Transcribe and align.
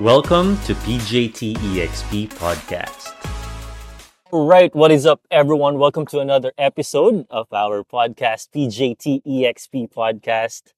Welcome 0.00 0.56
to 0.64 0.72
PJT 0.76 1.56
EXP 1.56 2.32
Podcast. 2.40 3.12
Right, 4.32 4.74
what 4.74 4.90
is 4.90 5.04
up, 5.04 5.20
everyone? 5.30 5.78
Welcome 5.78 6.06
to 6.06 6.20
another 6.20 6.52
episode 6.56 7.26
of 7.28 7.52
our 7.52 7.84
podcast, 7.84 8.48
PJT 8.48 9.20
EXP 9.26 9.92
Podcast. 9.92 10.72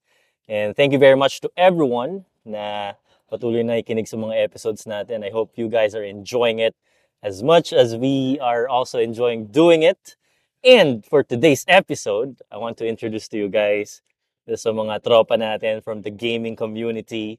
And 0.48 0.74
thank 0.74 0.92
you 0.92 0.98
very 0.98 1.14
much 1.14 1.40
to 1.42 1.50
everyone 1.56 2.24
na 2.44 2.94
patuloy 3.30 3.62
na 3.64 3.78
ikinig 3.78 4.10
sa 4.10 4.18
mga 4.18 4.42
episodes 4.42 4.90
natin. 4.90 5.22
I 5.22 5.30
hope 5.30 5.54
you 5.54 5.68
guys 5.70 5.94
are 5.94 6.02
enjoying 6.02 6.58
it 6.58 6.74
as 7.22 7.44
much 7.44 7.72
as 7.72 7.94
we 7.94 8.42
are 8.42 8.66
also 8.66 8.98
enjoying 8.98 9.54
doing 9.54 9.86
it. 9.86 10.18
And 10.66 11.06
for 11.06 11.22
today's 11.22 11.64
episode, 11.68 12.42
I 12.50 12.58
want 12.58 12.74
to 12.82 12.90
introduce 12.90 13.30
to 13.30 13.38
you 13.38 13.46
guys 13.46 14.02
sa 14.50 14.74
mga 14.74 14.98
tropa 15.06 15.38
natin 15.38 15.78
from 15.78 16.02
the 16.02 16.10
gaming 16.10 16.58
community. 16.58 17.38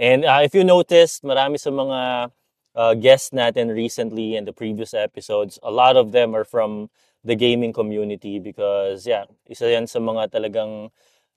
And 0.00 0.24
uh, 0.24 0.40
if 0.40 0.56
you 0.56 0.64
noticed, 0.64 1.20
marami 1.28 1.60
sa 1.60 1.68
mga 1.68 2.32
uh, 2.72 2.94
guests 2.96 3.36
natin 3.36 3.68
recently 3.68 4.32
in 4.32 4.48
the 4.48 4.56
previous 4.56 4.96
episodes, 4.96 5.60
a 5.60 5.68
lot 5.68 6.00
of 6.00 6.16
them 6.16 6.32
are 6.32 6.48
from 6.48 6.88
the 7.20 7.36
gaming 7.36 7.76
community 7.76 8.40
because 8.40 9.04
yeah, 9.04 9.28
isa 9.44 9.68
yan 9.68 9.84
sa 9.84 10.00
mga 10.00 10.32
talagang 10.32 10.88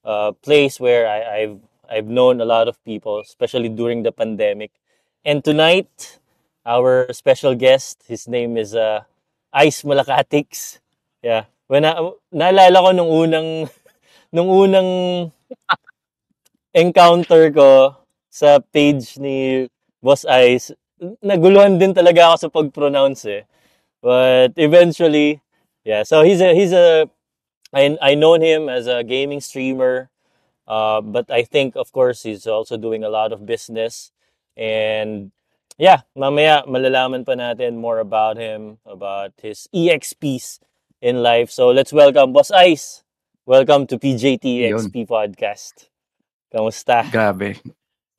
uh, 0.08 0.32
place 0.40 0.80
where 0.80 1.12
I, 1.12 1.44
I've 1.44 1.60
I've 1.92 2.08
known 2.08 2.40
a 2.40 2.48
lot 2.48 2.72
of 2.72 2.80
people, 2.88 3.20
especially 3.20 3.68
during 3.68 4.08
the 4.08 4.16
pandemic. 4.16 4.72
And 5.28 5.44
tonight, 5.44 6.24
our 6.64 7.12
special 7.12 7.60
guest, 7.60 8.08
his 8.08 8.32
name 8.32 8.56
is 8.56 8.72
uh, 8.72 9.04
Ice 9.52 9.84
Malakatix. 9.84 10.80
Yeah. 11.20 11.52
When 11.68 11.84
I, 11.84 12.00
naalala 12.32 12.80
ko 12.80 12.90
nung 12.96 13.12
unang 13.12 13.50
nung 14.36 14.48
unang 14.48 14.90
encounter 16.72 17.52
ko 17.52 18.03
sa 18.34 18.58
page 18.74 19.22
ni 19.22 19.70
Boss 20.02 20.26
Ice, 20.26 20.74
naguluhan 21.22 21.78
din 21.78 21.94
talaga 21.94 22.34
ako 22.34 22.38
sa 22.42 22.50
pag-pronounce 22.50 23.30
eh. 23.30 23.46
But 24.02 24.58
eventually, 24.58 25.46
yeah. 25.86 26.02
So 26.02 26.26
he's 26.26 26.42
a 26.42 26.52
he's 26.58 26.74
a 26.74 27.06
I 27.70 27.94
I 28.02 28.18
known 28.18 28.42
him 28.42 28.74
as 28.74 28.90
a 28.90 29.06
gaming 29.06 29.40
streamer, 29.40 30.10
uh, 30.66 31.06
but 31.06 31.30
I 31.30 31.46
think 31.46 31.78
of 31.78 31.94
course 31.94 32.26
he's 32.26 32.50
also 32.50 32.76
doing 32.76 33.06
a 33.06 33.14
lot 33.14 33.32
of 33.32 33.46
business 33.46 34.10
and 34.58 35.30
yeah, 35.78 36.02
mamaya 36.18 36.66
malalaman 36.66 37.22
pa 37.24 37.38
natin 37.38 37.78
more 37.78 38.02
about 38.02 38.42
him, 38.42 38.82
about 38.84 39.38
his 39.46 39.70
EXPs 39.70 40.58
in 41.06 41.22
life. 41.22 41.54
So 41.54 41.70
let's 41.70 41.94
welcome 41.94 42.34
Boss 42.34 42.50
Ice. 42.50 43.06
Welcome 43.46 43.86
to 43.94 44.02
PJT 44.02 44.74
EXP 44.74 45.06
Podcast. 45.06 45.94
Kamusta? 46.50 47.06
Grabe. 47.14 47.62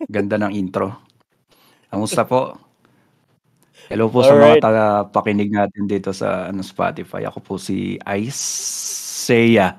Ganda 0.08 0.36
ng 0.36 0.52
intro. 0.52 1.00
Kamusta 1.88 2.26
po? 2.26 2.58
Hello 3.88 4.08
po 4.08 4.24
sa 4.24 4.32
Alright. 4.32 4.58
mga 4.58 4.64
taga-pakinig 4.64 5.50
natin 5.52 5.84
dito 5.84 6.10
sa 6.16 6.48
ano, 6.48 6.64
Spotify. 6.64 7.28
Ako 7.28 7.38
po 7.44 7.54
si 7.60 8.00
Isaiah. 8.08 9.76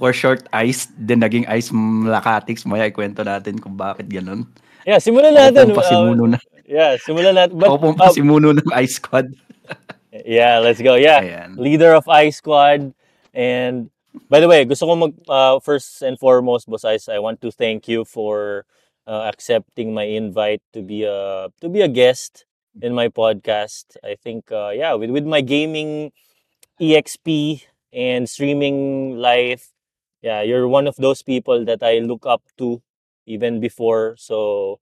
For 0.00 0.16
short, 0.16 0.48
Ice. 0.64 0.88
Then 0.96 1.20
naging 1.20 1.44
Ice 1.52 1.68
Malakatix. 1.68 2.64
Maya 2.64 2.88
ikwento 2.88 3.20
natin 3.20 3.60
kung 3.60 3.76
bakit 3.76 4.08
ganun. 4.08 4.48
Yeah, 4.88 4.96
simulan 4.96 5.36
Ako 5.36 5.44
natin. 5.44 5.64
pong 5.68 5.76
pasimuno 5.76 6.24
na. 6.24 6.38
Uh, 6.40 6.64
yeah, 6.64 6.90
simulan 6.96 7.36
natin. 7.36 7.54
But, 7.60 7.68
Ako 7.68 7.76
pong 7.76 7.96
uh, 8.00 8.02
pasimuno 8.08 8.48
ng 8.56 8.68
Ice 8.80 8.96
Squad. 8.96 9.28
yeah, 10.24 10.56
let's 10.56 10.80
go. 10.80 10.96
Yeah, 10.96 11.20
Ayan. 11.20 11.60
leader 11.60 11.92
of 11.92 12.08
Ice 12.08 12.40
Squad. 12.40 12.96
And 13.36 13.92
by 14.32 14.40
the 14.40 14.48
way, 14.48 14.64
gusto 14.64 14.88
ko 14.88 14.96
mag 14.96 15.12
uh, 15.28 15.60
first 15.60 16.00
and 16.00 16.16
foremost, 16.16 16.64
Boss 16.64 16.88
Ice, 16.88 17.12
I 17.12 17.20
want 17.20 17.44
to 17.44 17.52
thank 17.52 17.84
you 17.84 18.08
for 18.08 18.64
uh, 19.06 19.28
accepting 19.32 19.94
my 19.94 20.04
invite 20.04 20.62
to 20.72 20.82
be 20.82 21.04
a 21.04 21.48
to 21.60 21.68
be 21.68 21.80
a 21.82 21.88
guest 21.88 22.44
in 22.80 22.94
my 22.94 23.08
podcast. 23.08 23.96
I 24.04 24.16
think 24.16 24.50
uh, 24.52 24.70
yeah, 24.74 24.94
with 24.94 25.10
with 25.10 25.26
my 25.26 25.40
gaming 25.40 26.12
EXP 26.80 27.62
and 27.92 28.28
streaming 28.28 29.16
life, 29.18 29.72
yeah, 30.22 30.42
you're 30.42 30.68
one 30.68 30.86
of 30.86 30.96
those 30.96 31.22
people 31.22 31.64
that 31.66 31.82
I 31.82 31.98
look 32.00 32.26
up 32.26 32.42
to 32.58 32.82
even 33.26 33.60
before. 33.60 34.16
So 34.18 34.80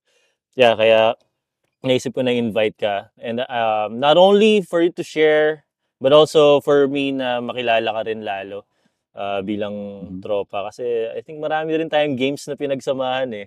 yeah, 0.56 0.75
kaya 0.76 1.16
naisip 1.84 2.15
ko 2.15 2.22
na 2.22 2.34
invite 2.34 2.76
ka. 2.78 3.10
And 3.19 3.41
um, 3.47 4.00
not 4.00 4.16
only 4.19 4.62
for 4.62 4.82
you 4.82 4.92
to 4.98 5.04
share, 5.04 5.65
but 6.00 6.12
also 6.12 6.60
for 6.60 6.88
me 6.88 7.12
na 7.12 7.41
makilala 7.41 7.92
ka 7.94 8.03
rin 8.09 8.22
lalo 8.26 8.66
uh, 9.15 9.41
bilang 9.42 9.76
Mhm. 10.03 10.21
tropa. 10.22 10.69
Kasi 10.71 11.10
I 11.15 11.21
think 11.22 11.38
marami 11.42 11.78
rin 11.78 11.91
tayong 11.91 12.19
games 12.19 12.47
na 12.48 12.56
pinagsamahan 12.59 13.31
eh. 13.34 13.47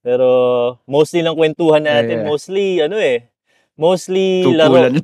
Pero 0.00 0.28
mostly 0.88 1.20
ng 1.20 1.36
kwentuhan 1.36 1.84
natin, 1.84 2.24
Yeah. 2.24 2.28
mostly 2.28 2.66
ano 2.80 2.96
eh, 2.96 3.28
mostly 3.76 4.48
laro. 4.48 4.88
Tupulan. 4.88 4.94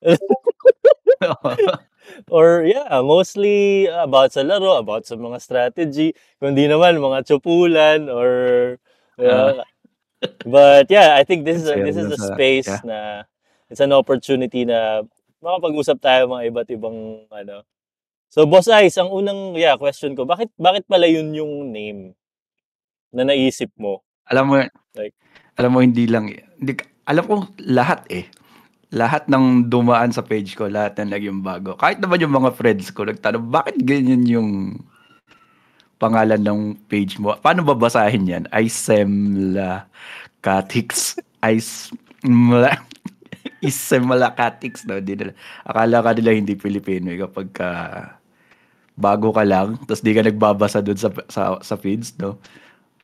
Or 2.26 2.66
yeah, 2.66 2.90
mostly 3.04 3.86
about 3.86 4.34
sa 4.34 4.42
laro, 4.42 4.80
about 4.80 5.06
sa 5.06 5.14
mga 5.14 5.38
strategy. 5.38 6.16
Kundi 6.42 6.66
naman 6.66 6.98
mga 6.98 7.22
tsupulan 7.22 8.10
or 8.10 8.30
uh, 9.20 9.62
but 10.48 10.90
yeah, 10.90 11.14
I 11.14 11.22
think 11.22 11.44
this 11.46 11.62
is 11.62 11.68
a, 11.70 11.76
this 11.78 11.96
is 11.96 12.10
a 12.10 12.18
space 12.18 12.66
yeah. 12.66 12.82
na 12.82 12.98
it's 13.70 13.80
an 13.84 13.94
opportunity 13.94 14.66
na 14.66 15.06
makapag-usap 15.38 16.02
tayo 16.02 16.26
mga 16.28 16.50
iba't 16.50 16.68
ibang 16.74 17.24
ano. 17.30 17.62
So 18.30 18.46
Boss 18.46 18.66
Ice, 18.70 18.98
ang 18.98 19.10
unang 19.10 19.54
yeah, 19.54 19.74
question 19.78 20.14
ko, 20.14 20.26
bakit 20.26 20.50
bakit 20.58 20.86
pala 20.90 21.06
yun 21.06 21.30
yung 21.34 21.70
name 21.70 22.14
na 23.14 23.22
naisip 23.26 23.70
mo? 23.78 24.02
Alam 24.30 24.44
mo, 24.46 24.54
Like- 24.94 25.16
alam 25.58 25.70
mo 25.74 25.82
hindi 25.82 26.06
lang, 26.06 26.30
hindi, 26.58 26.72
alam 27.06 27.24
ko 27.26 27.34
lahat 27.60 28.06
eh. 28.10 28.26
Lahat 28.90 29.30
ng 29.30 29.70
dumaan 29.70 30.10
sa 30.10 30.22
page 30.26 30.58
ko, 30.58 30.66
lahat 30.66 30.98
na 30.98 31.14
naging 31.14 31.46
bago. 31.46 31.78
Kahit 31.78 32.02
naman 32.02 32.22
yung 32.22 32.34
mga 32.34 32.50
friends 32.58 32.90
ko, 32.90 33.06
nagtanong, 33.06 33.46
bakit 33.46 33.78
ganyan 33.86 34.26
yung 34.26 34.50
pangalan 36.00 36.40
ng 36.40 36.60
page 36.90 37.20
mo? 37.22 37.36
Paano 37.38 37.62
babasahin 37.62 38.26
yan? 38.26 38.44
Isemla 38.50 39.86
Katix. 40.42 41.18
Is... 41.44 41.92
Mla... 42.26 42.82
Isemla 43.62 44.34
Katix. 44.34 44.82
No? 44.88 44.98
Di 44.98 45.14
nila, 45.14 45.36
akala 45.62 46.02
ka 46.02 46.10
nila 46.16 46.34
hindi 46.34 46.58
Pilipino 46.58 47.14
eh, 47.14 47.20
kapag 47.22 47.48
ka 47.54 47.70
bago 49.00 49.32
ka 49.32 49.44
lang, 49.48 49.80
tapos 49.88 50.04
di 50.04 50.12
ka 50.12 50.20
nagbabasa 50.20 50.84
dun 50.84 50.98
sa, 51.00 51.08
sa, 51.32 51.56
sa 51.64 51.74
feeds, 51.80 52.12
no? 52.20 52.36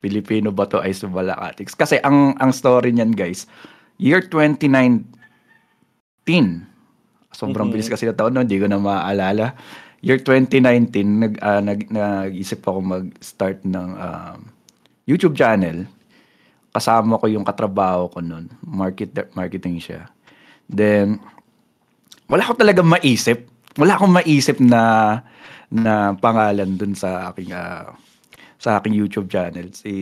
Pilipino 0.07 0.55
ba 0.55 0.71
to 0.71 0.79
ay 0.79 0.95
Sumalakatix? 0.95 1.75
Kasi 1.75 1.99
ang 1.99 2.39
ang 2.39 2.55
story 2.55 2.95
niyan, 2.95 3.11
guys, 3.11 3.51
year 3.99 4.23
2019. 4.23 5.03
Sobrang 7.35 7.67
Mhm. 7.69 7.75
bilis 7.75 7.91
kasi 7.91 8.07
na 8.07 8.15
taon, 8.15 8.33
no? 8.33 8.41
Hindi 8.41 8.57
ko 8.57 8.71
na 8.71 8.79
maaalala. 8.79 9.59
Year 10.01 10.23
2019, 10.23 11.19
nag, 11.19 11.35
ah, 11.43 11.59
nag, 11.59 11.91
nag-isip 11.91 12.63
ako 12.63 12.79
mag-start 12.79 13.67
ng 13.67 13.89
um, 13.99 14.39
YouTube 15.05 15.35
channel. 15.35 15.85
Kasama 16.71 17.19
ko 17.19 17.27
yung 17.27 17.43
katrabaho 17.43 18.07
ko 18.09 18.23
noon. 18.23 18.47
Market, 18.63 19.11
marketing 19.35 19.83
siya. 19.83 20.07
Then, 20.69 21.19
wala 22.27 22.47
ko 22.47 22.55
talaga 22.55 22.81
maisip. 22.81 23.49
Wala 23.75 23.99
akong 23.99 24.15
maisip 24.15 24.57
na 24.63 24.83
na 25.67 26.15
pangalan 26.15 26.79
dun 26.79 26.95
sa 26.95 27.33
aking 27.33 27.51
ah, 27.51 27.91
sa 28.57 28.81
aking 28.81 28.97
YouTube 28.97 29.29
channel. 29.29 29.69
Si 29.73 29.93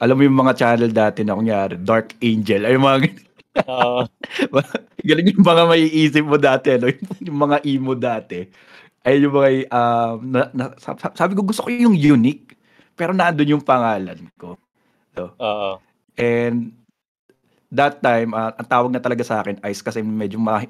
alam 0.00 0.16
mo 0.16 0.22
yung 0.24 0.36
mga 0.36 0.56
channel 0.56 0.92
dati 0.92 1.24
na 1.24 1.36
kunyari, 1.36 1.80
Dark 1.80 2.16
Angel, 2.20 2.68
ay 2.68 2.76
yung 2.76 2.84
mga. 2.84 2.98
Oo. 3.64 4.00
Galing 5.08 5.32
yung 5.32 5.46
mga 5.46 5.64
maiisip 5.64 6.24
mo 6.26 6.36
dati, 6.36 6.76
ano? 6.76 6.92
Yung, 7.26 7.38
mga 7.40 7.56
emo 7.64 7.94
dati. 7.96 8.44
Ay 9.06 9.22
yung 9.22 9.32
mga, 9.32 9.70
um, 9.70 10.16
na, 10.28 10.40
na- 10.50 10.76
sab- 10.82 10.98
sabi 10.98 11.32
ko 11.38 11.46
gusto 11.46 11.62
ko 11.62 11.70
yung 11.70 11.94
unique, 11.94 12.58
pero 12.98 13.14
nandun 13.14 13.54
yung 13.56 13.64
pangalan 13.64 14.18
ko. 14.34 14.58
So, 15.14 15.32
Oo. 15.38 15.78
and 16.18 16.74
that 17.70 18.02
time, 18.02 18.34
ah, 18.34 18.50
ang 18.58 18.66
tawag 18.66 18.90
na 18.90 19.00
talaga 19.00 19.22
sa 19.22 19.40
akin, 19.40 19.62
Ice, 19.70 19.80
kasi 19.80 20.02
medyo 20.02 20.42
ma- 20.42 20.66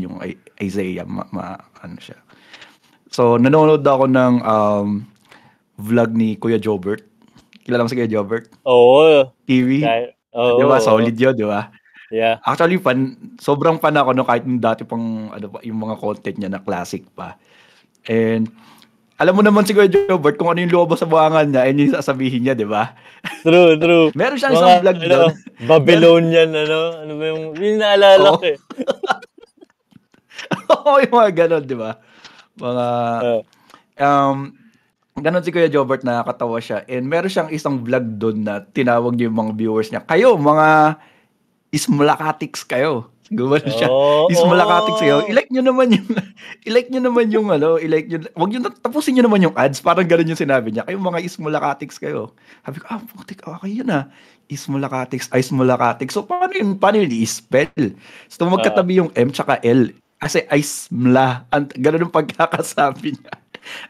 yung 0.00 0.22
Isaiah, 0.62 1.04
ma- 1.04 1.28
ma- 1.34 1.60
ano 1.82 1.98
siya. 1.98 2.16
So, 3.10 3.36
nanonood 3.42 3.82
ako 3.82 4.04
ng 4.06 4.34
um, 4.46 4.88
vlog 5.76 6.10
ni 6.12 6.36
Kuya 6.36 6.56
Jobert. 6.56 7.04
Kilala 7.64 7.84
mo 7.84 7.90
si 7.90 7.96
Kuya 7.96 8.10
Jobert? 8.10 8.48
Oo. 8.64 9.28
TV. 9.44 9.84
Kahit- 9.84 10.16
Oo. 10.36 10.60
di 10.60 10.64
ba? 10.68 10.80
Solid 10.80 11.16
yun, 11.16 11.34
di 11.36 11.46
ba? 11.46 11.72
Yeah. 12.12 12.38
Actually, 12.46 12.78
fan, 12.78 13.18
sobrang 13.42 13.82
fan 13.82 13.98
ako 13.98 14.14
no, 14.14 14.22
kahit 14.22 14.46
nung 14.46 14.62
dati 14.62 14.86
pang 14.86 15.26
ano, 15.34 15.46
pa, 15.50 15.58
yung 15.66 15.82
mga 15.82 15.98
content 15.98 16.36
niya 16.38 16.50
na 16.52 16.62
classic 16.62 17.02
pa. 17.12 17.34
And 18.06 18.46
alam 19.16 19.32
mo 19.32 19.40
naman 19.40 19.64
si 19.64 19.72
Kuya 19.72 19.88
Jobert 19.88 20.36
kung 20.36 20.52
ano 20.52 20.60
yung 20.60 20.76
lobo 20.76 20.92
sa 20.94 21.08
buwangan 21.08 21.48
niya, 21.48 21.62
and 21.66 21.80
yung 21.80 21.96
sasabihin 21.96 22.44
niya, 22.44 22.54
di 22.54 22.68
ba? 22.68 22.92
True, 23.40 23.80
true. 23.80 24.12
Meron 24.18 24.36
siyang 24.36 24.54
isang 24.54 24.84
vlog 24.84 24.98
ano, 25.00 25.08
doon. 25.08 25.32
Babylonian, 25.64 26.50
ano? 26.52 26.80
Ano 27.00 27.12
ba 27.16 27.24
yung, 27.32 27.42
yung 27.56 27.78
naalala 27.80 28.36
ko 28.36 28.44
eh. 28.44 28.58
Oo, 30.76 31.00
yung 31.00 31.14
mga 31.16 31.30
ganon, 31.32 31.64
di 31.64 31.76
ba? 31.80 31.96
Mga, 32.60 32.86
Oo. 33.24 33.40
um, 33.98 34.38
Ganon 35.16 35.40
si 35.40 35.48
Kuya 35.48 35.72
Jobert, 35.72 36.04
nakakatawa 36.04 36.60
siya. 36.60 36.84
And 36.84 37.08
meron 37.08 37.32
siyang 37.32 37.48
isang 37.48 37.80
vlog 37.80 38.20
doon 38.20 38.44
na 38.44 38.60
tinawag 38.60 39.16
niya 39.16 39.32
yung 39.32 39.40
mga 39.40 39.52
viewers 39.56 39.88
niya. 39.88 40.04
Kayo, 40.04 40.36
mga 40.36 41.00
ismulakatics 41.72 42.68
kayo. 42.68 43.08
Gumawa 43.26 43.58
siya. 43.58 43.90
Oo, 43.90 44.30
Ismulakatics 44.30 45.02
kayo. 45.02 45.26
I-like 45.26 45.50
nyo 45.50 45.62
naman 45.66 45.90
yung, 45.90 46.06
i-like 46.68 46.88
nyo 46.94 47.00
naman 47.02 47.26
yung 47.34 47.48
ano, 47.50 47.74
i-like 47.74 48.06
nyo, 48.06 48.18
wag 48.38 48.50
nyo, 48.54 48.60
na- 48.62 48.78
tapusin 48.78 49.18
nyo 49.18 49.24
naman 49.26 49.42
yung 49.42 49.56
ads. 49.56 49.82
Parang 49.82 50.06
ganun 50.06 50.30
yung 50.30 50.38
sinabi 50.38 50.70
niya. 50.70 50.86
Kayo 50.86 51.00
mga 51.02 51.24
ismulakatics 51.26 51.98
kayo. 51.98 52.36
Sabi 52.62 52.78
ko, 52.78 52.86
ah, 52.86 53.02
putik, 53.02 53.42
okay 53.42 53.82
yun 53.82 53.90
ah. 53.90 54.06
Ismulakatics, 54.46 55.26
ismulakatics. 55.34 56.14
So, 56.14 56.22
paano 56.22 56.54
yun, 56.54 56.78
paano 56.78 57.02
yun 57.02 57.10
i-spell? 57.10 57.98
So, 58.30 58.46
magkatabi 58.46 59.02
yung 59.02 59.10
M 59.16 59.34
tsaka 59.34 59.58
L. 59.66 59.90
Kasi 60.16 60.46
ismla. 60.48 61.50
Ang, 61.50 61.66
ganun 61.76 62.06
yung 62.06 62.14
pagkakasabi 62.14 63.18
niya. 63.18 63.34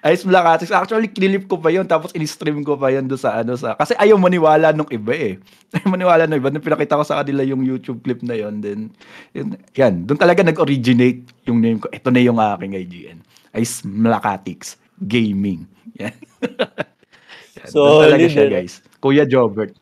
Ismulakatics. 0.00 0.72
Actually, 0.72 1.08
kinilip 1.10 1.46
ko 1.46 1.60
pa 1.60 1.68
yun. 1.68 1.84
Tapos, 1.84 2.12
in-stream 2.16 2.64
ko 2.64 2.76
pa 2.76 2.88
yun 2.92 3.04
doon 3.04 3.20
sa 3.20 3.40
ano 3.40 3.56
sa... 3.56 3.76
Kasi 3.76 3.92
ayaw 3.96 4.16
maniwala 4.16 4.72
nung 4.72 4.88
iba 4.88 5.12
eh. 5.12 5.36
Ayaw 5.76 5.88
maniwala 5.90 6.22
nung 6.24 6.40
iba. 6.40 6.48
Nung 6.48 6.64
pinakita 6.64 6.96
ko 6.96 7.04
sa 7.04 7.20
kanila 7.20 7.42
yung 7.44 7.62
YouTube 7.64 8.00
clip 8.00 8.20
na 8.24 8.36
yun, 8.38 8.60
then, 8.64 8.88
yun, 9.36 9.56
yan. 9.76 10.04
Doon 10.08 10.18
talaga 10.20 10.40
nag-originate 10.40 11.26
yung 11.44 11.60
name 11.60 11.78
ko. 11.82 11.90
Ito 11.92 12.08
na 12.08 12.20
yung 12.22 12.38
aking 12.40 12.72
IGN. 12.76 13.18
Ismulakatics 13.56 14.76
Gaming. 14.96 15.68
Yan. 16.00 16.12
yan. 16.12 17.68
So, 17.68 18.00
Doon 18.00 18.12
talaga 18.12 18.26
siya, 18.28 18.44
leader. 18.48 18.56
guys. 18.64 18.74
Kuya 19.00 19.24
Jobert. 19.24 19.72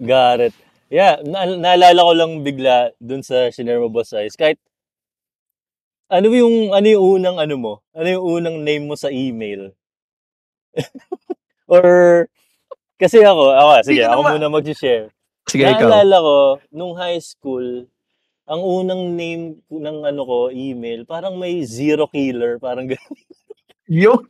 Got 0.00 0.40
it. 0.48 0.54
Yeah, 0.88 1.20
na- 1.24 1.60
naalala 1.60 2.00
ko 2.00 2.12
lang 2.16 2.32
bigla 2.40 2.96
dun 2.96 3.20
sa 3.20 3.52
shinare 3.52 3.80
mo 3.80 3.92
boss 3.92 4.16
Ice. 4.16 4.36
Kahit 4.36 4.56
ano 6.08 6.26
yung 6.32 6.72
ano 6.72 6.86
yung 6.88 7.04
unang 7.20 7.36
ano 7.36 7.54
mo? 7.60 7.72
Ano 7.92 8.08
yung 8.08 8.24
unang 8.24 8.56
name 8.64 8.84
mo 8.88 8.96
sa 8.96 9.12
email? 9.12 9.72
Or 11.72 11.84
kasi 12.98 13.22
ako, 13.22 13.54
ako 13.54 13.68
sige, 13.86 14.02
ako 14.02 14.20
naman- 14.24 14.34
muna 14.40 14.48
mag-share. 14.50 15.12
Sige, 15.48 15.64
ikaw. 15.64 15.88
Naalala 15.88 16.16
ko 16.20 16.36
nung 16.74 16.92
high 16.98 17.20
school, 17.24 17.88
ang 18.44 18.60
unang 18.60 19.16
name 19.16 19.64
ng 19.72 19.98
ano 20.04 20.22
ko, 20.24 20.38
email, 20.52 21.08
parang 21.08 21.40
may 21.40 21.64
zero 21.64 22.04
killer, 22.08 22.60
parang 22.60 22.84
ganun. 22.92 23.16
Yung... 23.88 24.20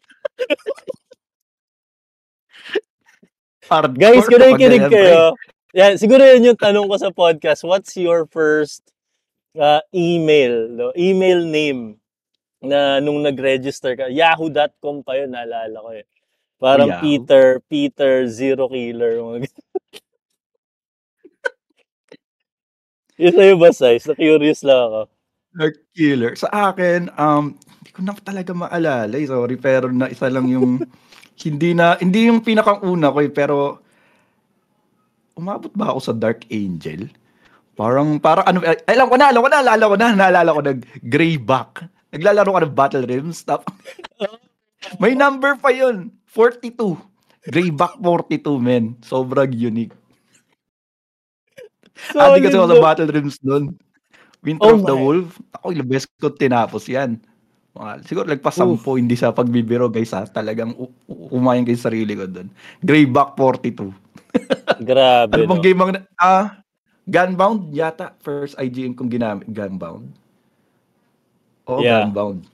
Hardcore 3.68 4.00
Guys, 4.00 4.24
kung 4.30 4.40
nakikinig 4.40 4.88
kayo, 4.88 5.36
yan, 5.76 6.00
siguro 6.00 6.24
yun 6.24 6.54
yung 6.54 6.56
tanong 6.56 6.88
ko 6.88 6.96
sa 6.96 7.12
podcast. 7.12 7.66
What's 7.66 7.92
your 8.00 8.24
first 8.30 8.80
uh, 9.58 9.82
email, 9.92 10.70
no? 10.70 10.94
email 10.94 11.42
name 11.44 11.98
na 12.62 13.02
nung 13.02 13.20
nag-register 13.22 13.98
ka? 13.98 14.06
Yahoo.com 14.08 15.02
pa 15.02 15.18
yun, 15.18 15.34
naalala 15.34 15.76
ko 15.82 15.90
eh. 15.92 16.06
Parang 16.58 16.90
Yahoo. 16.90 17.02
Peter, 17.02 17.44
Peter 17.66 18.26
Zero 18.26 18.70
Killer. 18.70 19.18
Yun 23.18 23.34
sa'yo 23.34 23.58
ba, 23.58 23.74
Size? 23.74 24.06
Na-curious 24.06 24.62
lang 24.62 24.78
ako. 24.78 25.00
Dark 25.58 25.76
Killer. 25.90 26.32
Sa 26.38 26.46
akin, 26.50 27.10
um, 27.18 27.58
hindi 27.82 27.90
ko 27.90 28.00
na 28.06 28.14
talaga 28.14 28.54
maalala. 28.54 29.14
eh. 29.18 29.26
Sorry, 29.26 29.58
pero 29.58 29.90
na 29.90 30.06
isa 30.06 30.30
lang 30.30 30.46
yung 30.46 30.78
hindi 31.44 31.74
na 31.74 31.98
hindi 31.98 32.30
yung 32.30 32.42
pinakang 32.42 32.82
una 32.86 33.10
ko 33.10 33.18
eh, 33.18 33.30
pero 33.30 33.82
umabot 35.38 35.70
ba 35.74 35.90
ako 35.94 35.98
sa 36.02 36.14
Dark 36.14 36.46
Angel? 36.50 37.10
Parang 37.78 38.18
parang 38.18 38.42
ano 38.42 38.58
ay, 38.66 38.74
alam 38.90 39.06
ko 39.06 39.14
na, 39.14 39.30
alam 39.30 39.38
ko 39.38 39.48
na, 39.48 39.62
naalala 39.62 39.86
ko 39.86 39.96
na, 39.96 40.08
naalala 40.10 40.50
ko 40.50 40.60
nag 40.66 40.80
Greyback. 41.06 41.86
Naglalaro 42.10 42.50
ka 42.50 42.64
ng 42.66 42.74
Battle 42.74 43.06
Realms. 43.06 43.46
Tap. 43.46 43.62
May 45.02 45.14
number 45.14 45.54
pa 45.54 45.70
yun. 45.70 46.10
42. 46.34 46.98
Greyback 47.48 47.94
42, 48.02 48.58
men. 48.58 48.98
Sobrang 49.06 49.46
unique. 49.54 49.94
Adi 52.14 52.42
kasi 52.42 52.54
ako 52.58 52.66
sa 52.66 52.76
no? 52.78 52.82
Battle 52.82 53.10
Realms 53.14 53.38
nun. 53.46 53.64
Winter 54.42 54.70
Oh 54.70 54.74
of 54.78 54.82
the 54.86 54.94
my. 54.94 55.02
Wolf. 55.02 55.30
Ako, 55.58 55.74
ilang 55.74 55.90
beses 55.90 56.10
ko 56.18 56.30
tinapos 56.30 56.86
yan. 56.86 57.18
Mga, 57.74 57.92
siguro 58.06 58.26
lagpas 58.26 58.54
Oof. 58.58 58.78
sampo, 58.78 58.98
hindi 58.98 59.14
sa 59.14 59.34
pagbibiro 59.34 59.90
guys 59.90 60.14
ha. 60.14 60.26
Talagang 60.26 60.74
u- 60.74 60.94
u- 61.06 61.30
umayang 61.34 61.66
kayo 61.66 61.78
sa 61.78 61.90
sarili 61.90 62.14
ko 62.14 62.26
doon. 62.26 62.50
Greyback 62.82 63.34
42. 63.38 63.90
Grabe, 64.82 65.30
Ano 65.34 65.42
no? 65.46 65.50
bang 65.54 65.62
game 65.62 65.80
ang, 65.82 65.90
ah, 66.18 66.58
Gunbound 67.08 67.72
yata. 67.72 68.12
First 68.20 68.54
IGN 68.56 68.92
kong 68.92 69.08
ginamit. 69.08 69.48
Gunbound. 69.48 70.12
Oo, 71.66 71.80
Yeah. 71.80 72.04
Gunbound. 72.04 72.44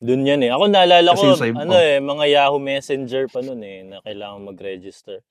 Dun 0.00 0.24
yan 0.24 0.40
eh. 0.40 0.52
Ako 0.52 0.68
naalala 0.68 1.12
Kasi 1.12 1.20
ko, 1.20 1.28
yung 1.28 1.40
sa- 1.40 1.52
ano 1.54 1.72
oh. 1.72 1.80
eh, 1.80 1.96
mga 1.96 2.24
Yahoo 2.28 2.60
Messenger 2.60 3.24
pa 3.28 3.40
nun 3.40 3.60
eh, 3.60 3.80
na 3.82 4.00
kailangan 4.00 4.40
mag-register. 4.44 5.24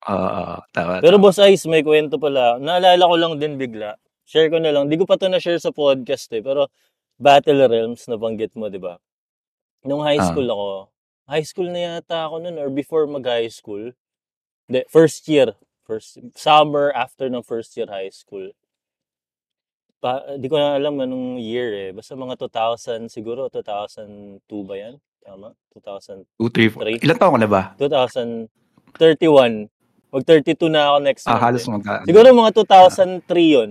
Ah, 0.00 0.62
tama, 0.70 1.02
Pero 1.02 1.18
tama. 1.18 1.24
Boss 1.28 1.38
Ice, 1.42 1.66
may 1.66 1.82
kwento 1.82 2.16
pala. 2.16 2.56
Naalala 2.56 3.04
ko 3.04 3.14
lang 3.14 3.34
din 3.36 3.58
bigla. 3.58 3.98
Share 4.22 4.46
ko 4.46 4.62
na 4.62 4.70
lang. 4.70 4.86
Di 4.86 4.94
ko 4.94 5.04
pa 5.04 5.18
to 5.18 5.26
na-share 5.26 5.58
sa 5.58 5.74
podcast 5.74 6.30
eh. 6.30 6.40
Pero 6.40 6.70
Battle 7.18 7.66
Realms, 7.66 8.06
nabanggit 8.06 8.54
mo, 8.54 8.70
di 8.70 8.78
ba? 8.78 8.96
Nung 9.82 10.00
high 10.00 10.22
Ah. 10.22 10.30
school 10.30 10.46
ako, 10.46 10.68
high 11.26 11.44
school 11.44 11.68
na 11.68 11.98
yata 11.98 12.26
ako 12.26 12.38
nun 12.38 12.56
or 12.56 12.70
before 12.70 13.04
mag-high 13.04 13.50
school. 13.50 13.90
Hindi, 14.64 14.86
first 14.86 15.26
year. 15.26 15.52
First, 15.90 16.22
summer 16.38 16.94
after 16.94 17.26
ng 17.26 17.42
first 17.42 17.74
year 17.74 17.90
high 17.90 18.14
school. 18.14 18.54
Pa, 19.98 20.22
di 20.38 20.46
ko 20.46 20.54
na 20.54 20.78
alam 20.78 21.02
anong 21.02 21.42
year 21.42 21.74
eh. 21.74 21.90
Basta 21.90 22.14
mga 22.14 22.38
2000, 22.38 23.10
siguro 23.10 23.50
2002 23.50 24.38
ba 24.62 24.74
yan? 24.78 24.94
Tama? 25.26 25.50
2000, 25.74 26.22
2, 26.38 26.46
3, 26.94 27.02
4. 27.02 27.02
Ilan 27.02 27.18
taon 27.18 27.34
ka 27.34 27.40
na 27.42 27.50
ba? 27.50 27.62
2031. 27.74 29.66
Mag 30.14 30.22
32 30.22 30.70
na 30.70 30.94
ako 30.94 30.98
next 31.02 31.26
Ah, 31.26 31.34
month. 31.34 31.42
halos 31.42 31.64
eh. 31.66 31.70
magka... 31.74 31.94
Siguro 32.06 32.26
mga 32.30 32.52
2003 32.54 33.54
yun. 33.58 33.70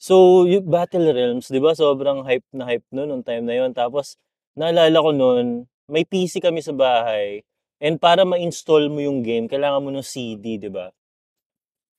So, 0.00 0.44
yung 0.48 0.64
Battle 0.64 1.12
Realms, 1.12 1.52
di 1.52 1.60
ba, 1.60 1.76
sobrang 1.76 2.24
hype 2.24 2.44
na 2.56 2.64
hype 2.64 2.88
noon 2.88 3.08
nung 3.12 3.24
time 3.24 3.44
na 3.44 3.52
yun. 3.52 3.76
Tapos, 3.76 4.16
naalala 4.56 4.96
ko 4.96 5.12
noon, 5.12 5.68
may 5.92 6.08
PC 6.08 6.40
kami 6.40 6.64
sa 6.64 6.72
bahay. 6.72 7.44
And 7.76 8.00
para 8.00 8.24
ma-install 8.24 8.88
mo 8.88 9.04
yung 9.04 9.20
game, 9.20 9.46
kailangan 9.46 9.84
mo 9.84 9.90
ng 9.92 10.06
CD, 10.06 10.56
di 10.56 10.72
ba? 10.72 10.88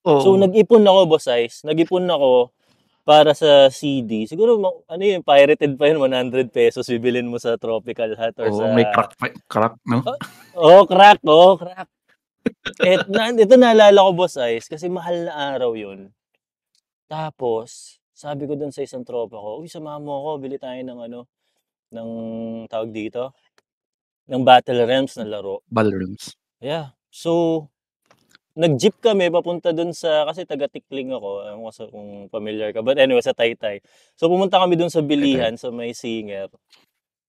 Oo. 0.07 0.21
So, 0.24 0.29
nag-ipon 0.39 0.81
ako, 0.88 1.00
Boss 1.06 1.27
Ice. 1.29 1.62
Nag-ipon 1.68 2.07
ako 2.09 2.50
para 3.07 3.31
sa 3.38 3.69
CD. 3.71 4.25
Siguro, 4.25 4.59
ano 4.89 5.03
yun, 5.03 5.21
pirated 5.21 5.79
pa 5.79 5.88
yun, 5.88 6.01
100 6.01 6.51
pesos, 6.51 6.88
bibilin 6.89 7.29
mo 7.29 7.38
sa 7.39 7.56
Tropical 7.56 8.18
Hut 8.18 8.35
or 8.41 8.50
Oo, 8.50 8.57
sa... 8.57 8.74
may 8.74 8.88
crack, 8.89 9.13
crack, 9.47 9.75
no? 9.88 10.03
Oh, 10.57 10.83
crack, 10.83 11.21
oh, 11.24 11.56
crack. 11.56 11.88
Et, 12.84 13.03
na, 13.07 13.31
ito 13.31 13.55
naalala 13.55 14.01
ko, 14.01 14.12
Boss 14.12 14.36
Ice, 14.51 14.67
kasi 14.67 14.89
mahal 14.89 15.29
na 15.29 15.55
araw 15.55 15.77
yun. 15.77 16.10
Tapos, 17.07 18.01
sabi 18.17 18.50
ko 18.50 18.57
dun 18.57 18.74
sa 18.74 18.84
isang 18.84 19.05
tropa 19.05 19.38
ko, 19.38 19.62
uy, 19.62 19.69
samahan 19.69 20.01
mo 20.03 20.19
ako, 20.25 20.29
bili 20.43 20.57
tayo 20.57 20.79
ng 20.81 21.00
ano, 21.05 21.19
ng 21.96 22.10
tawag 22.67 22.91
dito, 22.91 23.31
ng 24.27 24.43
Battle 24.43 24.84
Realms 24.84 25.15
na 25.17 25.25
laro. 25.25 25.63
Ballrooms. 25.72 26.36
Yeah. 26.60 26.93
So, 27.07 27.65
nag-jeep 28.57 29.00
kami 29.00 29.31
papunta 29.31 29.72
dun 29.72 29.96
sa, 29.96 30.27
kasi 30.27 30.43
taga-tikling 30.43 31.15
ako, 31.15 31.29
ewan 31.48 31.62
ko 31.72 31.84
kung 31.93 32.10
familiar 32.27 32.74
ka, 32.75 32.84
but 32.84 33.00
anyway, 33.00 33.24
sa 33.24 33.31
Taytay. 33.38 33.79
So, 34.19 34.27
pumunta 34.27 34.60
kami 34.60 34.75
dun 34.75 34.91
sa 34.91 35.00
bilihan, 35.05 35.55
sa 35.55 35.72
may 35.72 35.96
singer. 35.96 36.51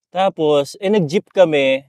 Tapos, 0.09 0.75
eh, 0.81 0.91
nag-jeep 0.91 1.31
kami, 1.31 1.85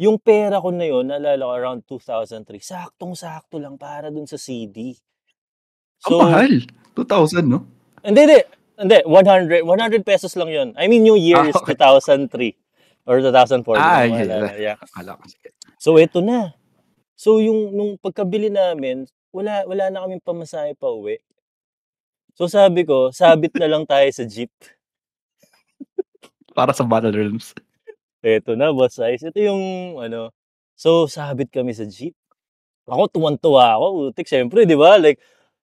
yung 0.00 0.16
pera 0.16 0.58
ko 0.58 0.72
na 0.72 0.88
yun, 0.88 1.06
naalala 1.06 1.42
ko, 1.44 1.52
around 1.52 1.80
2003, 1.86 2.58
saktong-sakto 2.64 3.60
lang 3.60 3.76
para 3.76 4.08
dun 4.08 4.26
sa 4.26 4.40
CD. 4.40 4.96
Ang 6.08 6.18
mahal. 6.18 6.52
2,000, 6.96 7.44
no? 7.46 7.68
Hindi, 8.02 8.20
hindi. 8.24 8.40
Hindi, 8.78 8.98
100, 9.02 9.66
100 9.66 10.06
pesos 10.06 10.38
lang 10.38 10.50
yun. 10.54 10.68
I 10.78 10.86
mean, 10.86 11.02
yung 11.02 11.18
year 11.18 11.42
Ah, 11.42 11.50
is 11.50 11.58
okay. 11.58 11.74
2003 11.74 12.54
or 13.08 13.24
2004. 13.24 13.64
di 13.72 13.80
Ah, 13.80 14.04
ko 14.04 14.14
yeah. 14.20 14.76
yeah. 14.76 14.76
So, 15.80 15.96
eto 15.96 16.20
na. 16.20 16.52
So, 17.16 17.40
yung 17.40 17.72
nung 17.72 17.96
pagkabili 17.96 18.52
namin, 18.52 19.08
wala, 19.32 19.64
wala 19.64 19.88
na 19.88 20.04
kaming 20.04 20.22
pamasahe 20.22 20.76
pa 20.76 20.92
uwi. 20.92 21.16
So, 22.36 22.46
sabi 22.46 22.84
ko, 22.84 23.10
sabit 23.10 23.56
na 23.56 23.66
lang 23.66 23.82
tayo 23.82 24.06
sa 24.12 24.22
jeep. 24.22 24.52
Para 26.54 26.70
sa 26.74 26.86
Battle 26.86 27.14
Realms. 27.14 27.54
Eto 28.20 28.54
na, 28.54 28.70
boss 28.70 28.98
size. 28.98 29.30
Ito 29.30 29.38
yung, 29.38 29.62
ano, 29.98 30.30
so, 30.74 31.06
sabit 31.06 31.50
kami 31.50 31.70
sa 31.72 31.86
jeep. 31.86 32.14
Ako, 32.88 33.06
tuwan-tuwa 33.10 33.78
ako. 33.78 33.86
Utik, 34.10 34.26
syempre, 34.26 34.66
di 34.66 34.74
ba? 34.74 34.98
Like, 34.98 35.20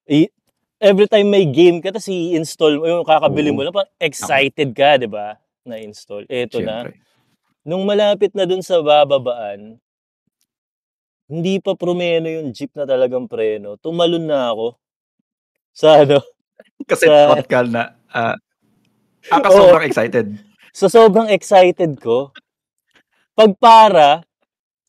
i- 0.07 0.31
every 0.79 1.07
time 1.07 1.27
may 1.27 1.43
game 1.47 1.79
ka, 1.79 1.89
tapos 1.91 2.07
i-install 2.07 2.79
mo, 2.79 2.85
yung 2.85 3.07
kakabili 3.07 3.49
mo 3.51 3.63
lang, 3.63 3.75
parang 3.75 3.91
excited 3.99 4.69
ka, 4.71 4.95
di 4.95 5.07
ba? 5.07 5.35
Na-install. 5.65 6.27
Eto 6.29 6.59
na. 6.61 6.85
Nung 7.65 7.81
malapit 7.89 8.29
na 8.37 8.45
dun 8.45 8.61
sa 8.61 8.77
bababaan, 8.85 9.81
hindi 11.25 11.57
pa 11.57 11.73
promeno 11.73 12.29
yung 12.29 12.53
jeep 12.53 12.69
na 12.77 12.85
talagang 12.85 13.25
preno. 13.25 13.81
Tumalon 13.81 14.21
na 14.29 14.53
ako. 14.53 14.77
Sa 15.73 16.05
ano, 16.05 16.21
Kasi 16.89 17.09
Sa- 17.09 17.41
ka 17.41 17.65
na, 17.65 17.97
ah, 18.13 18.37
ah, 19.33 19.41
Oo. 19.49 19.73
sobrang 19.73 19.89
excited. 19.89 20.27
sa 20.75 20.85
sobrang 20.91 21.31
excited 21.31 21.97
ko, 21.97 22.35
pagpara, 23.33 24.21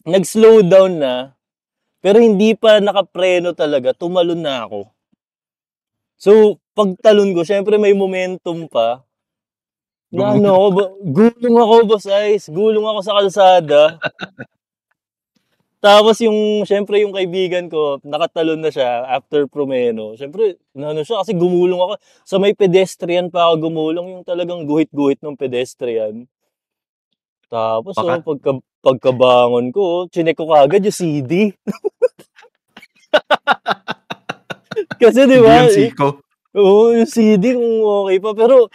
nag-slow 0.05 0.67
down 0.67 0.99
na, 1.01 1.15
pero 2.03 2.19
hindi 2.21 2.59
pa 2.59 2.83
nakapreno 2.83 3.55
talaga, 3.55 3.95
tumalon 3.95 4.43
na 4.43 4.67
ako. 4.67 4.91
So, 6.19 6.59
pagtalon 6.75 7.33
ko, 7.39 7.47
syempre 7.47 7.79
may 7.79 7.95
momentum 7.95 8.67
pa. 8.67 9.06
Na 10.15 10.39
ano 10.39 10.55
ako, 10.55 10.69
ba- 10.71 10.95
gulong 11.03 11.57
ako, 11.59 11.75
boss 11.91 12.07
Ice. 12.31 12.47
Gulong 12.47 12.87
ako 12.87 12.99
sa 13.03 13.17
kalsada. 13.19 13.99
Tapos 15.83 16.19
yung, 16.23 16.67
syempre 16.67 17.03
yung 17.03 17.15
kaibigan 17.15 17.71
ko, 17.71 17.99
nakatalon 18.03 18.59
na 18.59 18.71
siya 18.71 19.07
after 19.07 19.47
Promeno. 19.47 20.19
Syempre, 20.19 20.59
ano 20.75 21.03
siya, 21.03 21.23
kasi 21.23 21.35
gumulong 21.35 21.79
ako. 21.79 21.93
Sa 22.27 22.37
may 22.39 22.55
pedestrian 22.55 23.31
pa 23.31 23.51
ako 23.51 23.71
gumulong, 23.71 24.07
yung 24.19 24.25
talagang 24.27 24.67
guhit-guhit 24.67 25.23
ng 25.23 25.39
pedestrian. 25.39 26.27
Tapos, 27.47 27.95
Baka- 27.95 28.19
oh, 28.19 28.25
pagka, 28.35 28.51
pagkabangon 28.83 29.71
ko, 29.71 29.85
chinek 30.11 30.39
ko 30.39 30.51
kagad 30.51 30.87
yung 30.87 30.97
CD. 30.97 31.55
kasi 35.03 35.27
di 35.27 35.39
ba, 35.39 35.67
yung 35.67 35.75
siko. 35.75 36.07
Oo, 36.57 36.97
yung 36.97 37.11
CD 37.11 37.55
kung 37.55 37.85
okay 37.85 38.19
pa. 38.19 38.31
Pero, 38.35 38.67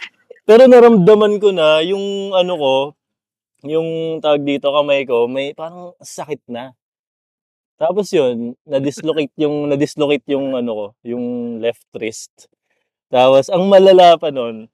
pero 0.48 0.66
naramdaman 0.66 1.38
ko 1.38 1.54
na 1.54 1.80
yung 1.86 2.34
ano 2.34 2.54
ko, 2.58 2.74
yung 3.66 4.18
tawag 4.18 4.42
dito 4.42 4.74
kamay 4.74 5.06
ko, 5.06 5.30
may 5.30 5.54
parang 5.54 5.94
sakit 6.02 6.42
na. 6.50 6.74
Tapos 7.78 8.10
yun, 8.14 8.54
na-dislocate 8.66 9.34
yung, 9.38 9.70
na-dislocate 9.70 10.26
yung 10.30 10.54
ano 10.54 10.70
ko, 10.70 10.86
yung 11.02 11.58
left 11.58 11.86
wrist. 11.98 12.46
Tapos, 13.10 13.50
ang 13.50 13.66
malala 13.66 14.14
pa 14.18 14.30
nun, 14.30 14.70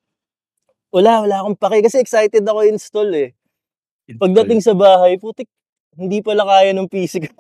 wala, 0.93 1.25
wala 1.25 1.37
akong 1.45 1.57
pake 1.57 1.85
kasi 1.89 2.01
excited 2.01 2.45
ako 2.45 2.65
install 2.69 3.11
eh. 3.17 3.31
Pagdating 4.17 4.61
sa 4.65 4.73
bahay, 4.73 5.21
putik, 5.21 5.49
hindi 5.97 6.21
pala 6.25 6.45
kaya 6.49 6.73
ng 6.73 6.89
PC 6.89 7.29
ko. 7.29 7.33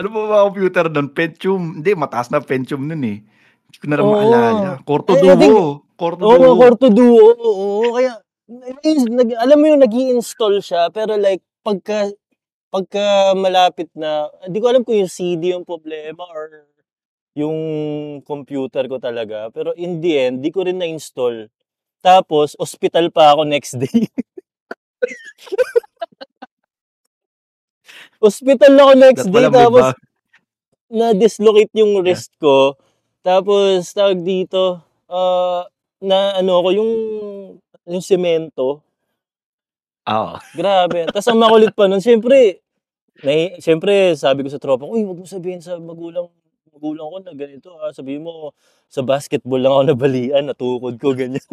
Ano 0.00 0.08
ba 0.16 0.20
ba 0.32 0.48
computer 0.48 0.88
doon? 0.88 1.12
Pentium. 1.12 1.62
Hindi, 1.76 1.92
mataas 1.92 2.32
na 2.32 2.40
Pentium 2.40 2.88
nun 2.88 3.04
eh. 3.04 3.20
Hindi 3.70 3.78
ko 3.78 3.86
na 3.86 3.96
rin 3.96 4.04
Oo. 4.04 4.14
maalala. 4.18 4.70
Corto 4.82 5.14
Eh, 5.14 5.22
Duo. 5.22 5.86
Corto 5.94 6.22
Oo, 6.26 6.36
Duo. 6.36 6.58
Corto 6.58 6.86
Duo. 6.90 7.26
Oo, 7.38 7.94
kaya 7.94 8.18
nag, 8.50 9.30
alam 9.38 9.56
mo 9.62 9.64
yung 9.70 9.78
nag 9.78 9.94
install 9.94 10.58
siya 10.58 10.90
pero 10.90 11.14
like 11.14 11.38
pagka 11.62 12.10
pagka 12.70 13.34
malapit 13.38 13.90
na, 13.94 14.26
hindi 14.46 14.58
ko 14.62 14.66
alam 14.70 14.82
kung 14.86 14.94
yung 14.98 15.10
CD 15.10 15.54
yung 15.54 15.66
problema 15.66 16.22
or 16.30 16.66
yung 17.34 17.58
computer 18.22 18.86
ko 18.86 19.02
talaga. 19.02 19.50
Pero 19.50 19.74
in 19.74 19.98
the 19.98 20.14
end, 20.18 20.38
di 20.42 20.50
ko 20.54 20.62
rin 20.62 20.78
na-install. 20.78 21.50
Tapos, 22.00 22.54
hospital 22.58 23.10
pa 23.10 23.34
ako 23.34 23.42
next 23.44 23.74
day. 23.78 24.06
hospital 28.24 28.72
ako 28.78 28.92
next 28.98 29.26
day. 29.30 29.46
Tapos, 29.50 29.94
na-dislocate 30.90 31.70
yung 31.74 32.02
wrist 32.02 32.30
ko. 32.38 32.74
Tapos, 33.20 33.92
tawag 33.92 34.24
dito, 34.24 34.80
ah, 35.06 35.68
na 36.00 36.40
ano 36.40 36.64
ako, 36.64 36.68
yung, 36.72 36.92
yung 37.84 38.04
semento. 38.04 38.80
Oo. 40.08 40.34
Grabe. 40.56 41.04
Tapos 41.12 41.28
ang 41.28 41.38
makulit 41.38 41.76
pa 41.76 41.84
nun, 41.84 42.00
siyempre, 42.00 42.64
may, 43.20 43.60
siyempre, 43.60 44.16
sabi 44.16 44.40
ko 44.42 44.48
sa 44.48 44.56
tropa 44.62 44.88
ko, 44.88 44.96
uy, 44.96 45.04
wag 45.04 45.20
mo 45.20 45.26
sabihin 45.28 45.60
sa 45.60 45.76
magulang, 45.76 46.32
magulang 46.72 47.06
ko 47.12 47.16
na 47.20 47.32
ganito 47.36 47.68
ha. 47.78 47.92
Sabihin 47.92 48.24
mo, 48.24 48.56
sa 48.88 49.04
basketball 49.04 49.60
lang 49.60 49.72
ako 49.76 49.82
nabalian, 49.92 50.48
natukod 50.48 50.96
ko, 50.96 51.12
ganyan. 51.12 51.44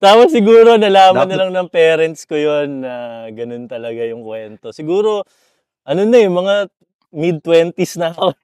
Tapos 0.00 0.32
siguro 0.32 0.76
nalaman 0.80 1.28
na 1.28 1.36
Dapat- 1.36 1.40
lang 1.40 1.52
ng 1.52 1.68
parents 1.68 2.24
ko 2.24 2.36
yon 2.36 2.84
na 2.84 3.24
ganun 3.32 3.68
talaga 3.68 4.00
yung 4.08 4.24
kwento. 4.24 4.72
Siguro, 4.72 5.24
ano 5.84 6.00
na 6.04 6.18
yung 6.20 6.36
mga 6.40 6.68
mid-20s 7.10 7.94
na 7.96 8.10
ako. 8.10 8.34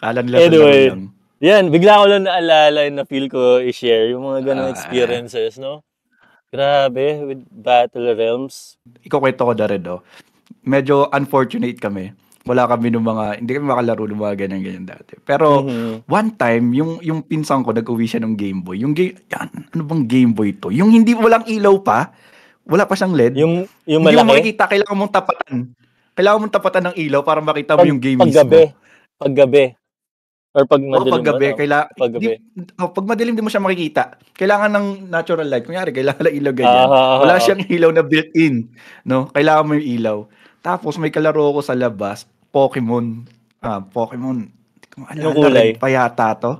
Kala 0.00 0.20
nila 0.20 0.36
Anyway. 0.40 0.88
lang. 0.88 1.12
Yan, 1.40 1.72
bigla 1.72 1.96
ko 1.96 2.04
lang 2.06 2.24
naalala 2.24 2.84
and 2.84 3.00
na-feel 3.00 3.26
ko 3.26 3.56
i-share 3.58 4.12
yung 4.12 4.24
mga 4.24 4.44
ganong 4.46 4.68
Ah. 4.68 4.74
experiences, 4.76 5.56
no? 5.56 5.80
Grabe, 6.50 7.24
with 7.24 7.42
Battle 7.48 8.12
Realms. 8.12 8.76
Ikaw 9.00 9.18
kwento 9.18 9.46
ko 9.46 9.52
na 9.54 9.66
rin, 9.66 9.82
oh. 9.86 10.04
Medyo 10.60 11.08
unfortunate 11.10 11.80
kami. 11.80 12.12
Wala 12.42 12.64
kami 12.66 12.88
ng 12.90 13.00
mga, 13.00 13.24
hindi 13.38 13.52
kami 13.54 13.66
makalaro 13.68 14.04
ng 14.04 14.16
mga 14.18 14.34
ganyan-ganyan 14.36 14.84
dati. 14.84 15.16
Pero, 15.22 15.62
Mhm. 15.62 16.08
one 16.08 16.30
time, 16.34 16.64
yung, 16.74 16.92
yung 17.00 17.20
pinsan 17.22 17.62
ko, 17.62 17.72
nag-uwi 17.72 18.04
siya 18.04 18.20
ng 18.20 18.34
Game 18.34 18.60
Boy. 18.60 18.80
Yung 18.80 18.92
game, 18.92 19.16
yan, 19.28 19.48
ano 19.70 19.82
bang 19.84 20.04
Game 20.04 20.32
Boy 20.32 20.52
to? 20.52 20.68
Yung 20.68 20.90
hindi, 20.90 21.12
walang 21.14 21.44
ilaw 21.46 21.76
pa. 21.80 22.12
Wala 22.70 22.86
pa 22.86 22.94
siyang 22.94 23.14
LED. 23.18 23.34
Yung, 23.42 23.66
yung 23.82 24.02
hindi 24.06 24.14
mo 24.14 24.22
malaki, 24.22 24.30
makikita, 24.30 24.62
kailangan 24.70 24.96
mong 24.96 25.12
tapatan. 25.12 25.54
Kailangan 26.14 26.38
mong 26.38 26.54
tapatan 26.54 26.84
ng 26.90 26.96
ilaw 26.96 27.20
para 27.26 27.40
makita 27.42 27.74
mo 27.74 27.82
pag, 27.82 27.90
yung 27.90 28.00
game 28.02 28.20
paggabi. 28.22 28.70
mismo. 28.70 28.78
Paggabi. 29.18 29.64
Or 30.50 30.66
pag 30.66 30.82
madilim. 30.82 31.14
paggabi, 31.14 31.46
ano? 31.46 31.56
kaila, 31.62 31.78
Paggabi. 31.94 32.26
Di, 32.26 32.30
oh, 32.82 32.90
pag 32.90 33.06
madilim 33.06 33.34
di 33.38 33.42
mo 33.42 33.50
siya 33.50 33.62
makikita. 33.62 34.18
Kailangan 34.34 34.70
ng 34.70 34.86
natural 35.06 35.46
light. 35.46 35.66
Kunyari, 35.66 35.94
kailangan 35.94 36.26
ng 36.26 36.34
ilaw 36.42 36.52
ganyan. 36.54 36.74
Ah, 36.74 36.90
ah, 36.90 36.94
ah, 36.94 37.18
Wala 37.22 37.38
siyang 37.38 37.62
ilaw 37.70 37.90
na 37.94 38.02
built-in. 38.02 38.66
No? 39.06 39.30
Kailangan 39.30 39.66
mo 39.66 39.72
yung 39.78 39.88
ilaw. 39.98 40.18
Tapos 40.62 40.98
may 40.98 41.14
kalaro 41.14 41.54
ko 41.54 41.60
sa 41.62 41.78
labas, 41.78 42.26
Pokemon. 42.50 43.26
Ah, 43.62 43.78
Pokemon. 43.78 44.50
Maalala. 44.98 45.22
Anong 45.22 45.36
kulay? 45.38 45.68
Red 45.74 45.78
pa 45.78 45.88
yata 45.90 46.28
to. 46.34 46.52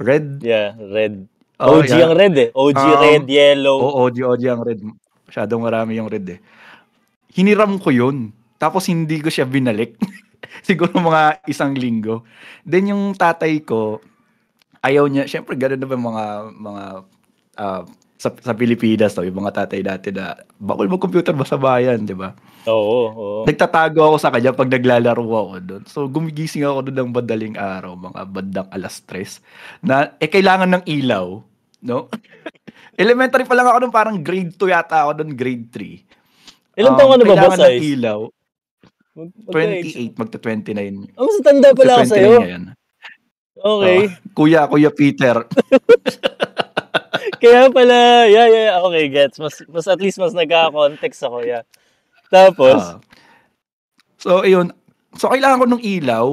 Red. 0.00 0.40
Yeah, 0.40 0.72
red. 0.78 1.28
Oh, 1.58 1.82
OG 1.82 1.90
yeah. 1.90 2.06
ang 2.06 2.14
red 2.14 2.34
eh. 2.38 2.48
OG 2.54 2.78
Um, 2.78 3.02
red, 3.02 3.24
yellow. 3.26 3.76
Oo, 3.82 4.06
OG, 4.06 4.16
OG 4.22 4.42
ang 4.46 4.62
red. 4.62 4.80
Masyadong 5.28 5.60
marami 5.60 6.00
yung 6.00 6.08
red 6.08 6.24
eh. 6.26 6.40
Hiniram 7.36 7.76
ko 7.76 7.92
yun. 7.92 8.32
Tapos 8.56 8.88
hindi 8.88 9.20
ko 9.20 9.28
siya 9.28 9.44
binalik. 9.44 9.94
Siguro 10.66 10.96
mga 10.96 11.44
isang 11.46 11.76
linggo. 11.76 12.24
Then 12.64 12.90
yung 12.90 13.14
tatay 13.14 13.62
ko, 13.62 14.00
ayaw 14.82 15.06
niya, 15.06 15.28
syempre 15.28 15.54
ganun 15.54 15.84
naman 15.84 16.00
mga, 16.00 16.24
mga, 16.56 16.84
ah, 17.60 17.82
sa, 18.18 18.34
sa 18.34 18.52
Pilipinas, 18.52 19.14
to, 19.14 19.22
yung 19.22 19.38
mga 19.38 19.62
tatay 19.62 19.80
dati 19.86 20.10
na, 20.10 20.34
bakul 20.58 20.90
mag-computer 20.90 21.30
ba 21.30 21.46
sa 21.46 21.54
bayan, 21.54 22.02
di 22.02 22.18
ba? 22.18 22.34
Oo, 22.66 22.98
oo. 23.14 23.42
Nagtatago 23.46 24.02
ako 24.02 24.16
sa 24.18 24.34
kanya 24.34 24.50
pag 24.50 24.66
naglalaro 24.66 25.22
ako 25.22 25.54
doon. 25.62 25.82
So, 25.86 26.10
gumigising 26.10 26.66
ako 26.66 26.90
doon 26.90 26.98
ng 26.98 27.10
madaling 27.14 27.54
araw, 27.54 27.94
mga 27.94 28.20
bandang 28.26 28.68
alas 28.74 28.98
tres, 29.06 29.38
na, 29.78 30.18
eh, 30.18 30.26
kailangan 30.26 30.82
ng 30.82 30.84
ilaw, 30.90 31.38
no? 31.86 32.10
Elementary 32.98 33.46
pa 33.46 33.54
lang 33.54 33.64
ako 33.64 33.78
doon, 33.80 33.94
parang 33.94 34.16
grade 34.18 34.52
2 34.52 34.68
yata 34.68 35.06
ako 35.06 35.22
doon, 35.22 35.30
grade 35.32 35.70
3. 35.70 36.04
Ilan 36.76 36.92
taon 36.94 37.10
ka 37.14 37.24
na 37.24 37.40
ba, 37.40 37.56
ng 37.56 37.72
Ice? 37.72 37.82
ilaw, 37.94 38.18
Mag- 39.14 39.34
magka-age. 39.46 40.14
28, 40.14 40.14
magta-29. 40.14 40.78
Ah, 41.14 41.22
mas 41.22 41.38
tanda 41.40 41.68
pala 41.72 41.92
ako 41.92 42.04
sa'yo. 42.06 42.38
ngayon. 42.38 42.64
Okay. 43.58 43.98
Oh, 43.98 44.06
kuya, 44.36 44.60
kuya 44.66 44.90
Peter. 44.90 45.36
Kaya 47.38 47.68
pala, 47.68 48.26
yeah, 48.26 48.46
yeah, 48.46 48.62
yeah. 48.68 48.76
okay, 48.80 49.06
gets. 49.06 49.38
Mas, 49.38 49.54
mas 49.66 49.86
at 49.86 49.98
least 49.98 50.18
mas 50.18 50.34
nagka-context 50.34 51.22
ako, 51.22 51.42
yeah. 51.42 51.62
Tapos, 52.28 52.78
Ah. 52.78 52.98
so, 54.18 54.42
ayun. 54.42 54.70
So, 55.14 55.28
kailangan 55.28 55.58
ko 55.58 55.66
ng 55.68 55.82
ilaw. 55.82 56.26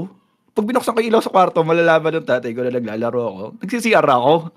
Pag 0.52 0.66
binuksan 0.66 0.94
ko 0.94 1.02
ilaw 1.02 1.20
sa 1.20 1.30
kwarto, 1.30 1.62
malalaman 1.62 2.14
ng 2.16 2.24
tatay 2.24 2.54
ko 2.54 2.62
na 2.62 2.72
naglalaro 2.72 3.22
ako. 3.22 3.44
Nagsisiyar 3.60 4.06
ako. 4.06 4.50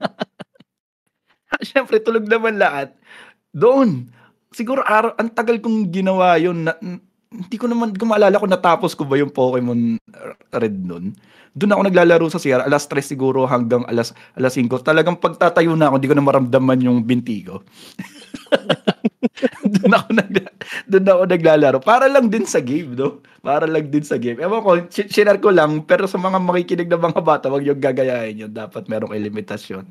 Siyempre, 1.70 2.00
tulog 2.00 2.28
naman 2.28 2.60
lahat. 2.60 2.92
Doon. 3.54 4.10
Siguro, 4.54 4.84
araw, 4.86 5.18
ang 5.18 5.30
tagal 5.34 5.58
kong 5.58 5.90
ginawa 5.90 6.38
yun. 6.38 6.68
Na, 6.68 6.76
hindi 7.34 7.56
ko 7.58 7.66
naman, 7.66 7.90
hindi 7.90 7.98
ko 8.38 8.46
natapos 8.46 8.94
ko 8.94 9.02
ba 9.08 9.18
yung 9.18 9.34
Pokemon 9.34 9.98
Red 10.54 10.76
nun. 10.86 11.18
Doon 11.54 11.74
ako 11.74 11.82
naglalaro 11.86 12.26
sa 12.30 12.42
CR, 12.42 12.66
alas 12.66 12.86
3 12.86 12.98
siguro 13.02 13.46
hanggang 13.46 13.82
alas, 13.86 14.14
alas 14.38 14.54
5. 14.54 14.70
Talagang 14.82 15.18
pagtatayo 15.18 15.74
na 15.74 15.90
ako, 15.90 15.94
hindi 15.98 16.10
ko 16.10 16.16
na 16.18 16.26
maramdaman 16.26 16.78
yung 16.82 16.98
binti 17.02 17.46
ko. 17.46 17.62
doon 19.64 19.92
ako 19.94 20.08
nag 20.14 20.30
doon 20.88 21.06
ako 21.10 21.22
naglalaro 21.26 21.78
para 21.82 22.06
lang 22.06 22.30
din 22.30 22.46
sa 22.46 22.60
game 22.62 22.94
no 22.94 23.20
para 23.40 23.66
lang 23.66 23.88
din 23.90 24.04
sa 24.04 24.16
game 24.20 24.38
ewan 24.40 24.62
ko 24.62 24.70
sh- 24.88 25.10
share 25.10 25.38
ko 25.40 25.50
lang 25.50 25.82
pero 25.84 26.06
sa 26.06 26.20
mga 26.20 26.38
makikinig 26.40 26.88
na 26.88 27.00
mga 27.00 27.20
bata 27.20 27.46
wag 27.50 27.66
yung 27.66 27.80
gagayahin 27.80 28.46
yun 28.46 28.52
dapat 28.52 28.86
merong 28.86 29.12
limitasyon 29.12 29.84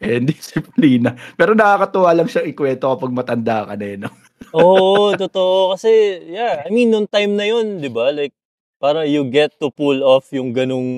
and 0.00 0.28
disiplina 0.30 1.14
pero 1.34 1.52
nakakatuwa 1.54 2.10
lang 2.14 2.28
siya 2.30 2.46
ikwento 2.46 2.86
kapag 2.90 3.12
matanda 3.14 3.66
ka 3.68 3.74
na 3.74 3.86
eh, 3.86 3.96
no 3.98 4.10
Oo, 4.56 5.12
totoo. 5.12 5.76
Kasi, 5.76 6.24
yeah, 6.32 6.64
I 6.64 6.72
mean, 6.72 6.88
nung 6.88 7.04
time 7.04 7.36
na 7.36 7.44
yun, 7.44 7.84
di 7.84 7.92
ba? 7.92 8.08
Like, 8.08 8.32
para 8.80 9.04
you 9.04 9.28
get 9.28 9.52
to 9.60 9.68
pull 9.68 10.00
off 10.00 10.32
yung 10.32 10.56
ganung 10.56 10.88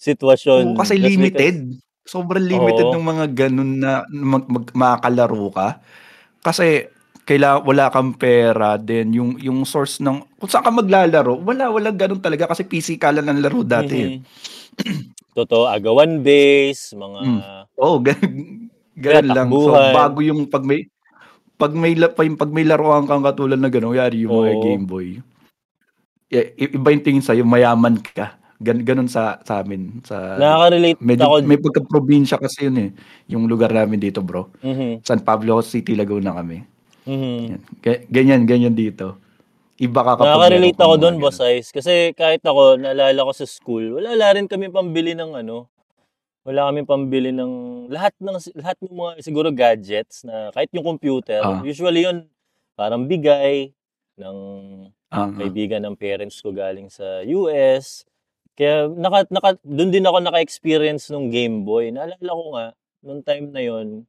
sitwasyon. 0.00 0.72
Oo, 0.72 0.78
kasi 0.80 0.96
Just 0.96 1.20
limited 1.20 1.56
sobrang 2.06 2.46
limited 2.46 2.86
Oo. 2.86 2.96
ng 2.96 3.04
mga 3.04 3.24
ganun 3.34 3.82
na 3.82 4.06
mag, 4.08 4.46
mag, 4.46 4.64
makakalaro 4.72 5.50
ka 5.50 5.68
kasi 6.40 6.86
kaila 7.26 7.58
wala 7.66 7.90
kang 7.90 8.14
pera, 8.14 8.78
then 8.78 9.10
yung 9.10 9.34
yung 9.42 9.66
source 9.66 9.98
ng 9.98 10.22
kung 10.38 10.46
saan 10.46 10.62
ka 10.62 10.70
maglalaro, 10.70 11.34
wala 11.42 11.66
wala 11.74 11.90
ganoon 11.90 12.22
talaga 12.22 12.46
kasi 12.54 12.62
physical 12.62 13.10
lang 13.18 13.26
ang 13.26 13.42
laro 13.42 13.66
dati. 13.66 14.06
eh. 14.06 14.12
Totoo, 15.36 15.68
agawan 15.68 16.24
base, 16.24 16.96
mga 16.96 17.18
Mm. 17.20 17.40
Oo, 17.76 18.00
gan 18.00 18.16
ganun 19.04 19.28
lang. 19.28 19.48
So 19.52 19.68
bago 19.92 20.18
yung 20.24 20.48
pag 20.48 20.64
may 20.64 20.88
pag 21.54 21.72
may 21.72 21.92
pag 21.92 22.28
pag 22.34 22.48
may 22.50 22.64
laruan 22.64 23.04
kang 23.04 23.20
katulad 23.20 23.60
na 23.60 23.68
gano'n, 23.68 23.94
yari 23.94 24.24
yung 24.24 24.32
mga 24.34 24.48
Oo. 24.50 24.62
Game 24.64 24.84
Boy. 24.84 25.08
i- 26.26 26.52
iba 26.58 26.88
yung 26.90 27.04
tingin 27.04 27.22
sa'yo, 27.22 27.44
mayaman 27.44 28.00
ka. 28.00 28.34
Gan, 28.56 28.80
ganun 28.80 29.04
sa 29.04 29.36
sa 29.44 29.60
amin 29.60 30.00
sa 30.00 30.40
nakaka-relate 30.40 30.96
medyo 30.98 31.28
ako. 31.28 31.44
may 31.44 31.60
pagka-probinsya 31.60 32.40
kasi 32.40 32.66
yun 32.66 32.76
eh. 32.80 32.90
Yung 33.28 33.44
lugar 33.44 33.68
namin 33.68 34.00
dito, 34.00 34.24
bro. 34.24 34.48
Mhm. 34.64 35.04
San 35.04 35.20
Pablo 35.20 35.60
City, 35.60 35.92
Laguna 35.92 36.32
kami. 36.32 36.64
Mhm. 37.04 37.44
Ga- 37.78 38.04
Ganyan, 38.08 38.48
ganyan 38.48 38.72
dito. 38.72 39.20
Iba 39.76 40.00
ka 40.00 40.16
kapag 40.16 40.24
Nakaka-relate 40.32 40.80
ako 40.80 40.94
doon. 40.96 41.16
Boss 41.20 41.40
Ice. 41.52 41.68
Kasi 41.68 42.16
kahit 42.16 42.40
ako, 42.40 42.80
naalala 42.80 43.28
ko 43.28 43.32
sa 43.36 43.44
school, 43.44 44.00
wala, 44.00 44.16
wala 44.16 44.28
rin 44.32 44.48
kami 44.48 44.72
pambili 44.72 45.12
ng 45.12 45.36
ano. 45.36 45.68
Wala 46.46 46.70
kami 46.70 46.86
pambili 46.86 47.34
ng 47.34 47.86
lahat 47.90 48.14
ng 48.22 48.38
lahat 48.56 48.78
ng 48.78 48.94
mga 48.94 49.12
siguro 49.20 49.50
gadgets 49.50 50.22
na 50.22 50.54
kahit 50.54 50.70
yung 50.70 50.86
computer, 50.86 51.42
Ah. 51.42 51.58
usually 51.66 52.06
yun 52.06 52.22
parang 52.78 53.04
bigay 53.10 53.74
ng 54.14 54.36
ah. 55.10 55.26
kaibigan 55.34 55.82
ng 55.82 55.98
parents 55.98 56.38
ko 56.38 56.54
galing 56.54 56.86
sa 56.86 57.26
US. 57.26 58.06
Kaya 58.56 58.88
naka, 58.88 59.26
naka, 59.28 59.58
doon 59.66 59.90
din 59.90 60.06
ako 60.06 60.22
naka-experience 60.22 61.10
nung 61.12 61.28
Game 61.28 61.66
Boy. 61.66 61.92
Naalala 61.92 62.30
ko 62.30 62.44
nga, 62.56 62.66
nung 63.04 63.20
time 63.20 63.52
na 63.52 63.60
yon 63.60 64.06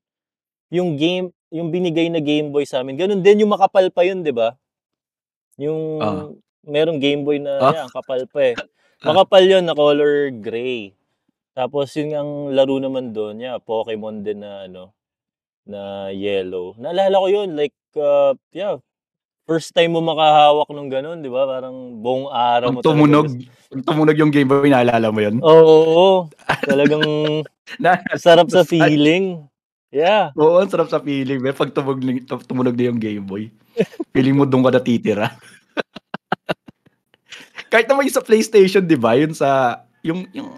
yung 0.71 0.95
game, 0.95 1.33
yung 1.51 1.73
binigay 1.73 2.07
na 2.07 2.23
Game 2.23 2.53
Boy 2.53 2.63
sa 2.63 2.85
amin, 2.85 2.95
ganun 2.95 3.19
din 3.19 3.43
yung 3.43 3.51
makapal 3.51 3.89
pa 3.91 4.05
yun, 4.07 4.23
di 4.23 4.31
ba? 4.31 4.55
Yung 5.57 5.81
Ah. 5.99 6.29
merong 6.63 7.01
Game 7.01 7.25
Boy 7.25 7.41
na 7.41 7.57
Ah. 7.59 7.73
yan, 7.83 7.87
kapal 7.89 8.21
pa 8.29 8.53
eh. 8.53 8.55
Makapal 9.05 9.43
yun 9.43 9.65
na 9.65 9.73
color 9.73 10.29
gray. 10.37 10.93
Tapos 11.57 11.89
yun 11.97 12.13
ang 12.13 12.31
laro 12.53 12.77
naman 12.77 13.13
doon, 13.13 13.41
yeah, 13.41 13.57
Pokemon 13.57 14.21
din 14.21 14.41
na 14.45 14.69
ano, 14.69 14.93
na 15.65 16.09
yellow. 16.13 16.73
Naalala 16.77 17.17
ko 17.17 17.27
yun, 17.29 17.49
like, 17.55 17.75
uh, 17.97 18.33
yeah, 18.53 18.77
first 19.47 19.73
time 19.73 19.93
mo 19.95 20.01
makahawak 20.01 20.69
nung 20.73 20.89
ganun, 20.91 21.21
di 21.21 21.29
ba? 21.29 21.45
Parang 21.45 22.01
buong 22.01 22.29
araw 22.29 22.69
mo 22.73 22.79
Pag 22.81 22.87
tumunog, 22.93 23.27
talaga. 23.29 23.69
pag 23.71 23.83
tumunog 23.85 24.17
yung 24.19 24.33
Game 24.33 24.49
Boy, 24.49 24.69
naalala 24.69 25.09
mo 25.09 25.19
yun? 25.21 25.37
Oo, 25.41 25.75
oo. 25.87 26.09
talagang 26.63 27.05
Na, 27.83 27.99
sarap 28.17 28.49
sa 28.49 28.63
feeling. 28.71 29.45
Yeah. 29.91 30.31
Oo, 30.37 30.59
ang 30.61 30.69
sarap 30.69 30.89
sa 30.91 31.01
feeling. 31.01 31.41
Pero 31.41 31.55
pag 31.57 31.71
tumunog, 31.73 32.25
tumunog 32.45 32.75
na 32.77 32.85
yung 32.91 33.01
Game 33.01 33.25
Boy, 33.25 33.49
feeling 34.13 34.37
mo 34.37 34.45
doon 34.45 34.65
ka 34.65 34.71
natitira. 34.77 35.33
Kahit 37.71 37.87
naman 37.91 38.07
yung 38.07 38.17
sa 38.17 38.23
PlayStation, 38.23 38.83
di 38.83 38.95
ba? 38.95 39.19
Yun 39.19 39.35
sa, 39.35 39.81
yung, 40.01 40.23
yung, 40.31 40.49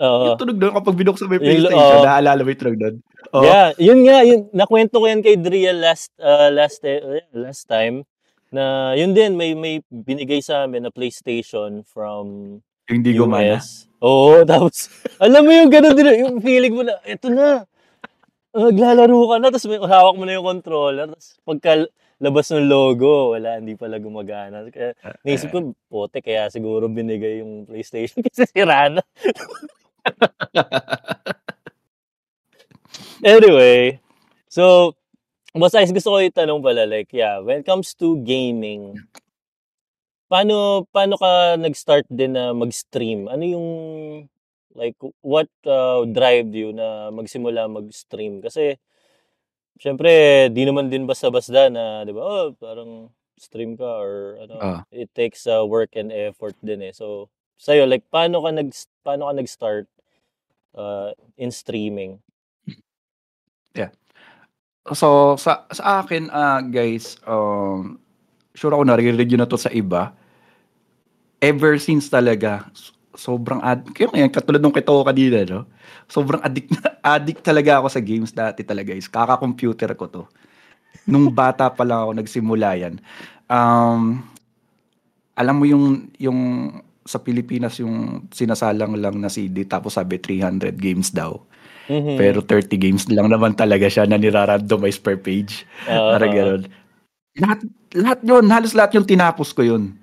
Oo. 0.00 0.32
yung 0.32 0.40
tunog 0.40 0.56
doon 0.56 0.74
kapag 0.78 0.96
binuksan 0.96 1.28
mo 1.28 1.36
yung 1.36 1.44
PlayStation, 1.44 1.98
oo. 2.00 2.06
naaalala 2.06 2.40
mo 2.40 2.48
yung 2.48 2.62
tunog 2.62 2.78
doon. 2.80 2.96
Oo. 3.34 3.44
Yeah, 3.44 3.68
yun 3.76 4.00
nga, 4.08 4.16
yun, 4.24 4.40
nakwento 4.56 4.96
ko 4.96 5.04
yan 5.04 5.20
kay 5.20 5.36
Driel 5.36 5.78
last, 5.82 6.14
uh, 6.16 6.48
last, 6.48 6.80
eh, 6.88 7.28
last 7.36 7.68
time, 7.68 8.08
na 8.48 8.96
yun 8.96 9.12
din, 9.12 9.36
may, 9.36 9.52
may 9.52 9.84
binigay 9.92 10.40
sa 10.40 10.64
amin 10.64 10.88
na 10.88 10.92
PlayStation 10.94 11.84
from 11.84 12.58
Yung 12.88 13.04
hindi 13.04 13.12
gumana. 13.12 13.60
Oo, 14.00 14.40
tapos, 14.48 14.88
alam 15.20 15.44
mo 15.44 15.52
yung 15.52 15.68
gano'n 15.68 15.92
din, 15.92 16.24
yung 16.24 16.40
feeling 16.40 16.72
mo 16.72 16.82
na, 16.88 16.96
eto 17.04 17.28
na, 17.28 17.68
maglalaro 18.56 19.20
ka 19.28 19.36
na, 19.36 19.52
tapos 19.52 19.68
may 19.68 19.80
hawak 19.84 20.16
mo 20.16 20.24
na 20.24 20.40
yung 20.40 20.48
controller, 20.48 21.12
tapos 21.12 21.36
pagka 21.44 21.84
labas 22.18 22.50
ng 22.50 22.66
logo, 22.66 23.38
wala, 23.38 23.62
hindi 23.62 23.78
pala 23.78 24.02
gumagana. 24.02 24.66
Kaya, 24.74 24.90
naisip 25.22 25.54
ko, 25.54 25.70
pote, 25.86 26.18
kaya 26.18 26.50
siguro 26.50 26.90
binigay 26.90 27.42
yung 27.42 27.62
PlayStation 27.62 28.22
kasi 28.26 28.42
sira 28.50 28.90
na. 28.90 29.02
anyway, 33.22 34.02
so, 34.50 34.94
basta 35.54 35.86
gusto 35.86 36.10
ko 36.10 36.18
itanong 36.18 36.58
pala, 36.58 36.90
like, 36.90 37.14
yeah, 37.14 37.38
when 37.38 37.62
it 37.62 37.66
comes 37.66 37.94
to 37.94 38.18
gaming, 38.26 38.98
paano, 40.26 40.86
paano 40.90 41.14
ka 41.14 41.54
nag-start 41.54 42.10
din 42.10 42.34
na 42.34 42.50
mag-stream? 42.50 43.30
Ano 43.30 43.46
yung, 43.46 43.68
like, 44.74 44.98
what 45.22 45.46
uh, 45.70 46.02
drive 46.10 46.50
you 46.50 46.74
na 46.74 47.14
magsimula 47.14 47.70
mag-stream? 47.70 48.42
Kasi, 48.42 48.74
syempre, 49.78 50.10
di 50.52 50.62
naman 50.66 50.90
din 50.90 51.06
basta-basta 51.06 51.70
na, 51.70 52.02
di 52.04 52.12
ba, 52.12 52.22
oh, 52.22 52.46
parang 52.58 53.08
stream 53.38 53.78
ka 53.78 53.86
or 53.86 54.36
ano, 54.42 54.54
Ah. 54.58 54.80
it 54.90 55.08
takes 55.14 55.46
uh, 55.46 55.62
work 55.62 55.94
and 55.94 56.10
effort 56.10 56.58
din 56.60 56.82
eh. 56.82 56.92
So, 56.92 57.30
sa'yo, 57.56 57.86
like, 57.86 58.02
paano 58.10 58.42
ka, 58.42 58.50
nag, 58.50 58.70
paano 59.06 59.30
ka 59.30 59.32
nag-start 59.38 59.86
uh, 60.74 61.14
in 61.38 61.54
streaming? 61.54 62.18
So, 64.96 65.36
sa, 65.36 65.68
sa 65.68 66.00
akin, 66.00 66.32
ah 66.32 66.64
guys, 66.64 67.20
um, 67.28 68.00
sure 68.56 68.72
ako 68.72 68.88
yun 69.28 69.44
na 69.44 69.48
to 69.48 69.60
sa 69.60 69.68
iba. 69.68 70.16
Ever 71.44 71.76
since 71.76 72.08
talaga, 72.08 72.64
sobrang 73.18 73.58
ad 73.58 73.82
kaya 73.90 74.06
ngayon, 74.14 74.30
katulad 74.30 74.62
nung 74.62 74.72
kito 74.72 74.94
kanina, 75.02 75.42
no? 75.42 75.66
Sobrang 76.06 76.38
addict, 76.38 76.70
addict 77.18 77.42
talaga 77.42 77.82
ako 77.82 77.90
sa 77.90 78.00
games 78.00 78.30
dati 78.30 78.62
talaga 78.62 78.94
guys. 78.94 79.10
Kaka-computer 79.10 79.90
ko 79.98 80.06
to. 80.06 80.22
Nung 81.04 81.34
bata 81.34 81.66
pa 81.66 81.82
lang 81.82 82.06
ako 82.06 82.12
nagsimula 82.22 82.78
yan. 82.78 82.94
Um, 83.50 84.22
alam 85.34 85.54
mo 85.58 85.66
yung, 85.66 86.08
yung 86.16 86.38
sa 87.02 87.18
Pilipinas 87.18 87.80
yung 87.82 88.28
sinasalang 88.30 88.94
lang 89.00 89.18
na 89.18 89.32
CD 89.32 89.66
tapos 89.66 89.98
sabi 89.98 90.22
300 90.22 90.78
games 90.78 91.10
daw. 91.10 91.42
Mhm. 91.88 92.20
Pero 92.20 92.44
30 92.44 92.76
games 92.76 93.08
lang 93.08 93.32
naman 93.32 93.56
talaga 93.56 93.88
siya 93.88 94.04
na 94.04 94.20
nirarandomize 94.20 95.00
per 95.00 95.16
page. 95.18 95.64
Oo. 95.88 96.14
Parang 96.14 96.32
ganun. 96.32 96.62
Lahat, 97.40 97.58
lahat 97.96 98.18
yun, 98.20 98.44
halos 98.52 98.76
lahat 98.76 98.92
yung 99.00 99.08
tinapos 99.08 99.56
ko 99.56 99.64
yun. 99.64 99.96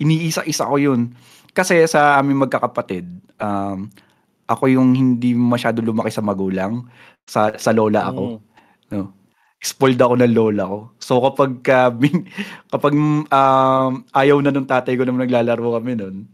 Iniisa-isa 0.00 0.64
ko 0.64 0.80
yun. 0.80 1.12
Kasi 1.52 1.84
sa 1.86 2.18
aming 2.18 2.46
magkakapatid, 2.46 3.04
um, 3.38 3.88
ako 4.48 4.64
yung 4.66 4.96
hindi 4.96 5.36
masyado 5.36 5.84
lumaki 5.84 6.08
sa 6.08 6.24
magulang. 6.24 6.88
Sa, 7.28 7.52
sa 7.60 7.70
lola 7.70 8.08
ako. 8.08 8.22
Mhm. 8.24 8.40
No? 8.96 9.12
Spoiled 9.58 10.00
ako 10.00 10.14
ng 10.16 10.32
lola 10.32 10.64
ko. 10.64 10.78
So 10.96 11.20
kapag 11.20 11.60
ka- 11.60 11.92
kapag 12.72 12.94
um, 13.28 13.92
ayaw 14.14 14.36
na 14.40 14.54
nung 14.54 14.64
tatay 14.64 14.96
ko 14.96 15.04
na 15.04 15.12
naglalaro 15.12 15.76
kami 15.76 15.98
nun, 15.98 16.24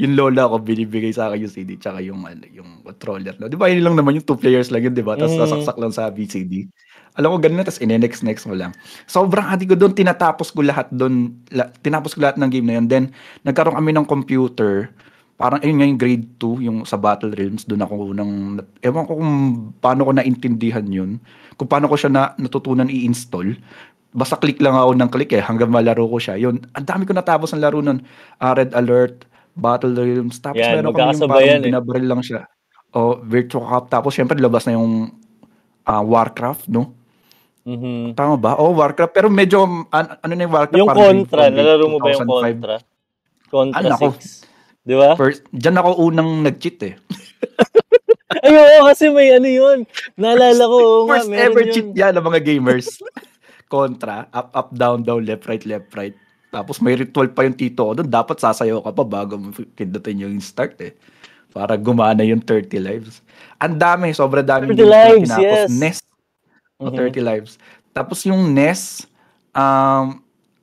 yung 0.00 0.16
lola 0.16 0.48
ko 0.48 0.56
binibigay 0.58 1.12
sa 1.12 1.28
akin 1.28 1.44
yung 1.44 1.52
CD 1.52 1.76
tsaka 1.76 2.00
yung 2.00 2.24
ano, 2.24 2.40
yung 2.48 2.80
controller. 2.80 3.36
No? 3.36 3.52
Di 3.52 3.60
ba 3.60 3.68
yun 3.68 3.84
lang 3.84 4.00
naman 4.00 4.16
yung 4.16 4.24
two 4.24 4.40
players 4.40 4.72
lang 4.72 4.88
yun, 4.88 4.96
di 4.96 5.04
ba? 5.04 5.12
Tapos 5.14 5.36
Mhm. 5.36 5.40
sasaksak 5.44 5.76
lang 5.76 5.92
sa 5.92 6.08
VCD. 6.08 6.72
Alam 7.18 7.34
ko 7.34 7.38
ganun 7.42 7.58
na, 7.58 7.66
tapos 7.66 7.82
ine-next 7.82 8.22
next 8.22 8.46
mo 8.46 8.54
lang. 8.54 8.70
Sobrang 9.10 9.42
hati 9.42 9.66
ko 9.66 9.74
doon, 9.74 9.90
tinatapos 9.90 10.54
ko 10.54 10.62
lahat 10.62 10.86
doon, 10.94 11.34
la, 11.50 11.66
tinapos 11.82 12.14
ko 12.14 12.22
lahat 12.22 12.38
ng 12.38 12.50
game 12.50 12.66
na 12.70 12.74
yun. 12.78 12.86
Then, 12.86 13.04
nagkaroon 13.42 13.74
kami 13.74 13.90
ng 13.90 14.06
computer, 14.06 14.94
parang 15.34 15.58
ayun 15.64 15.80
nga 15.80 15.88
yung 15.90 16.00
grade 16.00 16.26
2, 16.38 16.66
yung 16.68 16.78
sa 16.86 17.00
Battle 17.00 17.34
Realms, 17.34 17.66
doon 17.66 17.82
ako 17.82 17.92
unang, 18.14 18.32
ewan 18.84 19.04
ko 19.08 19.12
kung 19.18 19.34
paano 19.82 20.06
ko 20.06 20.12
naintindihan 20.14 20.86
yun, 20.86 21.18
kung 21.58 21.66
paano 21.66 21.90
ko 21.90 21.96
siya 21.98 22.12
na, 22.12 22.22
natutunan 22.38 22.86
i-install. 22.86 23.58
Basta 24.12 24.38
click 24.38 24.62
lang 24.62 24.76
ako 24.76 24.94
ng 24.94 25.10
click 25.10 25.30
eh, 25.34 25.42
hanggang 25.42 25.72
malaro 25.72 26.06
ko 26.06 26.20
siya. 26.20 26.38
Yun, 26.38 26.62
ang 26.76 26.86
dami 26.86 27.08
ko 27.08 27.16
natapos 27.16 27.56
ng 27.56 27.62
laro 27.62 27.80
nun. 27.80 28.04
Ah, 28.38 28.54
Red 28.54 28.76
Alert, 28.76 29.26
Battle 29.56 29.96
Realms, 29.96 30.38
tapos 30.38 30.62
Yan, 30.62 30.78
meron 30.78 30.94
kami 30.94 31.16
yung 31.18 31.30
parang 31.30 31.58
eh. 31.58 31.66
binabaril 31.66 32.06
lang 32.06 32.22
siya. 32.22 32.46
O, 32.94 33.18
Virtua 33.22 33.66
Cop, 33.66 33.84
tapos 33.90 34.12
syempre 34.14 34.36
labas 34.38 34.66
na 34.66 34.76
yung 34.78 35.14
ah, 35.88 36.04
Warcraft, 36.04 36.68
no? 36.68 36.99
Mhm. 37.62 38.16
Tama 38.16 38.34
ba? 38.34 38.56
Oh, 38.56 38.72
Warcraft. 38.72 39.12
Pero 39.12 39.28
medyo, 39.28 39.62
an- 39.88 40.16
ano 40.16 40.32
na 40.32 40.42
yung 40.42 40.54
Warcraft? 40.54 40.80
Yung 40.80 40.88
Contra, 40.90 41.42
grade 41.46 41.56
nalaro 41.56 41.84
mo 41.86 41.96
ba 41.98 42.08
yung 42.08 42.24
2005. 42.24 42.56
Contra? 42.56 42.76
Contra 43.46 43.78
Ah, 43.78 43.90
nako. 43.90 44.06
6. 44.16 44.48
Di 44.80 44.94
ba? 44.96 45.10
First, 45.12 45.42
dyan 45.50 45.76
ako 45.76 45.90
unang 46.02 46.30
nag-cheat 46.40 46.80
eh. 46.82 46.94
Ay, 48.40 48.54
oo, 48.54 48.86
kasi 48.86 49.10
may 49.10 49.34
ano 49.34 49.44
yun. 49.44 49.78
Naalala 50.14 50.62
ko, 50.64 50.76
oo 50.78 51.02
nga, 51.04 51.20
First 51.20 51.34
ever 51.34 51.62
yun. 51.66 51.72
cheat 51.74 51.88
yan 51.92 52.12
ng 52.14 52.24
mga 52.24 52.40
gamers. 52.40 52.88
Contra, 53.70 54.26
up, 54.30 54.50
up, 54.50 54.68
down, 54.72 55.02
down, 55.02 55.22
left, 55.22 55.46
right, 55.46 55.62
left, 55.62 55.92
right. 55.94 56.14
Tapos 56.50 56.82
may 56.82 56.98
ritual 56.98 57.30
pa 57.30 57.46
yung 57.46 57.54
tito 57.54 57.86
ko 57.86 57.92
doon. 57.94 58.10
Dapat 58.10 58.42
sasayaw 58.42 58.82
ka 58.82 58.90
pa 58.90 59.04
bago 59.04 59.38
mo 59.38 59.54
pindutin 59.54 60.18
yung 60.18 60.42
start 60.42 60.74
eh. 60.82 60.98
Para 61.50 61.78
gumana 61.78 62.26
yung 62.26 62.42
30 62.42 62.66
lives. 62.78 63.22
Ang 63.58 63.78
dami, 63.78 64.10
sobra 64.10 64.42
dami. 64.42 64.74
30 64.74 64.74
games 64.74 64.82
na 64.82 64.98
lives, 64.98 65.30
yes. 65.38 65.68
NES, 65.70 65.98
o 66.80 66.88
Mhm. 66.88 66.96
30 66.96 67.20
lives. 67.20 67.60
Tapos 67.92 68.24
yung 68.24 68.50
NES, 68.50 69.04
um, 69.52 70.18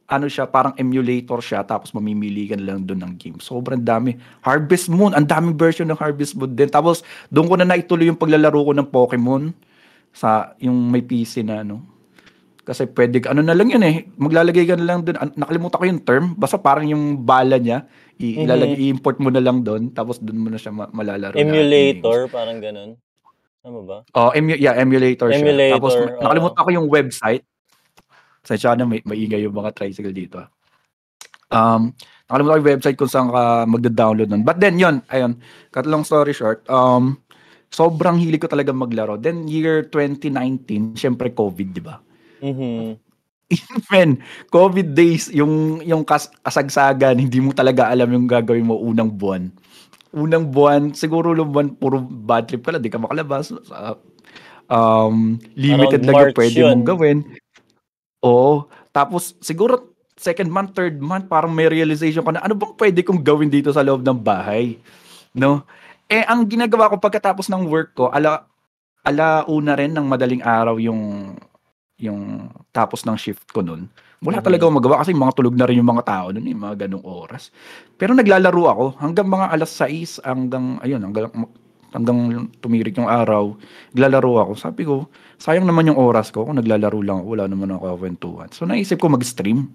ano 0.08 0.26
siya, 0.26 0.48
parang 0.48 0.72
emulator 0.80 1.44
siya, 1.44 1.68
tapos 1.68 1.92
mamimili 1.92 2.48
ka 2.48 2.56
lang 2.56 2.82
doon 2.82 3.04
ng 3.04 3.14
game. 3.20 3.38
Sobrang 3.44 3.78
dami. 3.78 4.16
Harvest 4.40 4.88
Moon, 4.88 5.12
ang 5.12 5.28
daming 5.28 5.54
version 5.54 5.84
ng 5.84 6.00
Harvest 6.00 6.32
Moon 6.34 6.48
din. 6.48 6.72
Tapos, 6.72 7.04
doon 7.28 7.46
ko 7.46 7.56
na 7.60 7.68
naituloy 7.68 8.08
yung 8.08 8.16
paglalaro 8.16 8.56
ko 8.56 8.72
ng 8.72 8.88
Pokemon 8.88 9.52
sa 10.16 10.56
yung 10.64 10.88
may 10.88 11.04
PC 11.04 11.44
na 11.44 11.60
ano. 11.62 11.84
Kasi 12.64 12.88
pwede, 12.88 13.20
ano 13.28 13.44
na 13.44 13.52
lang 13.52 13.68
yun 13.68 13.84
eh, 13.84 14.08
maglalagay 14.16 14.64
ka 14.64 14.80
na 14.80 14.88
lang 14.88 15.00
doon. 15.04 15.16
Nakalimutan 15.36 15.80
ko 15.80 15.86
yung 15.88 16.04
term, 16.04 16.26
basta 16.36 16.56
parang 16.56 16.88
yung 16.88 17.24
bala 17.24 17.60
niya, 17.60 17.84
Mhm. 18.16 18.44
ilalagay, 18.44 18.78
i-import 18.88 19.18
mo 19.20 19.28
na 19.28 19.44
lang 19.44 19.60
doon, 19.60 19.92
tapos 19.92 20.20
doon 20.20 20.40
mo 20.40 20.48
na 20.48 20.60
siya 20.60 20.72
ma- 20.72 20.92
malalaro. 20.92 21.36
Emulator, 21.36 22.28
parang 22.28 22.60
ganun. 22.60 22.96
Tama 23.68 23.84
ba? 23.84 23.98
Oh, 24.16 24.32
emu- 24.32 24.56
yeah, 24.56 24.80
emulator, 24.80 25.28
siya. 25.28 25.44
Emulator, 25.44 25.76
Tapos 25.76 25.94
oo. 26.00 26.24
nakalimutan 26.24 26.64
ko 26.64 26.72
yung 26.72 26.88
website. 26.88 27.44
Sa 28.48 28.56
na 28.80 28.88
may 28.88 29.04
maingay 29.04 29.44
yung 29.44 29.52
mga 29.52 29.76
tricycle 29.76 30.16
dito. 30.16 30.40
ah. 30.40 30.48
Um, 31.52 31.92
nakalimutan 32.32 32.56
ko 32.56 32.60
yung 32.64 32.72
website 32.80 32.96
kung 32.96 33.12
saan 33.12 33.28
ka 33.28 33.68
magda-download 33.68 34.32
nun. 34.32 34.48
But 34.48 34.64
then 34.64 34.80
yun, 34.80 35.04
ayun, 35.12 35.36
cut 35.76 35.84
long 35.84 36.08
story 36.08 36.32
short, 36.32 36.64
um, 36.72 37.20
sobrang 37.68 38.16
hilig 38.16 38.40
ko 38.40 38.48
talaga 38.48 38.72
maglaro. 38.72 39.20
Then 39.20 39.52
year 39.52 39.84
2019, 39.92 40.96
syempre 40.96 41.36
COVID, 41.36 41.70
di 41.76 41.84
ba? 41.84 42.00
Mhm. 42.40 43.04
Men, 43.92 44.20
COVID 44.52 44.92
days, 44.92 45.32
yung 45.32 45.80
yung 45.80 46.04
kas 46.04 46.28
kasagsagan, 46.44 47.16
hindi 47.16 47.40
mo 47.40 47.56
talaga 47.56 47.88
alam 47.88 48.12
yung 48.12 48.28
gagawin 48.28 48.68
mo 48.68 48.76
unang 48.76 49.08
buwan. 49.08 49.48
Unang 50.16 50.52
buwan, 50.52 50.96
siguro 50.96 51.36
yung 51.36 51.52
buwan, 51.52 51.68
puro 51.76 52.00
bad 52.02 52.48
trip 52.48 52.64
ka 52.64 52.76
lang, 52.76 52.84
di 52.84 52.92
ka 52.92 53.02
makalabas. 53.02 53.52
Sa- 53.52 54.00
um, 54.72 55.40
limited 55.56 56.04
Around 56.04 56.08
lang 56.08 56.16
yung 56.16 56.28
March 56.32 56.38
pwede 56.38 56.60
yun. 56.60 56.70
mong 56.72 56.88
gawin. 56.88 57.18
Oo. 58.24 58.68
Tapos, 58.92 59.36
siguro, 59.44 59.96
second 60.18 60.50
month, 60.50 60.74
third 60.74 60.98
month, 60.98 61.30
parang 61.30 61.54
may 61.54 61.70
realization 61.70 62.24
ka 62.24 62.32
na, 62.34 62.44
ano 62.44 62.58
bang 62.58 62.74
pwede 62.76 63.00
kong 63.04 63.22
gawin 63.22 63.52
dito 63.52 63.70
sa 63.72 63.86
loob 63.86 64.02
ng 64.02 64.20
bahay? 64.20 64.80
No? 65.36 65.64
Eh, 66.08 66.24
ang 66.24 66.48
ginagawa 66.48 66.90
ko 66.90 66.98
pagkatapos 66.98 67.52
ng 67.52 67.68
work 67.68 67.94
ko, 67.94 68.10
ala, 68.10 68.48
ala 69.04 69.44
una 69.48 69.76
rin 69.76 69.96
ng 69.96 70.08
madaling 70.08 70.44
araw 70.44 70.76
yung 70.80 71.36
yung 71.98 72.54
tapos 72.70 73.02
ng 73.04 73.18
shift 73.18 73.50
ko 73.50 73.66
nun. 73.66 73.90
Wala 74.18 74.42
talaga 74.42 74.66
akong 74.66 74.78
magawa 74.82 74.96
kasi 75.06 75.14
mga 75.14 75.36
tulog 75.38 75.54
na 75.54 75.70
rin 75.70 75.78
yung 75.78 75.94
mga 75.94 76.06
tao 76.10 76.26
nun, 76.34 76.50
yung 76.50 76.64
mga 76.66 76.90
ganong 76.90 77.06
oras. 77.06 77.54
Pero 78.02 78.18
naglalaro 78.18 78.64
ako 78.66 78.86
hanggang 78.98 79.30
mga 79.30 79.46
alas 79.54 79.72
6 79.78 80.26
hanggang 80.26 80.82
ayun, 80.82 81.02
hanggang 81.06 81.30
hanggang 81.94 82.50
tumirik 82.60 82.98
yung 82.98 83.08
araw, 83.08 83.54
naglalaro 83.94 84.32
ako. 84.42 84.52
Sabi 84.58 84.90
ko, 84.90 85.06
sayang 85.38 85.70
naman 85.70 85.94
yung 85.94 86.02
oras 86.02 86.34
ko 86.34 86.50
kung 86.50 86.58
naglalaro 86.58 86.98
lang 87.06 87.22
ako, 87.22 87.28
wala 87.38 87.46
naman 87.46 87.70
ako 87.78 87.84
kwentuhan. 88.02 88.50
So 88.50 88.66
naisip 88.66 88.98
ko 88.98 89.08
mag-stream. 89.08 89.70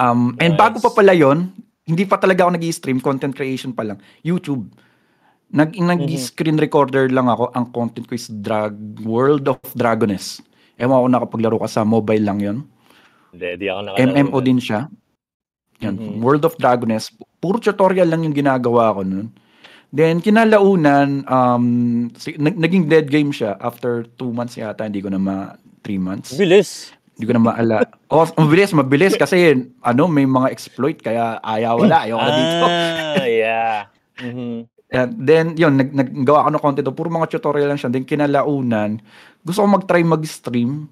Um, 0.00 0.34
and 0.40 0.56
Nice. 0.56 0.60
bago 0.60 0.76
pa 0.80 0.90
pala 0.90 1.12
yon, 1.12 1.52
hindi 1.84 2.08
pa 2.08 2.16
talaga 2.16 2.48
ako 2.48 2.56
nag-stream, 2.56 2.98
content 3.04 3.36
creation 3.36 3.76
pa 3.76 3.84
lang. 3.84 4.00
YouTube. 4.24 4.72
Nag 5.52 5.76
nag-screen 5.76 6.56
recorder 6.56 7.12
lang 7.12 7.28
ako. 7.28 7.52
Ang 7.52 7.76
content 7.76 8.08
ko 8.08 8.16
is 8.16 8.32
Drag 8.32 8.72
World 9.04 9.52
of 9.52 9.60
Dragoness. 9.76 10.40
Ewan 10.82 11.06
ko 11.06 11.08
nakapaglaro 11.08 11.56
ka 11.62 11.70
sa 11.70 11.86
mobile 11.86 12.26
lang 12.26 12.42
yon. 12.42 12.58
Hindi, 13.30 13.62
di 13.62 13.66
ako 13.70 13.80
nakalaro. 13.86 14.10
MMO 14.18 14.38
din 14.42 14.58
siya. 14.58 14.90
Yan, 15.78 15.94
Mhm. 15.94 16.18
World 16.18 16.42
of 16.42 16.58
Dragoness. 16.58 17.14
Puro 17.38 17.62
tutorial 17.62 18.10
lang 18.10 18.26
yung 18.26 18.34
ginagawa 18.34 18.90
ko 18.90 19.06
nun. 19.06 19.30
Then, 19.92 20.18
kinalaunan, 20.18 21.28
um, 21.28 21.64
naging 22.40 22.88
dead 22.88 23.12
game 23.12 23.30
siya 23.30 23.60
after 23.60 24.08
two 24.16 24.32
months 24.32 24.56
yata, 24.56 24.88
hindi 24.88 25.04
ko 25.04 25.12
na 25.12 25.20
ma, 25.20 25.36
three 25.84 26.00
months. 26.00 26.32
Bilis. 26.34 26.90
Hindi 27.14 27.28
ko 27.28 27.32
na 27.36 27.42
maala. 27.44 27.76
oh, 28.12 28.24
mabilis, 28.40 28.72
mabilis 28.72 29.14
kasi, 29.14 29.52
ano, 29.84 30.02
may 30.08 30.24
mga 30.24 30.48
exploit, 30.48 30.96
kaya 30.96 31.36
ayaw 31.44 31.76
wala, 31.78 32.08
ayaw 32.08 32.16
na 32.16 32.30
dito. 32.32 32.64
Ah, 32.64 33.26
yeah. 33.28 33.76
Mhm. 34.18 34.64
And 34.92 35.16
then, 35.16 35.56
yun, 35.56 35.80
nag, 35.80 35.96
naggawa 35.96 36.44
ako 36.44 36.50
ng 36.52 36.60
content. 36.60 36.92
Puro 36.92 37.08
mga 37.08 37.32
tutorial 37.32 37.72
lang 37.72 37.80
siya. 37.80 37.88
Then, 37.88 38.04
kinalaunan, 38.04 39.00
gusto 39.40 39.64
ko 39.64 39.66
mag-try 39.66 40.04
mag-stream. 40.04 40.84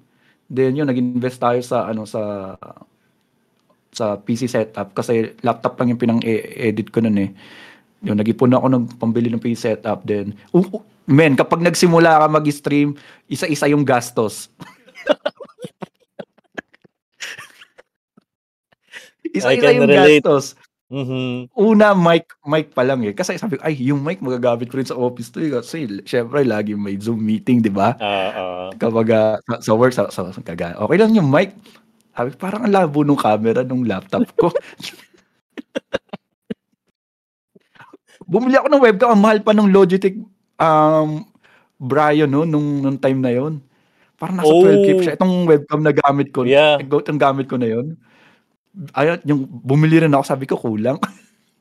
Then, 0.49 0.73
yun, 0.73 0.89
nag-invest 0.89 1.37
tayo 1.37 1.61
sa, 1.61 1.85
ano, 1.85 2.09
sa, 2.09 2.57
sa 3.93 4.17
PC 4.17 4.49
setup. 4.49 4.97
Kasi 4.97 5.37
laptop 5.45 5.77
lang 5.77 5.93
yung 5.93 6.01
pinang-edit 6.01 6.89
ko 6.89 7.05
nun 7.05 7.21
eh. 7.21 7.29
Yun, 8.01 8.17
nag-ipon 8.17 8.57
ako 8.57 8.73
ng 8.73 8.97
pambili 8.97 9.29
ng 9.29 9.37
PC 9.37 9.77
setup. 9.77 10.01
Then, 10.01 10.33
uh, 10.49 10.65
uh, 10.65 10.81
men, 11.05 11.37
kapag 11.37 11.61
nagsimula 11.61 12.25
ka 12.25 12.27
mag-stream, 12.41 12.97
isa-isa 13.29 13.69
yung 13.69 13.85
gastos. 13.85 14.49
isa-isa 19.37 19.77
yung 19.77 19.85
relate. 19.85 20.25
gastos 20.25 20.57
Mhm. 20.91 21.47
una 21.55 21.95
mic 21.95 22.27
mic 22.43 22.75
pa 22.75 22.83
lang 22.83 22.99
eh. 23.07 23.15
Kasi 23.15 23.39
sabi 23.39 23.55
ko 23.55 23.63
ay 23.63 23.79
yung 23.79 24.03
mic 24.03 24.19
magagamit 24.19 24.67
ko 24.67 24.75
rin 24.75 24.83
sa 24.83 24.99
office 24.99 25.31
to 25.31 25.39
eh. 25.39 25.47
kasi 25.47 25.87
syempre 26.03 26.43
lagi 26.43 26.75
may 26.75 26.99
Zoom 26.99 27.23
meeting 27.23 27.63
di 27.63 27.71
ba? 27.71 27.95
Ah. 27.95 28.67
kapag 28.75 29.07
ah, 29.15 29.39
sa, 29.47 29.55
sa 29.63 29.73
work 29.79 29.95
sa, 29.95 30.11
sa, 30.11 30.27
sa 30.35 30.41
okay 30.83 30.97
lang 30.99 31.15
yung 31.15 31.31
mic. 31.31 31.55
Sabi 32.11 32.35
ko, 32.35 32.43
parang 32.43 32.67
ang 32.67 32.75
labo 32.75 33.07
nung 33.07 33.15
camera 33.15 33.63
nung 33.63 33.87
laptop 33.87 34.27
ko. 34.35 34.51
Bumili 38.31 38.59
ako 38.59 38.67
ng 38.71 38.83
webcam. 38.83 39.09
Ang 39.15 39.21
mahal 39.23 39.39
pa 39.43 39.55
ng 39.55 39.71
Logitech 39.71 40.19
um 40.59 41.23
Brio 41.79 42.27
no? 42.27 42.43
Nung 42.43 42.83
nung 42.83 42.99
time 42.99 43.19
na 43.23 43.31
yon 43.31 43.63
parang 44.19 44.37
nasa 44.37 44.51
Oh. 44.51 44.61
12k 44.67 44.89
siya. 45.01 45.15
Itong 45.17 45.47
webcam 45.47 45.81
na 45.81 45.95
gamit 45.95 46.29
ko. 46.35 46.43
Yeah. 46.45 46.77
itong 46.83 47.17
gamit 47.17 47.47
ko 47.47 47.55
na 47.57 47.71
yon 47.71 47.95
ayun, 48.95 49.19
yung 49.27 49.41
bumili 49.47 50.01
rin 50.01 50.13
ako, 50.13 50.23
sabi 50.23 50.45
ko 50.47 50.55
kulang. 50.55 50.97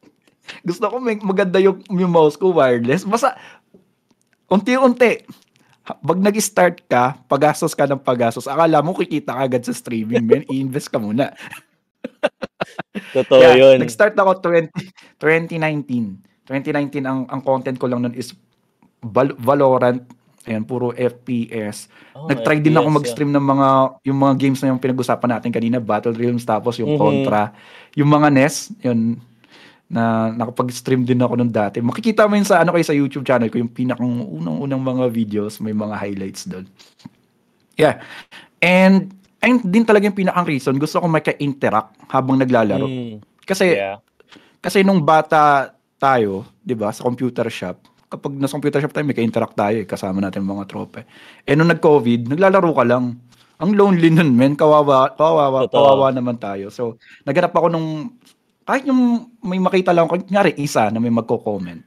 Gusto 0.69 0.91
ko 0.91 0.99
may 0.99 1.19
maganda 1.21 1.63
yung, 1.63 1.83
yung 1.91 2.11
mouse 2.11 2.39
ko 2.39 2.51
wireless. 2.55 3.07
Basta, 3.07 3.39
unti-unti. 4.51 5.27
Pag 5.87 6.19
nag-start 6.23 6.87
ka, 6.87 7.19
pagastos 7.27 7.75
ka 7.75 7.87
ng 7.87 8.03
pagastos, 8.03 8.47
akala 8.47 8.79
mo 8.83 8.95
kikita 8.95 9.35
ka 9.35 9.43
agad 9.43 9.63
sa 9.67 9.75
streaming, 9.75 10.23
men, 10.23 10.43
i-invest 10.53 10.91
ka 10.91 10.99
muna. 11.03 11.35
Totoo 13.17 13.43
Kaya, 13.43 13.59
yun. 13.59 13.79
nag-start 13.83 14.15
ako 14.15 14.39
20, 14.43 14.71
2019. 15.19 16.31
2019, 16.47 17.07
ang, 17.07 17.21
ang 17.27 17.41
content 17.43 17.79
ko 17.79 17.87
lang 17.91 18.03
nun 18.07 18.15
is 18.15 18.35
Val- 19.01 19.39
Valorant, 19.39 20.03
ayan, 20.49 20.65
puro 20.65 20.97
FPS. 20.97 21.91
Oh, 22.17 22.25
Nag-try 22.31 22.61
din 22.65 22.73
ako 22.73 22.89
FPS, 22.89 22.97
mag-stream 22.97 23.31
ng 23.33 23.45
mga 23.45 23.69
yung 24.09 24.19
mga 24.19 24.35
games 24.41 24.59
na 24.65 24.73
yung 24.73 24.81
pinag-usapan 24.81 25.31
natin 25.37 25.51
kanina, 25.53 25.77
Battle 25.77 26.17
Realms 26.17 26.45
tapos 26.49 26.81
yung 26.81 26.97
Mhm. 26.97 27.01
Contra, 27.01 27.53
yung 27.93 28.09
mga 28.09 28.29
NES, 28.33 28.55
yun 28.81 29.21
na 29.91 30.31
nakapag-stream 30.31 31.03
din 31.03 31.19
ako 31.19 31.35
nung 31.35 31.51
dati. 31.51 31.83
Makikita 31.83 32.31
mo 32.31 32.39
yun 32.39 32.47
sa 32.47 32.63
ano 32.63 32.71
kay 32.71 32.87
sa 32.87 32.95
YouTube 32.95 33.27
channel 33.27 33.51
ko 33.51 33.59
yung 33.59 33.75
pinakang 33.75 34.23
unang-unang 34.23 34.79
mga 34.79 35.05
videos, 35.11 35.59
may 35.59 35.75
mga 35.75 35.99
highlights 35.99 36.47
doon. 36.47 36.71
Yeah. 37.75 37.99
And 38.63 39.11
ayun 39.43 39.67
din 39.67 39.83
talaga 39.83 40.07
yung 40.07 40.15
pinakang 40.15 40.47
reason, 40.47 40.79
gusto 40.79 41.03
ko 41.03 41.11
maka-interact 41.11 42.07
habang 42.07 42.39
naglalaro. 42.39 42.87
Mm, 42.87 43.19
Kasi 43.43 43.75
yeah. 43.75 43.99
kasi 44.63 44.87
nung 44.87 45.03
bata 45.03 45.75
tayo, 45.99 46.47
'di 46.63 46.79
ba, 46.79 46.95
sa 46.95 47.03
computer 47.03 47.51
shop, 47.51 47.83
kapag 48.11 48.35
nasa 48.35 48.59
computer 48.59 48.83
shop 48.83 48.91
tayo, 48.93 49.07
may 49.07 49.15
ka-interact 49.15 49.55
tayo, 49.55 49.77
eh, 49.81 49.87
kasama 49.87 50.19
natin 50.19 50.43
mga 50.43 50.67
tropa. 50.67 51.07
Eh 51.47 51.55
nung 51.55 51.71
nag-COVID, 51.71 52.27
naglalaro 52.27 52.75
ka 52.75 52.85
lang. 52.85 53.17
Ang 53.61 53.71
lonely 53.77 54.11
nun, 54.11 54.35
men, 54.35 54.57
kawawa, 54.59 55.15
kawawa, 55.15 55.69
Totoo. 55.69 55.77
kawawa 55.79 56.07
naman 56.11 56.41
tayo. 56.41 56.73
So, 56.73 56.97
naghanap 57.23 57.55
ako 57.55 57.69
nung 57.71 58.19
kahit 58.65 58.87
yung 58.87 59.31
may 59.43 59.59
makita 59.59 59.95
lang, 59.95 60.07
kunyari 60.07 60.55
isa 60.59 60.91
na 60.91 60.99
may 60.99 61.11
magko-comment. 61.11 61.83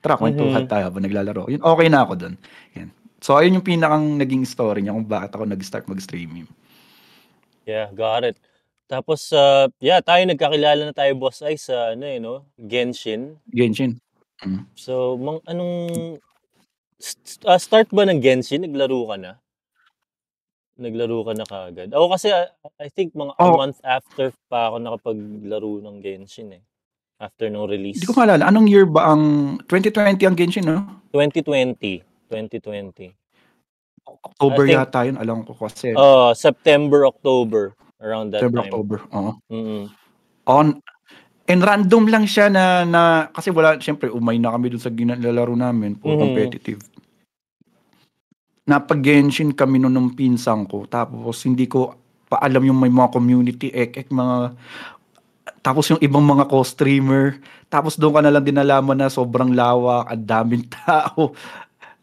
Tara, 0.00 0.20
kwentuhan 0.20 0.64
Mhm. 0.64 0.70
tayo 0.70 0.82
habang 0.86 1.04
naglalaro. 1.04 1.48
Yun, 1.50 1.62
okay 1.64 1.88
na 1.90 2.04
ako 2.04 2.12
dun. 2.14 2.34
Yan. 2.76 2.88
So, 3.18 3.34
ayun 3.34 3.58
yung 3.58 3.66
pinakang 3.66 4.20
naging 4.20 4.44
story 4.46 4.84
niya 4.84 4.94
kung 4.94 5.08
bakit 5.08 5.34
ako 5.34 5.48
nag-start 5.48 5.88
mag-streaming. 5.88 6.46
Yeah, 7.66 7.90
got 7.90 8.22
it. 8.22 8.38
Tapos, 8.86 9.34
uh, 9.34 9.66
yeah, 9.82 9.98
tayo 9.98 10.22
nagkakilala 10.22 10.86
na 10.86 10.94
tayo, 10.94 11.10
Boss 11.18 11.42
Ay, 11.42 11.58
sa, 11.58 11.98
ano 11.98 12.06
eh, 12.06 12.22
no? 12.22 12.46
Genshin. 12.54 13.34
Genshin. 13.50 13.98
Mm. 14.44 14.68
So, 14.74 15.16
mang, 15.16 15.40
anong... 15.44 15.72
st- 16.98 17.44
ah, 17.44 17.56
start 17.56 17.88
ba 17.88 18.04
ng 18.04 18.20
Genshin? 18.20 18.64
Naglaro 18.64 19.08
ka 19.08 19.16
na? 19.16 19.32
Naglaro 20.76 21.24
ka 21.24 21.32
na 21.32 21.44
kagad? 21.44 21.88
Ako 21.88 22.12
kasi, 22.12 22.28
ah, 22.28 22.44
I 22.76 22.92
think 22.92 23.16
mga 23.16 23.32
a 23.32 23.44
Oh. 23.48 23.56
month 23.56 23.80
after 23.80 24.28
pa 24.52 24.68
ako 24.68 24.76
nakapaglaro 24.76 25.80
ng 25.80 25.96
Genshin 26.00 26.52
eh. 26.52 26.62
After 27.16 27.48
nung 27.48 27.64
release. 27.64 27.96
Hindi 27.96 28.12
ko 28.12 28.16
maalala. 28.20 28.44
Anong 28.44 28.68
year 28.68 28.84
ba 28.84 29.08
ang 29.08 29.56
2020 29.64 30.20
ang 30.28 30.36
Genshin, 30.36 30.68
no? 30.68 30.84
2020. 31.16 32.04
2020. 32.28 33.16
October 34.04 34.62
I 34.62 34.68
think- 34.68 34.76
yata 34.76 35.00
yun. 35.02 35.16
Alam 35.16 35.48
ko 35.48 35.56
kasi. 35.56 35.96
Uh, 35.96 36.36
September, 36.36 37.08
October. 37.08 37.72
Around 37.96 38.36
that 38.36 38.44
September, 38.44 38.60
time. 38.60 38.68
October. 38.68 38.98
Oo. 39.16 39.32
Mm-mm. 39.48 39.82
On 40.46 40.66
and 41.46 41.62
random 41.62 42.10
lang 42.10 42.24
siya 42.26 42.50
na 42.50 42.82
na 42.82 43.02
kasi 43.30 43.50
wala 43.50 43.78
syempre 43.78 44.10
umay 44.10 44.38
na 44.38 44.52
kami 44.52 44.74
dun 44.74 44.82
sa 44.82 44.90
ginalaro 44.90 45.54
namin, 45.54 45.94
puro 45.98 46.14
Mhm. 46.14 46.22
competitive. 46.22 46.80
Napag 48.66 48.98
Genshin 48.98 49.54
kami 49.54 49.78
noon 49.78 49.94
ng 49.94 50.08
pinsang 50.18 50.66
ko 50.66 50.90
tapos 50.90 51.38
hindi 51.46 51.70
ko 51.70 51.94
pa 52.26 52.42
alam 52.42 52.66
yung 52.66 52.82
may 52.82 52.90
mga 52.90 53.14
community 53.14 53.70
ek 53.70 53.94
ek 53.94 54.08
mga 54.10 54.58
tapos 55.62 55.86
yung 55.94 56.02
ibang 56.02 56.26
mga 56.26 56.50
co-streamer 56.50 57.38
tapos 57.70 57.94
doon 57.94 58.18
ka 58.18 58.20
na 58.26 58.34
lang 58.34 58.42
din 58.42 58.58
nalaman 58.58 58.98
na 58.98 59.06
sobrang 59.06 59.54
lawak 59.54 60.10
ang 60.10 60.22
daming 60.26 60.66
tao 60.82 61.30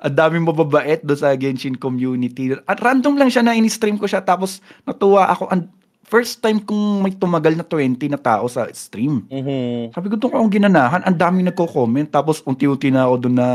ang 0.04 0.16
daming 0.16 0.44
mababait 0.44 1.00
do 1.00 1.16
sa 1.16 1.32
Genshin 1.40 1.80
community. 1.80 2.52
At 2.68 2.84
random 2.84 3.16
lang 3.16 3.32
siya 3.32 3.40
na 3.40 3.56
in-stream 3.56 3.96
ko 3.96 4.04
siya 4.04 4.20
tapos 4.20 4.60
natuwa 4.84 5.32
ako. 5.32 5.48
And 5.48 5.72
first 6.04 6.44
time 6.44 6.60
kong 6.62 7.02
may 7.02 7.16
tumagal 7.16 7.56
na 7.56 7.66
20 7.66 7.98
na 8.12 8.20
tao 8.20 8.46
sa 8.52 8.68
stream. 8.76 9.24
Mhm. 9.32 9.96
Sabi 9.96 10.08
ko 10.12 10.16
doon 10.20 10.30
ko 10.30 10.36
akong 10.38 10.54
ginanahan, 10.54 11.02
ang 11.02 11.18
daming 11.18 11.48
nagko-comment 11.50 12.12
tapos 12.12 12.44
unti-unti 12.44 12.92
na 12.92 13.08
ako 13.08 13.16
doon 13.28 13.36
na 13.40 13.48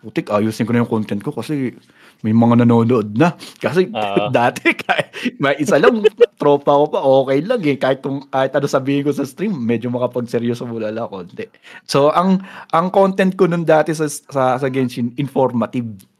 putik 0.00 0.30
ayusin 0.30 0.64
ko 0.64 0.70
na 0.70 0.86
yung 0.86 0.92
content 0.92 1.18
ko 1.18 1.34
kasi 1.34 1.74
may 2.22 2.32
mga 2.32 2.62
nanonood 2.62 3.10
na. 3.18 3.34
Kasi 3.58 3.90
Oo. 3.90 4.30
dati 4.38 4.70
kahit 4.72 5.10
may 5.42 5.58
isa 5.58 5.76
lang 5.82 5.98
tropa 6.40 6.72
ko 6.78 6.84
pa 6.92 7.00
okay 7.02 7.38
lang 7.42 7.60
eh 7.64 7.76
kahit 7.80 7.98
kung 8.04 8.22
kahit 8.28 8.52
ano 8.54 8.68
sabihin 8.68 9.02
ko 9.02 9.10
sa 9.10 9.24
stream 9.24 9.56
medyo 9.56 9.90
makapagseryoso 9.90 10.64
mula 10.64 10.94
lang 10.94 11.10
konti. 11.10 11.50
So 11.84 12.14
ang 12.14 12.44
ang 12.70 12.94
content 12.94 13.34
ko 13.34 13.50
noon 13.50 13.66
dati 13.66 13.92
sa 13.92 14.06
sa, 14.06 14.56
sa 14.56 14.68
Genshin 14.70 15.12
informative. 15.18 16.15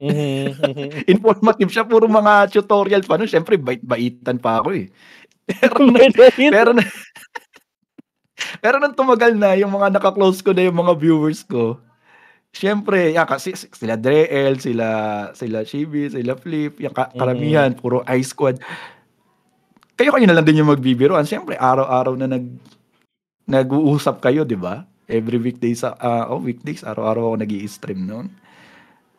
Mhm. 0.00 0.56
mhm. 0.56 0.88
Informative 1.12 1.70
siya 1.70 1.84
puro 1.84 2.08
mga 2.08 2.48
tutorial 2.48 3.04
pa 3.04 3.20
no. 3.20 3.28
Syempre 3.28 3.60
bait-baitan 3.60 4.40
pa 4.40 4.64
ako 4.64 4.72
eh. 4.74 4.86
Pero 5.60 5.76
pero 6.54 6.70
na- 6.72 6.86
pero 8.64 8.76
nung 8.78 8.94
tumagal 8.96 9.34
na 9.36 9.58
yung 9.58 9.72
mga 9.74 9.98
naka-close 9.98 10.40
ko 10.40 10.54
na 10.54 10.62
yung 10.64 10.78
mga 10.78 10.94
viewers 10.96 11.42
ko, 11.42 11.76
Siyempre, 12.50 13.14
yan 13.14 13.30
kasi 13.30 13.54
sila 13.54 13.94
Dreel, 13.94 14.58
sila 14.58 14.86
sila 15.38 15.62
Chibi, 15.62 16.10
sila 16.10 16.34
Flip, 16.34 16.82
yung 16.82 16.90
ka- 16.90 17.14
karamihan 17.14 17.70
puro 17.78 18.02
i 18.10 18.26
squad. 18.26 18.58
Kayo-kayo 19.94 20.26
na 20.26 20.34
lang 20.34 20.46
din 20.48 20.58
yung 20.64 20.72
magbibiroan. 20.72 21.22
Siyempre, 21.28 21.54
araw-araw 21.54 22.18
na 22.18 22.26
nag 22.26 22.50
nag-uusap 23.46 24.18
kayo, 24.18 24.42
'di 24.42 24.58
ba? 24.58 24.82
Every 25.06 25.38
weekday 25.38 25.74
sa 25.78 25.94
ah, 25.98 26.30
oh, 26.30 26.42
weekdays, 26.42 26.82
araw-araw 26.82 27.34
ako 27.34 27.36
nag-i-stream 27.42 28.02
noon. 28.06 28.26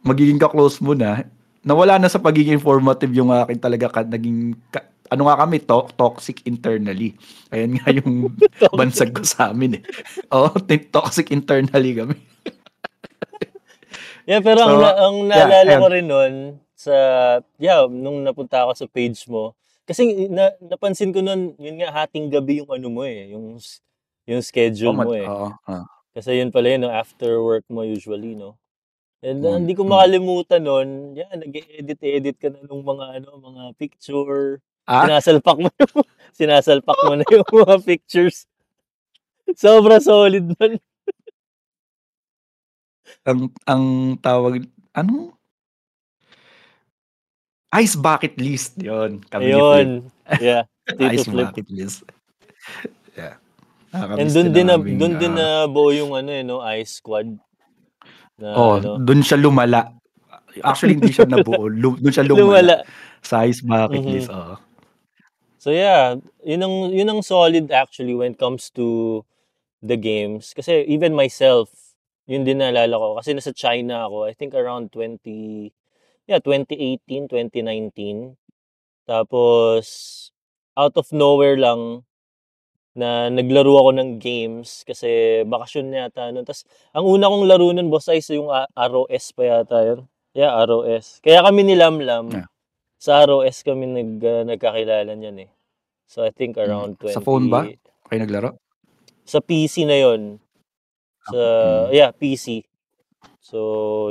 Magiging 0.02 0.42
ka-close 0.42 0.82
mo 0.82 0.98
na. 0.98 1.26
Nawala 1.62 2.02
na 2.02 2.10
sa 2.10 2.18
pagiging 2.18 2.58
informative 2.58 3.14
yung 3.14 3.30
akin 3.30 3.58
talaga 3.62 3.88
ka, 3.90 4.02
naging 4.02 4.58
ka- 4.74 4.90
ano 5.12 5.28
nga 5.28 5.44
kami, 5.44 5.60
to- 5.62 5.92
toxic 5.94 6.42
internally. 6.48 7.14
Ayan 7.52 7.76
nga 7.78 7.92
yung 7.92 8.32
bansag 8.80 9.12
ko 9.14 9.22
sa 9.22 9.52
amin 9.52 9.78
eh. 9.78 9.84
Oh, 10.32 10.50
toxic 10.90 11.30
internally 11.30 11.94
kami. 11.94 12.16
Yeah, 14.30 14.40
pero 14.40 14.64
ang, 14.64 14.78
So, 14.80 14.86
ang 14.86 15.16
yeah, 15.28 15.30
naalala 15.50 15.70
ayun. 15.76 15.82
ko 15.82 15.88
rin 15.90 16.08
nun 16.08 16.34
sa, 16.78 16.96
yeah, 17.58 17.84
nung 17.90 18.22
napunta 18.24 18.64
ako 18.66 18.72
sa 18.78 18.88
page 18.88 19.26
mo, 19.28 19.54
kasi 19.84 20.30
na, 20.30 20.54
napansin 20.62 21.12
ko 21.12 21.20
nun, 21.26 21.58
yun 21.58 21.82
nga, 21.82 21.92
hating 21.92 22.30
gabi 22.30 22.62
yung 22.62 22.70
ano 22.72 22.88
mo 22.88 23.02
eh, 23.04 23.34
yung, 23.34 23.58
yung 24.30 24.42
schedule 24.46 24.94
Oh, 24.94 25.02
mo 25.04 25.12
eh. 25.18 25.26
oo, 25.28 25.50
ah. 25.68 25.86
Kasi 26.14 26.38
yun 26.38 26.54
pala 26.54 26.70
yun, 26.70 26.86
no, 26.86 26.92
after 26.94 27.42
work 27.42 27.66
mo 27.68 27.82
usually, 27.84 28.38
no? 28.38 28.61
And 29.22 29.46
uh, 29.46 29.54
Mm, 29.54 29.58
hindi 29.66 29.74
ko 29.78 29.86
mm. 29.86 29.90
makalimutan 29.94 30.62
nun, 30.66 30.88
yeah, 31.14 31.30
nag-edit-edit 31.30 32.42
ka 32.42 32.50
na 32.50 32.66
nung 32.66 32.82
mga, 32.82 33.22
ano, 33.22 33.30
mga 33.38 33.64
picture, 33.78 34.58
Ah? 34.90 35.06
sinasalpak 35.06 35.58
mo, 35.62 35.70
yung- 35.70 36.10
sinasalpak 36.42 36.98
mo 37.06 37.14
na 37.14 37.24
yung 37.30 37.46
mga 37.46 37.76
pictures. 37.86 38.50
Sobra 39.54 40.02
solid 40.02 40.50
nun. 40.58 40.82
ang 43.22 43.40
ang 43.70 43.86
tawag 44.18 44.66
ano? 44.98 45.38
Ice 47.78 47.94
bucket 47.94 48.36
list 48.42 48.82
'yon. 48.82 49.22
Kami. 49.30 49.54
Ayun. 49.54 49.88
Yeah. 50.42 50.66
Ice 51.14 51.30
Flip. 51.30 51.54
bucket 51.54 51.70
list. 51.70 52.02
yeah. 53.14 53.38
And 53.94 54.28
Nakakamiss 54.28 54.34
doon 54.34 54.50
din 54.50 54.66
na 54.66 54.76
doon 54.80 55.14
din 55.20 55.34
na 55.36 55.48
buo 55.68 55.92
yung 55.94 56.16
ano 56.16 56.32
eh 56.32 56.42
no, 56.42 56.64
Ice 56.74 56.98
Squad 57.00 57.38
na 58.42 58.50
oh, 58.58 58.82
ano, 58.82 58.98
doon 58.98 59.22
siya 59.22 59.38
lumala. 59.38 59.94
Actually 60.66 60.98
hindi 61.00 61.14
siya 61.14 61.30
nabuo. 61.30 61.70
Lu- 61.70 61.96
doon 62.02 62.12
siya 62.14 62.26
lumala, 62.30 62.44
lumala. 62.44 62.76
sa 63.22 63.46
ice 63.46 63.62
bucket 63.62 64.02
Mhm. 64.02 64.12
list. 64.12 64.30
Oh. 64.34 64.58
So 65.62 65.70
yeah, 65.70 66.18
yun 66.42 66.66
ang 66.66 66.76
yun 66.90 67.06
ang 67.08 67.22
solid 67.22 67.70
actually 67.70 68.18
when 68.18 68.34
it 68.34 68.42
comes 68.42 68.74
to 68.74 69.22
the 69.82 69.94
games 69.98 70.54
kasi 70.58 70.82
even 70.86 71.14
myself 71.14 71.70
yun 72.26 72.46
din 72.46 72.62
naalala 72.62 72.98
ko 72.98 73.08
kasi 73.18 73.34
nasa 73.34 73.54
China 73.54 74.06
ako 74.10 74.26
I 74.30 74.34
think 74.34 74.54
around 74.54 74.90
20 74.94 75.70
yeah 76.30 76.38
2018 76.42 77.30
2019 77.30 78.38
tapos 79.10 79.86
out 80.78 80.94
of 80.98 81.10
nowhere 81.12 81.58
lang 81.58 82.06
na 82.92 83.32
naglaro 83.32 83.80
ako 83.80 83.92
ng 83.96 84.10
games 84.20 84.84
kasi 84.84 85.42
bakasyon 85.48 85.96
yata 85.96 86.28
nun. 86.32 86.44
Tapos, 86.44 86.68
ang 86.92 87.08
una 87.08 87.32
kong 87.32 87.48
laro 87.48 87.72
nun, 87.72 87.88
boss, 87.88 88.12
ay 88.12 88.20
yung 88.36 88.52
A- 88.52 88.68
ROS 88.76 89.32
pa 89.32 89.44
yata 89.48 89.80
yun. 89.84 90.00
Yeah, 90.36 90.56
ROS. 90.64 91.20
Kaya 91.24 91.44
kami 91.44 91.64
ni 91.64 91.76
Lamlam, 91.76 92.32
Yeah. 92.32 92.48
sa 93.00 93.24
ROS 93.24 93.64
kami 93.64 93.88
nag, 93.88 94.12
uh, 94.20 94.44
nagkakilala 94.44 95.16
niyan 95.16 95.48
eh. 95.48 95.50
So, 96.08 96.24
I 96.28 96.36
think 96.36 96.60
around 96.60 97.00
20... 97.00 97.16
Sa 97.16 97.24
phone 97.24 97.48
ba? 97.48 97.64
Kayo 98.08 98.20
naglaro? 98.20 98.60
Sa 99.24 99.40
PC 99.40 99.88
na 99.88 99.96
yon 99.96 100.44
Sa, 101.32 101.40
Mm. 101.88 101.96
yeah, 101.96 102.12
PC. 102.12 102.68
So, 103.40 103.60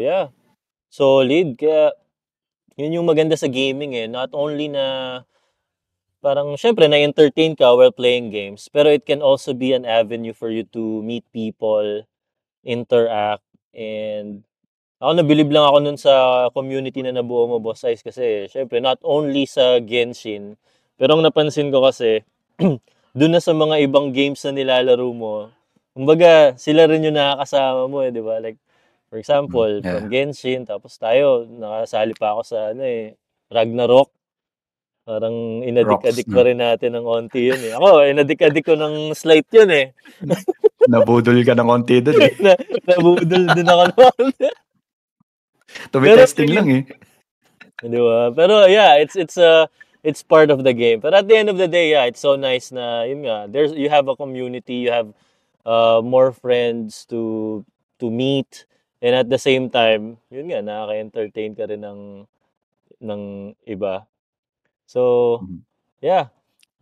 yeah. 0.00 0.32
Solid. 0.88 1.60
Kaya, 1.60 1.92
yun 2.80 2.96
yung 2.96 3.04
maganda 3.08 3.36
sa 3.36 3.52
gaming 3.52 3.92
eh. 3.92 4.08
Not 4.08 4.32
only 4.32 4.72
na 4.72 4.84
parang 6.20 6.54
syempre 6.60 6.86
na-entertain 6.86 7.56
ka 7.56 7.72
while 7.72 7.92
playing 7.92 8.28
games, 8.30 8.68
pero 8.68 8.92
it 8.92 9.04
can 9.08 9.24
also 9.24 9.56
be 9.56 9.72
an 9.72 9.88
avenue 9.88 10.36
for 10.36 10.52
you 10.52 10.64
to 10.68 11.00
meet 11.02 11.24
people, 11.32 12.04
interact, 12.64 13.44
and 13.72 14.44
ako 15.00 15.16
nabilib 15.16 15.48
lang 15.48 15.64
ako 15.64 15.78
nun 15.80 15.96
sa 15.96 16.12
community 16.52 17.00
na 17.00 17.16
nabuo 17.16 17.48
mo, 17.48 17.56
Boss 17.56 17.88
Ice, 17.88 18.04
kasi 18.04 18.44
syempre 18.52 18.84
not 18.84 19.00
only 19.00 19.48
sa 19.48 19.80
Genshin, 19.80 20.60
pero 21.00 21.16
ang 21.16 21.24
napansin 21.24 21.72
ko 21.72 21.80
kasi, 21.80 22.20
dun 23.18 23.32
na 23.32 23.40
sa 23.40 23.56
mga 23.56 23.80
ibang 23.88 24.12
games 24.12 24.44
na 24.44 24.52
nilalaro 24.52 25.08
mo, 25.16 25.48
kumbaga 25.96 26.52
sila 26.60 26.84
rin 26.84 27.08
yung 27.08 27.16
nakakasama 27.16 27.88
mo 27.88 28.04
eh, 28.04 28.12
di 28.12 28.20
ba? 28.20 28.44
Like, 28.44 28.60
for 29.08 29.16
example, 29.16 29.80
Mm, 29.80 29.80
yeah. 29.80 29.92
from 29.96 30.04
Genshin, 30.12 30.60
tapos 30.68 31.00
tayo, 31.00 31.48
nakasali 31.48 32.12
pa 32.12 32.36
ako 32.36 32.42
sa 32.44 32.76
ano 32.76 32.84
eh, 32.84 33.16
Ragnarok. 33.48 34.19
Parang 35.04 35.64
inadik-adik 35.64 36.28
pa 36.28 36.44
rin 36.44 36.60
natin 36.60 36.94
ng 36.94 37.06
onti 37.08 37.50
yun 37.50 37.60
eh. 37.60 37.72
Ako, 37.74 38.04
inadik-adik 38.04 38.64
ko 38.64 38.76
ng 38.76 39.16
slight 39.16 39.48
yun 39.50 39.70
eh. 39.72 39.96
Nabudol 40.92 41.40
ka 41.44 41.56
ng 41.56 41.68
konti 41.68 42.00
doon 42.00 42.20
eh. 42.20 42.32
na, 42.40 42.52
nabudol 42.88 43.44
din 43.52 43.68
ako 43.68 43.84
noon. 43.96 44.26
To 45.92 45.96
be 46.00 46.06
Pero 46.10 46.18
testing 46.24 46.50
lang 46.50 46.68
eh. 46.68 46.82
Di 47.92 48.00
ba? 48.00 48.28
Pero 48.32 48.68
yeah, 48.68 49.00
it's 49.00 49.16
it's 49.16 49.40
a 49.40 49.68
it's 50.04 50.20
part 50.20 50.52
of 50.52 50.64
the 50.64 50.72
game. 50.76 51.00
But 51.00 51.16
at 51.16 51.28
the 51.28 51.36
end 51.36 51.48
of 51.48 51.56
the 51.56 51.68
day, 51.68 51.92
yeah, 51.96 52.04
it's 52.04 52.20
so 52.20 52.36
nice 52.36 52.72
na 52.72 53.08
yun 53.08 53.24
nga, 53.24 53.48
there's 53.48 53.72
you 53.72 53.88
have 53.88 54.08
a 54.08 54.16
community, 54.16 54.84
you 54.84 54.92
have 54.92 55.12
uh, 55.64 56.04
more 56.04 56.32
friends 56.32 57.08
to 57.08 57.64
to 58.00 58.08
meet 58.12 58.68
and 59.00 59.16
at 59.16 59.32
the 59.32 59.40
same 59.40 59.72
time, 59.72 60.20
yun 60.28 60.52
nga 60.52 60.60
nakaka-entertain 60.60 61.56
ka 61.56 61.64
rin 61.64 61.80
ng 61.80 62.00
ng 63.00 63.22
iba. 63.64 64.04
So, 64.90 65.02
Mhm. 65.40 65.64
yeah. 66.02 66.28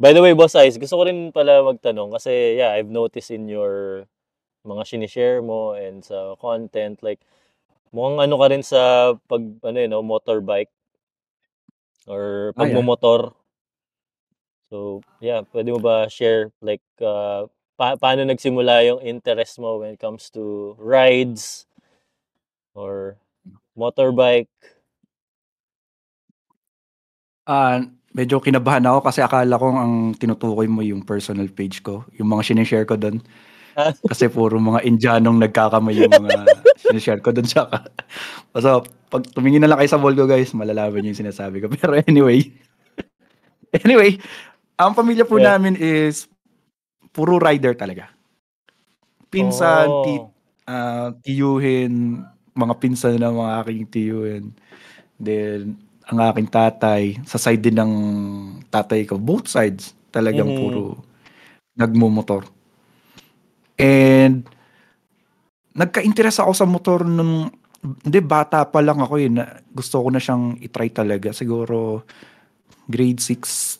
By 0.01 0.13
the 0.17 0.23
way, 0.25 0.33
Boss 0.35 0.55
Ice, 0.57 0.77
gusto 0.81 0.97
ko 1.01 1.05
rin 1.09 1.31
pala 1.37 1.61
magtanong 1.65 2.15
kasi 2.17 2.57
yeah, 2.61 2.73
I've 2.77 2.91
noticed 2.91 3.31
in 3.35 3.47
your 3.49 4.05
mga 4.67 4.85
sinishare 4.89 5.41
mo 5.45 5.75
and 5.77 6.03
sa 6.05 6.35
content 6.41 7.01
like 7.07 7.21
mukhang 7.95 8.21
ano 8.29 8.35
ka 8.41 8.47
rin 8.53 8.65
sa 8.65 9.15
pag 9.31 9.43
ano 9.65 9.77
yun, 9.79 9.91
no, 9.93 10.03
motorbike 10.05 10.71
or 12.09 12.53
Ah, 12.57 12.67
yeah. 12.67 12.83
pagmumotor. 12.83 13.35
So, 14.71 15.01
yeah, 15.21 15.43
pwede 15.53 15.73
mo 15.73 15.81
ba 15.81 16.07
share 16.13 16.53
like 16.61 16.85
uh, 17.01 17.49
pa- 17.79 17.97
paano 17.97 18.25
nagsimula 18.29 18.85
yung 18.89 19.01
interest 19.03 19.59
mo 19.59 19.81
when 19.81 19.97
it 19.97 20.01
comes 20.01 20.29
to 20.37 20.75
rides 20.79 21.67
or 22.75 23.19
motorbike? 23.77 24.49
Ah, 27.47 27.83
medyo 28.17 28.41
kinabahan 28.43 28.85
ako 28.89 28.99
kasi 29.09 29.21
akala 29.23 29.55
ko 29.61 29.67
ang 29.73 30.15
tinutukoy 30.17 30.67
mo 30.71 30.81
yung 30.85 31.05
personal 31.05 31.49
page 31.53 31.83
ko, 31.85 32.05
yung 32.17 32.29
mga 32.33 32.43
sinishare 32.55 32.87
ko 32.89 32.97
doon. 32.97 33.21
Kasi 34.11 34.27
puro 34.27 34.59
mga 34.59 34.83
Indianong 34.85 35.39
nagkakamay 35.39 35.95
yung 36.03 36.11
mga 36.11 36.35
sinishare 36.83 37.23
ko 37.23 37.31
doon 37.31 37.47
sa 37.47 37.71
So, 38.59 38.83
pag 39.09 39.23
tumingin 39.33 39.63
na 39.63 39.71
lang 39.71 39.79
kayo 39.81 39.91
sa 39.91 40.01
wall 40.03 40.19
ko 40.19 40.27
guys, 40.27 40.51
malalaman 40.53 41.01
niyo 41.03 41.15
yung 41.15 41.23
sinasabi 41.29 41.63
ko. 41.63 41.71
Pero 41.79 41.95
anyway, 42.07 42.43
anyway, 43.85 44.19
ang 44.79 44.95
pamilya 44.95 45.25
po 45.29 45.39
Yeah. 45.39 45.55
namin 45.57 45.77
is 45.79 46.27
puro 47.13 47.39
rider 47.39 47.75
talaga. 47.75 48.11
Pinsan, 49.29 49.87
Oh. 49.89 50.03
tit, 50.05 50.25
ah, 50.67 51.13
tiyuhin, 51.21 52.25
mga 52.57 52.75
pinsan 52.81 53.21
ng 53.21 53.35
mga 53.37 53.53
aking 53.63 53.83
tiyuhin. 53.93 54.45
Then, 55.21 55.79
ang 56.09 56.19
aking 56.25 56.49
tatay, 56.49 57.21
sa 57.29 57.37
side 57.37 57.61
din 57.61 57.77
ng 57.77 57.93
tatay 58.73 59.05
ko, 59.05 59.21
both 59.21 59.49
sides, 59.49 59.93
talagang 60.09 60.49
Mhm. 60.53 60.57
puro 60.57 60.83
nagmumotor. 61.79 62.49
And, 63.79 64.43
nagka-interest 65.79 66.43
ako 66.43 66.53
sa 66.57 66.67
motor 66.67 67.07
nung 67.07 67.53
hindi, 67.79 68.19
bata 68.19 68.67
pa 68.67 68.83
lang 68.83 68.99
ako 68.99 69.15
eh. 69.23 69.31
Na, 69.31 69.47
gusto 69.71 70.03
ko 70.03 70.11
na 70.11 70.19
siyang 70.19 70.59
itry 70.59 70.91
talaga. 70.91 71.31
Siguro 71.31 72.03
grade 72.91 73.23
6. 73.23 73.79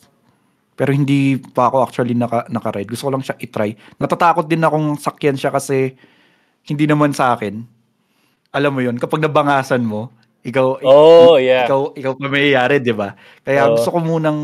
Pero 0.79 0.95
hindi 0.95 1.35
pa 1.35 1.67
ako 1.67 1.77
actually 1.83 2.15
naka, 2.15 2.47
naka-ride. 2.47 2.87
Gusto 2.87 3.11
ko 3.11 3.19
lang 3.19 3.27
siya 3.27 3.35
itry. 3.43 3.75
Natatakot 3.99 4.47
din 4.47 4.63
akong 4.63 4.95
sakyan 5.03 5.35
siya 5.35 5.51
kasi 5.51 5.99
hindi 6.71 6.87
naman 6.87 7.11
sa 7.11 7.35
akin. 7.35 7.67
Alam 8.55 8.73
mo 8.79 8.81
yun, 8.87 8.95
kapag 8.95 9.19
nabangasan 9.19 9.83
mo, 9.83 10.15
ikaw, 10.47 10.79
Oh, 10.87 11.37
yeah. 11.37 11.67
ikaw, 11.67 11.93
ikaw 11.93 12.13
pa 12.15 12.27
mayayari, 12.31 12.79
di 12.79 12.95
ba? 12.95 13.13
Kaya 13.43 13.69
Oo. 13.69 13.75
gusto 13.77 13.91
ko 13.91 13.99
munang 13.99 14.39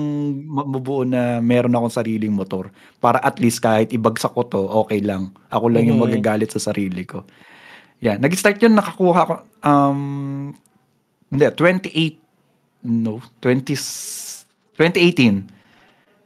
mabuo 0.45 1.07
na 1.07 1.39
meron 1.39 1.73
akong 1.73 1.95
sariling 2.03 2.35
motor. 2.35 2.69
Para 2.99 3.23
at 3.23 3.39
least 3.39 3.63
kahit 3.63 3.95
ibagsak 3.95 4.35
ko 4.35 4.43
to, 4.45 4.61
okay 4.85 4.99
lang. 5.01 5.31
Ako 5.55 5.71
lang 5.71 5.87
yung 5.87 6.03
Mhm. 6.03 6.05
magagalit 6.11 6.51
sa 6.51 6.61
sarili 6.61 7.07
ko. 7.07 7.23
Yeah, 8.03 8.19
nag-start 8.21 8.61
yun, 8.61 8.75
nakakuha 8.77 9.21
ko, 9.25 9.35
um, 9.65 10.01
hindi, 11.31 11.47
28, 11.57 12.19
no, 12.85 13.23
20, 13.41 13.79
2018. 14.77 15.49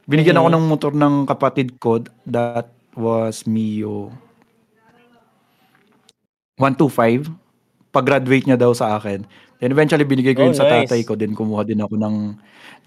Binigyan 0.09 0.41
ako 0.41 0.47
Mhm. 0.49 0.55
ng 0.57 0.65
motor 0.65 0.91
ng 0.97 1.15
kapatid 1.29 1.77
ko, 1.77 2.01
that 2.25 2.67
was 2.97 3.45
Mio 3.45 4.11
125. 6.59 7.31
Pag-graduate 7.89 8.45
niya 8.45 8.57
daw 8.59 8.71
sa 8.71 8.97
akin. 8.97 9.25
Then 9.59 9.73
eventually 9.73 10.05
binigay 10.07 10.33
ko 10.37 10.45
Oh, 10.45 10.47
yun 10.47 10.55
sa 10.55 10.65
nice. 10.65 10.87
tatay 10.87 11.01
ko, 11.03 11.17
then 11.19 11.35
kumuha 11.35 11.67
din 11.67 11.81
ako 11.81 11.99
ng 11.99 12.17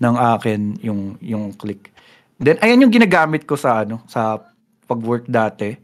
ng 0.01 0.15
akin 0.17 0.61
yung 0.81 1.21
yung 1.21 1.53
click. 1.55 1.93
Then 2.39 2.57
ayan 2.63 2.81
yung 2.83 2.95
ginagamit 2.95 3.45
ko 3.45 3.55
sa 3.55 3.85
ano, 3.85 4.01
sa 4.09 4.41
pag-work 4.87 5.29
dati 5.29 5.77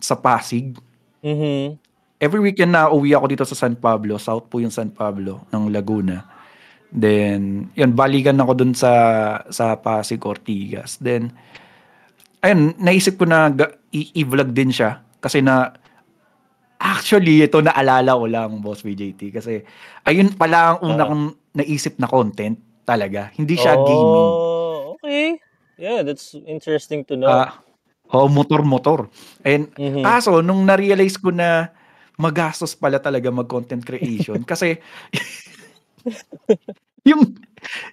sa 0.00 0.16
Pasig. 0.16 0.76
Mhm. 1.22 1.78
Every 2.16 2.40
weekend 2.40 2.72
na 2.72 2.88
uwi 2.88 3.12
ako 3.12 3.26
dito 3.28 3.44
sa 3.44 3.52
San 3.54 3.76
Pablo, 3.76 4.16
south 4.16 4.48
po 4.48 4.56
yung 4.58 4.72
San 4.72 4.88
Pablo 4.88 5.44
ng 5.52 5.68
Laguna. 5.68 6.24
Then, 6.88 7.68
yun, 7.76 7.92
balikan 7.92 8.40
ako 8.40 8.52
dun 8.56 8.72
sa 8.72 8.92
sa 9.52 9.76
Pasig, 9.76 10.22
Ortigas. 10.24 10.96
Then, 10.96 11.34
ayun, 12.40 12.72
naisip 12.80 13.20
ko 13.20 13.28
na 13.28 13.52
i-vlog 13.92 14.56
din 14.56 14.72
siya. 14.72 15.04
Kasi 15.20 15.44
na, 15.44 15.76
actually, 16.86 17.42
ito 17.42 17.58
naalala 17.58 18.14
ko 18.14 18.26
lang, 18.30 18.50
Boss 18.62 18.86
BJT. 18.86 19.34
Kasi, 19.34 19.60
ayun 20.02 20.30
pala 20.32 20.78
ang 20.78 20.78
una 20.86 21.02
Ah. 21.02 21.08
kong 21.10 21.24
naisip 21.56 21.98
na 21.98 22.06
content 22.06 22.54
talaga. 22.86 23.34
Hindi 23.34 23.58
siya 23.58 23.74
gaming. 23.74 24.30
Oh, 24.30 24.94
okay. 24.94 25.42
Yeah, 25.76 26.06
that's 26.06 26.32
interesting 26.46 27.02
to 27.04 27.18
know. 27.18 27.28
Ah, 27.28 27.58
oh, 28.14 28.30
motor-motor. 28.30 29.10
And, 29.42 29.68
Mhm. 29.74 30.00
Kaso, 30.00 30.40
nung 30.40 30.62
na-realize 30.64 31.18
ko 31.18 31.34
na 31.34 31.74
magastos 32.16 32.72
pala 32.72 32.96
talaga 32.96 33.28
mag-content 33.28 33.84
creation 33.84 34.40
kasi 34.48 34.80
yung 37.08 37.36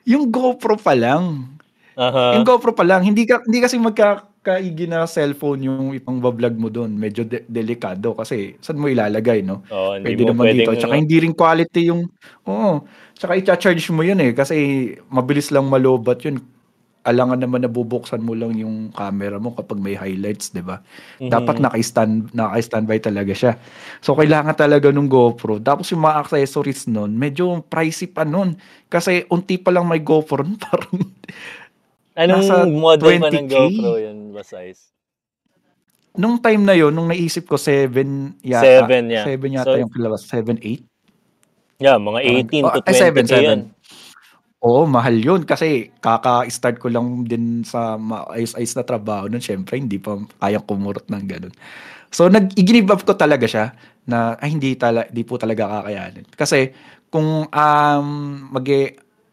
yung 0.05 0.29
GoPro 0.29 0.77
pa 0.79 0.95
lang. 0.95 1.57
Aha. 1.95 2.33
Yung 2.37 2.45
GoPro 2.45 2.73
pa 2.73 2.81
lang, 2.81 3.05
hindi 3.05 3.25
ka 3.29 3.45
hindi 3.45 3.61
kasi 3.61 3.77
magkakaigi 3.77 4.89
na 4.89 5.05
cellphone 5.05 5.61
yung 5.69 5.93
ipang 5.93 6.17
vlog 6.17 6.55
mo 6.57 6.67
doon. 6.73 6.89
Medyo 6.97 7.21
de- 7.25 7.45
delikado 7.45 8.17
kasi 8.17 8.57
saan 8.59 8.81
mo 8.81 8.89
ilalagay, 8.89 9.45
no? 9.45 9.61
Oh, 9.69 9.93
hindi 9.93 10.17
Pwede 10.17 10.23
naman 10.25 10.45
pwedeng, 10.49 10.57
dito. 10.65 10.71
Tsaka 10.73 10.93
ano, 10.97 11.01
hindi 11.05 11.17
rin 11.21 11.33
quality 11.37 11.81
yung 11.93 12.09
Oo. 12.49 12.83
Tsaka 13.13 13.37
i-charge 13.37 13.85
mo 13.93 14.01
yun 14.01 14.19
eh 14.19 14.33
kasi 14.33 14.55
mabilis 15.07 15.53
lang 15.53 15.69
malobat 15.69 16.25
yun. 16.25 16.41
Alangan 17.03 17.35
naman 17.35 17.67
nabubuksan 17.67 18.23
mo 18.23 18.31
lang 18.31 18.55
yung 18.55 18.87
camera 18.95 19.35
mo 19.35 19.51
kapag 19.51 19.75
may 19.75 19.91
highlights, 19.91 20.55
'di 20.55 20.63
ba? 20.63 20.79
mhm. 21.19 21.27
Dapat 21.27 21.59
naka-stand 21.59 22.31
naka-standby 22.31 22.99
talaga 23.03 23.35
siya. 23.35 23.53
So 23.99 24.15
kailangan 24.15 24.55
talaga 24.55 24.87
nung 24.87 25.11
GoPro. 25.11 25.59
Tapos 25.59 25.91
yung 25.91 26.07
mga 26.07 26.23
accessories 26.23 26.87
nun, 26.87 27.11
medyo 27.19 27.59
pricey 27.67 28.07
pa 28.07 28.23
nun. 28.23 28.55
Kasi 28.87 29.27
unti 29.27 29.59
pa 29.59 29.75
lang 29.75 29.83
may 29.83 29.99
GoPro, 29.99 30.47
parang 30.63 30.95
Anong 32.13 32.45
nasa 32.45 32.55
model 32.69 33.09
pa 33.19 33.29
ng 33.29 33.47
20K? 33.49 33.53
GoPro 33.53 33.93
yun 33.97 34.17
ba 34.33 34.43
size? 34.45 34.93
nung 36.13 36.37
time 36.37 36.61
na 36.61 36.77
yon 36.77 36.93
nung 36.93 37.09
naisip 37.09 37.49
ko 37.49 37.57
7 37.57 38.37
yata. 38.45 38.85
Seven, 38.85 39.03
yeah. 39.09 39.25
7 39.25 39.49
yata 39.49 39.73
So- 39.73 39.79
yung 39.81 39.91
kilabas, 39.91 40.21
7 40.29 40.57
8. 40.61 40.85
Yeah, 41.81 41.97
mga 41.97 42.19
18 42.47 42.63
to 42.63 42.79
Oh, 42.79 42.85
ay, 42.85 42.95
20 42.95 43.27
7, 43.27 43.27
k 43.27 43.33
yun. 43.43 43.61
Oo, 44.63 44.87
mahal 44.87 45.19
yun 45.19 45.43
kasi 45.43 45.91
kaka-start 45.99 46.79
ko 46.79 46.87
lang 46.87 47.27
din 47.27 47.67
sa 47.67 47.99
maayos-ayos 47.99 48.79
na 48.79 48.87
trabaho 48.87 49.27
nun. 49.27 49.43
Syempre, 49.43 49.75
hindi 49.75 49.99
pa 49.99 50.15
kayang 50.39 50.63
kumurot 50.63 51.11
ng 51.11 51.23
ganun. 51.27 51.51
So, 52.13 52.31
nag-give 52.31 52.87
up 52.87 53.03
ko 53.03 53.17
talaga 53.19 53.43
siya 53.43 53.75
na 54.07 54.39
ay, 54.39 54.55
hindi, 54.55 54.79
tala, 54.79 55.03
hindi 55.11 55.27
po 55.27 55.35
talaga 55.35 55.81
kakayanin. 55.81 56.25
Kasi 56.31 56.71
kung 57.11 57.51
um, 57.51 58.07
mag 58.53 58.67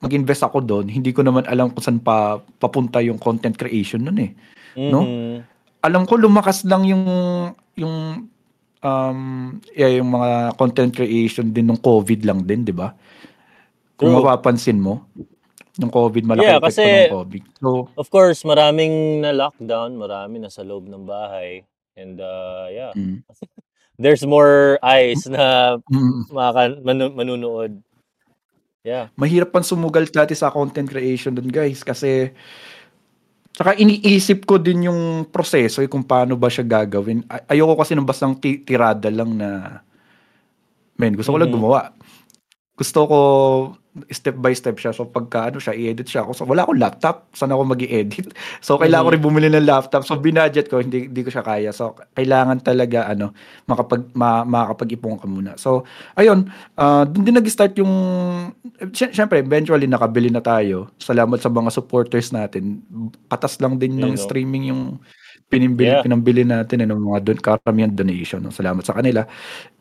mag-invest 0.01 0.43
ako 0.45 0.65
doon, 0.65 0.89
hindi 0.89 1.13
ko 1.13 1.21
naman 1.21 1.45
alam 1.45 1.69
kung 1.71 1.85
saan 1.85 2.01
pa 2.01 2.41
papunta 2.59 3.05
yung 3.05 3.21
content 3.21 3.53
creation 3.55 4.01
nun 4.01 4.19
eh. 4.21 4.33
No? 4.77 5.05
Mhm. 5.05 5.37
Alam 5.81 6.05
ko 6.05 6.17
lumakas 6.17 6.65
lang 6.65 6.85
yung 6.85 7.05
yung 7.77 8.29
um 8.81 9.21
yeah, 9.77 9.93
yung 9.93 10.13
mga 10.13 10.57
content 10.57 10.93
creation 10.93 11.53
din 11.53 11.69
ng 11.69 11.81
COVID 11.81 12.25
lang 12.25 12.45
din, 12.45 12.65
'di 12.65 12.73
ba? 12.73 12.97
Kung 14.01 14.17
True. 14.17 14.25
mapapansin 14.25 14.81
mo, 14.81 15.05
yung 15.77 15.93
COVID 15.93 16.25
malaki 16.25 16.49
Yeah, 16.49 16.61
kasi- 16.61 17.09
ng 17.09 17.17
COVID. 17.17 17.43
So, 17.61 17.89
Of 17.97 18.09
course, 18.09 18.45
maraming 18.45 19.21
na 19.21 19.37
lockdown, 19.37 19.97
marami 20.01 20.41
nasa 20.41 20.65
loob 20.65 20.89
ng 20.89 21.05
bahay. 21.05 21.65
And 21.97 22.17
uh, 22.17 22.69
yeah, 22.73 22.93
mm, 22.97 23.21
there's 24.01 24.25
more 24.25 24.81
eyes 24.81 25.29
na 25.29 25.77
mm, 25.85 26.33
maka, 26.33 26.81
manu- 26.81 27.13
manunood. 27.13 27.81
Yeah. 28.81 29.13
mahirap 29.13 29.53
pang 29.53 29.61
sumugal 29.61 30.09
dati 30.09 30.33
sa 30.33 30.49
content 30.49 30.89
creation 30.89 31.37
dun, 31.37 31.53
guys, 31.53 31.85
kasi 31.85 32.33
Tsaka 33.51 33.77
iniisip 33.77 34.47
ko 34.49 34.57
din 34.57 34.89
yung 34.89 35.27
proseso 35.29 35.83
eh, 35.85 35.91
kung 35.91 36.07
paano 36.07 36.39
ba 36.39 36.49
siya 36.49 36.65
gagawin. 36.65 37.27
Ay- 37.29 37.59
ayoko 37.59 37.77
kasi 37.77 37.93
nung 37.93 38.09
bastang 38.09 38.33
ti- 38.39 38.63
tirada 38.65 39.11
lang 39.13 39.37
na 39.37 39.83
men, 40.97 41.13
gusto 41.13 41.35
ko 41.35 41.39
lang 41.41 41.53
Mhm. 41.53 41.57
gumawa. 41.59 41.93
Gusto 42.79 43.01
ko 43.05 43.19
step 44.09 44.39
by 44.39 44.55
step 44.55 44.79
siya. 44.79 44.95
So 44.95 45.03
pagka 45.05 45.51
ano 45.51 45.59
siya, 45.59 45.75
i-edit 45.75 46.07
siya 46.07 46.23
ako. 46.23 46.31
So 46.33 46.43
wala 46.47 46.63
akong 46.63 46.79
laptop. 46.79 47.27
Saan 47.35 47.51
ako 47.51 47.63
mag 47.67 47.83
edit 47.83 48.31
So 48.67 48.79
kailangan 48.79 49.03
ko 49.03 49.11
Mhm. 49.11 49.17
rin 49.19 49.23
bumili 49.23 49.49
ng 49.51 49.67
laptop. 49.67 50.07
So 50.07 50.15
binudget 50.15 50.71
ko, 50.71 50.79
hindi, 50.79 51.11
hindi 51.11 51.21
ko 51.21 51.31
siya 51.31 51.43
kaya. 51.43 51.71
So 51.71 51.99
kailangan 52.15 52.63
talaga 52.63 53.11
ano, 53.11 53.35
makapag, 53.67 54.07
ma, 54.15 54.47
makakapag-ipon 54.47 55.19
ka 55.19 55.27
muna. 55.27 55.53
So 55.59 55.83
ayun, 56.15 56.47
ah 56.75 57.03
doon 57.03 57.25
din 57.27 57.35
nag-start 57.35 57.75
yung, 57.79 57.93
sy- 58.95 59.11
syempre, 59.11 59.43
eventually 59.43 59.91
nakabili 59.91 60.31
na 60.31 60.41
tayo. 60.41 60.91
Salamat 60.97 61.43
sa 61.43 61.51
mga 61.51 61.71
supporters 61.71 62.31
natin. 62.31 62.81
Katas 63.27 63.59
lang 63.59 63.75
din 63.75 63.99
ng 63.99 64.15
Yun, 64.15 64.19
no? 64.19 64.23
streaming 64.23 64.65
yung 64.71 64.83
pinimbili, 65.51 65.91
Yeah. 65.91 66.07
pinambili 66.07 66.47
natin, 66.47 66.87
ano, 66.87 66.95
mga 66.95 67.19
don, 67.27 67.39
karamihan 67.43 67.91
donation. 67.91 68.39
No? 68.39 68.55
Salamat 68.55 68.87
sa 68.87 68.95
kanila. 68.95 69.27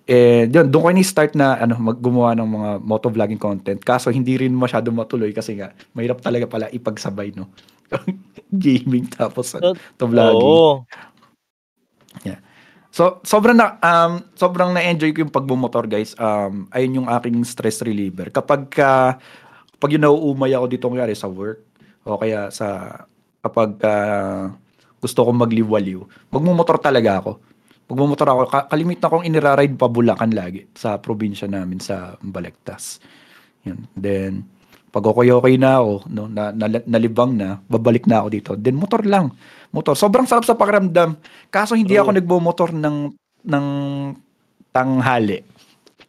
Eh, 0.10 0.50
yun, 0.50 0.74
doon 0.74 0.82
ko 0.82 0.90
ni-start 0.90 1.38
na 1.38 1.62
ano, 1.62 1.78
maggumawa 1.78 2.34
ng 2.34 2.50
mga 2.50 2.70
motovlogging 2.82 3.38
content. 3.38 3.78
Kaso 3.78 4.10
hindi 4.10 4.42
rin 4.42 4.58
masyado 4.58 4.90
matuloy 4.90 5.30
kasi 5.30 5.54
nga, 5.62 5.70
mahirap 5.94 6.18
talaga 6.26 6.50
pala 6.50 6.66
ipagsabay, 6.74 7.38
no? 7.38 7.46
Gaming 8.50 9.06
tapos 9.06 9.54
to 9.54 10.06
vlogging. 10.10 10.42
Oo. 10.42 10.82
So, 12.90 13.22
sobrang 13.22 13.54
na 13.54 13.78
um 13.86 14.26
sobrang 14.34 14.74
na-enjoy 14.74 15.14
ko 15.14 15.22
yung 15.22 15.34
pagbumotor, 15.34 15.86
guys. 15.86 16.18
Um 16.18 16.66
ayun 16.74 17.06
yung 17.06 17.08
aking 17.10 17.38
stress 17.46 17.86
reliever. 17.86 18.34
Kapag 18.34 18.66
ka 18.74 19.22
pag 19.78 19.92
yung 19.94 20.04
nauumay 20.10 20.52
ako 20.58 20.66
dito 20.68 20.90
kunyari 20.90 21.14
sa 21.14 21.30
work 21.30 21.62
o 22.04 22.18
kaya 22.18 22.50
sa 22.50 23.00
kapag 23.46 23.78
ah, 23.86 24.52
gusto 25.00 25.22
kong 25.24 25.38
magliwaliw, 25.38 26.02
magmumotor 26.34 26.82
talaga 26.82 27.22
ako. 27.24 27.32
Magmumotor 27.90 28.28
ako. 28.30 28.42
Ka- 28.48 28.68
kalimit 28.70 29.02
na 29.02 29.10
kong 29.10 29.26
iniraride 29.26 29.74
pa 29.74 29.90
Bulacan 29.90 30.30
lagi 30.30 30.70
sa 30.78 31.02
probinsya 31.02 31.50
namin 31.50 31.82
sa 31.82 32.16
Balagtas. 32.22 33.02
Yun. 33.66 33.90
Then, 33.98 34.46
pag 34.94 35.06
okay-okay 35.06 35.58
na 35.58 35.82
ako, 35.82 35.94
no, 36.10 36.30
na, 36.30 36.54
na, 36.54 36.70
nalibang 36.86 37.34
na, 37.34 37.58
babalik 37.66 38.06
na 38.06 38.22
ako 38.22 38.28
dito. 38.30 38.52
Then, 38.54 38.78
motor 38.78 39.02
lang. 39.02 39.34
Motor. 39.74 39.98
Sobrang 39.98 40.30
sarap 40.30 40.46
sa 40.46 40.54
pakiramdam. 40.54 41.18
Kaso 41.50 41.74
hindi 41.74 41.98
True. 41.98 42.06
ako 42.06 42.10
nagbo-motor 42.14 42.70
ng, 42.78 42.98
ng 43.50 43.66
tanghali. 44.70 45.42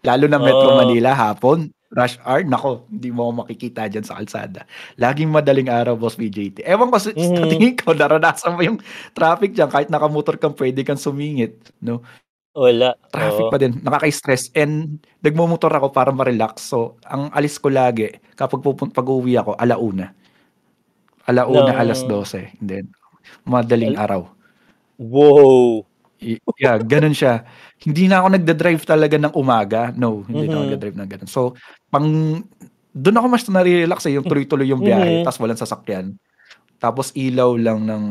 Lalo 0.05 0.25
na 0.29 0.41
Metro 0.41 0.69
Oh. 0.73 0.79
Manila, 0.81 1.13
hapon, 1.13 1.69
rush 1.91 2.23
hour, 2.23 2.47
nako, 2.47 2.87
hindi 2.87 3.11
mo 3.11 3.35
makikita 3.35 3.91
dyan 3.91 4.07
sa 4.07 4.15
kalsada. 4.23 4.63
Laging 4.95 5.27
madaling 5.27 5.67
araw, 5.67 5.99
Boss 5.99 6.15
BJT. 6.15 6.63
Ewan 6.63 6.87
ko, 6.87 7.03
sa 7.03 7.11
Mhm. 7.11 7.51
tingin 7.51 7.75
ko, 7.75 7.91
naranasan 7.91 8.55
mo 8.55 8.63
yung 8.63 8.79
traffic 9.11 9.51
dyan, 9.53 9.67
kahit 9.67 9.91
nakamotor 9.91 10.39
kang, 10.39 10.55
pwede 10.55 10.87
kang 10.87 10.99
sumingit. 10.99 11.59
No? 11.83 12.07
Wala. 12.55 12.95
Traffic 13.11 13.47
Oo. 13.47 13.51
pa 13.51 13.59
din. 13.59 13.79
Nakaka-stress. 13.83 14.55
And 14.55 15.03
nagmumotor 15.19 15.71
ako 15.71 15.91
para 15.91 16.11
ma-relax. 16.15 16.71
So, 16.71 16.99
ang 17.03 17.31
alis 17.35 17.59
ko 17.59 17.71
lagi, 17.71 18.11
kapag 18.35 18.63
pupun- 18.63 18.95
pag-uwi 18.95 19.39
ako, 19.39 19.59
alauna. 19.59 20.15
Alauna, 21.27 21.75
Ng- 21.75 21.79
alas 21.79 22.03
12. 22.07 22.55
And 22.59 22.67
then, 22.67 22.87
madaling 23.43 23.99
Al- 23.99 24.03
araw. 24.07 24.23
Wow. 24.99 25.90
Yeah, 26.61 26.77
ganun 26.85 27.17
siya. 27.17 27.49
Hindi 27.81 28.05
na 28.05 28.21
ako 28.21 28.37
nagda-drive 28.37 28.83
talaga 28.85 29.17
ng 29.17 29.33
umaga. 29.33 29.89
No, 29.97 30.21
hindi 30.29 30.47
na 30.47 30.61
ako 30.61 30.63
Mhm. 30.63 30.69
nagda-drive 30.69 30.97
ng 31.01 31.11
ganun. 31.17 31.31
So, 31.31 31.41
pang 31.89 32.07
doon 32.93 33.17
ako 33.17 33.27
mas 33.31 33.45
nare-relax 33.49 34.05
eh, 34.11 34.19
yung 34.21 34.27
tuloy-tuloy 34.29 34.69
yung 34.69 34.83
biyahe, 34.85 35.23
Mhm. 35.23 35.25
tapos 35.25 35.39
walang 35.41 35.57
sasakyan. 35.61 36.07
Tapos 36.81 37.13
ilaw 37.17 37.55
lang 37.57 37.85
ng 37.87 38.05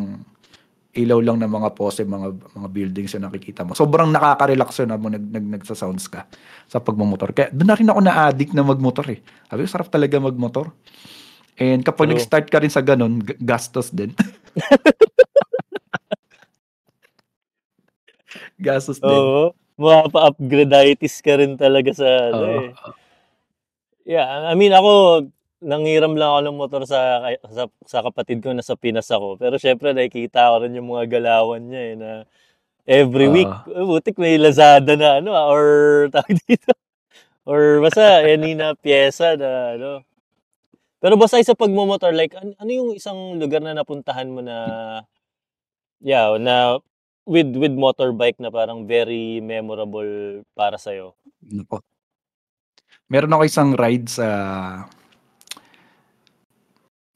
ilaw 0.97 1.21
lang 1.21 1.37
ng 1.39 1.51
mga 1.51 1.69
pose, 1.77 2.01
mga 2.03 2.33
mga 2.57 2.69
buildings 2.73 3.11
yung 3.15 3.25
nakikita 3.29 3.63
mo. 3.63 3.77
Sobrang 3.77 4.09
nakaka-relax 4.11 4.81
yun 4.83 4.91
habang 4.91 5.13
nag, 5.15 5.25
nag, 5.29 5.45
nagsa-sounds 5.61 6.09
ka 6.09 6.25
sa 6.67 6.81
pagmamotor. 6.81 7.31
Kaya 7.31 7.49
doon 7.53 7.69
na 7.69 7.77
rin 7.77 7.89
ako 7.91 7.99
na-addict 8.03 8.53
na 8.57 8.65
magmotor 8.65 9.07
eh. 9.13 9.19
Sabi 9.47 9.63
ko, 9.63 9.69
sarap 9.69 9.89
talaga 9.93 10.17
magmotor. 10.19 10.73
And 11.59 11.83
kapag 11.85 12.09
True. 12.09 12.17
nag-start 12.17 12.47
ka 12.49 12.59
rin 12.63 12.71
sa 12.73 12.81
ganun, 12.83 13.21
gastos 13.41 13.91
din. 13.93 14.15
gastos 18.59 18.99
din. 18.99 19.09
Oo. 19.09 19.55
Mapa-upgraditis 19.79 21.23
ka 21.23 21.39
rin 21.39 21.55
talaga 21.55 21.95
sa 21.95 22.35
ano 22.35 22.43
Oo. 22.43 22.61
eh. 22.67 22.71
Yeah, 24.03 24.27
I 24.51 24.53
mean 24.59 24.75
ako 24.75 25.23
nanghiram 25.59 26.15
lang 26.15 26.31
ako 26.31 26.39
ng 26.43 26.59
motor 26.59 26.81
sa 26.87 27.23
sa, 27.47 27.63
sa 27.83 27.99
kapatid 28.03 28.43
ko 28.43 28.51
na 28.51 28.63
sa 28.63 28.75
Pinas 28.75 29.07
ako. 29.07 29.39
Pero 29.39 29.55
syempre 29.55 29.95
nakikita 29.95 30.51
ko 30.51 30.63
rin 30.63 30.75
yung 30.75 30.91
mga 30.91 31.19
galawan 31.19 31.63
niya 31.63 31.81
eh 31.83 31.95
na 31.95 32.09
every 32.89 33.27
Oo. 33.29 33.35
week, 33.35 33.53
eh, 33.71 33.85
butik 33.85 34.17
may 34.19 34.35
Lazada 34.35 34.97
na 34.99 35.23
ano 35.23 35.31
ah, 35.35 35.47
or 35.47 35.65
tawag 36.13 36.35
dito. 36.43 36.73
Or 37.47 37.79
basta 37.79 38.23
any 38.25 38.53
na 38.57 38.75
pyesa 38.75 39.39
na 39.39 39.79
ano. 39.79 39.91
Pero 40.99 41.15
basta 41.15 41.39
sa 41.39 41.55
pagmomotor 41.55 42.11
like 42.11 42.35
an- 42.35 42.57
ano 42.59 42.71
yung 42.71 42.89
isang 42.97 43.39
lugar 43.39 43.63
na 43.63 43.71
napuntahan 43.77 44.27
mo 44.27 44.43
na 44.43 44.57
yeah, 46.03 46.35
na 46.39 46.79
with 47.29 47.53
with 47.53 47.77
motorbike 47.77 48.41
na 48.41 48.49
parang 48.49 48.89
very 48.89 49.37
memorable 49.37 50.41
para 50.57 50.81
sa 50.81 50.89
Nako. 51.45 51.85
Meron 53.05 53.33
ako 53.37 53.43
isang 53.45 53.71
ride 53.77 54.09
sa 54.09 54.27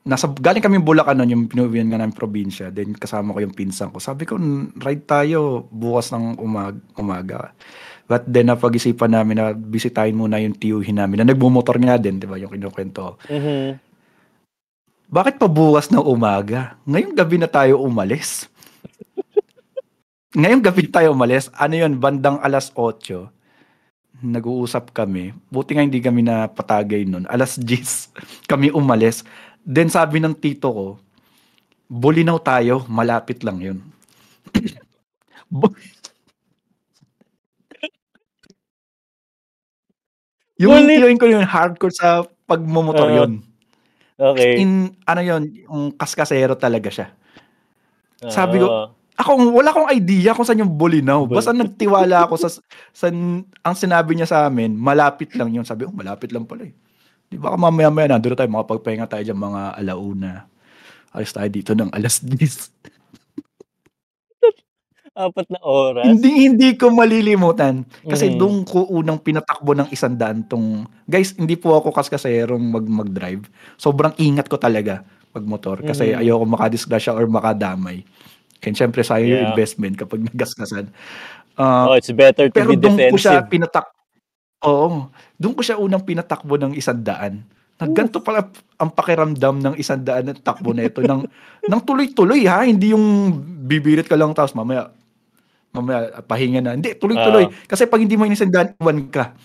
nasa 0.04 0.28
galing 0.28 0.60
kami 0.60 0.84
Bulacan 0.84 1.16
noon 1.16 1.32
yung 1.32 1.46
pinuwian 1.48 1.88
nga 1.88 1.96
namin 1.96 2.12
probinsya 2.12 2.68
then 2.76 2.92
kasama 2.92 3.32
ko 3.32 3.40
yung 3.40 3.56
pinsan 3.56 3.88
ko 3.88 4.04
sabi 4.04 4.28
ko 4.28 4.36
"N- 4.36 4.76
ride 4.84 5.08
tayo 5.08 5.64
bukas 5.72 6.12
ng 6.12 6.44
umag 6.44 6.76
umaga 7.00 7.56
but 8.04 8.28
then 8.28 8.52
napag-isipan 8.52 9.16
namin 9.16 9.40
na 9.40 9.56
bisitahin 9.56 10.20
muna 10.20 10.44
yung 10.44 10.60
tiyuhin 10.60 11.00
namin 11.00 11.24
na 11.24 11.32
nagmumotor 11.32 11.80
nga 11.80 11.96
din 11.96 12.20
di 12.20 12.28
ba 12.28 12.36
yung 12.36 12.52
kinukwento. 12.52 13.16
Mhm. 13.32 13.80
bakit 15.08 15.40
pa 15.40 15.48
bukas 15.48 15.88
ng 15.88 16.04
umaga 16.04 16.76
ngayong 16.84 17.16
gabi 17.16 17.40
na 17.40 17.48
tayo 17.48 17.80
umalis 17.80 18.52
ngayong 20.34 20.64
gabi 20.66 20.90
tayo 20.90 21.14
umalis 21.14 21.50
ano 21.54 21.74
yun 21.78 21.98
bandang 21.98 22.42
alas 22.42 22.74
8 22.74 23.30
nag-uusap 24.24 24.96
kami. 24.96 25.36
Buti 25.52 25.76
nga 25.76 25.84
hindi 25.84 26.00
kami 26.00 26.24
na 26.24 26.48
patagay 26.48 27.04
nun. 27.04 27.28
Alas 27.28 27.60
10 27.60 28.08
kami 28.52 28.72
umalis. 28.72 29.28
Then 29.68 29.92
sabi 29.92 30.24
ng 30.24 30.36
tito 30.40 30.72
ko, 30.72 30.88
Bulinaw 31.94 32.40
tayo, 32.42 32.88
malapit 32.90 33.44
lang 33.46 33.60
yun. 33.62 33.78
Yung 40.58 40.74
Bulit- 40.74 40.98
tiyoin 40.98 41.20
ko 41.20 41.28
yun, 41.28 41.44
hardcore 41.44 41.94
sa 41.94 42.24
pagmumotor 42.48 43.10
Oo. 43.12 43.18
yun. 43.20 43.32
Okay. 44.16 44.64
In, 44.64 44.96
ano 45.04 45.22
yun, 45.22 45.44
yung 45.66 45.92
kaskasero 45.94 46.56
talaga 46.56 46.88
siya. 46.88 47.08
sabi 48.32 48.64
ko, 48.64 48.68
Oo. 48.72 48.86
Ako, 49.14 49.54
wala 49.54 49.70
akong 49.70 49.94
idea 49.94 50.34
kung 50.34 50.42
saan 50.42 50.58
yung 50.60 50.74
Bulinaw. 50.74 51.30
Bul- 51.30 51.38
Basta 51.38 51.54
nagtiwala 51.54 52.26
ako 52.26 52.36
sa, 52.36 52.50
sa, 52.90 53.08
ang 53.62 53.76
sinabi 53.78 54.18
niya 54.18 54.26
sa 54.26 54.50
amin, 54.50 54.74
malapit 54.74 55.38
lang 55.38 55.54
yun. 55.54 55.62
Sabi 55.62 55.86
ko, 55.86 55.94
malapit 55.94 56.34
lang 56.34 56.50
pala 56.50 56.66
eh. 56.66 56.74
Di 57.30 57.38
ba 57.38 57.54
mamaya-maya 57.54 58.10
na, 58.10 58.22
doon 58.22 58.34
tayo, 58.34 58.50
makapagpahinga 58.50 59.06
tayo 59.06 59.22
dyan 59.24 59.38
mga 59.38 59.62
alauna. 59.78 60.50
Alis 61.14 61.30
tayo 61.30 61.46
dito 61.46 61.78
ng 61.78 61.94
alas 61.94 62.26
10. 62.26 62.74
apat 65.14 65.46
na 65.54 65.62
oras. 65.62 66.10
hindi, 66.10 66.50
hindi 66.50 66.70
ko 66.74 66.90
malilimutan. 66.90 67.86
Kasi 68.02 68.34
Mhm. 68.34 68.38
doon 68.38 68.58
ko 68.66 68.90
unang 68.90 69.22
pinatakbo 69.22 69.78
ng 69.78 69.94
isang 69.94 70.18
daan 70.18 70.42
tong, 70.42 70.90
guys, 71.06 71.38
hindi 71.38 71.54
po 71.54 71.78
ako 71.78 71.94
kaskaserong 71.94 72.58
mag, 72.62 72.86
mag-drive. 72.86 73.46
Sobrang 73.78 74.18
ingat 74.18 74.50
ko 74.50 74.58
talaga 74.58 75.06
pag 75.30 75.46
motor. 75.46 75.86
Kasi 75.86 76.14
Mhm. 76.14 76.20
ayoko 76.20 76.46
makadisgrasya 76.50 77.14
or 77.14 77.30
makadamay. 77.30 78.02
And 78.64 78.74
syempre, 78.74 79.02
sayang 79.02 79.28
yung 79.28 79.44
Yeah. 79.44 79.52
investment 79.52 79.94
kapag 79.96 80.24
nagaskasan. 80.24 80.88
Ah, 81.54 81.86
Oh, 81.86 81.96
it's 81.96 82.10
better 82.10 82.48
to 82.48 82.56
Pero 82.56 82.74
be 82.74 82.80
doon 82.80 82.98
ko 82.98 83.16
siya 83.16 83.44
defensive. 83.44 83.52
pinatak 83.52 83.88
Oo. 84.64 85.12
Doon 85.36 85.54
ko 85.54 85.62
siya 85.62 85.76
unang 85.76 86.02
pinatakbo 86.02 86.56
ng 86.56 86.74
isang 86.74 86.98
daan. 86.98 87.44
Nagganto 87.76 88.24
pala 88.24 88.48
ang 88.80 88.90
pakiramdam 88.90 89.60
ng 89.60 89.76
isang 89.76 90.00
daan 90.00 90.32
ng 90.32 90.40
takbo 90.40 90.72
na 90.72 90.88
ito. 90.88 91.04
ng, 91.04 91.28
ng 91.62 91.82
tuloy-tuloy 91.84 92.48
ha. 92.48 92.64
Hindi 92.64 92.96
yung 92.96 93.36
bibirit 93.62 94.08
ka 94.08 94.16
lang 94.16 94.32
tapos 94.32 94.56
mamaya 94.56 94.88
mamaya 95.70 96.24
pahinga 96.24 96.62
na. 96.62 96.80
Hindi, 96.80 96.96
tuloy-tuloy. 96.96 97.44
Ah. 97.44 97.52
Kasi 97.66 97.84
pag 97.84 98.00
hindi 98.00 98.16
mo 98.16 98.24
yung 98.24 98.38
isang 98.38 98.48
daan, 98.48 98.72
iwan 98.80 99.04
ka. 99.12 99.36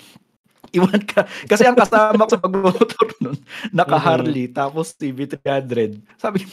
Iwan 0.71 1.01
ka. 1.03 1.25
Kasi 1.49 1.65
ang 1.65 1.75
kasama 1.75 2.23
ko 2.23 2.31
sa 2.31 2.39
pagmotor 2.39 3.09
nun, 3.19 3.35
naka 3.73 3.97
Mhm. 3.97 4.05
Harley, 4.05 4.47
tapos 4.47 4.93
CB300. 4.93 5.97
Sabi, 6.15 6.45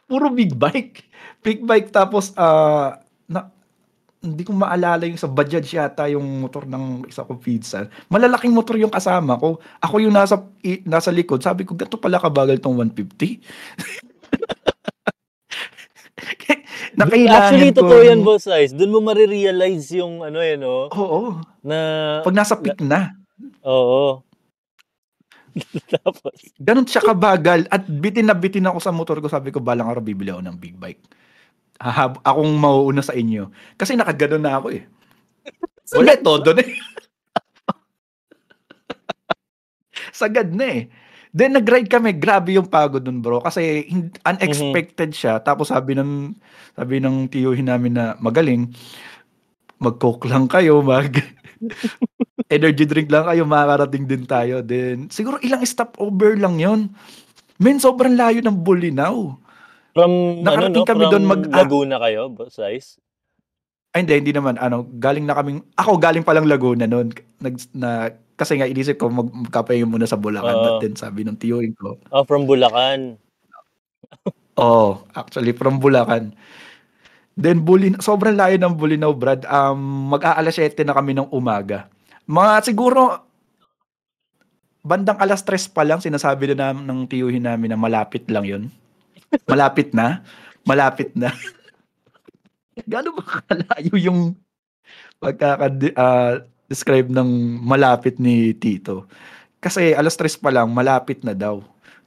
puro 0.00 0.26
big 0.30 0.54
bike. 0.54 1.02
Big 1.42 1.60
bike 1.60 1.90
tapos 1.90 2.30
ah 2.34 2.96
na 3.26 3.50
hindi 4.22 4.46
ko 4.46 4.54
maalala 4.54 5.02
yung 5.02 5.18
sa 5.18 5.26
Bajaj 5.26 5.66
yata 5.66 6.06
yung 6.06 6.22
motor 6.38 6.62
ng 6.62 7.10
isa 7.10 7.26
kong 7.26 7.42
pinsan. 7.42 7.90
Malalaking 8.06 8.54
motor 8.54 8.78
yung 8.78 8.94
kasama 8.94 9.34
ko. 9.34 9.58
Ako 9.82 9.98
yung 9.98 10.14
nasa 10.14 10.38
i- 10.62 10.86
nasa 10.86 11.10
likod. 11.10 11.42
Sabi 11.42 11.66
ko, 11.66 11.74
gato 11.74 11.98
pala 11.98 12.22
kabagal 12.22 12.62
tong 12.62 12.78
150. 12.78 13.42
Nakailangan 16.92 17.50
Actually, 17.50 17.72
ko. 17.72 17.78
totoo 17.82 18.02
yan, 18.04 18.20
boss 18.22 18.46
Ice. 18.46 18.70
Doon 18.70 18.92
mo 18.92 19.00
marirealize 19.02 19.90
yung 19.96 20.22
ano 20.22 20.38
eh, 20.38 20.54
no? 20.54 20.86
Oo. 20.92 21.40
Na, 21.64 21.78
Pag 22.22 22.36
nasa 22.36 22.54
peak 22.54 22.78
na. 22.78 23.16
oo. 23.64 24.22
Tapos, 25.98 26.36
Ganun 26.56 26.86
siya 26.86 27.02
kabagal. 27.02 27.66
At 27.68 27.84
bitin 27.84 28.28
na 28.28 28.36
bitin 28.36 28.64
ako 28.64 28.78
sa 28.78 28.92
motor 28.92 29.18
ko. 29.18 29.26
Sabi 29.26 29.50
ko, 29.50 29.58
balang 29.58 29.88
araw 29.88 30.00
bibili 30.00 30.30
ako 30.30 30.46
ng 30.46 30.56
big 30.56 30.76
bike. 30.78 31.02
Hahab 31.82 32.22
akong 32.22 32.54
mauuna 32.54 33.02
sa 33.02 33.10
inyo. 33.10 33.50
Kasi 33.74 33.98
nakaganon 33.98 34.46
na 34.46 34.54
ako 34.62 34.70
eh. 34.70 34.86
Wala, 35.98 36.14
todo 36.22 36.54
na 36.54 36.62
eh. 36.62 36.78
Sagad 40.22 40.54
na 40.54 40.66
eh. 40.70 40.82
Then 41.32 41.56
nag-ride 41.56 41.88
kami, 41.88 42.14
grabe 42.20 42.54
yung 42.54 42.68
pagod 42.70 43.02
nun 43.02 43.18
bro. 43.18 43.42
Kasi 43.42 43.88
unexpected 44.22 45.10
siya. 45.10 45.42
Tapos 45.42 45.74
sabi 45.74 45.98
ng, 45.98 46.36
sabi 46.76 47.02
ng 47.02 47.26
tiyuhin 47.26 47.66
namin 47.66 47.98
na 47.98 48.14
magaling, 48.22 48.70
mag-coke 49.82 50.30
lang 50.30 50.46
kayo, 50.46 50.84
mag 50.84 51.10
energy 52.54 52.84
drink 52.86 53.08
lang 53.10 53.26
kayo, 53.26 53.42
makakarating 53.48 54.06
din 54.06 54.22
tayo. 54.28 54.60
Then, 54.62 55.10
siguro 55.10 55.40
ilang 55.42 55.66
stopover 55.66 56.38
lang 56.38 56.60
yon 56.62 56.94
Men, 57.62 57.78
sobrang 57.78 58.14
layo 58.18 58.44
ng 58.44 58.60
Bulinaw. 58.60 59.38
From, 59.92 60.42
ano, 60.42 60.44
Nakarating 60.44 60.84
no? 60.84 60.90
kami 60.90 61.04
doon 61.08 61.24
mag- 61.24 61.50
ah. 61.52 61.64
Laguna 61.64 61.96
kayo, 62.02 62.28
boss 62.32 62.58
Ice? 62.72 62.98
Ay, 63.92 64.08
hindi, 64.08 64.24
hindi 64.24 64.32
naman. 64.32 64.56
Ano, 64.56 64.88
galing 64.88 65.28
na 65.28 65.36
kaming, 65.36 65.60
ako 65.76 66.00
galing 66.00 66.24
palang 66.24 66.48
Laguna 66.48 66.88
noon. 66.88 67.12
Nag, 67.40 67.54
na, 67.76 68.08
kasi 68.34 68.56
nga 68.56 68.66
inisip 68.66 68.96
ko 68.96 69.12
mag, 69.12 69.28
magkapahinga 69.28 69.84
muna 69.86 70.08
sa 70.08 70.16
Bulacan. 70.16 70.56
But 70.56 70.74
then 70.80 70.96
sabi 70.96 71.22
ng 71.22 71.36
tiyuhin 71.36 71.76
ko, 71.76 72.00
Oh, 72.08 72.24
from 72.24 72.48
Bulacan. 72.48 73.20
oh, 74.60 75.04
actually 75.12 75.52
from 75.52 75.76
Bulacan. 75.78 76.32
Then 77.32 77.64
Bulin, 77.64 77.96
sobrang 78.00 78.36
layo 78.36 78.60
ng 78.60 78.76
Bulinaw, 78.76 79.12
Brad. 79.16 79.48
Um, 79.48 80.12
mag-aalas 80.12 80.56
7 80.56 80.84
na 80.84 80.96
kami 80.96 81.16
ng 81.16 81.32
umaga. 81.32 81.88
Mga 82.28 82.72
siguro 82.72 83.24
bandang 84.82 85.18
alas 85.22 85.46
3 85.46 85.70
pa 85.70 85.86
lang 85.86 86.02
sinasabi 86.02 86.52
na 86.52 86.74
ng 86.74 87.06
tiyuhin 87.06 87.46
namin 87.46 87.70
na 87.72 87.78
malapit 87.78 88.26
lang 88.26 88.44
'yun. 88.44 88.62
Malapit 89.46 89.92
na. 89.92 90.20
Malapit 90.62 91.10
na. 91.14 91.32
Gaano 92.88 93.12
ba 93.12 93.22
kalayo 93.44 93.94
yung 94.00 94.32
pagkaka-describe 95.20 97.08
ng 97.12 97.28
malapit 97.60 98.16
ni 98.16 98.52
Tito? 98.56 99.06
Kasi 99.62 99.94
alas 99.94 100.18
3 100.18 100.34
pa 100.34 100.50
lang, 100.50 100.72
malapit 100.72 101.22
na 101.22 101.32
daw. 101.32 101.62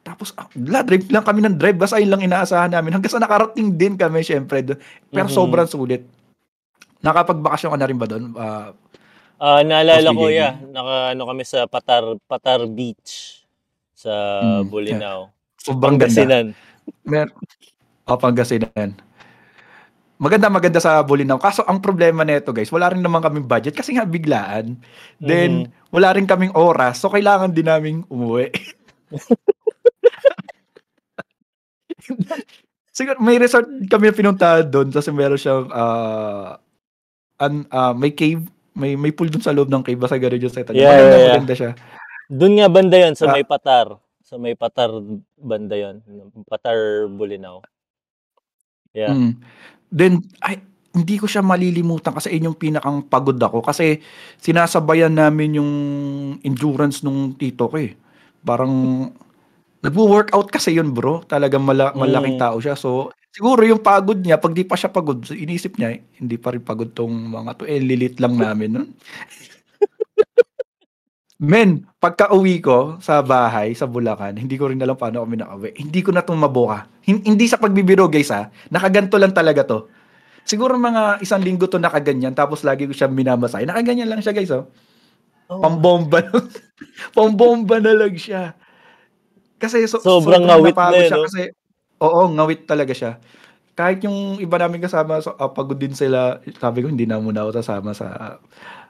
Tapos, 0.05 0.29
ah, 0.37 0.45
la, 0.53 0.85
drive 0.85 1.09
lang 1.09 1.25
kami 1.25 1.41
ng 1.41 1.57
drive. 1.57 1.81
Basta 1.81 1.97
yun 1.97 2.13
lang 2.13 2.21
inaasahan 2.21 2.69
namin. 2.69 2.93
Hanggang 2.93 3.09
sa 3.09 3.17
nakarating 3.17 3.73
din 3.73 3.97
kami, 3.97 4.21
syempre. 4.21 4.61
doon. 4.61 4.77
Pero 5.09 5.25
Mhm. 5.25 5.33
sobrang 5.33 5.65
sulit. 5.65 6.05
Nakapagbakasyon 7.01 7.73
ka 7.73 7.77
na 7.79 7.87
rin 7.89 7.97
ba 7.97 8.05
doon? 8.05 8.23
Ah, 8.37 8.69
Ah, 9.35 9.59
naalala 9.67 10.15
ko, 10.15 10.31
yeah. 10.31 10.55
Naka, 10.71 11.11
ano 11.11 11.27
kami 11.27 11.43
sa 11.43 11.67
Patar, 11.67 12.15
Patar 12.23 12.63
Beach 12.71 13.43
sa 13.91 14.13
Mm, 14.39 14.71
Bulinaw. 14.71 15.27
sobrang 15.59 15.99
ganda. 15.99 16.55
Mer 17.05 17.29
oh, 18.05 18.17
Pangasinan. 18.17 18.97
maganda 20.15 20.47
maganda 20.47 20.79
sa 20.79 21.03
Bulinaw. 21.03 21.35
Kaso 21.35 21.67
ang 21.67 21.83
problema 21.83 22.23
nito 22.23 22.55
guys, 22.55 22.71
wala 22.71 22.87
rin 22.87 23.03
naman 23.03 23.19
kaming 23.19 23.51
budget 23.51 23.75
kasi 23.75 23.99
nga 23.99 24.07
biglaan. 24.07 24.79
Then 25.19 25.67
wala 25.91 26.15
rin 26.15 26.23
kaming 26.23 26.55
oras, 26.55 27.03
so 27.03 27.11
kailangan 27.11 27.51
din 27.51 27.67
naming 27.67 28.07
umuwi. 28.07 28.47
Siguro 32.95 33.19
may 33.19 33.35
resort 33.35 33.67
kami 33.91 34.07
na 34.07 34.15
pinuntahan 34.15 34.71
doon 34.71 34.87
kasi 34.87 35.11
meron 35.11 35.35
siyang 35.35 35.67
ah 35.75 36.63
an, 37.35 37.67
ah, 37.67 37.91
may 37.91 38.15
cave, 38.15 38.47
may 38.71 38.95
may 38.95 39.11
pool 39.11 39.27
doon 39.27 39.43
sa 39.43 39.51
loob 39.51 39.67
ng 39.67 39.83
cave 39.83 39.99
basta 39.99 40.15
gano'n 40.15 40.39
yung 40.39 40.55
setup. 40.55 40.71
Yeah, 40.71 40.95
maganda, 40.95 41.03
yeah, 41.03 41.19
yeah. 41.19 41.27
maganda 41.35 41.55
siya. 41.59 41.71
Doon 42.31 42.53
nga 42.55 42.71
banda 42.71 42.95
yon 42.95 43.19
sa 43.19 43.27
Ah. 43.27 43.35
may 43.35 43.43
Patar. 43.43 43.99
Sa 44.25 44.41
may 44.41 44.57
Patar 44.57 44.89
banda 45.37 45.77
yon. 45.77 46.01
Patar 46.49 47.05
Bulinaw. 47.13 47.61
Yeah. 48.97 49.13
Mm. 49.13 49.31
Then 49.93 50.13
ay 50.41 50.65
hindi 50.97 51.19
ko 51.21 51.27
siya 51.29 51.43
malilimutan 51.45 52.15
kasi 52.15 52.33
yun 52.33 52.49
yung 52.49 52.57
pinakang 52.57 53.05
pagod 53.05 53.37
ako 53.37 53.61
kasi 53.61 53.99
sinasabayan 54.39 55.13
namin 55.13 55.59
yung 55.61 55.71
endurance 56.41 57.03
nung 57.05 57.35
tito 57.37 57.69
ko 57.69 57.77
eh. 57.77 57.93
Parang 58.41 58.73
nagwo-workout 59.85 60.49
kasi 60.49 60.73
yun 60.73 60.89
bro. 60.95 61.21
Talagang 61.27 61.61
mala- 61.61 61.93
malaking 61.93 62.39
Mm. 62.39 62.43
tao 62.43 62.57
siya. 62.63 62.73
So 62.79 63.13
siguro 63.35 63.61
yung 63.67 63.83
pagod 63.83 64.17
niya, 64.23 64.39
pag 64.41 64.55
di 64.55 64.63
pa 64.65 64.79
siya 64.79 64.89
pagod, 64.89 65.21
so, 65.27 65.35
inisip 65.35 65.75
niya, 65.77 65.99
eh, 65.99 66.01
hindi 66.23 66.39
pa 66.39 66.55
rin 66.55 66.63
pagod 66.63 66.95
tong 66.95 67.11
mga 67.11 67.51
to. 67.59 67.63
Eh, 67.67 67.83
lilit 67.83 68.17
lang 68.23 68.39
namin 68.39 68.69
nun. 68.73 68.87
Men, 71.35 71.83
pagka 71.99 72.31
uwi 72.31 72.63
ko 72.63 72.95
sa 73.03 73.19
bahay, 73.19 73.75
sa 73.75 73.83
Bulacan, 73.83 74.39
hindi 74.39 74.55
ko 74.55 74.71
rin 74.71 74.79
alam 74.79 74.95
paano 74.95 75.27
kami 75.27 75.35
nakauwi. 75.35 75.75
Hindi 75.75 75.99
ko 75.99 76.15
na 76.15 76.23
itong 76.23 76.39
mabuka. 76.39 76.87
Hin- 77.03 77.27
hindi 77.27 77.43
sa 77.51 77.59
pagbibiro 77.59 78.07
guys 78.07 78.31
ha, 78.31 78.47
nakaganto 78.71 79.19
lang 79.19 79.35
talaga 79.35 79.67
to. 79.67 79.91
Siguro 80.47 80.79
mga 80.79 81.19
isang 81.19 81.43
linggo 81.43 81.67
to 81.67 81.75
nakaganyan, 81.75 82.31
tapos 82.31 82.63
lagi 82.63 82.87
ko 82.87 82.95
siya 82.95 83.11
minamasay. 83.11 83.67
Nakaganyan 83.67 84.07
lang 84.07 84.23
siya 84.23 84.31
guys 84.31 84.53
oh. 84.55 84.71
Oh. 85.51 85.59
Pambomba 85.59 86.23
lang. 86.23 86.47
Pambomba 87.15 87.83
na 87.83 87.93
lang 87.93 88.15
siya. 88.15 88.55
Kasi 89.59 89.83
so, 89.91 89.99
Sobrang 89.99 90.47
ngawit 90.47 90.71
na 90.71 90.87
napagod 90.87 91.03
eh, 91.03 91.07
siya 91.11 91.19
no? 91.19 91.25
kasi 91.27 91.41
oo, 91.99 92.21
ngawit 92.31 92.61
talaga 92.63 92.93
siya. 92.95 93.11
Kahit 93.75 93.99
yung 94.07 94.39
iba 94.39 94.55
namin 94.55 94.79
kasama, 94.79 95.19
so, 95.19 95.35
ah, 95.35 95.51
pagod 95.51 95.75
din 95.75 95.91
sila. 95.91 96.39
Sabi 96.63 96.79
ko, 96.79 96.87
hindi 96.87 97.03
na 97.03 97.19
muna 97.19 97.43
ako 97.43 97.59
sasama 97.59 97.91
sa 97.91 98.39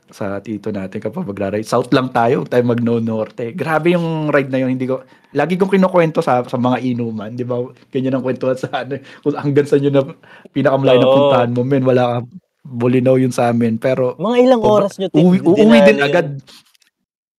sa 0.07 0.37
tito 0.37 0.69
natin 0.69 1.01
kapag 1.01 1.25
magra-ride. 1.25 1.65
South 1.65 1.89
lang 1.89 2.09
tayo, 2.09 2.45
tayo 2.45 2.61
mag 2.61 2.77
no 2.79 2.97
norte. 2.97 3.51
Grabe 3.51 3.97
yung 3.97 4.29
ride 4.29 4.49
na 4.49 4.61
yun, 4.61 4.69
hindi 4.69 4.85
ko 4.85 5.01
lagi 5.31 5.55
kong 5.55 5.73
kinukwento 5.73 6.21
sa 6.21 6.41
sa 6.41 6.55
mga 6.55 6.77
inuman, 6.85 7.33
'di 7.33 7.43
ba? 7.43 7.59
Ganyan 7.89 8.15
ang 8.15 8.23
kwentuhan 8.23 8.55
sa 8.55 8.85
ano, 8.85 8.95
kung 9.19 9.33
hanggang 9.33 9.65
sa 9.65 9.75
yun 9.75 9.91
na 9.91 10.05
pinakamalayo 10.49 10.97
na 10.97 11.05
Oo. 11.05 11.15
puntahan 11.19 11.51
mo, 11.51 11.61
men, 11.61 11.83
wala 11.83 12.03
ka 12.05 12.17
Bulinaw 12.65 13.13
yun 13.15 13.29
sa 13.29 13.49
amin. 13.49 13.77
Pero 13.77 14.17
Mga 14.17 14.37
ilang 14.41 14.61
Sobra- 14.61 14.77
oras 14.81 14.93
nyo 14.97 15.07
uwi, 15.13 15.37
din- 15.37 15.45
uuwi 15.45 15.79
din 15.83 15.99
agad. 16.01 16.27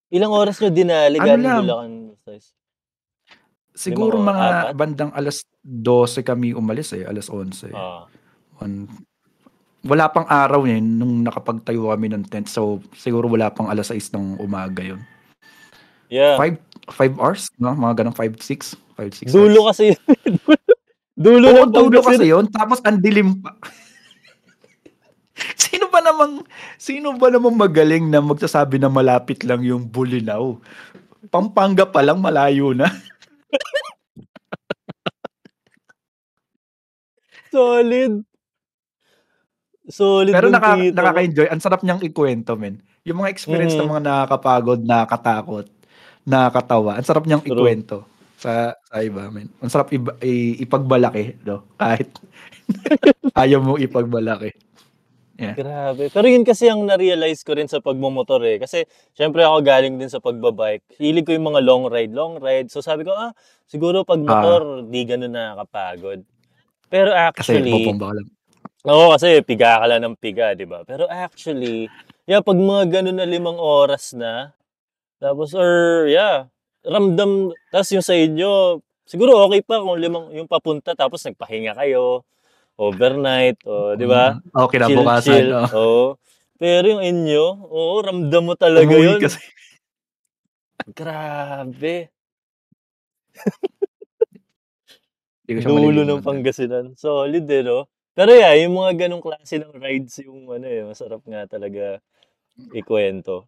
Ilang 0.06 0.32
oras 0.32 0.56
nyo 0.56 0.70
dinali 0.70 1.18
Ano 1.18 1.26
galing? 1.26 1.50
Bulacan? 1.66 1.92
Siguro 3.76 4.16
mga 4.16 4.46
apat? 4.70 4.74
bandang 4.74 5.12
alas 5.12 5.44
12 5.60 6.22
kami 6.22 6.54
umalis 6.54 6.94
eh, 6.94 7.04
alas 7.04 7.28
11. 7.28 7.74
Ah. 7.74 8.08
On, 8.62 8.88
wala 9.87 10.11
pang 10.11 10.26
araw 10.26 10.66
eh, 10.66 10.82
nung 10.82 11.22
nakapagtayo 11.22 11.95
kami 11.95 12.11
ng 12.11 12.26
tent. 12.26 12.51
So, 12.51 12.82
siguro 12.99 13.30
wala 13.30 13.55
pang 13.55 13.70
alas 13.70 13.95
6 13.95 14.11
ng 14.12 14.43
umaga 14.43 14.82
yun. 14.82 15.01
Yeah. 16.11 16.34
5 16.39 16.59
5 16.87 17.18
hours, 17.18 17.51
no? 17.59 17.74
Mga 17.74 17.95
ganun, 18.03 18.14
5, 18.14 18.39
6. 18.39 18.78
5, 18.99 19.14
6 19.26 19.34
Dulo 19.34 19.66
kasi 19.70 19.95
yun. 19.95 20.03
dulo 21.26 21.49
Oo, 21.51 21.66
dulo 21.66 21.99
kasi 22.03 22.30
yun. 22.30 22.47
Tapos 22.51 22.80
ang 22.82 22.99
dilim 23.03 23.43
pa. 23.43 23.55
sino 25.62 25.91
ba 25.91 26.01
namang 26.01 26.47
sino 26.78 27.12
ba 27.18 27.28
namang 27.28 27.59
magaling 27.59 28.09
na 28.09 28.22
magsasabi 28.22 28.78
na 28.78 28.89
malapit 28.89 29.43
lang 29.43 29.66
yung 29.66 29.82
Bulinaw? 29.89 30.61
Pampanga 31.26 31.91
pa 31.91 32.07
lang 32.07 32.22
malayo 32.22 32.70
na. 32.70 32.87
Solid. 37.51 38.22
Solid 39.87 40.34
Pero 40.34 40.51
naka, 40.51 40.74
tito 40.74 40.95
nakaka-enjoy. 40.99 41.47
Ang 41.47 41.62
sarap 41.62 41.80
niyang 41.87 42.03
ikwento, 42.03 42.59
men. 42.59 42.82
Yung 43.07 43.22
mga 43.22 43.30
experience 43.30 43.78
Mhm. 43.78 43.80
ng 43.87 43.91
mga 43.95 44.03
nakakapagod, 44.03 44.80
nakakatakot, 44.82 45.66
nakakatawa. 46.26 46.99
Ang 46.99 47.07
sarap 47.07 47.24
niyang 47.24 47.45
True. 47.47 47.55
ikwento 47.55 48.03
sa, 48.37 48.74
sa 48.82 48.97
iba, 48.99 49.30
men. 49.30 49.47
Ang 49.62 49.70
sarap 49.70 49.95
iba, 49.95 50.18
i- 50.26 50.59
ipagbalaki, 50.59 51.39
no? 51.47 51.62
Kahit 51.78 52.11
ayaw 53.39 53.62
mo 53.62 53.78
ipagbalaki. 53.78 54.51
Grabe. 55.37 56.09
Pero 56.09 56.26
yun 56.32 56.49
kasi 56.49 56.64
ang 56.64 56.80
na-realize 56.89 57.45
ko 57.45 57.53
rin 57.53 57.68
sa 57.68 57.84
pagmumotor 57.84 58.41
eh. 58.49 58.57
Kasi 58.57 58.89
syempre 59.12 59.45
ako 59.45 59.61
galing 59.61 60.01
din 60.01 60.09
sa 60.09 60.16
pagbabike. 60.16 60.97
Hilig 60.97 61.28
ko 61.28 61.37
yung 61.37 61.53
mga 61.53 61.61
long 61.61 61.84
ride, 61.93 62.12
long 62.16 62.41
ride. 62.41 62.72
So 62.72 62.80
sabi 62.80 63.05
ko, 63.05 63.12
ah, 63.12 63.37
siguro 63.68 64.01
pag 64.03 64.16
motor, 64.18 64.89
di 64.89 65.05
ganun 65.05 65.37
nakakapagod. 65.37 66.24
Pero 66.89 67.12
Kasi 67.12 67.61
actually, 67.61 67.72
bubomba 67.72 68.12
ka 68.12 68.14
lang. 68.16 68.28
Oo, 68.87 69.11
kasi 69.11 69.43
piga 69.43 69.82
ka 69.82 69.87
lang 69.91 70.07
ng 70.07 70.14
piga, 70.14 70.55
di 70.55 70.62
ba? 70.62 70.87
Pero 70.87 71.11
actually, 71.11 71.91
yeah, 72.22 72.39
pag 72.39 72.55
mga 72.55 73.03
ganun 73.03 73.18
na 73.18 73.26
limang 73.26 73.59
oras 73.59 74.14
na, 74.14 74.55
tapos, 75.18 75.59
or, 75.59 76.07
yeah, 76.07 76.47
ramdam, 76.87 77.51
tapos 77.74 77.91
yung 77.91 78.07
sa 78.07 78.14
inyo, 78.14 78.78
siguro 79.03 79.43
okay 79.43 79.66
pa 79.66 79.82
kung 79.82 79.99
limang, 79.99 80.30
yung 80.30 80.47
papunta, 80.47 80.95
tapos 80.95 81.26
nagpahinga 81.26 81.74
kayo, 81.74 82.22
overnight, 82.78 83.59
o, 83.66 83.99
di 83.99 84.07
ba? 84.07 84.39
Oo, 84.55 84.70
kinabukasan. 84.70 85.34
Chill, 85.34 85.51
chill. 85.51 85.74
oh. 85.74 86.14
Pero 86.57 86.87
yung 86.87 87.03
inyo, 87.03 87.45
oo, 87.66 88.01
ramdam 88.07 88.47
mo 88.47 88.55
talaga 88.55 88.87
Umuwi 88.87 89.18
yun. 89.18 89.20
kasi. 89.20 89.43
Grabe. 90.95 92.14
Dulo 95.47 96.07
ng 96.07 96.22
Pangasinan. 96.22 96.95
Solid 96.95 97.51
eh, 97.51 97.62
no? 97.66 97.91
Pero 98.16 98.32
yeah, 98.32 98.56
yung 98.64 98.80
mga 98.80 99.06
ganong 99.06 99.20
klase 99.20 99.60
ng 99.60 99.76
rides, 99.76 100.24
yung 100.24 100.48
ano 100.48 100.64
eh, 100.64 100.88
masarap 100.88 101.20
nga 101.28 101.44
talaga 101.44 102.00
ikwento. 102.72 103.44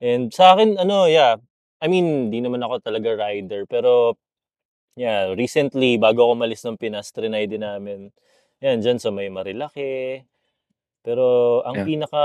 And 0.00 0.32
sa 0.32 0.56
akin, 0.56 0.80
ano, 0.80 1.04
yeah, 1.04 1.36
I 1.84 1.86
mean, 1.92 2.32
di 2.32 2.40
naman 2.40 2.64
ako 2.64 2.80
talaga 2.80 3.12
rider, 3.16 3.68
pero 3.68 4.16
yeah, 4.96 5.32
recently, 5.36 6.00
bago 6.00 6.24
ako 6.28 6.32
malis 6.40 6.64
ng 6.64 6.80
Pinas, 6.80 7.12
trinay 7.12 7.44
din 7.44 7.60
namin. 7.64 8.08
Yan, 8.64 8.80
dyan 8.80 8.96
sa 9.00 9.12
may 9.12 9.28
Marilaki. 9.28 10.24
Pero 11.04 11.60
ang 11.64 11.80
Yeah. 11.80 11.88
pinaka 11.88 12.24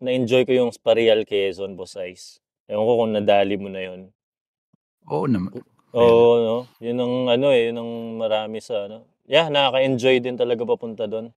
na-enjoy 0.00 0.44
ko 0.48 0.52
yung 0.56 0.72
Parial 0.80 1.24
Quezon, 1.28 1.76
Boss 1.76 1.96
Ice. 2.00 2.40
Ewan 2.68 2.84
ko 2.88 2.92
kung 3.04 3.12
nadali 3.16 3.56
mo 3.60 3.68
na 3.72 3.80
yun. 3.84 4.00
Oo 5.08 5.24
naman. 5.24 5.56
Oo, 5.96 6.28
no? 6.44 6.56
Yun 6.84 6.98
ang 7.00 7.14
ano 7.32 7.46
eh, 7.52 7.72
yun 7.72 7.80
ang 7.80 7.92
marami 8.20 8.60
sa 8.60 8.88
ano. 8.88 9.08
Yeah, 9.28 9.52
nakaka-enjoy 9.52 10.24
din 10.24 10.34
talaga 10.34 10.64
papunta 10.64 11.04
doon. 11.04 11.28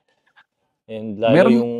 And 0.87 1.19
lalo 1.19 1.35
Meron- 1.35 1.53
yung. 1.53 1.73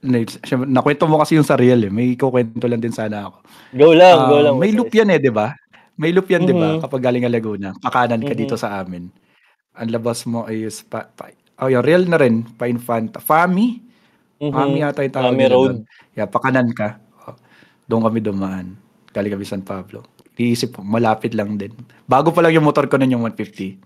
Na- 0.00 0.24
syempre, 0.24 0.64
Nakwento 0.64 1.04
mo 1.04 1.20
kasi 1.20 1.36
yung 1.36 1.44
sa 1.44 1.60
real 1.60 1.84
eh. 1.84 1.92
May 1.92 2.16
kukwento 2.16 2.64
lang 2.64 2.80
din 2.80 2.94
sana 2.94 3.28
ako. 3.28 3.36
Go 3.76 3.92
lang, 3.92 4.18
go 4.32 4.36
Ah, 4.40 4.42
lang. 4.48 4.54
may 4.56 4.72
loop 4.72 4.88
yan 4.88 5.12
eh, 5.12 5.20
di 5.20 5.28
ba? 5.28 5.52
May 6.00 6.16
loop 6.16 6.24
yan, 6.24 6.48
di 6.48 6.56
ba? 6.56 6.78
Mhm. 6.78 6.88
Kapag 6.88 7.02
galing 7.04 7.20
ka 7.20 7.28
Laguna, 7.28 7.68
pakanan 7.76 8.24
ka 8.24 8.32
Mhm. 8.32 8.40
dito 8.40 8.56
sa 8.56 8.80
amin. 8.80 9.12
Ang 9.76 9.90
labas 9.92 10.24
mo 10.24 10.48
is 10.48 10.80
pa, 10.80 11.04
pa 11.04 11.28
oh, 11.60 11.68
yung 11.68 11.84
real 11.84 12.08
na 12.08 12.16
rin, 12.16 12.48
pa 12.56 12.64
Infanta. 12.64 13.20
Fami? 13.20 13.84
Mhm. 14.40 14.48
Fami 14.48 14.76
yata 14.80 15.04
yung 15.04 15.12
tawag 15.12 15.36
Fami 15.36 15.44
Road. 15.44 15.52
doon. 15.52 15.76
Yeah, 16.16 16.24
pakanan 16.24 16.72
ka. 16.72 16.96
Oh, 17.28 17.36
doon 17.84 18.02
kami 18.02 18.24
dumaan. 18.24 18.66
Galing 19.12 19.36
kami 19.36 19.44
San 19.44 19.60
Pablo. 19.60 20.00
Iisip 20.40 20.72
ko, 20.72 20.80
malapit 20.80 21.36
lang 21.36 21.60
din. 21.60 21.76
Bago 22.08 22.32
pa 22.32 22.40
lang 22.40 22.56
yung 22.56 22.64
motor 22.64 22.88
ko 22.88 22.96
nun 22.96 23.12
yung 23.12 23.24
150. 23.28 23.76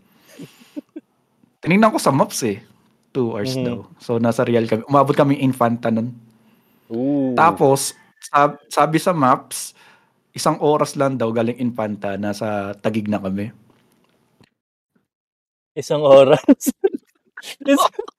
Tinignan 1.59 1.91
ko 1.91 1.99
sa 1.99 2.15
maps 2.15 2.47
eh. 2.47 2.63
Two 3.11 3.35
hours 3.35 3.59
Mhm. 3.59 3.65
daw. 3.67 3.79
So, 3.99 4.23
nasa 4.23 4.47
real 4.47 4.71
kami. 4.71 4.87
Umabot 4.87 5.19
kami 5.19 5.43
Infanta 5.43 5.91
nun. 5.91 6.15
Ooh. 6.95 7.35
Tapos, 7.35 7.91
sab- 8.23 8.63
sabi 8.71 9.03
sa 9.03 9.11
maps, 9.11 9.75
isang 10.31 10.63
oras 10.63 10.95
lang 10.95 11.19
daw 11.19 11.31
galing 11.31 11.59
Infanta, 11.59 12.15
nasa 12.15 12.71
Tagig 12.79 13.11
na 13.11 13.19
kami. 13.19 13.51
Isang 15.75 16.07
oras. 16.07 16.39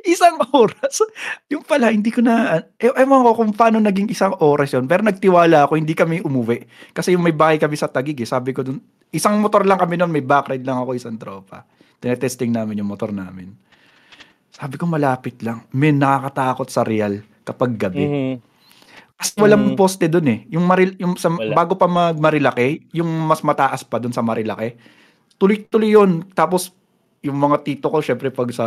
Is- 0.00 0.04
Isang 0.16 0.38
oras? 0.52 1.02
Yung 1.48 1.60
pala, 1.62 1.90
hindi 1.90 2.08
ko 2.08 2.20
na, 2.20 2.56
eh, 2.78 2.88
ewan 2.88 3.22
ko 3.22 3.32
kung 3.34 3.52
paano 3.52 3.76
naging 3.76 4.08
isang 4.08 4.32
oras 4.38 4.70
yun. 4.70 4.86
Pero 4.86 5.02
nagtiwala 5.02 5.66
ako, 5.66 5.76
hindi 5.76 5.92
kami 5.92 6.20
umuwi. 6.20 6.64
Kasi 6.90 7.12
yung 7.12 7.22
may 7.22 7.32
bahay 7.32 7.58
kami 7.58 7.74
sa 7.74 7.86
Tagig 7.86 8.16
eh. 8.16 8.24
Sabi 8.24 8.52
ko 8.52 8.62
dun, 8.62 8.80
isang 9.10 9.36
motor 9.36 9.62
lang 9.62 9.76
kami 9.76 9.96
nun, 9.96 10.08
may 10.08 10.22
backride 10.22 10.62
lang 10.62 10.78
ako, 10.78 10.94
isang 10.94 11.16
tropa. 11.16 11.66
Tinetesting 11.98 12.50
namin 12.50 12.80
yung 12.80 12.88
motor 12.88 13.10
namin. 13.10 13.52
Sabi 14.48 14.76
ko 14.76 14.84
malapit 14.84 15.40
lang. 15.40 15.64
Men, 15.70 15.96
nakakatakot 15.96 16.68
sa 16.68 16.82
real 16.82 17.20
kapag 17.42 17.74
gabi. 17.74 18.04
Mhm. 18.04 18.34
Kasi 19.14 19.38
walang 19.38 19.72
Mm. 19.72 19.78
poste 19.78 20.06
doon 20.06 20.26
eh. 20.28 20.40
Yung 20.50 20.66
Maril 20.66 20.98
yung 20.98 21.14
sa, 21.14 21.30
Wala. 21.30 21.54
bago 21.54 21.78
pa 21.78 21.86
mag 21.86 22.18
Marilake, 22.18 22.90
yung 22.90 23.06
mas 23.22 23.38
mataas 23.40 23.80
pa 23.80 23.96
doon 23.96 24.10
sa 24.10 24.18
Marilake, 24.18 24.74
tuloy-tuloy 25.38 25.94
yun. 25.94 26.26
Tapos, 26.32 26.74
yung 27.22 27.38
mga 27.38 27.56
tito 27.62 27.86
ko, 27.86 28.02
syempre 28.02 28.34
pag 28.34 28.50
sa, 28.50 28.66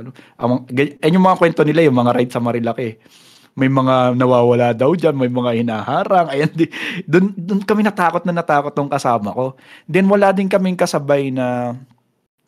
ano, 0.00 0.14
ang, 0.38 0.62
yan 0.70 1.18
yung 1.18 1.26
mga 1.26 1.38
kwento 1.38 1.62
nila, 1.66 1.82
yung 1.82 1.98
mga 1.98 2.14
ride 2.14 2.32
sa 2.32 2.38
Marilaki. 2.38 2.94
May 3.58 3.66
mga 3.66 4.14
nawawala 4.14 4.70
daw 4.70 4.94
dyan, 4.94 5.18
may 5.18 5.26
mga 5.26 5.50
hinaharang. 5.58 6.30
Ayan, 6.30 6.50
di, 6.54 6.70
dun, 7.02 7.34
dun 7.34 7.58
kami 7.58 7.82
natakot 7.82 8.22
na 8.22 8.38
natakot 8.38 8.70
nung 8.78 8.86
kasama 8.86 9.34
ko. 9.34 9.58
Then 9.90 10.06
wala 10.06 10.30
din 10.30 10.46
kaming 10.46 10.78
kasabay 10.78 11.34
na 11.34 11.74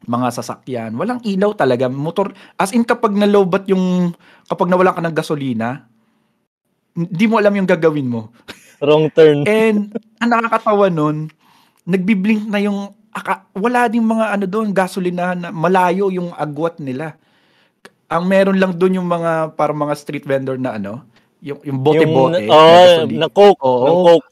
mga 0.07 0.29
sasakyan. 0.39 0.95
Walang 0.95 1.19
ilaw 1.27 1.51
talaga. 1.59 1.91
Motor, 1.91 2.31
as 2.55 2.71
in 2.71 2.87
kapag 2.87 3.11
nalobat 3.11 3.67
yung, 3.67 4.15
kapag 4.47 4.71
nawala 4.71 4.95
ka 4.95 5.03
ng 5.03 5.17
gasolina, 5.19 5.91
hindi 6.95 7.27
mo 7.27 7.43
alam 7.43 7.59
yung 7.59 7.67
gagawin 7.67 8.07
mo. 8.07 8.31
Wrong 8.79 9.11
turn. 9.11 9.51
And 9.51 9.91
ang 10.23 10.31
nakakatawa 10.31 10.95
nun, 10.95 11.27
nagbiblink 11.91 12.47
na 12.47 12.63
yung 12.63 12.95
aka, 13.11 13.47
wala 13.55 13.91
ding 13.91 14.07
mga 14.07 14.39
ano 14.39 14.45
doon, 14.47 14.71
gasolinahan 14.71 15.39
na 15.39 15.51
malayo 15.51 16.11
yung 16.11 16.31
agwat 16.35 16.79
nila. 16.79 17.19
Ang 18.11 18.27
meron 18.27 18.59
lang 18.59 18.75
doon 18.75 19.03
yung 19.03 19.09
mga 19.09 19.55
para 19.55 19.71
mga 19.71 19.95
street 19.95 20.27
vendor 20.27 20.59
na 20.59 20.79
ano, 20.79 21.07
yung 21.43 21.63
yung 21.63 21.79
bote-bote. 21.81 22.43
Yung, 22.47 22.51
oh, 22.51 23.07
na 23.07 23.29
coke, 23.31 23.61
Oo. 23.63 23.87
ng 23.87 23.99
coke. 24.07 24.29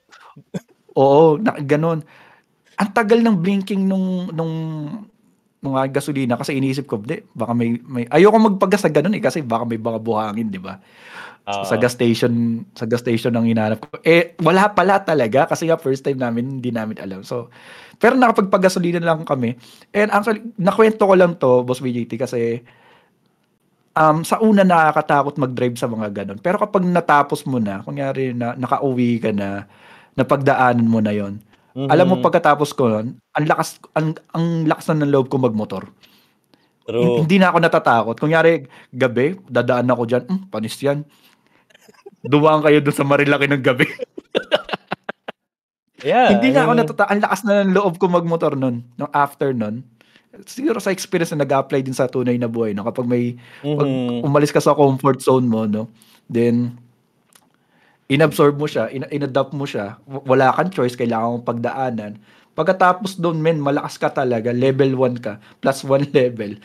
Oo, 0.98 1.26
na, 1.38 1.54
ganun. 1.62 2.02
Ang 2.78 2.90
tagal 2.94 3.22
ng 3.22 3.36
blinking 3.38 3.86
nung 3.86 4.30
nung 4.34 4.54
nung 5.58 5.74
uh, 5.74 5.86
gasolina 5.90 6.38
kasi 6.38 6.54
iniisip 6.54 6.86
ko, 6.86 7.02
di, 7.02 7.18
baka 7.34 7.50
may, 7.50 7.82
may 7.82 8.06
ayoko 8.06 8.38
magpagas 8.38 8.86
sa 8.86 8.90
ganun 8.94 9.18
eh 9.18 9.22
kasi 9.22 9.42
baka 9.42 9.66
may 9.66 9.78
mga 9.78 9.98
buhangin, 9.98 10.54
di 10.54 10.62
ba? 10.62 10.78
Uh, 11.48 11.64
sa 11.66 11.80
gas 11.80 11.96
station, 11.98 12.62
sa 12.78 12.86
gas 12.86 13.02
station 13.02 13.34
ang 13.34 13.48
hinanap 13.48 13.82
ko. 13.82 13.98
Eh, 14.06 14.38
wala 14.38 14.70
pala 14.70 15.02
talaga 15.02 15.50
kasi 15.50 15.66
nga 15.66 15.80
first 15.80 16.06
time 16.06 16.20
namin, 16.20 16.62
hindi 16.62 16.70
namin 16.70 17.00
alam. 17.02 17.26
So, 17.26 17.50
pero 17.98 18.14
nakapagpagasolina 18.14 19.02
lang 19.02 19.26
kami. 19.26 19.58
And 19.90 20.08
actually, 20.14 20.46
nakwento 20.54 21.02
ko 21.02 21.14
lang 21.18 21.34
to, 21.42 21.66
Boss 21.66 21.82
BJT, 21.82 22.14
kasi 22.14 22.62
um, 23.98 24.22
sa 24.22 24.38
una 24.38 24.62
nakakatakot 24.62 25.34
mag-drive 25.36 25.74
sa 25.74 25.90
mga 25.90 26.14
ganon. 26.14 26.38
Pero 26.38 26.62
kapag 26.62 26.86
natapos 26.86 27.42
mo 27.44 27.58
na, 27.58 27.82
kunyari 27.82 28.30
na 28.34 28.54
nakauwi 28.54 29.18
ka 29.18 29.34
na, 29.34 29.66
napagdaanan 30.14 30.86
mo 30.86 30.98
na 30.98 31.14
yon 31.14 31.38
mm-hmm. 31.74 31.90
alam 31.90 32.06
mo 32.10 32.18
pagkatapos 32.18 32.74
ko 32.74 32.90
nun, 32.90 33.06
ang 33.34 33.46
lakas, 33.46 33.78
ang, 33.94 34.14
ang 34.34 34.66
lakas 34.66 34.90
na 34.90 35.02
ng 35.06 35.12
loob 35.14 35.26
ko 35.30 35.38
magmotor. 35.38 35.90
True. 36.88 37.20
Hindi 37.20 37.36
na 37.36 37.52
ako 37.52 37.58
natatakot. 37.60 38.16
Kunyari, 38.16 38.64
gabi, 38.90 39.36
dadaan 39.46 39.92
ako 39.92 40.02
dyan, 40.08 40.24
hmm, 40.24 40.48
panis 40.48 40.78
yan 40.80 41.04
dumaan 42.24 42.62
kayo 42.64 42.82
doon 42.82 42.96
sa 42.96 43.06
Marilaki 43.06 43.46
ng 43.46 43.62
gabi. 43.62 43.86
yeah. 46.04 46.34
Hindi 46.34 46.54
na 46.54 46.66
ako 46.66 46.72
natata 46.74 47.04
ang 47.08 47.22
lakas 47.22 47.40
na 47.46 47.64
ng 47.64 47.74
loob 47.74 47.96
ko 47.96 48.06
magmotor 48.10 48.54
noon, 48.54 48.84
no 48.98 49.10
after 49.10 49.54
noon. 49.54 49.82
Siguro 50.44 50.78
sa 50.78 50.94
experience 50.94 51.32
na 51.34 51.42
nag-apply 51.42 51.82
din 51.82 51.96
sa 51.96 52.06
tunay 52.06 52.36
na 52.36 52.46
buhay, 52.46 52.76
no? 52.76 52.86
Kapag 52.86 53.08
may 53.08 53.34
mm-hmm. 53.64 53.78
pag 53.78 53.90
umalis 54.28 54.52
ka 54.54 54.62
sa 54.62 54.76
comfort 54.76 55.18
zone 55.24 55.48
mo, 55.48 55.64
no? 55.64 55.90
Then 56.28 56.78
inabsorb 58.08 58.56
mo 58.56 58.64
siya, 58.64 58.88
in- 58.88 59.08
inadapt 59.12 59.52
mo 59.52 59.68
siya, 59.68 60.00
wala 60.08 60.50
kang 60.56 60.72
choice, 60.72 60.96
kailangan 60.96 61.38
mong 61.38 61.48
pagdaanan. 61.48 62.12
Pagkatapos 62.56 63.20
doon, 63.20 63.38
men, 63.38 63.60
malakas 63.60 64.00
ka 64.00 64.10
talaga, 64.10 64.50
level 64.50 64.96
1 64.96 65.22
ka, 65.22 65.38
plus 65.60 65.84
1 65.84 66.10
level. 66.18 66.58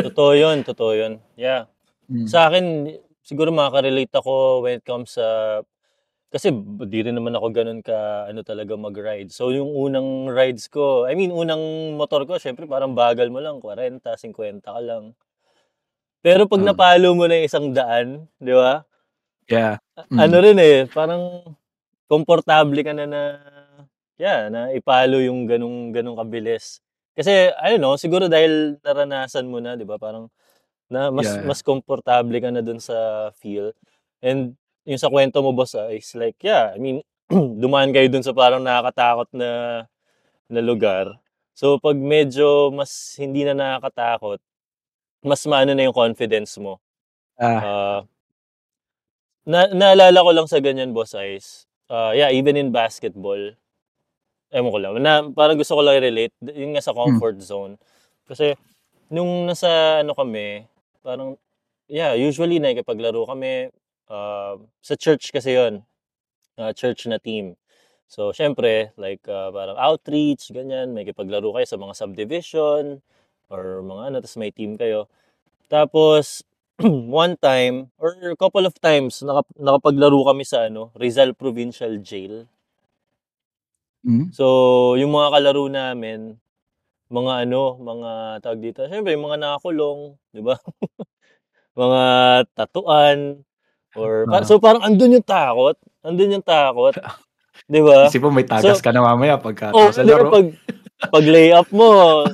totoo 0.00 0.32
yun, 0.34 0.64
totoo 0.64 0.92
yun. 0.96 1.12
Yeah. 1.36 1.68
Hmm. 2.08 2.26
Sa 2.26 2.48
akin, 2.48 2.96
siguro 3.20 3.52
makaka-relate 3.52 4.10
ako 4.16 4.64
when 4.64 4.80
it 4.80 4.84
comes 4.88 5.20
sa 5.20 5.60
kasi 6.28 6.52
di 6.88 7.00
rin 7.00 7.16
naman 7.16 7.32
ako 7.36 7.46
ganun 7.56 7.80
ka 7.80 8.28
ano 8.28 8.44
talaga 8.44 8.76
mag-ride. 8.76 9.32
So 9.32 9.48
yung 9.48 9.72
unang 9.72 10.28
rides 10.28 10.68
ko, 10.68 11.08
I 11.08 11.16
mean 11.16 11.32
unang 11.32 11.96
motor 11.96 12.28
ko, 12.28 12.36
syempre 12.36 12.68
parang 12.68 12.92
bagal 12.92 13.32
mo 13.32 13.40
lang, 13.40 13.64
40, 13.64 14.04
50 14.04 14.60
ka 14.60 14.76
lang. 14.80 15.16
Pero 16.20 16.44
pag 16.44 16.60
uh. 16.60 16.66
napalo 16.68 17.16
mo 17.16 17.24
na 17.24 17.40
yung 17.40 17.48
isang 17.48 17.66
daan, 17.72 18.28
di 18.36 18.52
ba? 18.52 18.84
Yeah. 19.48 19.80
Mm. 20.12 20.18
Ano 20.20 20.36
rin 20.44 20.58
eh, 20.60 20.84
parang 20.92 21.22
komportable 22.10 22.84
ka 22.84 22.92
na 22.92 23.08
na 23.08 23.22
yeah, 24.20 24.52
na 24.52 24.68
ipalo 24.74 25.22
yung 25.24 25.48
ganung 25.48 25.94
ganung 25.94 26.18
kabilis. 26.18 26.84
Kasi 27.16 27.50
I 27.56 27.74
don't 27.74 27.82
know, 27.82 27.96
siguro 27.96 28.28
dahil 28.28 28.76
naranasan 28.84 29.48
mo 29.48 29.58
na, 29.64 29.74
'di 29.78 29.88
ba? 29.88 29.96
Parang 29.96 30.28
na 30.92 31.08
mas 31.12 31.28
Yeah. 31.28 31.44
mas 31.48 31.60
komportable 31.64 32.36
ka 32.40 32.50
na 32.52 32.60
dun 32.64 32.80
sa 32.82 33.30
feel. 33.40 33.72
And 34.24 34.56
yung 34.88 35.00
sa 35.00 35.12
kwento 35.12 35.44
mo 35.44 35.52
boss, 35.52 35.76
ah, 35.76 35.92
is 35.92 36.10
like, 36.16 36.40
yeah, 36.42 36.72
I 36.74 36.78
mean, 36.80 37.04
dumaan 37.62 37.92
kayo 37.92 38.08
dun 38.08 38.24
sa 38.24 38.32
parang 38.32 38.64
nakakatakot 38.64 39.28
na 39.36 39.50
na 40.50 40.60
lugar. 40.64 41.16
So, 41.56 41.76
'pag 41.82 41.96
medyo 41.98 42.70
mas 42.72 43.16
hindi 43.20 43.42
na 43.44 43.54
nakakatakot, 43.56 44.40
mas 45.24 45.42
maano 45.48 45.72
na 45.76 45.86
yung 45.88 45.96
confidence 45.96 46.56
mo. 46.60 46.80
Ah. 47.38 47.60
Ah, 47.62 48.02
na 49.48 49.66
naalala 49.72 50.18
ko 50.26 50.30
lang 50.34 50.46
sa 50.50 50.60
ganyan 50.62 50.92
boss 50.96 51.14
is, 51.16 51.66
ah, 51.90 52.12
yeah, 52.14 52.30
even 52.30 52.54
in 52.56 52.68
basketball, 52.70 53.40
ewan 54.52 54.70
ko 54.72 54.78
lang, 54.80 54.92
na 55.04 55.12
parang 55.32 55.58
gusto 55.60 55.76
ko 55.76 55.82
lang 55.84 56.00
i-relate, 56.00 56.32
yun 56.56 56.72
nga 56.76 56.84
sa 56.84 56.92
Hmm. 56.92 56.96
comfort 56.96 57.36
zone. 57.42 57.76
Kasi 58.28 58.56
nung 59.12 59.48
nasa 59.48 60.02
ano 60.04 60.14
kami 60.16 60.66
Parang, 61.06 61.34
yeah, 61.88 62.12
usually 62.12 62.60
nakikipaglaro 62.60 63.24
kami, 63.30 63.72
uh, 64.08 64.56
sa 64.82 64.94
church 64.96 65.30
kasi 65.32 65.56
yon 65.56 65.84
uh, 66.58 66.72
church 66.74 67.06
na 67.06 67.22
team. 67.22 67.54
So, 68.08 68.32
syempre, 68.32 68.90
like, 68.96 69.22
uh, 69.28 69.52
parang 69.52 69.76
outreach, 69.76 70.50
ganyan, 70.50 70.96
may 70.96 71.04
kipaglaro 71.04 71.52
kayo 71.52 71.66
sa 71.68 71.76
mga 71.76 71.94
subdivision, 71.94 73.04
or 73.52 73.84
mga 73.84 74.02
ano, 74.12 74.16
tapos 74.24 74.36
may 74.40 74.52
team 74.52 74.80
kayo. 74.80 75.12
Tapos, 75.68 76.40
one 77.22 77.36
time, 77.36 77.92
or 78.00 78.16
a 78.16 78.36
couple 78.36 78.64
of 78.64 78.72
times, 78.80 79.20
nakap- 79.20 79.52
nakapaglaro 79.60 80.24
kami 80.24 80.44
sa 80.48 80.72
ano, 80.72 80.90
Rizal 80.96 81.36
Provincial 81.36 82.00
Jail. 82.00 82.48
Mm. 84.06 84.32
So, 84.32 84.96
yung 84.96 85.12
mga 85.12 85.28
kalaro 85.36 85.68
namin, 85.68 86.40
mga 87.12 87.48
ano, 87.48 87.76
mga 87.80 88.10
tawag 88.44 88.60
dito, 88.60 88.80
siyempre 88.88 89.16
yung 89.16 89.26
mga 89.28 89.40
nakakulong, 89.40 90.16
'di 90.32 90.42
ba? 90.44 90.56
mga 91.80 92.02
tatuan 92.56 93.47
or 93.98 94.24
pa, 94.30 94.46
so 94.46 94.62
parang 94.62 94.86
andun 94.86 95.18
yung 95.18 95.26
takot, 95.26 95.74
andun 96.06 96.38
yung 96.38 96.46
takot. 96.46 96.94
'Di 97.68 97.80
ba? 97.82 98.06
Isip 98.06 98.22
mo 98.22 98.30
may 98.30 98.46
tagas 98.46 98.78
so, 98.78 98.84
ka 98.84 98.94
na 98.94 99.02
mamaya 99.02 99.36
pagka 99.36 99.74
oh, 99.74 99.90
sa 99.90 100.06
laro. 100.06 100.30
Pag 100.30 100.54
pag 101.10 101.24
lay 101.26 101.50
up 101.50 101.68
mo, 101.74 102.24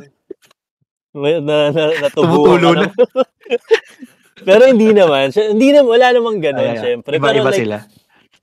may, 1.13 1.41
na, 1.41 1.73
na, 1.73 1.85
natubuhan 2.05 2.61
ka 2.61 2.71
na. 2.73 2.87
Pero 4.49 4.63
hindi 4.67 4.91
naman, 4.91 5.31
hindi 5.31 5.69
na 5.73 5.87
wala 5.87 6.11
namang 6.11 6.43
ganoon, 6.43 6.75
ay, 6.75 6.83
syempre. 6.83 7.17
Iba, 7.17 7.31
pero 7.31 7.39
iba 7.39 7.53
like, 7.55 7.61
sila. 7.65 7.77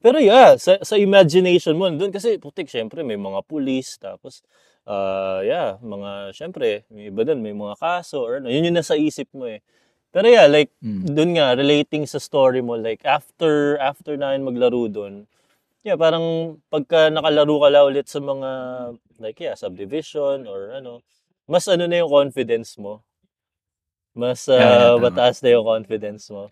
Pero 0.02 0.18
yeah, 0.18 0.58
sa, 0.58 0.80
sa 0.82 0.96
imagination 0.98 1.78
mo, 1.78 1.92
doon 1.92 2.10
kasi 2.10 2.42
putik, 2.42 2.72
syempre 2.72 3.06
may 3.06 3.20
mga 3.20 3.44
pulis, 3.46 4.02
tapos 4.02 4.42
uh, 4.90 5.44
yeah, 5.46 5.78
mga, 5.84 6.34
syempre, 6.34 6.88
may 6.90 7.14
iba 7.14 7.22
doon, 7.22 7.44
may 7.44 7.54
mga 7.54 7.76
kaso, 7.78 8.24
or 8.24 8.42
ano, 8.42 8.50
yun 8.50 8.72
yung 8.72 8.80
nasa 8.80 8.98
isip 8.98 9.30
mo 9.36 9.46
eh. 9.46 9.62
Pero 10.12 10.28
yeah, 10.28 10.48
like, 10.48 10.72
mm. 10.84 11.08
doon 11.16 11.40
nga, 11.40 11.56
relating 11.56 12.04
sa 12.04 12.20
story 12.20 12.60
mo, 12.60 12.76
like, 12.76 13.00
after, 13.08 13.80
after 13.80 14.20
namin 14.20 14.44
maglaro 14.44 14.92
doon, 14.92 15.24
yeah, 15.88 15.96
parang 15.96 16.60
pagka 16.68 17.08
nakalaro 17.08 17.64
ka 17.64 17.70
la 17.72 17.88
ulit 17.88 18.12
sa 18.12 18.20
mga, 18.20 18.50
like, 19.24 19.40
yeah, 19.40 19.56
subdivision, 19.56 20.52
or 20.52 20.76
ano, 20.76 21.00
mas 21.48 21.64
ano 21.72 21.88
na 21.88 22.04
yung 22.04 22.12
confidence 22.12 22.76
mo. 22.76 23.00
Mas 24.12 24.44
uh, 24.52 24.60
yeah, 24.60 24.76
yeah, 24.92 25.00
mataas 25.00 25.40
na 25.40 25.56
yung 25.56 25.64
confidence 25.64 26.28
mo. 26.28 26.52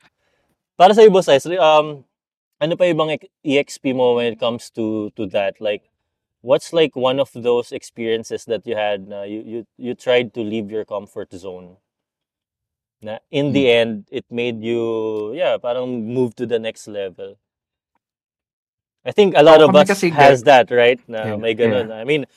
Para 0.80 0.96
sa 0.96 1.04
ibo, 1.04 1.20
Boss 1.20 1.28
um, 1.28 2.08
ano 2.60 2.74
pa 2.80 2.88
ibang 2.88 3.12
EXP 3.44 3.92
mo 3.92 4.16
when 4.16 4.32
it 4.32 4.40
comes 4.40 4.72
to 4.72 5.12
to 5.20 5.28
that? 5.36 5.60
Like, 5.60 5.92
what's 6.40 6.72
like 6.72 6.96
one 6.96 7.20
of 7.20 7.32
those 7.36 7.76
experiences 7.76 8.48
that 8.48 8.64
you 8.64 8.80
had 8.80 9.08
na 9.12 9.28
you 9.28 9.44
you 9.44 9.60
you 9.76 9.92
tried 9.92 10.32
to 10.36 10.42
leave 10.44 10.72
your 10.72 10.88
comfort 10.88 11.32
zone 11.36 11.76
na 13.02 13.20
in 13.32 13.52
the 13.52 13.66
hmm. 13.66 13.80
end 13.80 13.94
it 14.12 14.26
made 14.30 14.64
you 14.64 15.34
yeah 15.34 15.58
parang 15.58 16.06
move 16.08 16.36
to 16.36 16.46
the 16.46 16.60
next 16.60 16.88
level 16.88 17.36
I 19.06 19.12
think 19.12 19.34
a 19.36 19.44
lot 19.44 19.64
of 19.64 19.74
us 19.74 20.02
has 20.02 20.44
that 20.44 20.70
right 20.70 21.00
na 21.08 21.34
yeah, 21.34 21.40
may 21.40 21.56
ganun 21.56 21.90
yeah. 21.90 22.02
I 22.02 22.04
mean 22.04 22.28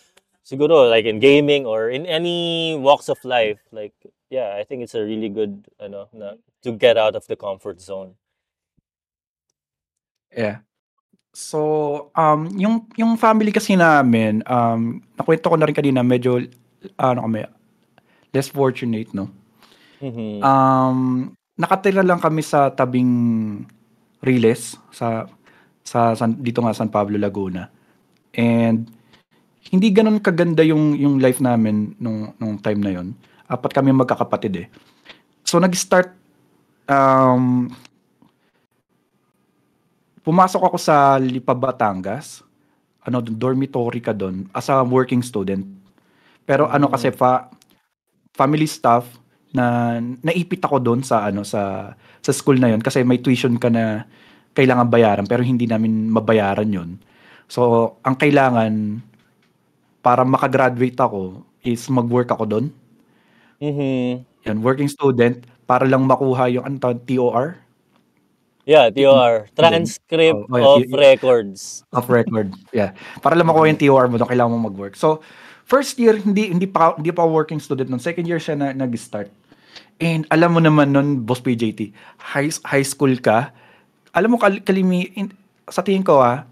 siguro 0.47 0.87
like 0.89 1.05
in 1.05 1.19
gaming 1.19 1.67
or 1.67 1.91
in 1.91 2.07
any 2.07 2.79
walks 2.79 3.11
of 3.11 3.19
life 3.25 3.59
like 3.75 3.95
yeah 4.31 4.55
I 4.55 4.63
think 4.63 4.83
it's 4.83 4.95
a 4.95 5.03
really 5.03 5.29
good 5.29 5.67
ano 5.83 6.07
na 6.15 6.39
to 6.63 6.71
get 6.73 6.97
out 6.97 7.19
of 7.19 7.27
the 7.27 7.35
comfort 7.35 7.83
zone 7.83 8.15
yeah 10.31 10.63
So, 11.33 12.13
um, 12.13 12.53
yung 12.61 12.85
yung 13.01 13.17
family 13.17 13.57
kasi 13.57 13.73
namin, 13.73 14.45
um, 14.45 15.01
nakuwento 15.17 15.49
ko 15.49 15.57
na 15.57 15.65
rin 15.65 15.73
kanina 15.73 16.05
medyo 16.05 16.45
ano 17.01 17.25
kami, 17.25 17.49
less 18.37 18.53
fortunate 18.53 19.09
'no. 19.17 19.33
Mhm. 20.03 20.43
Um, 20.43 20.99
nakatira 21.55 22.03
lang 22.03 22.19
kami 22.19 22.43
sa 22.43 22.75
tabing 22.75 23.13
Riles 24.19 24.79
sa 24.91 25.31
sa 25.87 26.15
San 26.19 26.35
dito 26.43 26.59
nga 26.63 26.75
San 26.75 26.91
Pablo, 26.91 27.15
Laguna. 27.19 27.71
And 28.35 28.91
hindi 29.71 29.95
ganun 29.95 30.19
kaganda 30.19 30.67
yung 30.67 30.99
yung 30.99 31.23
life 31.23 31.39
namin 31.39 31.95
nung 32.03 32.35
nung 32.43 32.59
time 32.59 32.83
na 32.83 32.93
yon. 32.99 33.15
Apat 33.47 33.71
kami 33.79 33.95
magkakapatid 33.95 34.67
eh. 34.67 34.69
So 35.47 35.63
nag-start 35.63 36.11
um 36.91 37.71
pumasok 40.27 40.63
ako 40.67 40.79
sa 40.83 41.19
Lipa 41.23 41.55
Batangas. 41.55 42.43
Ano, 43.03 43.19
dormitory 43.19 43.99
ka 43.99 44.15
doon 44.15 44.47
as 44.55 44.71
a 44.71 44.83
working 44.83 45.23
student. 45.23 45.67
Pero 46.47 46.71
ano 46.71 46.91
kasi 46.91 47.11
fa 47.11 47.51
family 48.35 48.67
staff 48.67 49.22
na 49.53 49.97
naipit 50.25 50.61
ako 50.65 50.81
doon 50.81 51.01
sa 51.05 51.29
ano 51.29 51.45
sa 51.45 51.93
sa 52.25 52.33
school 52.33 52.57
na 52.61 52.73
yon 52.73 52.81
kasi 52.81 53.05
may 53.05 53.21
tuition 53.21 53.57
ka 53.61 53.69
na 53.69 54.05
kailangan 54.57 54.89
bayaran 54.89 55.27
pero 55.29 55.41
hindi 55.45 55.65
namin 55.69 56.09
mabayaran 56.13 56.69
yon. 56.69 56.91
So, 57.49 57.95
ang 58.05 58.17
kailangan 58.17 59.01
para 60.03 60.25
makagraduate 60.27 60.99
ako 60.99 61.45
is 61.63 61.85
mag-work 61.93 62.29
ako 62.33 62.45
doon. 62.49 62.67
Mhm. 63.63 64.25
Yan, 64.49 64.59
working 64.65 64.91
student 64.91 65.45
para 65.69 65.87
lang 65.87 66.03
makuha 66.05 66.51
yung 66.51 66.67
ano 66.67 66.79
TOR 67.07 67.63
Yeah, 68.63 68.91
TOR. 68.95 69.51
Transcript 69.59 70.39
Oh, 70.39 70.55
oh, 70.55 70.79
yeah, 70.79 70.87
of 70.87 70.93
records. 70.95 71.83
of 71.91 72.07
record. 72.07 72.55
yeah. 72.71 72.95
Para 73.19 73.35
lang 73.35 73.51
makuha 73.51 73.67
yung 73.67 73.81
TOR 73.81 74.07
mo, 74.07 74.23
doon 74.23 74.31
kailangan 74.31 74.55
mo 74.55 74.71
mag-work. 74.71 74.95
So, 74.95 75.19
first 75.67 75.99
year 75.99 76.15
hindi 76.15 76.51
hindi 76.55 76.71
pa 76.71 76.95
hindi 76.95 77.11
pa 77.11 77.27
working 77.27 77.59
student 77.59 77.91
noon. 77.91 77.99
Second 77.99 78.27
year 78.31 78.39
siya 78.39 78.55
na 78.55 78.71
nag-start. 78.71 79.31
And 80.03 80.27
alam 80.29 80.51
mo 80.51 80.61
naman 80.61 80.91
noon, 80.91 81.23
Boss 81.23 81.39
PJT, 81.39 81.95
high 82.35 82.51
high 82.67 82.83
school 82.83 83.15
ka. 83.23 83.55
Alam 84.11 84.35
mo 84.35 84.37
kal- 84.37 84.59
kalimi 84.61 85.07
in- 85.15 85.31
sa 85.71 85.81
tingin 85.81 86.03
ko 86.03 86.19
ah, 86.19 86.43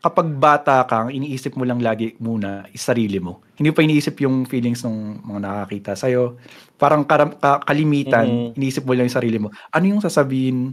kapag 0.00 0.30
bata 0.38 0.86
ka, 0.86 1.10
iniisip 1.10 1.58
mo 1.58 1.66
lang 1.66 1.82
lagi 1.82 2.14
muna 2.16 2.64
is 2.70 2.80
sarili 2.80 3.18
mo. 3.18 3.42
Hindi 3.58 3.74
pa 3.74 3.82
iniisip 3.82 4.22
yung 4.22 4.46
feelings 4.46 4.86
ng 4.86 5.26
mga 5.26 5.40
nakakita 5.42 5.92
sa'yo. 5.92 6.38
Parang 6.78 7.02
karam, 7.04 7.34
ka- 7.34 7.60
kalimitan, 7.60 8.54
Mhm. 8.54 8.56
iniisip 8.56 8.86
mo 8.86 8.94
lang 8.94 9.10
yung 9.10 9.18
sarili 9.18 9.36
mo. 9.36 9.50
Ano 9.68 9.84
yung 9.90 10.00
sasabihin 10.00 10.72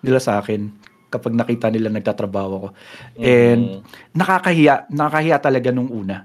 nila 0.00 0.18
sa 0.18 0.40
akin 0.40 0.72
kapag 1.06 1.36
nakita 1.36 1.68
nila 1.70 1.92
nagtatrabaho 1.92 2.54
ko? 2.58 2.68
And 3.20 3.86
nakakahiya, 4.10 4.88
nakakahiya 4.88 5.36
talaga 5.38 5.68
nung 5.70 5.92
una. 5.92 6.24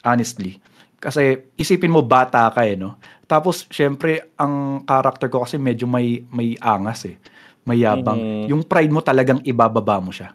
Honestly. 0.00 0.62
Kasi 0.98 1.54
isipin 1.54 1.94
mo 1.94 2.02
bata 2.02 2.50
ka 2.50 2.66
eh, 2.66 2.74
no? 2.74 2.98
Tapos 3.24 3.70
syempre 3.70 4.34
ang 4.34 4.82
character 4.82 5.30
ko 5.30 5.46
kasi 5.46 5.54
medyo 5.56 5.86
may 5.86 6.26
may 6.34 6.58
angas 6.58 7.06
eh. 7.06 7.16
May 7.62 7.84
yabang. 7.86 8.18
Mhm. 8.18 8.44
Yung 8.50 8.62
pride 8.66 8.90
mo 8.90 8.98
talagang 8.98 9.38
ibababa 9.46 10.02
mo 10.02 10.10
siya. 10.10 10.34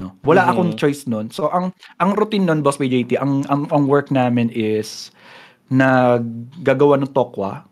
No? 0.00 0.16
Wala 0.26 0.48
Mhm. 0.48 0.50
akong 0.50 0.72
choice 0.74 1.06
noon. 1.06 1.30
So 1.30 1.46
ang 1.52 1.70
ang 2.00 2.16
routine 2.18 2.48
noon 2.48 2.64
Boss 2.64 2.80
PJT, 2.80 3.14
ang 3.20 3.46
ang, 3.46 3.68
ang 3.70 3.84
work 3.86 4.10
namin 4.10 4.50
is 4.50 5.12
naggagawa 5.70 6.98
ng 6.98 7.12
tokwa, 7.14 7.64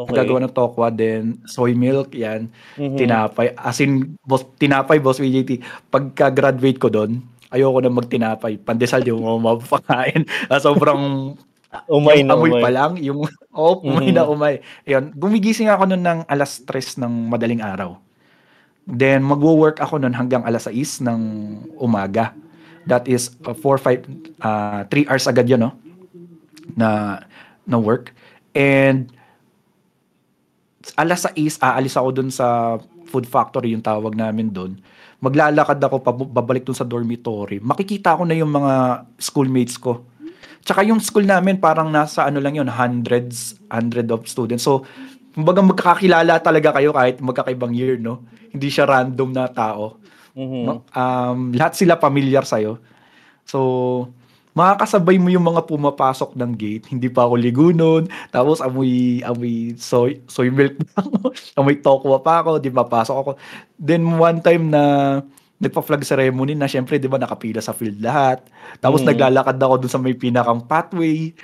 Okay. 0.00 0.16
Gagawa 0.16 0.40
ng 0.40 0.54
tokwa, 0.56 0.88
then 0.88 1.44
soy 1.44 1.76
milk, 1.76 2.16
yan. 2.16 2.48
Mhm. 2.80 2.96
Tinapay. 2.96 3.52
As 3.52 3.84
in, 3.84 4.16
boss, 4.24 4.48
tinapay, 4.56 4.96
boss 4.96 5.20
VJT. 5.20 5.60
Pagka-graduate 5.92 6.80
ko 6.80 6.88
doon, 6.88 7.20
ayoko 7.50 7.78
na 7.82 7.90
magtinapay. 7.90 8.56
Pandesal 8.58 9.02
yung 9.04 9.22
mga 9.22 9.38
mapakain. 9.42 10.22
Ah, 10.46 10.58
Sobrang 10.58 11.34
Umay 11.86 12.26
na 12.26 12.34
amoy 12.34 12.50
umay. 12.50 12.62
pa 12.62 12.70
lang, 12.70 12.98
yung 12.98 13.22
oh, 13.54 13.78
umay 13.86 14.10
Mhm. 14.10 14.16
na 14.18 14.26
umay. 14.26 14.58
Ayun, 14.82 15.14
gumigising 15.14 15.70
ako 15.70 15.86
noon 15.86 16.02
ng 16.02 16.20
alas 16.26 16.58
3 16.66 16.98
ng 16.98 17.30
madaling 17.30 17.62
araw. 17.62 17.94
Then 18.82 19.22
magwo-work 19.22 19.78
ako 19.78 20.02
noon 20.02 20.10
hanggang 20.10 20.42
alas 20.42 20.66
6 20.66 20.98
ng 20.98 21.20
umaga. 21.78 22.34
That 22.90 23.06
is 23.06 23.30
4 23.38 23.78
5 23.78 24.02
3 24.42 25.06
hours 25.06 25.30
agad 25.30 25.46
'yun, 25.46 25.62
no? 25.62 25.78
Na 26.74 27.22
na 27.62 27.78
work. 27.78 28.10
And 28.50 29.14
alas 30.96 31.22
6 31.28 31.54
aalis 31.60 31.94
ako 31.94 32.08
doon 32.12 32.30
sa 32.32 32.78
food 33.06 33.30
factory 33.30 33.74
yung 33.74 33.84
tawag 33.84 34.18
namin 34.18 34.50
doon. 34.50 34.74
Maglalakad 35.20 35.76
ako 35.76 36.00
babalik 36.32 36.64
doon 36.64 36.76
sa 36.76 36.88
dormitory. 36.88 37.60
Makikita 37.60 38.16
ko 38.16 38.24
na 38.24 38.32
yung 38.32 38.48
mga 38.50 39.04
schoolmates 39.20 39.76
ko. 39.76 40.08
Tsaka 40.64 40.84
yung 40.84 41.00
school 41.00 41.24
namin 41.24 41.60
parang 41.60 41.88
nasa 41.92 42.24
ano 42.24 42.40
lang 42.40 42.56
yun, 42.56 42.68
hundreds, 42.68 43.56
hundred 43.68 44.08
of 44.12 44.24
students. 44.28 44.64
So, 44.64 44.84
kumbaga 45.32 45.60
magkakakilala 45.64 46.40
talaga 46.40 46.76
kayo 46.76 46.92
kahit 46.92 47.20
magkakaibang 47.20 47.72
year, 47.72 47.96
no? 47.96 48.24
Hindi 48.50 48.68
siya 48.68 48.88
random 48.88 49.30
na 49.32 49.48
tao. 49.48 50.00
Mhm. 50.36 50.62
No? 50.64 50.74
Um, 50.92 51.52
lahat 51.56 51.76
sila 51.76 52.00
familiar 52.00 52.44
sa'yo. 52.44 52.80
So, 53.44 53.58
makakasabay 54.52 55.16
mo 55.16 55.30
yung 55.30 55.46
mga 55.46 55.62
pumapasok 55.64 56.34
ng 56.34 56.52
gate. 56.58 56.84
Hindi 56.90 57.06
pa 57.06 57.24
ako 57.24 57.34
ligo 57.38 57.70
nun. 57.70 58.10
Tapos 58.28 58.58
amoy, 58.58 59.22
amoy 59.22 59.78
soy, 59.78 60.20
soy 60.26 60.50
milk 60.50 60.74
pa 60.90 61.02
ako. 61.06 61.30
amoy 61.58 61.76
tokwa 61.78 62.18
pa 62.18 62.42
ako. 62.42 62.58
Di 62.58 62.70
ba, 62.70 62.82
pasok 62.82 63.16
ako. 63.16 63.30
Then 63.78 64.02
one 64.18 64.42
time 64.42 64.70
na 64.70 64.82
nagpa-flag 65.60 66.02
ceremony 66.02 66.56
na 66.56 66.64
syempre, 66.64 66.96
di 66.96 67.04
ba, 67.04 67.20
nakapila 67.20 67.60
sa 67.60 67.76
field 67.76 68.00
lahat. 68.00 68.40
Tapos 68.80 69.04
Mhm. 69.04 69.12
naglalakad 69.12 69.56
ako 69.60 69.74
dun 69.76 69.92
sa 69.92 70.00
may 70.00 70.16
pinakang 70.16 70.64
pathway 70.64 71.36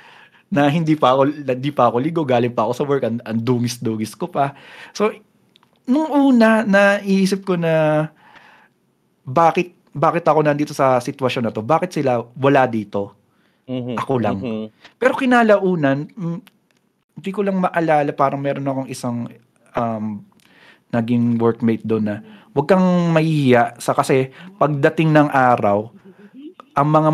na 0.49 0.65
hindi 0.67 0.97
pa 0.97 1.13
ako 1.13 1.21
hindi 1.45 1.69
pa 1.69 1.91
ako 1.91 1.97
ligo, 2.01 2.21
galing 2.25 2.51
pa 2.51 2.65
ako 2.65 2.73
sa 2.73 2.85
work, 2.87 3.03
ang, 3.05 3.19
ang 3.21 3.37
dungis-dungis 3.37 4.17
ko 4.17 4.25
pa. 4.25 4.57
So, 4.91 5.13
nung 5.85 6.09
una, 6.09 6.65
naisip 6.65 7.45
ko 7.45 7.55
na 7.55 8.07
bakit 9.21 9.76
bakit 9.97 10.23
ako 10.29 10.45
nandito 10.45 10.71
sa 10.77 11.01
sitwasyon 11.01 11.49
na 11.49 11.53
to? 11.53 11.65
Bakit 11.65 11.89
sila 11.89 12.21
wala 12.37 12.69
dito? 12.69 13.17
Mhm. 13.67 13.97
Ako 13.97 14.13
lang. 14.21 14.37
Mhm. 14.39 14.65
Pero 14.95 15.17
kinalaunan, 15.17 16.07
mm, 16.13 16.39
hindi 17.17 17.31
ko 17.33 17.41
lang 17.41 17.57
maalala, 17.57 18.13
parang 18.13 18.39
meron 18.39 18.69
akong 18.69 18.89
isang 18.93 19.25
um, 19.73 20.21
naging 20.93 21.35
workmate 21.41 21.83
doon 21.83 22.05
na 22.07 22.15
huwag 22.55 22.69
kang 22.69 23.11
mahihiya 23.11 23.75
sa 23.77 23.91
kasi 23.91 24.31
pagdating 24.55 25.11
ng 25.11 25.29
araw, 25.29 25.91
ang 26.77 26.87
mga 26.87 27.09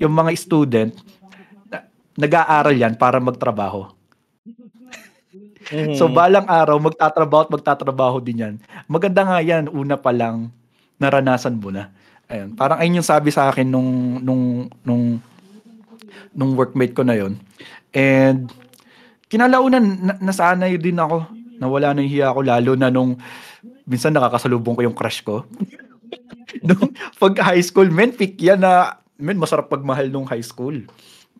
yung 0.00 0.14
mga 0.14 0.30
student 0.36 0.92
na- 1.68 1.84
nag-aaral 2.16 2.76
yan 2.76 2.94
para 2.94 3.18
magtrabaho. 3.18 3.90
Mhm. 5.72 5.96
So 5.96 6.08
balang 6.08 6.48
araw 6.48 6.76
magtatrabaho 6.80 7.42
at 7.48 7.52
magtatrabaho 7.52 8.16
din 8.20 8.42
yan. 8.44 8.54
Maganda 8.88 9.24
nga 9.24 9.38
yan, 9.40 9.68
una 9.68 9.96
pa 9.96 10.12
lang 10.12 10.52
naranasan 11.00 11.56
mo 11.56 11.72
na. 11.72 11.88
Ayun, 12.30 12.54
parang 12.54 12.78
ayun 12.78 13.02
yung 13.02 13.10
sabi 13.10 13.34
sa 13.34 13.50
akin 13.50 13.66
nung 13.66 14.22
nung 14.22 14.70
nung 14.86 15.18
nung 16.30 16.54
workmate 16.54 16.94
ko 16.94 17.02
na 17.02 17.18
yon. 17.18 17.34
And 17.90 18.46
kinalaunan 19.26 19.84
na, 19.98 20.14
nasanay 20.22 20.78
din 20.78 20.94
ako. 20.94 21.26
Nawala 21.58 21.90
na 21.90 22.06
yung 22.06 22.12
hiya 22.14 22.30
ko 22.30 22.40
lalo 22.46 22.72
na 22.78 22.86
nung 22.88 23.18
minsan 23.82 24.14
nakakasalubong 24.14 24.78
ko 24.78 24.82
yung 24.86 24.94
crush 24.94 25.26
ko. 25.26 25.42
nung 26.66 26.94
pag 27.18 27.34
high 27.42 27.62
school, 27.66 27.90
men, 27.90 28.14
pick 28.14 28.38
yan 28.38 28.62
na, 28.62 29.02
men, 29.18 29.38
masarap 29.38 29.66
pagmahal 29.66 30.06
nung 30.06 30.26
high 30.30 30.42
school. 30.42 30.78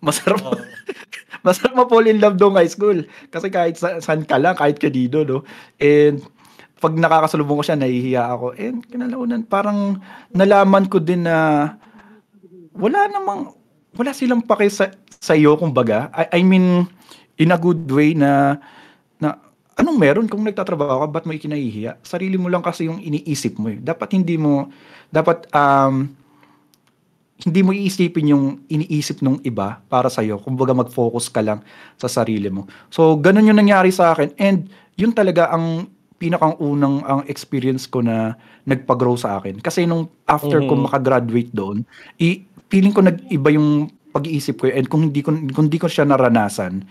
Masarap, 0.02 0.42
Oo. 0.42 0.58
masarap 1.46 1.72
ma-fall 1.78 2.10
in 2.10 2.18
love 2.18 2.34
nung 2.34 2.58
high 2.58 2.70
school. 2.70 3.06
Kasi 3.30 3.46
kahit 3.46 3.78
sa, 3.78 4.02
saan 4.02 4.26
ka 4.26 4.42
lang, 4.42 4.58
kahit 4.58 4.82
kanino, 4.82 5.22
no? 5.22 5.38
And 5.78 6.18
pag 6.80 6.96
nakakasalubong 6.96 7.60
ko 7.60 7.64
siya, 7.64 7.76
nahihiya 7.76 8.22
ako. 8.32 8.56
And 8.56 8.80
kinalaunan, 8.88 9.44
parang 9.44 10.00
nalaman 10.32 10.88
ko 10.88 10.96
din 10.96 11.28
na 11.28 11.68
wala 12.72 13.04
namang, 13.12 13.52
wala 13.92 14.16
silang 14.16 14.40
pake 14.40 14.72
sa, 14.72 14.88
sa 15.20 15.36
iyo, 15.36 15.60
kumbaga. 15.60 16.08
I, 16.16 16.40
I 16.40 16.42
mean, 16.42 16.88
in 17.36 17.52
a 17.52 17.60
good 17.60 17.84
way 17.92 18.16
na, 18.16 18.56
na 19.20 19.36
anong 19.76 20.00
meron 20.00 20.26
kung 20.26 20.40
nagtatrabaho 20.40 21.04
ka, 21.04 21.20
ba't 21.20 21.24
mo 21.28 21.36
ikinahihiya? 21.36 22.00
Sarili 22.00 22.40
mo 22.40 22.48
lang 22.48 22.64
kasi 22.64 22.88
yung 22.88 22.96
iniisip 23.04 23.60
mo. 23.60 23.68
Eh. 23.68 23.76
Dapat 23.76 24.16
hindi 24.16 24.40
mo, 24.40 24.72
dapat, 25.12 25.52
um, 25.52 26.08
hindi 27.44 27.60
mo 27.60 27.76
iisipin 27.76 28.32
yung 28.32 28.44
iniisip 28.72 29.20
ng 29.20 29.44
iba 29.44 29.84
para 29.88 30.08
sa 30.08 30.24
iyo. 30.24 30.40
Kumbaga 30.40 30.72
mag-focus 30.72 31.28
ka 31.28 31.44
lang 31.44 31.60
sa 32.00 32.08
sarili 32.08 32.48
mo. 32.48 32.64
So, 32.88 33.20
ganun 33.20 33.48
yung 33.48 33.60
nangyari 33.60 33.92
sa 33.92 34.16
akin. 34.16 34.32
And 34.40 34.68
yun 34.96 35.12
talaga 35.12 35.52
ang 35.52 35.88
pinakang 36.20 36.52
unang 36.60 37.00
ang 37.02 37.20
experience 37.24 37.88
ko 37.88 38.04
na 38.04 38.36
nagpa-grow 38.68 39.16
sa 39.16 39.40
akin. 39.40 39.56
Kasi 39.56 39.88
nung 39.88 40.12
after 40.28 40.60
ko 40.60 40.76
Mhm. 40.76 40.84
makagraduate 40.84 41.50
doon, 41.50 41.80
i 42.20 42.44
feeling 42.68 42.92
ko 42.92 43.00
nag-iba 43.00 43.48
yung 43.50 43.88
pag-iisip 44.12 44.60
ko 44.60 44.68
and 44.68 44.86
kung 44.86 45.08
hindi 45.08 45.24
ko 45.24 45.32
kung 45.50 45.66
hindi 45.66 45.80
ko 45.80 45.88
siya 45.88 46.04
naranasan, 46.04 46.84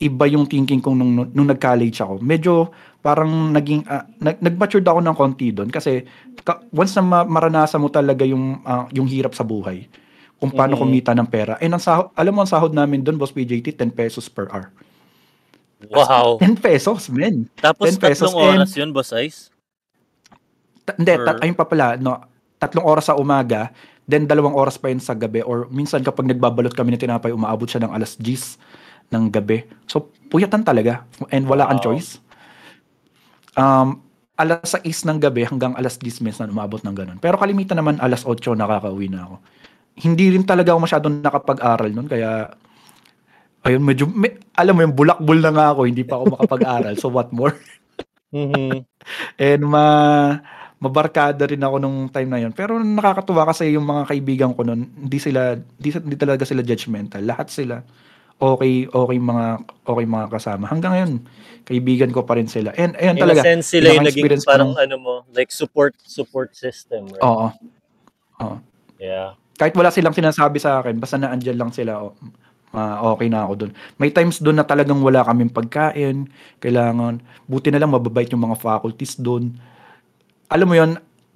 iba 0.00 0.24
yung 0.24 0.48
thinking 0.48 0.80
ko 0.80 0.96
nung 0.96 1.28
nung 1.28 1.46
nag-college 1.46 2.00
ako. 2.00 2.24
Medyo 2.24 2.72
parang 2.98 3.52
naging 3.52 3.84
ah, 3.84 4.08
nag, 4.16 4.40
nag-matured 4.40 4.82
ako 4.82 5.00
ng 5.04 5.14
konti 5.14 5.52
doon 5.52 5.68
kasi 5.68 6.08
ka- 6.40 6.64
once 6.72 6.96
na 6.96 7.04
ma- 7.04 7.28
maranasan 7.28 7.78
mo 7.78 7.92
talaga 7.92 8.24
yung 8.24 8.64
ah, 8.64 8.88
yung 8.90 9.04
hirap 9.04 9.36
sa 9.36 9.44
buhay, 9.44 9.84
kung 10.40 10.48
paano 10.48 10.72
Mhm. 10.72 10.80
kumita 10.80 11.12
ng 11.12 11.28
pera. 11.28 11.60
And 11.60 11.76
ang 11.76 11.84
sahod, 11.84 12.16
alam 12.16 12.32
mo 12.32 12.40
ang 12.40 12.48
sahod 12.48 12.72
namin 12.72 13.04
doon, 13.04 13.20
Boss 13.20 13.28
PJT, 13.30 13.76
10 13.76 13.92
pesos 13.92 14.24
per 14.26 14.48
hour. 14.48 14.72
Wow. 15.88 16.36
10 16.42 16.60
pesos, 16.60 17.08
men. 17.08 17.48
Tapos 17.56 17.88
10 17.88 17.96
pesos 17.96 18.28
tatlong 18.28 18.52
and- 18.52 18.60
oras 18.60 18.72
yun, 18.76 18.90
Boss 18.92 19.16
Ice? 19.16 19.48
Ta- 20.84 20.96
hindi, 21.00 21.14
Per- 21.14 21.24
tat- 21.24 21.40
ayun 21.40 21.56
pa 21.56 21.64
pala, 21.64 21.96
no, 21.96 22.20
tatlong 22.60 22.84
oras 22.84 23.08
sa 23.08 23.16
umaga, 23.16 23.72
Then 24.10 24.26
dalawang 24.26 24.58
oras 24.58 24.74
pa 24.74 24.90
yun 24.90 24.98
sa 24.98 25.14
gabi 25.14 25.38
or 25.38 25.70
minsan 25.70 26.02
kapag 26.02 26.26
nagbabalot 26.26 26.74
kami 26.74 26.98
ng 26.98 27.06
tinapay, 27.06 27.30
umaabot 27.30 27.70
siya 27.70 27.86
ng 27.86 27.94
alas 27.94 28.18
10 28.18 28.58
ng 29.14 29.30
gabi. 29.30 29.62
So 29.86 30.10
puyatan 30.26 30.66
talaga 30.66 31.06
and 31.30 31.46
wala 31.46 31.70
kang 31.70 31.78
Wow. 31.78 31.86
choice. 31.94 32.18
Um, 33.54 34.02
alas 34.34 34.74
6 34.74 35.06
ng 35.06 35.22
gabi 35.22 35.46
hanggang 35.46 35.78
alas 35.78 35.94
10 35.94 36.26
minsan 36.26 36.50
umabot 36.50 36.82
ng 36.82 36.90
ganun. 36.90 37.18
Pero 37.22 37.38
kalimitan 37.38 37.78
naman 37.78 38.02
alas 38.02 38.26
8 38.26 38.58
nakakauwi 38.58 39.06
na 39.06 39.30
ako. 39.30 39.36
Hindi 40.02 40.26
rin 40.34 40.42
talaga 40.42 40.74
ako 40.74 40.80
masyadong 40.90 41.14
nakapag-aral 41.22 41.90
nun 41.94 42.10
kaya 42.10 42.50
ayun 43.62 43.82
medyo 43.82 44.04
may- 44.08 44.38
alam 44.54 44.72
mo 44.72 44.80
yung 44.82 44.96
bulakbol 44.96 45.38
na 45.38 45.52
nga 45.52 45.66
ako 45.72 45.80
hindi 45.84 46.02
pa 46.02 46.16
ako 46.16 46.36
makapag-aral 46.36 46.94
so 46.96 47.08
what 47.08 47.28
more? 47.32 47.52
Mhm. 48.30 48.86
and 49.42 49.62
ma 49.66 49.84
mabarkada 50.78 51.50
rin 51.50 51.60
ako 51.60 51.76
nung 51.82 52.06
time 52.08 52.30
na 52.30 52.38
yun. 52.38 52.54
Pero 52.54 52.78
nakakatuwa 52.78 53.42
kasi 53.44 53.74
yung 53.74 53.82
mga 53.84 54.06
kaibigan 54.06 54.54
ko 54.54 54.62
nun 54.62 54.86
hindi 54.86 55.18
sila 55.18 55.58
hindi, 55.58 55.90
hindi 55.92 56.16
talaga 56.16 56.46
sila 56.46 56.62
judgmental. 56.62 57.26
Lahat 57.26 57.50
sila 57.50 57.82
okay 58.40 58.86
okay 58.88 59.18
mga 59.18 59.46
okay 59.84 60.06
mga 60.06 60.26
kasama. 60.30 60.70
Hanggang 60.70 60.92
ngayon 60.94 61.12
kaibigan 61.68 62.14
ko 62.14 62.24
pa 62.24 62.38
rin 62.38 62.48
sila. 62.48 62.72
And 62.78 62.96
ayun 62.96 63.18
In 63.18 63.22
talaga 63.22 63.42
sense, 63.44 63.66
sila 63.76 63.92
yung 63.92 64.06
naging 64.06 64.46
parang 64.46 64.72
ano 64.78 64.96
mo, 64.96 65.14
like 65.34 65.52
support 65.52 65.92
support 66.06 66.54
system, 66.56 67.10
right? 67.12 67.20
oo. 67.26 67.50
Oo. 68.40 68.56
Yeah. 68.96 69.36
kahit 69.60 69.76
wala 69.76 69.92
silang 69.92 70.16
sinasabi 70.16 70.56
sa 70.56 70.80
akin, 70.80 70.96
basta 70.96 71.20
naandyan 71.20 71.60
lang 71.60 71.68
sila, 71.68 72.00
o- 72.00 72.16
ah, 72.72 73.02
okay 73.14 73.28
na 73.28 73.46
ako 73.46 73.66
doon. 73.66 73.72
May 73.98 74.10
times 74.10 74.38
doon 74.38 74.58
na 74.60 74.66
talagang 74.66 75.00
wala 75.02 75.22
kaming 75.24 75.50
pagkain, 75.50 76.30
kailangan, 76.58 77.20
buti 77.46 77.68
na 77.70 77.80
lang 77.82 77.90
mababait 77.92 78.30
yung 78.30 78.44
mga 78.44 78.58
faculties 78.58 79.18
doon. 79.18 79.54
Alam 80.50 80.66
mo 80.68 80.74
yon 80.76 80.90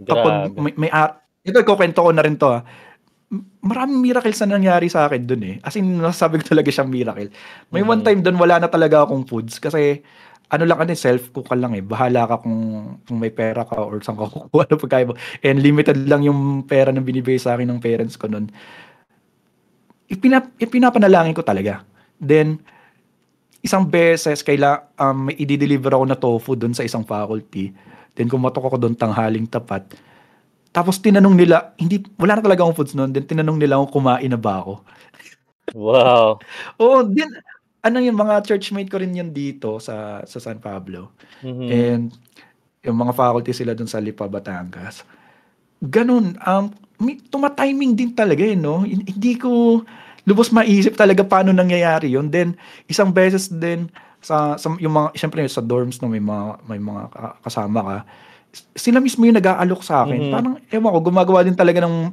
kapag 0.05 0.35
may, 0.59 0.75
may 0.77 0.91
ar- 0.91 1.23
ito, 1.45 1.61
kukwento 1.63 2.01
ko 2.03 2.11
na 2.11 2.25
rin 2.25 2.37
to 2.37 2.49
ha. 2.51 2.65
M- 3.33 3.47
Maraming 3.65 4.01
miracles 4.01 4.41
na 4.45 4.57
nangyari 4.59 4.89
sa 4.91 5.07
akin 5.09 5.23
doon 5.27 5.43
eh. 5.45 5.55
As 5.65 5.77
in, 5.77 6.01
nasasabi 6.01 6.41
ko 6.43 6.55
talaga 6.55 6.71
siyang 6.73 6.91
miracle. 6.93 7.31
May 7.73 7.83
one 7.85 8.03
Mhm. 8.03 8.07
time 8.07 8.21
doon, 8.25 8.37
wala 8.41 8.61
na 8.63 8.69
talaga 8.71 9.05
akong 9.07 9.27
foods 9.29 9.59
kasi 9.61 10.03
ano 10.53 10.65
lang 10.69 10.79
kasi 10.79 10.95
self-cook 10.95 11.51
ka 11.51 11.57
lang 11.59 11.75
eh. 11.75 11.83
Bahala 11.83 12.29
ka 12.31 12.45
kung, 12.45 12.59
kung 13.09 13.19
may 13.19 13.33
pera 13.35 13.65
ka 13.67 13.81
or 13.81 13.99
saan 14.05 14.19
ka 14.21 14.29
kukuha 14.51 14.65
ng 14.71 14.83
pagkain 14.83 15.09
mo. 15.11 15.15
And 15.43 15.59
limited 15.61 15.99
lang 16.07 16.23
yung 16.27 16.65
pera 16.69 16.93
na 16.95 17.03
binibigay 17.03 17.41
sa 17.41 17.57
akin 17.59 17.69
ng 17.71 17.81
parents 17.83 18.17
ko 18.21 18.29
noon. 18.31 18.51
Ipinap, 20.11 20.53
ipinapanalangin 20.61 21.33
ko 21.37 21.41
talaga. 21.41 21.81
Then, 22.21 22.61
isang 23.65 23.89
beses, 23.89 24.45
kaila, 24.45 24.89
um, 25.01 25.31
may 25.31 25.37
i-deliver 25.41 25.93
ako 25.97 26.05
na 26.09 26.19
tofu 26.19 26.53
doon 26.57 26.77
sa 26.77 26.85
isang 26.85 27.05
faculty. 27.07 27.73
Then, 28.17 28.29
kumatok 28.29 28.69
ako 28.69 28.77
doon 28.81 28.95
tanghaling 28.97 29.49
tapat. 29.49 29.85
Tapos, 30.75 31.01
tinanong 31.01 31.37
nila, 31.37 31.73
hindi, 31.81 32.03
wala 32.21 32.39
na 32.39 32.45
talaga 32.45 32.65
akong 32.67 32.79
foods 32.79 32.95
noon. 32.97 33.13
Then, 33.15 33.25
tinanong 33.29 33.59
nila 33.61 33.81
ako, 33.81 34.01
kumain 34.01 34.31
na 34.31 34.41
ba 34.41 34.61
ako? 34.65 34.75
Wow. 35.77 36.39
Oo, 36.83 37.05
din, 37.09 37.29
ano 37.85 37.99
yung 38.01 38.19
mga 38.19 38.45
churchmate 38.49 38.91
ko 38.93 39.01
rin 39.01 39.17
yun 39.17 39.31
dito 39.33 39.81
sa, 39.81 40.25
sa 40.25 40.39
San 40.41 40.61
Pablo. 40.61 41.13
Mhm. 41.45 41.67
And 41.71 42.05
yung 42.85 42.99
mga 43.01 43.13
faculty 43.17 43.53
sila 43.57 43.73
dun 43.77 43.89
sa 43.91 44.01
Lipa, 44.03 44.29
Batangas. 44.29 45.05
Ganun, 45.85 46.37
um, 46.45 46.73
may, 47.05 47.21
tumatiming 47.21 47.93
din 47.93 48.11
talaga 48.17 48.43
eh, 48.43 48.57
no? 48.57 48.83
Hin- 48.83 49.05
Hindi 49.05 49.37
ko 49.37 49.85
lubos 50.25 50.49
maisip 50.49 50.97
talaga 50.97 51.21
paano 51.21 51.53
nangyayari 51.53 52.17
yun. 52.17 52.33
Then, 52.33 52.57
isang 52.89 53.13
beses 53.13 53.53
din, 53.53 53.93
sa, 54.25 54.57
sa 54.57 54.73
yung 54.81 54.97
mga, 54.97 55.09
syempre 55.21 55.45
sa 55.45 55.61
dorms 55.61 56.01
no, 56.01 56.09
may 56.09 56.25
mga, 56.25 56.65
may 56.65 56.81
mga 56.81 57.03
ka- 57.13 57.37
kasama 57.45 57.81
ka, 57.85 57.97
sila 58.73 59.05
mismo 59.05 59.29
yung 59.29 59.37
nag-aalok 59.37 59.85
sa 59.85 60.09
akin. 60.09 60.19
Mhm. 60.19 60.33
Parang, 60.33 60.55
ewan 60.73 60.93
ko, 60.97 61.01
gumagawa 61.13 61.45
din 61.45 61.53
talaga 61.53 61.85
ng, 61.85 62.09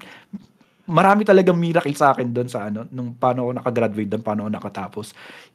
marami 0.92 1.24
talagang 1.24 1.56
miracle 1.56 1.96
sa 1.96 2.12
akin 2.12 2.28
doon 2.36 2.50
sa 2.52 2.68
ano, 2.68 2.84
nung 2.92 3.16
paano 3.16 3.48
ako 3.48 3.52
nakagraduate 3.64 4.12
doon, 4.12 4.24
paano 4.26 4.40
ako 4.44 4.52
nakatapos. 4.60 5.06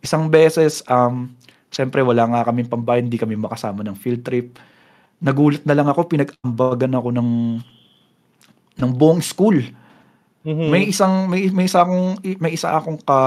Isang 0.00 0.32
beses, 0.32 0.80
um, 0.88 1.28
syempre 1.68 2.00
wala 2.00 2.24
nga 2.24 2.40
kami 2.48 2.64
pambayad, 2.64 3.04
hindi 3.04 3.20
kami 3.20 3.36
makasama 3.36 3.84
ng 3.84 3.96
field 4.00 4.24
trip. 4.24 4.56
Nagulat 5.20 5.60
na 5.68 5.76
lang 5.76 5.88
ako, 5.92 6.08
pinag-ambagan 6.08 6.96
ako 6.96 7.08
ng 7.12 7.28
ng 8.76 8.90
buong 8.92 9.20
school. 9.24 9.56
Mhm. 10.46 10.70
May 10.70 10.94
isang 10.94 11.26
may, 11.26 11.50
may 11.50 11.66
isa 11.66 11.82
akong 11.82 12.22
may 12.38 12.54
isa 12.54 12.70
akong 12.70 13.02
ka 13.02 13.18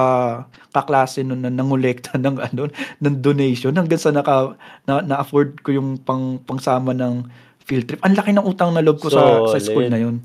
kaklase 0.72 1.20
noon 1.20 1.44
na 1.44 1.52
nangolekta 1.52 2.16
ng 2.22 2.40
ano 2.40 2.72
ng 3.04 3.16
donation 3.20 3.76
hanggang 3.76 4.00
sa 4.00 4.16
naka 4.16 4.56
na, 4.88 5.04
na-afford 5.04 5.60
ko 5.60 5.76
yung 5.76 6.00
pang 6.00 6.40
pangsama 6.48 6.96
ng 6.96 7.28
field 7.68 7.92
trip. 7.92 8.00
Ang 8.08 8.16
laki 8.16 8.32
ng 8.32 8.48
utang 8.48 8.72
na 8.72 8.80
loob 8.80 9.04
ko 9.04 9.12
sa 9.12 9.52
sa 9.52 9.60
school 9.60 9.92
na 9.92 10.00
yun. 10.00 10.24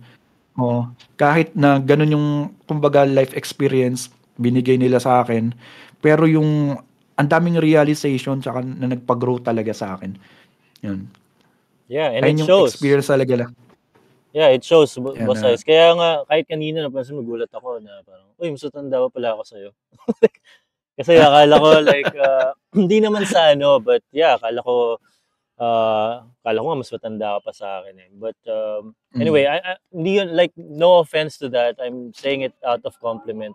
Oo. 0.55 0.87
Kahit 1.19 1.51
na 1.59 1.83
ganun 1.83 2.15
yung 2.15 2.29
kumbaga 2.71 3.03
life 3.03 3.35
experience 3.35 4.07
binigay 4.39 4.79
nila 4.79 5.03
sa 5.03 5.27
akin, 5.27 5.51
pero 5.99 6.31
yung 6.31 6.79
ang 7.15 7.29
daming 7.31 7.59
realization 7.59 8.39
tsaka 8.39 8.63
na 8.63 8.91
nagpa-grow 8.91 9.43
talaga 9.43 9.75
sa 9.75 9.99
akin. 9.99 10.15
Yun. 10.83 11.11
Yeah, 11.87 12.11
and 12.15 12.23
Ayun 12.23 12.35
it 12.35 12.41
yung 12.43 12.51
shows. 12.51 12.71
experience 12.75 13.11
talaga 13.11 13.35
lang. 13.47 13.51
Yeah, 14.35 14.51
it 14.51 14.67
shows, 14.67 14.99
bo- 14.99 15.15
Yan. 15.15 15.31
Ice. 15.31 15.63
Kaya 15.63 15.95
nga, 15.95 16.27
kahit 16.27 16.51
kanina 16.51 16.83
napansin, 16.83 17.15
magulat 17.15 17.47
ako 17.55 17.79
na 17.79 18.03
parang, 18.03 18.35
uy, 18.35 18.51
mas 18.51 18.67
matanda 18.67 18.99
pa 19.07 19.09
pala 19.15 19.29
ako 19.39 19.43
sa'yo. 19.47 19.71
Kasi 20.99 21.13
akala 21.23 21.55
ko, 21.63 21.69
like, 21.87 22.11
uh, 22.19 22.51
hindi 22.75 22.99
naman 22.99 23.23
sa 23.31 23.55
ano, 23.55 23.79
but 23.79 24.03
yeah, 24.11 24.35
akala 24.35 24.59
ko, 24.67 24.99
uh, 25.63 26.27
akala 26.43 26.59
ko 26.59 26.67
nga 26.67 26.81
mas 26.83 26.91
matanda 26.91 27.27
ka 27.39 27.41
pa 27.47 27.53
sa 27.55 27.67
akin 27.79 27.95
eh. 27.95 28.11
But 28.11 28.39
um, 28.51 28.99
Mm. 29.15 29.23
anyway, 29.23 29.47
I, 29.47 29.63
I, 29.63 29.73
hindi 29.95 30.19
yun, 30.19 30.35
like, 30.35 30.51
no 30.59 30.99
offense 30.99 31.39
to 31.39 31.47
that. 31.55 31.79
I'm 31.79 32.11
saying 32.11 32.43
it 32.43 32.59
out 32.67 32.83
of 32.83 32.99
compliment 32.99 33.55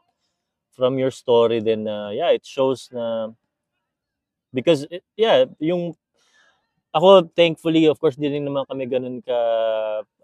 from 0.72 0.96
your 0.96 1.12
story 1.12 1.60
then, 1.60 1.84
uh, 1.92 2.16
yeah, 2.16 2.32
it 2.32 2.48
shows 2.48 2.88
na, 2.96 3.36
because, 4.56 4.88
it, 4.88 5.04
yeah, 5.20 5.44
yung 5.60 6.00
ako 6.94 7.30
thankfully 7.38 7.86
of 7.86 8.02
course 8.02 8.18
di 8.18 8.30
rin 8.30 8.46
naman 8.46 8.66
kami 8.66 8.90
ganun 8.90 9.22
ka 9.22 9.38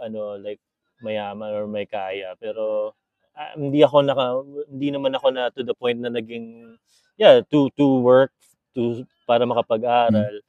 ano 0.02 0.38
like 0.42 0.62
mayaman 1.04 1.54
or 1.54 1.68
may 1.68 1.86
kaya. 1.86 2.34
Pero 2.40 2.96
ah, 3.38 3.54
hindi 3.54 3.84
ako 3.84 3.98
naka 4.02 4.26
hindi 4.72 4.90
naman 4.90 5.14
ako 5.14 5.28
na 5.30 5.52
to 5.54 5.62
the 5.62 5.76
point 5.76 6.00
na 6.00 6.10
naging 6.10 6.78
yeah 7.20 7.42
to 7.52 7.70
to 7.78 8.02
work 8.02 8.34
to 8.74 9.06
para 9.30 9.46
makapag-aral. 9.46 10.42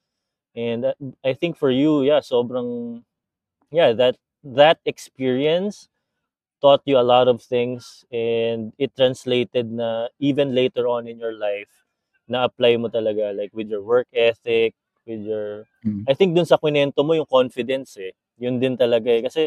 And 0.56 0.92
uh, 0.92 0.96
I 1.24 1.36
think 1.36 1.60
for 1.60 1.70
you 1.70 2.02
yeah 2.06 2.24
sobrang 2.24 3.02
yeah 3.70 3.92
that 3.92 4.16
that 4.44 4.78
experience 4.86 5.88
taught 6.62 6.80
you 6.88 6.96
a 6.96 7.04
lot 7.04 7.28
of 7.28 7.42
things 7.42 8.04
and 8.08 8.72
it 8.80 8.96
translated 8.96 9.68
na 9.68 10.08
even 10.18 10.54
later 10.56 10.88
on 10.88 11.04
in 11.04 11.20
your 11.20 11.36
life 11.36 11.84
na 12.26 12.48
apply 12.48 12.74
mo 12.80 12.88
talaga 12.88 13.36
like 13.36 13.52
with 13.52 13.68
your 13.68 13.84
work 13.84 14.08
ethic 14.16 14.72
with 15.06 15.22
your 15.24 15.64
Mm. 15.86 16.02
I 16.10 16.18
think 16.18 16.34
dun 16.34 16.44
sa 16.50 16.58
kwento 16.58 17.06
mo 17.06 17.14
yung 17.14 17.30
confidence 17.30 17.94
eh. 18.02 18.10
Yun 18.42 18.58
din 18.58 18.74
talaga 18.74 19.06
eh. 19.06 19.22
Kasi 19.22 19.46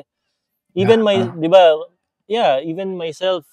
even 0.73 1.03
Yeah, 1.03 1.07
my, 1.07 1.17
ah. 1.19 1.31
'di 1.35 1.49
ba? 1.51 1.63
Yeah, 2.31 2.53
even 2.63 2.95
myself 2.95 3.43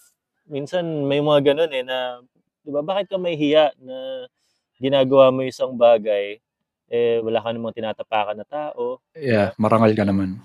minsan 0.46 1.10
may 1.10 1.18
mga 1.18 1.52
ganun 1.52 1.72
eh 1.74 1.82
na 1.82 2.22
'di 2.62 2.70
ba 2.70 2.80
bakit 2.86 3.10
ka 3.10 3.18
mahihiya 3.18 3.74
na 3.82 4.30
ginagawa 4.78 5.34
mo 5.34 5.42
isang 5.42 5.74
bagay 5.74 6.38
eh 6.86 7.18
wala 7.26 7.42
ka 7.42 7.50
namang 7.50 7.74
tinatapakan 7.74 8.38
na 8.38 8.46
tao. 8.46 9.02
Yeah, 9.18 9.50
marangal 9.58 9.90
ka 9.98 10.06
naman. 10.06 10.38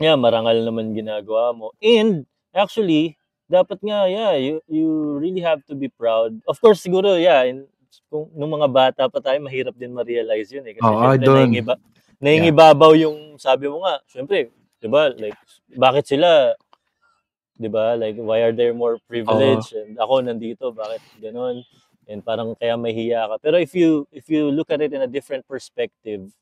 Yeah, 0.00 0.16
marangal 0.16 0.64
naman 0.64 0.96
ginagawa 0.96 1.52
mo. 1.52 1.76
And 1.84 2.24
actually, 2.56 3.20
dapat 3.52 3.84
nga 3.84 4.08
yeah, 4.08 4.32
you 4.40 4.64
you 4.70 4.88
really 5.20 5.44
have 5.44 5.60
to 5.68 5.76
be 5.76 5.92
proud. 5.92 6.40
Of 6.48 6.56
course 6.64 6.80
siguro 6.80 7.20
yeah, 7.20 7.44
in, 7.44 7.68
kung 8.08 8.30
nung 8.32 8.52
mga 8.56 8.68
bata 8.72 9.02
pa 9.10 9.18
tayo 9.20 9.38
mahirap 9.44 9.76
din 9.76 9.92
ma-realize 9.92 10.48
yun 10.54 10.64
eh 10.64 10.74
kasi 10.78 10.86
Oo, 10.88 11.12
syempre 11.12 11.28
naingiba, 11.28 11.74
naingibabaw 12.22 12.92
yung 12.96 13.36
sabi 13.36 13.68
mo 13.68 13.84
nga, 13.84 14.00
syempre, 14.08 14.48
'di 14.80 14.88
ba? 14.88 15.12
Like 15.12 15.36
bakit 15.76 16.08
sila 16.08 16.56
'di 17.60 17.68
ba? 17.68 17.94
Like 17.98 18.16
why 18.16 18.40
are 18.46 18.54
they 18.54 18.72
more 18.72 18.96
privileged 19.04 19.76
and 19.76 20.00
ako 20.00 20.24
nandito, 20.24 20.72
bakit 20.72 21.02
ganon? 21.20 21.60
And 22.10 22.18
parang 22.24 22.58
kaya 22.58 22.74
mahihiya 22.74 23.30
ka. 23.30 23.36
Pero 23.38 23.56
if 23.62 23.76
you 23.76 24.08
if 24.10 24.26
you 24.26 24.50
look 24.50 24.72
at 24.74 24.82
it 24.82 24.90
in 24.90 25.04
a 25.04 25.10
different 25.10 25.46
perspective, 25.46 26.32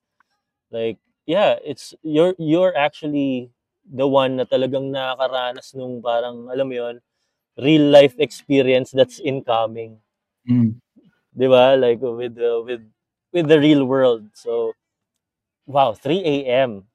like 0.72 0.96
yeah, 1.28 1.61
it's 1.66 1.92
you're 2.03 2.32
you're 2.40 2.72
actually 2.72 3.51
the 3.84 4.07
one 4.07 4.38
na 4.40 4.46
talagang 4.48 4.88
nakakaranas 4.88 5.74
nung 5.76 6.01
parang 6.01 6.48
alam 6.48 6.66
mo 6.70 6.74
yon 6.78 6.96
real 7.61 7.86
life 7.92 8.16
experience 8.16 8.90
that's 8.94 9.20
incoming, 9.20 10.01
Mm. 10.48 10.80
'Di 11.35 11.47
ba? 11.49 11.76
Like 11.78 12.01
with 12.03 12.35
the 12.37 12.62
with 12.64 12.83
with 13.33 13.47
the 13.49 13.61
real 13.61 13.85
world. 13.87 14.28
So 14.35 14.74
wow, 15.66 15.95
3 15.95 16.47
a.m. 16.47 16.87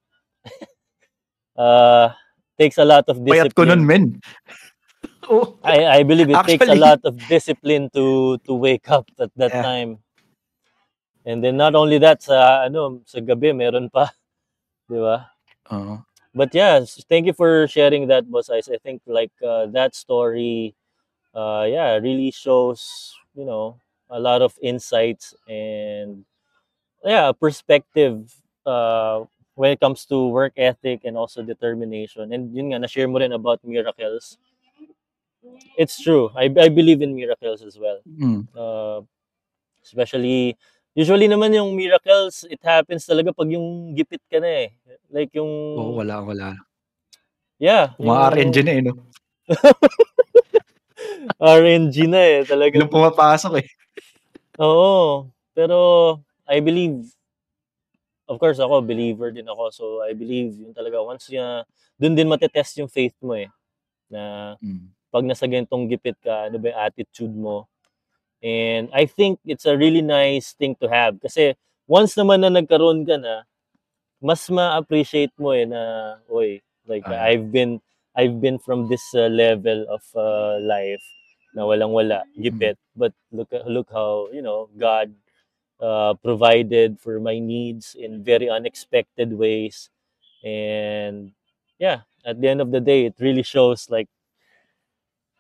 uh 1.58 2.14
takes 2.60 2.78
a 2.78 2.86
lot 2.86 3.06
of 3.10 3.24
Payat 3.30 3.56
ko 3.56 3.64
nun, 3.66 3.84
discipline. 3.84 3.88
men. 3.88 4.22
oh, 5.30 5.60
I 5.64 6.00
I 6.00 6.04
believe 6.04 6.30
it 6.30 6.46
takes 6.46 6.68
a 6.70 6.76
lot 6.76 7.02
of 7.04 7.28
discipline 7.28 7.90
to 7.96 8.38
to 8.46 8.54
wake 8.56 8.90
up 8.92 9.08
at 9.20 9.32
that 9.38 9.54
Yeah. 9.54 9.62
time. 9.62 10.00
And 11.26 11.44
then 11.44 11.58
not 11.58 11.76
only 11.76 11.98
that 12.00 12.22
sa 12.22 12.66
ano 12.70 13.02
sa 13.06 13.20
gabi 13.20 13.54
meron 13.56 13.90
pa, 13.90 14.12
'di 14.90 15.00
ba? 15.02 15.32
Oo. 15.72 15.98
but 16.36 16.54
yeah, 16.54 16.84
thank 17.10 17.26
you 17.26 17.34
for 17.34 17.68
sharing 17.68 18.08
that, 18.08 18.30
Boss 18.30 18.50
Ice. 18.50 18.70
I 18.70 18.78
think 18.78 19.02
like 19.08 19.32
uh, 19.44 19.68
that 19.68 19.96
story, 19.96 20.76
uh, 21.34 21.66
yeah, 21.70 21.96
really 21.98 22.32
shows 22.32 23.14
you 23.36 23.46
know 23.46 23.80
a 24.10 24.20
lot 24.20 24.42
of 24.42 24.54
insights 24.62 25.34
and 25.48 26.26
yeah, 27.04 27.32
perspective 27.32 28.34
uh, 28.66 29.24
when 29.56 29.72
it 29.72 29.80
comes 29.80 30.06
to 30.06 30.28
work 30.28 30.54
ethic 30.58 31.02
and 31.06 31.18
also 31.18 31.42
determination. 31.42 32.34
And 32.34 32.54
yun 32.54 32.74
nga, 32.74 32.80
na-share 32.80 33.08
mo 33.08 33.20
rin 33.20 33.32
about 33.32 33.64
miracles. 33.64 34.38
It's 35.78 36.02
true. 36.02 36.32
I, 36.36 36.50
I 36.58 36.70
believe 36.70 37.02
in 37.02 37.16
miracles 37.16 37.62
as 37.62 37.78
well. 37.78 38.02
Mm. 38.10 38.48
Uh, 38.58 39.02
especially, 39.84 40.58
usually 40.96 41.28
naman 41.30 41.54
yung 41.54 41.76
miracles, 41.76 42.44
it 42.50 42.60
happens 42.64 43.06
talaga 43.06 43.30
pag 43.36 43.52
yung 43.54 43.94
gipit 43.94 44.22
ka 44.26 44.42
na 44.42 44.68
eh. 44.68 44.70
Like 45.14 45.32
yung, 45.38 45.50
Oo, 45.78 46.02
wala, 46.02 46.26
wala. 46.26 46.58
yeah, 47.60 47.94
Mga 48.02 48.20
RNG 48.34 48.58
na 48.66 48.72
eh, 48.74 48.82
no? 48.82 48.94
RNG 51.38 51.96
na 52.10 52.20
eh. 52.20 52.38
Walang 52.42 52.50
Talagang, 52.50 52.90
pumapasok 52.90 53.62
eh. 53.62 53.68
Oo. 54.60 55.30
Pero, 55.56 55.78
I 56.50 56.60
believe, 56.60 57.08
of 58.28 58.40
course 58.40 58.60
ako, 58.60 58.82
believer 58.84 59.32
din 59.32 59.48
ako. 59.48 59.70
So, 59.72 59.86
I 60.04 60.14
believe 60.14 60.56
yun 60.58 60.74
talaga. 60.76 61.00
Once 61.04 61.30
niya, 61.32 61.64
dun 62.00 62.16
din 62.16 62.28
matetest 62.30 62.78
yung 62.82 62.92
faith 62.92 63.16
mo 63.24 63.36
eh. 63.38 63.50
Na 64.12 64.56
Mm. 64.62 64.92
pag 65.14 65.26
nasa 65.26 65.48
ganitong 65.48 65.88
gipit 65.90 66.18
ka, 66.24 66.50
ano 66.52 66.58
ba 66.60 66.70
yung 66.74 66.82
attitude 66.82 67.36
mo? 67.36 67.68
And 68.44 68.90
I 68.94 69.06
think 69.10 69.40
it's 69.46 69.66
a 69.66 69.78
really 69.78 70.04
nice 70.06 70.54
thing 70.54 70.76
to 70.84 70.88
have. 70.92 71.18
Kasi 71.22 71.56
once 71.90 72.14
naman 72.16 72.44
na 72.46 72.52
nagkaroon 72.54 73.04
ka 73.08 73.18
na, 73.18 73.44
mas 74.22 74.48
ma-appreciate 74.50 75.34
mo 75.40 75.52
eh 75.56 75.66
na, 75.70 76.16
oy, 76.32 76.62
like 76.88 77.06
Ah. 77.08 77.30
I've 77.32 77.52
been, 77.52 77.82
I've 78.16 78.40
been 78.42 78.60
from 78.60 78.88
this 78.90 79.04
uh, 79.16 79.28
level 79.32 79.86
of 79.92 80.04
uh, 80.16 80.60
life 80.64 81.04
na 81.56 81.64
walang-wala, 81.64 82.24
Mm. 82.36 82.44
gipit. 82.44 82.78
But 82.96 83.14
look, 83.32 83.50
look 83.66 83.90
how, 83.92 84.28
you 84.32 84.42
know, 84.44 84.70
God 84.78 85.14
uh, 85.80 86.14
provided 86.24 87.00
for 87.00 87.20
my 87.20 87.40
needs 87.40 87.96
in 87.96 88.24
very 88.24 88.50
unexpected 88.50 89.34
ways. 89.34 89.90
And 90.44 91.32
yeah, 91.80 92.02
at 92.26 92.40
the 92.42 92.48
end 92.48 92.62
of 92.62 92.72
the 92.72 92.80
day, 92.80 93.06
it 93.06 93.16
really 93.20 93.44
shows 93.44 93.90
like 93.90 94.08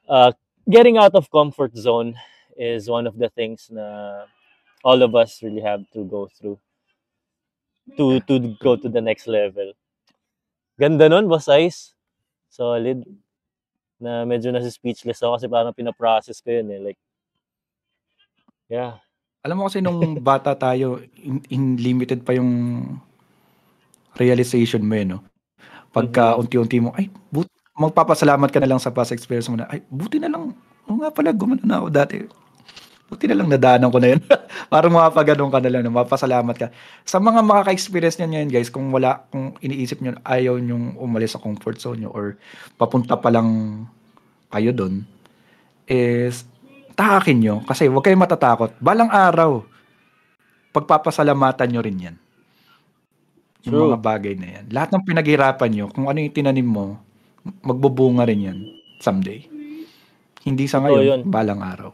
uh, 0.08 0.32
getting 0.70 0.98
out 0.98 1.16
of 1.16 1.32
comfort 1.32 1.76
zone 1.76 2.16
is 2.58 2.90
one 2.90 3.08
of 3.08 3.18
the 3.18 3.30
things 3.30 3.68
na 3.72 4.26
all 4.84 5.02
of 5.04 5.16
us 5.16 5.44
really 5.44 5.62
have 5.62 5.84
to 5.92 6.06
go 6.06 6.30
through 6.40 6.60
to 7.98 8.20
to 8.22 8.56
go 8.60 8.76
to 8.76 8.90
the 8.90 9.02
next 9.02 9.28
level. 9.28 9.74
Ganda 10.80 11.10
nun, 11.10 11.28
Boss 11.28 11.48
Ice. 11.48 11.94
Solid. 12.50 13.04
Na 14.00 14.28
medyo 14.28 14.52
nasa 14.52 14.68
speechless 14.68 15.24
ako 15.24 15.40
kasi 15.40 15.48
parang 15.48 15.76
pinaprocess 15.76 16.44
ko 16.44 16.52
yun 16.52 16.68
eh. 16.72 16.80
Like, 16.92 17.00
yeah. 18.68 19.00
Alam 19.46 19.62
mo 19.62 19.64
kasi 19.70 19.80
nung 19.80 20.18
bata 20.26 20.58
tayo, 20.58 21.00
in, 21.22 21.40
in 21.54 21.64
limited 21.80 22.26
pa 22.26 22.34
yung 22.34 22.82
realization 24.18 24.82
mo 24.84 24.96
eh, 24.96 25.06
no? 25.06 25.20
Pagka 25.92 26.36
Mhm. 26.36 26.40
unti-unti 26.44 26.78
mo, 26.84 26.92
ay, 26.96 27.08
but, 27.32 27.48
magpapasalamat 27.76 28.50
ka 28.52 28.60
na 28.64 28.72
lang 28.72 28.80
sa 28.80 28.92
past 28.92 29.12
experience 29.12 29.52
mo 29.52 29.60
na, 29.60 29.68
ay, 29.68 29.84
buti 29.92 30.16
na 30.20 30.32
lang, 30.32 30.56
o 30.88 30.96
nga 31.00 31.12
pala, 31.12 31.36
gumano 31.36 31.64
na 31.64 31.84
ako 31.84 31.88
dati. 31.92 32.24
Buti 33.06 33.30
na 33.30 33.38
lang 33.38 33.50
nadaanan 33.54 33.94
ko 33.94 34.02
na 34.02 34.18
yun. 34.18 34.22
Parang 34.74 34.90
mapapaganon 34.90 35.54
ka 35.54 35.62
na 35.62 35.70
lang, 35.70 35.86
mapasalamat 35.94 36.56
ka. 36.58 36.68
Sa 37.06 37.22
mga 37.22 37.46
makaka-experience 37.46 38.18
niyan 38.18 38.32
ngayon, 38.34 38.50
guys, 38.50 38.70
kung 38.74 38.90
wala, 38.90 39.30
kung 39.30 39.54
iniisip 39.62 40.02
nyo, 40.02 40.18
ayaw 40.26 40.58
nyong 40.58 40.98
umalis 40.98 41.38
sa 41.38 41.42
comfort 41.42 41.78
zone 41.78 42.02
nyo 42.02 42.10
or 42.10 42.34
papunta 42.82 43.14
pa 43.14 43.30
lang 43.30 43.48
kayo 44.50 44.74
doon, 44.74 45.06
is, 45.86 46.50
tahakin 46.98 47.38
nyo. 47.38 47.56
Kasi 47.70 47.86
huwag 47.86 48.10
kayong 48.10 48.26
matatakot. 48.26 48.74
Balang 48.82 49.14
araw, 49.14 49.62
pagpapasalamatan 50.74 51.70
nyo 51.70 51.82
rin 51.86 52.06
yan. 52.10 52.16
Yung 53.70 53.74
True. 53.78 53.86
mga 53.94 54.00
bagay 54.02 54.34
na 54.34 54.48
yan. 54.50 54.66
Lahat 54.74 54.90
ng 54.90 55.06
pinaghirapan 55.06 55.70
nyo, 55.70 55.86
kung 55.94 56.10
ano 56.10 56.18
yung 56.18 56.34
tinanim 56.34 56.66
mo, 56.66 56.98
magbubunga 57.62 58.26
rin 58.26 58.50
yan 58.50 58.60
someday. 58.98 59.46
Hindi 60.42 60.66
sa 60.66 60.82
yun. 60.82 60.90
ngayon, 60.90 61.20
balang 61.30 61.62
araw. 61.62 61.94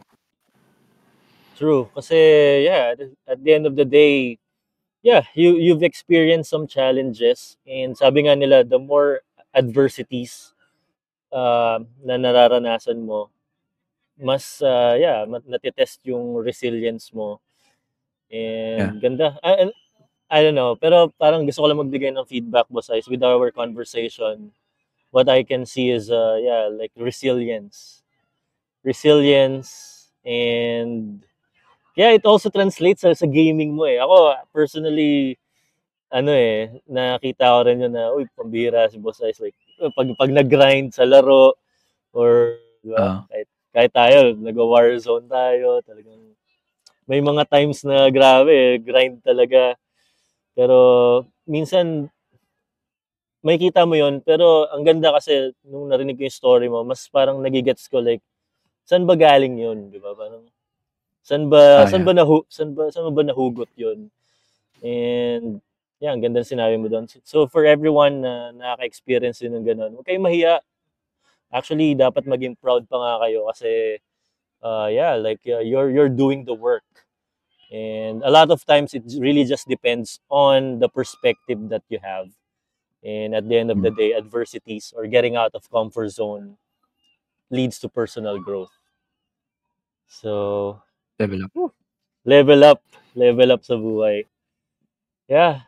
True. 1.56 1.90
Kasi, 1.94 2.16
yeah, 2.64 2.94
at- 3.28 3.42
the 3.44 3.52
end 3.52 3.66
of 3.66 3.76
the 3.76 3.84
day, 3.84 4.38
yeah, 5.02 5.24
you, 5.34 5.56
you've 5.56 5.82
experienced 5.84 6.50
some 6.50 6.66
challenges. 6.66 7.56
And 7.66 7.96
sabi 7.96 8.26
nga 8.26 8.36
nila, 8.36 8.64
the 8.64 8.78
more 8.80 9.22
adversities 9.54 10.54
uh, 11.32 11.80
na 12.04 12.16
nararanasan 12.18 13.04
mo, 13.06 13.30
mas, 14.18 14.62
uh, 14.62 14.96
yeah, 14.98 15.24
mat- 15.26 15.48
natitest 15.48 16.00
yung 16.06 16.36
resilience 16.40 17.12
mo. 17.14 17.40
And 18.32 19.00
ganda. 19.00 19.38
I, 19.44 19.70
I 20.30 20.42
don't 20.42 20.56
know, 20.56 20.76
pero 20.76 21.12
parang 21.20 21.46
gusto 21.46 21.62
ko 21.62 21.68
lang 21.70 21.80
magbigay 21.82 22.10
ng 22.14 22.26
feedback, 22.28 22.66
Boss 22.70 22.90
Ice, 22.90 23.08
with 23.08 23.22
our 23.22 23.50
conversation. 23.52 24.52
What 25.10 25.28
I 25.28 25.44
can 25.44 25.66
see 25.66 25.90
is, 25.90 26.10
uh, 26.10 26.36
yeah, 26.42 26.68
like 26.72 26.92
resilience. 26.96 28.02
Resilience 28.84 30.10
and 30.24 31.24
yeah, 31.96 32.12
it 32.14 32.24
also 32.26 32.50
translates 32.50 33.02
sa, 33.02 33.12
sa 33.14 33.26
gaming 33.28 33.74
mo 33.76 33.84
eh. 33.88 33.98
Ako, 34.00 34.36
personally, 34.54 35.36
ano 36.12 36.32
eh, 36.32 36.82
nakita 36.88 37.52
ko 37.54 37.60
rin 37.68 37.82
yun 37.84 37.92
na, 37.94 38.12
uy, 38.14 38.26
pambihira 38.36 38.88
si 38.90 38.98
Boss 39.00 39.20
Ice. 39.24 39.40
Like, 39.42 39.56
pag, 39.96 40.08
pag 40.18 40.30
nag-grind 40.32 40.94
sa 40.94 41.04
laro, 41.08 41.54
or, 42.14 42.58
di 42.84 42.90
ba, 42.94 42.98
Ah. 43.00 43.18
kahit, 43.30 43.48
kahit 43.74 43.92
tayo, 43.94 44.18
nag-warzone 44.38 45.26
tayo, 45.30 45.80
talagang, 45.86 46.22
may 47.08 47.20
mga 47.22 47.44
times 47.50 47.82
na 47.86 48.08
grabe, 48.12 48.52
eh, 48.52 48.76
grind 48.82 49.20
talaga. 49.24 49.76
Pero, 50.56 50.78
minsan, 51.48 52.10
may 53.46 53.56
kita 53.58 53.86
mo 53.88 53.94
yon 53.98 54.20
pero 54.24 54.68
ang 54.72 54.84
ganda 54.86 55.12
kasi, 55.16 55.54
nung 55.66 55.88
narinig 55.90 56.18
ko 56.20 56.24
yung 56.28 56.34
story 56.40 56.66
mo, 56.70 56.84
mas 56.86 57.06
parang 57.10 57.40
nagigets 57.42 57.88
ko, 57.90 58.00
like, 58.04 58.22
saan 58.86 59.06
ba 59.08 59.16
galing 59.18 59.56
yun, 59.60 59.88
di 59.92 59.98
ba? 60.02 60.12
Parang, 60.16 60.44
saan 61.22 61.48
ba, 61.50 61.82
Ah, 61.82 61.86
saan 61.86 62.02
yeah. 62.02 62.08
ba, 62.10 62.12
nahu, 62.14 62.42
saan 62.50 62.74
ba, 62.74 62.90
saan 62.90 63.06
mo 63.06 63.12
ba 63.14 63.22
nahugot 63.26 63.70
yun? 63.78 64.10
And, 64.82 65.62
yeah, 66.02 66.10
ang 66.12 66.20
ganda 66.22 66.42
ng 66.42 66.50
sinabi 66.50 66.74
mo 66.78 66.90
doon. 66.90 67.06
So, 67.22 67.46
for 67.46 67.62
everyone 67.64 68.22
na 68.26 68.50
nakaka-experience 68.50 69.38
din 69.42 69.54
ng 69.54 69.66
ganun, 69.66 69.92
huwag 69.94 70.06
kayong 70.06 70.26
mahiya. 70.26 70.58
Actually, 71.52 71.94
dapat 71.94 72.26
maging 72.26 72.58
proud 72.58 72.88
pa 72.90 72.96
nga 72.98 73.14
kayo 73.26 73.46
kasi, 73.52 74.00
uh, 74.64 74.88
yeah, 74.90 75.14
like, 75.14 75.40
uh, 75.46 75.62
you're, 75.62 75.90
you're 75.90 76.10
doing 76.10 76.42
the 76.44 76.54
work. 76.54 76.82
And 77.72 78.22
a 78.22 78.30
lot 78.30 78.50
of 78.50 78.66
times, 78.66 78.92
it 78.92 79.04
really 79.16 79.44
just 79.44 79.68
depends 79.68 80.20
on 80.28 80.78
the 80.78 80.88
perspective 80.88 81.68
that 81.70 81.82
you 81.88 81.98
have. 82.02 82.28
And 83.02 83.34
at 83.34 83.48
the 83.48 83.56
end 83.58 83.70
of 83.70 83.82
the 83.82 83.90
day, 83.90 84.14
adversities 84.14 84.92
or 84.96 85.06
getting 85.06 85.36
out 85.36 85.54
of 85.54 85.70
comfort 85.70 86.10
zone 86.10 86.58
leads 87.50 87.78
to 87.80 87.88
personal 87.88 88.38
growth. 88.38 88.72
So, 90.08 90.82
Level 91.18 91.44
up. 91.44 91.52
level 92.24 92.64
up. 92.64 92.82
Level 93.14 93.52
up 93.52 93.62
sa 93.64 93.74
buhay. 93.76 94.24
Yeah. 95.28 95.62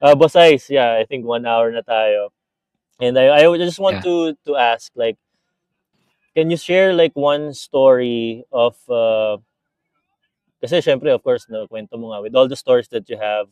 Uh, 0.00 0.14
Boss 0.14 0.36
Ice, 0.36 0.70
yeah, 0.70 0.94
I 0.94 1.04
think 1.04 1.24
one 1.24 1.46
hour 1.46 1.70
na 1.72 1.80
tayo. 1.80 2.30
And 3.00 3.18
I, 3.18 3.42
I 3.44 3.56
just 3.58 3.78
want 3.80 4.02
Yeah. 4.02 4.02
to 4.06 4.14
to 4.46 4.56
ask, 4.56 4.92
like, 4.96 5.16
can 6.36 6.50
you 6.50 6.56
share 6.56 6.92
like 6.92 7.14
one 7.14 7.54
story 7.54 8.44
of, 8.52 8.76
uh, 8.90 9.38
kasi 10.62 10.80
syempre, 10.80 11.12
of 11.14 11.22
course, 11.22 11.46
na 11.48 11.66
kwento 11.68 11.98
mo 12.00 12.12
nga, 12.12 12.22
with 12.22 12.34
all 12.34 12.48
the 12.48 12.56
stories 12.56 12.88
that 12.88 13.08
you 13.08 13.16
have, 13.18 13.46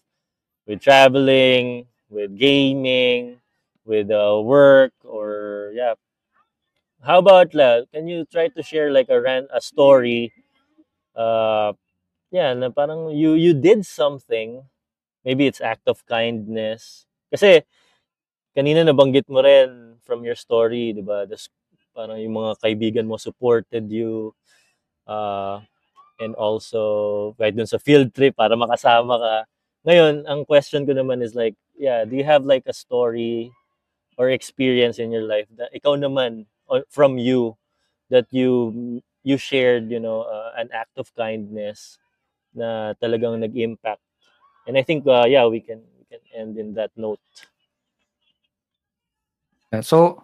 with 0.66 0.80
traveling, 0.80 1.86
with 2.10 2.34
gaming, 2.36 3.40
with 3.84 4.10
uh, 4.10 4.40
work, 4.42 4.92
or 5.04 5.70
yeah. 5.74 5.94
How 7.02 7.18
about 7.18 7.54
la? 7.54 7.82
Can 7.92 8.08
you 8.08 8.24
try 8.24 8.48
to 8.48 8.62
share 8.62 8.90
like 8.90 9.08
a 9.10 9.20
ran 9.20 9.46
a 9.52 9.60
story? 9.60 10.32
Uh, 11.16 11.72
yeah, 12.32 12.54
na 12.56 12.70
parang 12.72 13.12
you 13.12 13.34
you 13.36 13.52
did 13.56 13.84
something. 13.86 14.64
Maybe 15.24 15.46
it's 15.46 15.60
act 15.62 15.86
of 15.88 16.04
kindness. 16.08 17.06
Kasi 17.32 17.62
kanina 18.56 18.84
nabanggit 18.84 19.28
mo 19.28 19.40
rin 19.44 19.98
from 20.04 20.24
your 20.26 20.36
story, 20.38 20.92
'di 20.96 21.04
ba? 21.04 21.24
Das 21.28 21.48
parang 21.96 22.18
yung 22.20 22.36
mga 22.36 22.52
kaibigan 22.62 23.06
mo 23.08 23.16
supported 23.20 23.88
you. 23.92 24.32
Uh, 25.08 25.60
and 26.22 26.34
also 26.38 27.32
kahit 27.40 27.56
dun 27.58 27.68
sa 27.68 27.80
field 27.82 28.12
trip 28.14 28.36
para 28.38 28.54
makasama 28.58 29.18
ka. 29.18 29.34
Ngayon, 29.88 30.24
ang 30.28 30.42
question 30.46 30.86
ko 30.86 30.94
naman 30.94 31.20
is 31.24 31.34
like, 31.34 31.56
yeah, 31.78 32.04
do 32.06 32.14
you 32.16 32.24
have 32.26 32.46
like 32.46 32.64
a 32.70 32.76
story 32.76 33.50
or 34.18 34.30
experience 34.30 34.98
in 35.00 35.10
your 35.12 35.24
life 35.26 35.48
that 35.56 35.72
ikaw 35.74 35.96
naman 35.98 36.46
or 36.68 36.84
from 36.92 37.18
you 37.18 37.56
that 38.12 38.28
you 38.30 38.72
you 39.22 39.38
shared, 39.38 39.90
you 39.90 39.98
know, 40.02 40.22
uh, 40.26 40.52
an 40.58 40.68
act 40.74 40.98
of 40.98 41.10
kindness 41.14 41.98
na 42.54 42.92
talagang 43.00 43.38
nag-impact. 43.40 44.02
And 44.66 44.78
I 44.78 44.82
think 44.82 45.06
uh, 45.06 45.26
yeah, 45.26 45.46
we 45.46 45.60
can 45.62 45.82
we 45.98 46.04
can 46.06 46.22
end 46.34 46.58
in 46.58 46.74
that 46.74 46.90
note. 46.94 47.22
So, 49.80 50.20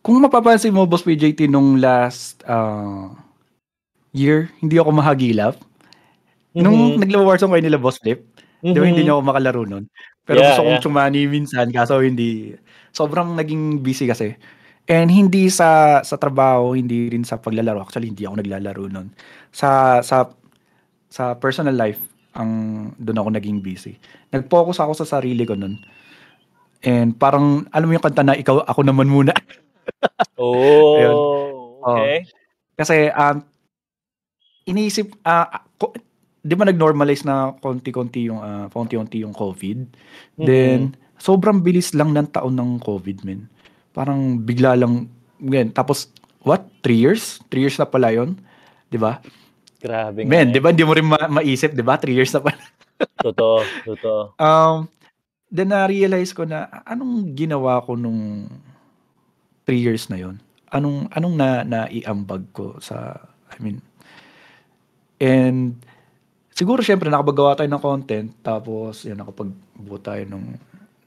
kung 0.00 0.16
mapapansin 0.24 0.72
mo, 0.72 0.88
Boss 0.88 1.04
PJT, 1.04 1.44
nung 1.44 1.76
last 1.76 2.40
uh, 2.48 3.12
year, 4.16 4.48
hindi 4.64 4.80
ako 4.80 4.96
mahagilap. 4.96 5.60
Nung 6.56 6.96
Mhm. 6.96 7.04
nagla-Warzone 7.04 7.52
kayo 7.52 7.64
nila, 7.68 7.76
Boss 7.78 8.00
Flip, 8.00 8.24
di 8.64 8.78
ba 8.80 8.88
hindi 8.88 9.04
Mhm. 9.04 9.06
niyo 9.06 9.14
ako 9.20 9.22
makalaro 9.28 9.62
nun? 9.68 9.84
Pero 10.24 10.40
Yeah, 10.40 10.56
gusto 10.56 10.62
kong 10.64 10.72
yeah. 10.72 10.82
tsumani 10.82 11.20
minsan, 11.28 11.68
kaso 11.68 12.00
hindi. 12.00 12.56
Sobrang 12.96 13.36
naging 13.36 13.84
busy 13.84 14.08
kasi. 14.08 14.34
And 14.90 15.06
hindi 15.06 15.46
sa 15.46 16.02
sa 16.02 16.18
trabaho, 16.18 16.74
hindi 16.74 17.06
rin 17.14 17.22
sa 17.22 17.38
paglalaro. 17.38 17.78
Actually, 17.78 18.10
hindi 18.10 18.26
ako 18.26 18.42
naglalaro 18.42 18.90
nun. 18.90 19.14
Sa 19.54 20.02
sa 20.02 20.26
sa 21.06 21.38
personal 21.38 21.78
life, 21.78 22.02
ang 22.34 22.50
doon 22.98 23.22
ako 23.22 23.28
naging 23.38 23.58
busy. 23.62 23.98
Nag-focus 24.34 24.82
ako 24.82 24.92
sa 24.98 25.06
sarili 25.18 25.46
ko 25.46 25.54
nun. 25.54 25.78
And 26.80 27.12
parang, 27.12 27.68
alam 27.74 27.86
mo 27.90 27.92
yung 27.92 28.04
kanta 28.04 28.24
na, 28.24 28.38
ikaw, 28.38 28.64
ako 28.64 28.80
naman 28.86 29.10
muna. 29.10 29.36
Ayun. 30.96 31.12
Oh, 31.12 31.76
okay. 31.84 32.24
Kasi, 32.72 33.12
um, 33.12 33.44
iniisip, 34.64 35.12
ah, 35.28 35.60
ko- 35.76 35.92
di 36.40 36.54
ba 36.56 36.64
nag-normalize 36.64 37.28
na 37.28 37.52
konti-konti 37.52 38.32
yung, 38.32 38.40
ah, 38.40 38.66
konti-konti 38.72 39.20
yung 39.20 39.36
COVID? 39.36 39.78
Then, 40.40 40.96
sobrang 41.20 41.60
bilis 41.60 41.92
lang 41.92 42.16
ng 42.16 42.32
taon 42.32 42.56
ng 42.56 42.80
COVID, 42.80 43.28
men. 43.28 43.52
Parang 43.90 44.38
bigla 44.40 44.78
lang, 44.78 45.10
yan. 45.42 45.74
Tapos, 45.74 46.10
what? 46.46 46.66
Three 46.80 47.00
years? 47.00 47.42
Three 47.50 47.66
years 47.66 47.76
na 47.76 47.88
pala 47.88 48.14
yun? 48.14 48.38
Di 48.90 48.98
ba? 48.98 49.18
Grabe. 49.80 50.22
Men, 50.28 50.50
eh. 50.50 50.52
di 50.54 50.60
ba? 50.62 50.70
Hindi 50.70 50.84
mo 50.86 50.94
rin 50.94 51.08
ma- 51.08 51.30
maisip, 51.30 51.74
di 51.74 51.82
ba? 51.82 51.98
Three 51.98 52.14
years 52.14 52.30
na 52.34 52.40
pala. 52.44 52.60
Totoo, 53.20 53.64
totoo. 53.88 54.36
Um, 54.36 54.88
then 55.50 55.74
na-realize 55.74 56.30
ko 56.30 56.46
na 56.46 56.70
anong 56.86 57.34
ginawa 57.34 57.82
ko 57.82 57.98
nung 57.98 58.46
three 59.66 59.82
years 59.82 60.06
na 60.08 60.16
yon 60.16 60.38
Anong 60.70 61.10
anong 61.10 61.34
na 61.34 61.66
naiambag 61.66 62.46
ko 62.54 62.78
sa 62.78 63.18
I 63.50 63.58
mean 63.58 63.82
and 65.18 65.82
siguro 66.54 66.80
syempre 66.86 67.10
nakapagawa 67.10 67.58
tayo 67.58 67.66
ng 67.66 67.82
content 67.82 68.28
tapos 68.46 69.02
yan 69.02 69.18
nakapagbuo 69.18 69.98
tayo 69.98 70.22
ng 70.30 70.44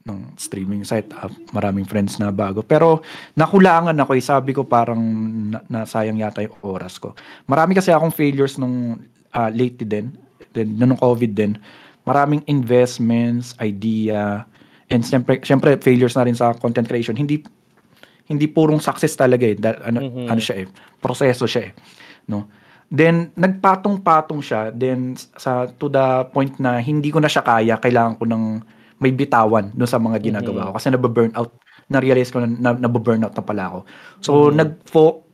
ng 0.04 0.36
streaming 0.36 0.84
site. 0.84 1.08
Ah, 1.16 1.32
maraming 1.56 1.88
friends 1.88 2.20
na 2.20 2.28
bago. 2.28 2.60
Pero 2.60 3.00
nakulangan 3.34 3.96
ako 3.96 4.12
eh. 4.12 4.24
Sabi 4.24 4.52
ko 4.52 4.68
parang 4.68 5.00
na, 5.48 5.64
nasayang 5.66 6.20
yata 6.20 6.44
yung 6.44 6.52
oras 6.60 7.00
ko. 7.00 7.16
Marami 7.48 7.72
kasi 7.72 7.88
akong 7.88 8.12
failures 8.12 8.60
nung 8.60 9.00
ah, 9.32 9.48
late 9.48 9.80
din. 9.80 10.12
Then 10.52 10.76
nung 10.76 11.00
COVID 11.00 11.32
din. 11.32 11.56
Maraming 12.04 12.44
investments 12.44 13.56
idea. 13.58 14.44
And 14.92 15.00
syempre 15.00 15.40
syempre 15.40 15.80
failures 15.80 16.12
na 16.14 16.28
rin 16.28 16.36
sa 16.36 16.52
content 16.52 16.84
creation. 16.84 17.16
Hindi 17.16 17.40
hindi 18.28 18.44
purong 18.44 18.84
success 18.84 19.16
talaga 19.16 19.48
eh. 19.48 19.56
Da- 19.56 19.80
ano, 19.80 20.04
Mhm. 20.04 20.28
ano 20.28 20.40
siya 20.40 20.64
eh. 20.64 20.66
Proseso 21.00 21.48
siya 21.48 21.72
eh. 21.72 21.72
No? 22.28 22.44
Then 22.92 23.32
nagpatong-patong 23.32 24.44
siya. 24.44 24.68
Then 24.68 25.16
sa 25.16 25.64
to 25.80 25.88
the 25.88 26.28
point 26.28 26.60
na 26.60 26.76
hindi 26.76 27.08
ko 27.08 27.24
na 27.24 27.32
siya 27.32 27.40
kaya. 27.40 27.80
Kailangan 27.80 28.20
ko 28.20 28.28
ng 28.28 28.44
may 28.98 29.10
bitawan 29.10 29.74
doon 29.74 29.90
sa 29.90 29.98
mga 29.98 30.18
ginagawa 30.22 30.70
ko 30.70 30.72
kasi 30.78 30.88
nababurn 30.90 31.32
out 31.34 31.52
na-realize 31.90 32.30
ko 32.32 32.40
na, 32.40 32.48
na 32.48 32.70
nababurn 32.76 33.26
out 33.26 33.34
na 33.34 33.44
pala 33.44 33.64
ako 33.70 33.78
so 34.22 34.32
nag 34.50 34.80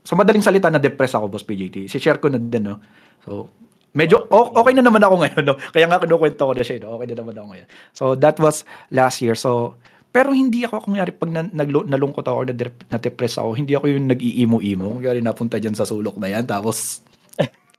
sa 0.01 0.17
madaling 0.17 0.45
salita 0.45 0.73
na 0.73 0.81
depress 0.81 1.15
ako 1.15 1.29
boss 1.29 1.47
PJT 1.47 1.87
si-share 1.87 2.19
ko 2.19 2.33
na 2.33 2.41
din 2.41 2.73
no 2.73 2.81
so 3.23 3.53
medyo 3.93 4.25
okay 4.31 4.73
na 4.73 4.85
naman 4.87 5.03
ako 5.03 5.15
ngayon 5.23 5.43
no 5.45 5.55
kaya 5.75 5.87
nga 5.87 6.01
kinukwento 6.01 6.43
ko 6.43 6.53
na 6.57 6.65
siya 6.65 6.83
no? 6.83 6.97
okay 6.99 7.07
na 7.11 7.17
naman 7.21 7.35
ako 7.37 7.47
ngayon 7.55 7.69
so 7.93 8.05
that 8.17 8.37
was 8.41 8.65
last 8.91 9.21
year 9.21 9.37
so 9.37 9.77
pero 10.11 10.35
hindi 10.35 10.67
ako, 10.67 10.91
kunyari, 10.91 11.15
pag 11.15 11.31
na, 11.31 11.47
naglo, 11.47 11.87
nalungkot 11.87 12.27
ako 12.27 12.37
or 12.43 12.47
nadep- 12.51 12.83
na-depress 12.91 13.39
ako, 13.39 13.55
hindi 13.55 13.79
ako 13.79 13.95
yung 13.95 14.11
nag-iimo-imo. 14.11 14.99
Kunyari, 14.99 15.23
napunta 15.23 15.63
dyan 15.63 15.79
sa 15.79 15.87
sulok 15.87 16.19
na 16.19 16.27
yan, 16.35 16.43
tapos, 16.51 17.07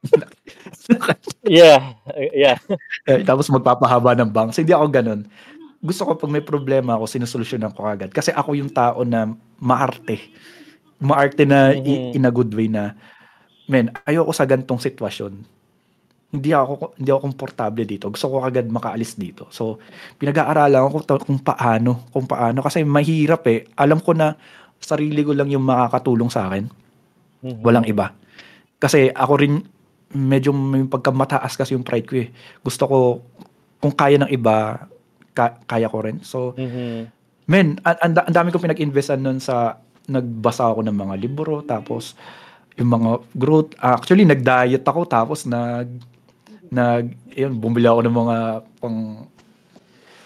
Yeah, 1.45 1.93
yeah. 2.33 2.57
eh, 3.05 3.21
tapos 3.21 3.49
magpapahaba 3.53 4.17
ng 4.17 4.31
bangs. 4.33 4.57
Hindi 4.57 4.73
ako 4.73 4.87
ganun. 4.89 5.21
Gusto 5.81 6.05
ko 6.05 6.11
pag 6.13 6.29
may 6.29 6.45
problema 6.45 6.93
ako, 6.93 7.09
sinusolusyonan 7.09 7.73
ko 7.73 7.89
agad. 7.89 8.13
Kasi 8.13 8.29
ako 8.29 8.53
yung 8.53 8.69
tao 8.69 9.01
na 9.01 9.33
maarte. 9.57 10.29
Maarte 11.01 11.41
na 11.49 11.73
Mhm. 11.73 12.13
in 12.13 12.29
a 12.29 12.31
good 12.31 12.53
way 12.53 12.69
na, 12.69 12.93
men, 13.65 13.89
ayoko 14.05 14.29
sa 14.29 14.45
gantong 14.45 14.77
sitwasyon. 14.77 15.41
Hindi 16.31 16.53
ako 16.53 16.95
hindi 16.95 17.09
ako 17.11 17.21
komportable 17.27 17.83
dito. 17.83 18.07
Gusto 18.07 18.29
ko 18.29 18.45
agad 18.45 18.69
makaalis 18.69 19.17
dito. 19.17 19.49
So, 19.51 19.81
pinag-aaralan 20.15 20.87
ko 20.93 21.03
kung 21.19 21.41
paano, 21.41 22.07
kung 22.13 22.29
paano 22.29 22.61
kasi 22.63 22.85
mahirap 22.85 23.43
eh. 23.49 23.67
Alam 23.75 23.99
ko 23.99 24.13
na 24.15 24.37
sarili 24.79 25.25
ko 25.25 25.33
lang 25.33 25.49
yung 25.49 25.65
makakatulong 25.65 26.29
sa 26.29 26.47
akin. 26.47 26.69
Mhm. 27.41 27.59
Walang 27.65 27.89
iba. 27.89 28.13
Kasi 28.77 29.09
ako 29.11 29.33
rin 29.41 29.53
medyo 30.13 30.53
may 30.53 30.85
pagkamataas 30.85 31.57
kasi 31.57 31.73
yung 31.73 31.83
pride 31.83 32.07
ko 32.07 32.15
eh. 32.21 32.29
Gusto 32.61 32.83
ko 32.85 32.97
kung 33.81 33.91
kaya 33.91 34.21
ng 34.21 34.31
iba, 34.31 34.87
ka- 35.31 35.57
kaya 35.65 35.87
ko 35.87 35.99
rin. 36.03 36.19
So, 36.21 36.53
Mhm. 36.55 37.07
men, 37.47 37.79
ang 37.83 38.13
da- 38.13 38.25
ang 38.27 38.35
dami 38.35 38.49
ko 38.49 38.59
pinag-investan 38.59 39.19
nun 39.19 39.39
sa 39.39 39.77
nagbasa 40.07 40.67
ako 40.67 40.81
ng 40.83 40.97
mga 40.97 41.15
libro 41.19 41.61
tapos 41.61 42.17
yung 42.75 42.89
mga 42.89 43.09
growth 43.35 43.71
actually 43.77 44.25
nag-diet 44.25 44.81
ako 44.81 45.05
tapos 45.05 45.45
nag 45.45 45.87
nag 46.71 47.05
yun, 47.35 47.51
bumili 47.53 47.85
ako 47.85 47.99
ng 48.01 48.15
mga 48.15 48.37
pang 48.79 48.97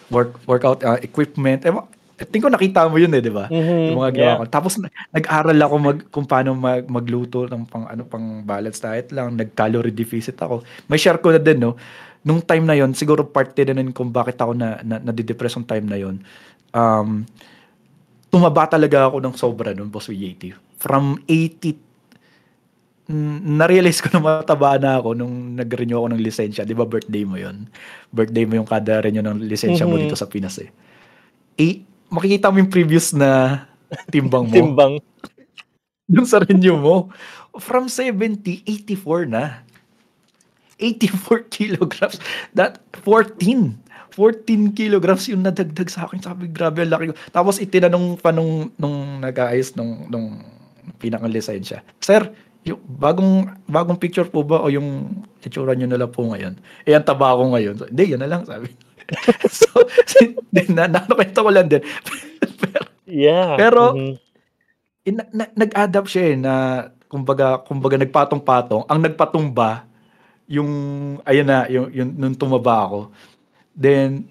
work 0.09 0.37
workout 0.45 0.79
uh, 0.85 1.01
equipment. 1.01 1.65
Eh, 1.65 1.73
I 2.15 2.23
think 2.23 2.47
ko 2.47 2.49
nakita 2.53 2.87
mo 2.87 2.95
yun 2.95 3.11
eh, 3.11 3.19
di 3.19 3.27
ba? 3.27 3.51
Mhm, 3.51 3.91
Yung 3.91 3.99
mga 3.99 4.11
ginawa 4.15 4.31
yeah. 4.31 4.39
ko. 4.39 4.45
Tapos 4.47 4.79
na- 4.79 4.87
nag-aral 5.11 5.59
ako 5.59 5.75
mag, 5.75 5.97
kung 6.07 6.23
paano 6.23 6.55
mag, 6.55 6.87
magluto 6.87 7.43
ng 7.43 7.67
pang 7.67 7.83
ano 7.89 8.07
pang 8.07 8.39
balance 8.39 8.79
diet 8.79 9.11
lang, 9.11 9.35
nag-calorie 9.35 9.91
deficit 9.91 10.37
ako. 10.39 10.63
May 10.87 10.95
share 10.95 11.19
ko 11.19 11.35
na 11.35 11.41
din 11.41 11.59
no. 11.59 11.75
Nung 12.25 12.41
time 12.41 12.65
na 12.65 12.73
yon, 12.73 12.97
siguro 12.97 13.21
parte 13.23 13.61
din 13.61 13.77
nun 13.77 13.93
kung 13.93 14.09
bakit 14.09 14.41
ako 14.41 14.57
na, 14.57 14.81
na 14.81 14.97
nadidepress 14.97 15.55
yung 15.55 15.69
time 15.69 15.85
na 15.85 15.97
yon. 16.01 16.17
Um, 16.73 17.23
tumaba 18.33 18.65
talaga 18.67 19.07
ako 19.07 19.21
ng 19.21 19.35
sobra 19.37 19.71
nun, 19.71 19.93
Boss 19.93 20.09
VJT. 20.09 20.57
From 20.81 21.21
80 21.29 21.85
Mm, 23.05 23.61
na-realize 23.61 24.01
ko 24.01 24.09
na 24.17 24.21
mataba 24.41 24.81
na 24.81 24.97
ako 24.97 25.13
nung 25.13 25.53
nag-renew 25.53 25.93
ako 26.01 26.09
ng 26.09 26.23
lisensya. 26.25 26.65
Di 26.65 26.73
ba 26.73 26.89
birthday 26.89 27.21
mo 27.21 27.37
yon 27.37 27.69
Birthday 28.09 28.49
mo 28.49 28.57
yung 28.57 28.65
kada 28.65 28.97
renew 29.05 29.21
ng 29.21 29.45
lisensya 29.45 29.85
mo 29.85 29.93
Mhm. 29.93 30.09
dito 30.09 30.17
sa 30.17 30.25
Pinas 30.25 30.57
eh. 30.57 30.73
eh 31.57 31.85
makikita 32.09 32.49
mo 32.49 32.57
yung 32.61 32.73
previous 32.73 33.13
na 33.13 33.61
timbang 34.09 34.49
mo. 34.49 34.53
Timbang. 34.57 34.93
Yung 36.09 36.25
sa 36.25 36.41
renew 36.41 36.77
mo. 36.77 37.13
From 37.61 37.85
70, 37.89 38.65
84 38.65 39.29
na. 39.29 39.64
84 40.77 41.47
kilograms. 41.55 42.17
That, 42.53 42.79
14. 43.03 43.75
14 44.11 44.71
kilograms 44.71 45.27
yung 45.27 45.43
nadagdag 45.43 45.91
sa 45.91 46.07
akin. 46.07 46.23
Sabi, 46.23 46.47
grabe, 46.47 46.83
ang 46.83 46.91
laki. 46.91 47.11
ko. 47.11 47.15
Tapos 47.29 47.59
itinanong 47.59 48.15
pa 48.15 48.31
nung, 48.31 48.71
nung 48.75 49.19
nag-aayos 49.19 49.75
nung, 49.75 50.07
nung 50.07 50.39
pinakang 50.97 51.31
lisensya. 51.31 51.83
Sir, 51.99 52.31
yung 52.63 52.79
bagong 52.81 53.51
bagong 53.67 53.99
picture 53.99 54.25
po 54.25 54.41
ba 54.41 54.63
o 54.63 54.71
yung 54.71 55.19
itsura 55.43 55.75
nyo 55.75 55.85
na 55.85 55.99
lang 55.99 56.09
po 56.09 56.23
ngayon? 56.25 56.55
Eh, 56.81 56.95
ang 56.95 57.03
taba 57.03 57.35
ko 57.35 57.51
ngayon. 57.51 57.75
So, 57.75 57.85
Hindi, 57.85 58.15
yan 58.15 58.23
na 58.23 58.31
lang, 58.31 58.47
sabi. 58.47 58.71
so, 59.51 59.67
din 60.49 60.71
na, 60.79 60.87
nakwento 60.87 61.43
ko 61.43 61.51
lang 61.51 61.67
din. 61.67 61.83
pero, 62.57 62.79
Yeah. 63.05 63.53
Pero- 63.53 63.93
Mhm. 63.93 64.13
eh, 65.03 65.13
na, 65.13 65.23
na- 65.29 65.53
nag-adapt 65.53 66.09
siya 66.09 66.33
eh, 66.33 66.37
na 66.39 66.53
kumbaga 67.05 67.61
kumbaga 67.61 68.01
nagpatong-patong 68.01 68.89
ang 68.89 68.99
nagpatumba 68.99 69.85
yung 70.45 70.71
ayun 71.25 71.47
na 71.47 71.65
yung, 71.67 71.87
yung 71.89 72.09
nung 72.13 72.37
tumaba 72.37 72.85
ako 72.85 72.99
then 73.73 74.29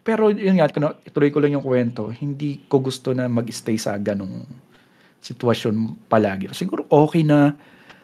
pero 0.00 0.30
yun 0.30 0.56
nga 0.56 0.70
kuno- 0.70 0.96
ituloy 1.02 1.28
ko 1.28 1.38
lang 1.42 1.58
yung 1.58 1.66
kwento 1.66 2.08
hindi 2.08 2.64
ko 2.70 2.80
gusto 2.80 3.12
na 3.12 3.28
mag-stay 3.28 3.76
sa 3.76 3.98
ganong 3.98 4.46
sitwasyon 5.26 6.06
palagi. 6.06 6.46
Siguro 6.54 6.86
okay 6.86 7.26
na 7.26 7.50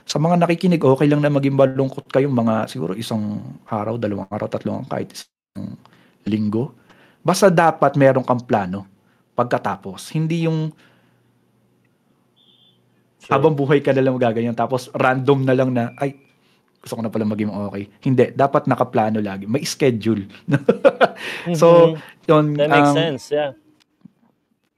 sa 0.03 0.19
mga 0.19 0.43
nakikinig 0.43 0.83
okay 0.83 1.07
lang 1.07 1.23
na 1.23 1.31
maging 1.31 1.55
malungkot 1.55 2.11
kayong 2.11 2.35
mga 2.35 2.67
siguro 2.67 2.99
isang 2.99 3.39
araw 3.71 3.95
dalawang 3.95 4.27
araw 4.27 4.51
tatlong 4.51 4.83
kahit 4.91 5.15
isang 5.15 5.79
linggo. 6.27 6.75
Basta 7.23 7.47
dapat 7.47 7.95
meron 7.95 8.27
kang 8.27 8.43
plano 8.43 8.83
pagkatapos. 9.39 10.11
Hindi 10.11 10.51
yung 10.51 10.75
Sure. 13.23 13.39
habang 13.39 13.55
buhay 13.55 13.79
ka 13.79 13.95
na 13.95 14.03
lang 14.03 14.19
gaganyan 14.19 14.59
tapos 14.59 14.91
random 14.99 15.47
na 15.47 15.55
lang 15.55 15.71
na 15.71 15.95
ay 15.95 16.19
gusto 16.83 16.99
ko 16.99 17.03
na 17.07 17.15
pala 17.15 17.23
maging 17.23 17.55
okay. 17.71 17.87
Hindi, 18.03 18.35
dapat 18.35 18.67
nakaplano 18.67 19.23
lagi. 19.23 19.47
May 19.47 19.63
schedule. 19.63 20.27
so, 21.61 21.95
Mhm. 21.95 22.27
yun. 22.27 22.47
that 22.59 22.69
makes 22.69 22.91
um, 22.91 22.99
sense, 22.99 23.23
yeah. 23.31 23.55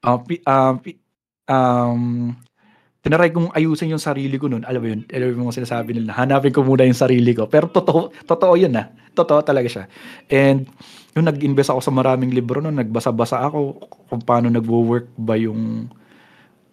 uh, 0.05 0.20
pi- 0.20 0.44
um, 0.44 0.76
um, 1.48 2.02
Tinaray 3.05 3.28
kong 3.36 3.52
ayusin 3.52 3.93
yung 3.93 4.01
sarili 4.01 4.40
ko 4.40 4.48
noon. 4.48 4.64
Alam 4.64 4.81
mo 4.81 4.89
yun, 4.89 5.01
alam 5.12 5.36
mo 5.36 5.52
yung 5.52 5.52
sinasabi 5.52 5.93
nila, 5.93 6.16
hanapin 6.16 6.48
ko 6.48 6.64
muna 6.64 6.89
yung 6.89 6.97
sarili 6.97 7.36
ko. 7.36 7.44
Pero 7.44 7.68
totoo, 7.68 8.09
totoo 8.24 8.56
yun 8.56 8.72
na. 8.72 8.89
Totoo 9.12 9.44
talaga 9.44 9.68
siya. 9.68 9.85
And 10.32 10.64
yung 11.12 11.28
nag-invest 11.28 11.68
ako 11.68 11.85
sa 11.85 11.93
maraming 11.93 12.32
libro 12.32 12.64
noon, 12.64 12.81
nagbasa-basa 12.81 13.44
ako 13.44 13.76
kung 14.09 14.24
paano 14.24 14.48
nagwo-work 14.48 15.12
ba 15.20 15.36
yung 15.36 15.93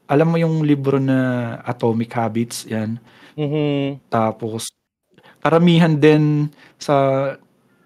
alam 0.08 0.28
mo 0.28 0.36
yung 0.40 0.64
libro 0.64 1.00
na 1.04 1.56
Atomic 1.68 2.12
Habits, 2.16 2.64
yan. 2.68 2.96
Mhm. 3.36 4.00
Tapos 4.08 4.72
karamihan 5.42 5.92
din 5.98 6.48
sa 6.78 6.96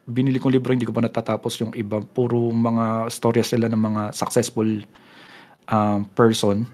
binili 0.05 0.37
kong 0.37 0.53
libro 0.53 0.69
hindi 0.69 0.85
ko 0.85 0.93
pa 0.93 1.01
natatapos 1.01 1.57
yung 1.63 1.73
iba. 1.73 2.03
Puro 2.03 2.53
mga 2.53 3.09
storya 3.09 3.41
sila 3.41 3.65
ng 3.71 3.81
mga 3.81 4.03
successful 4.13 4.67
um, 5.71 6.05
person. 6.13 6.67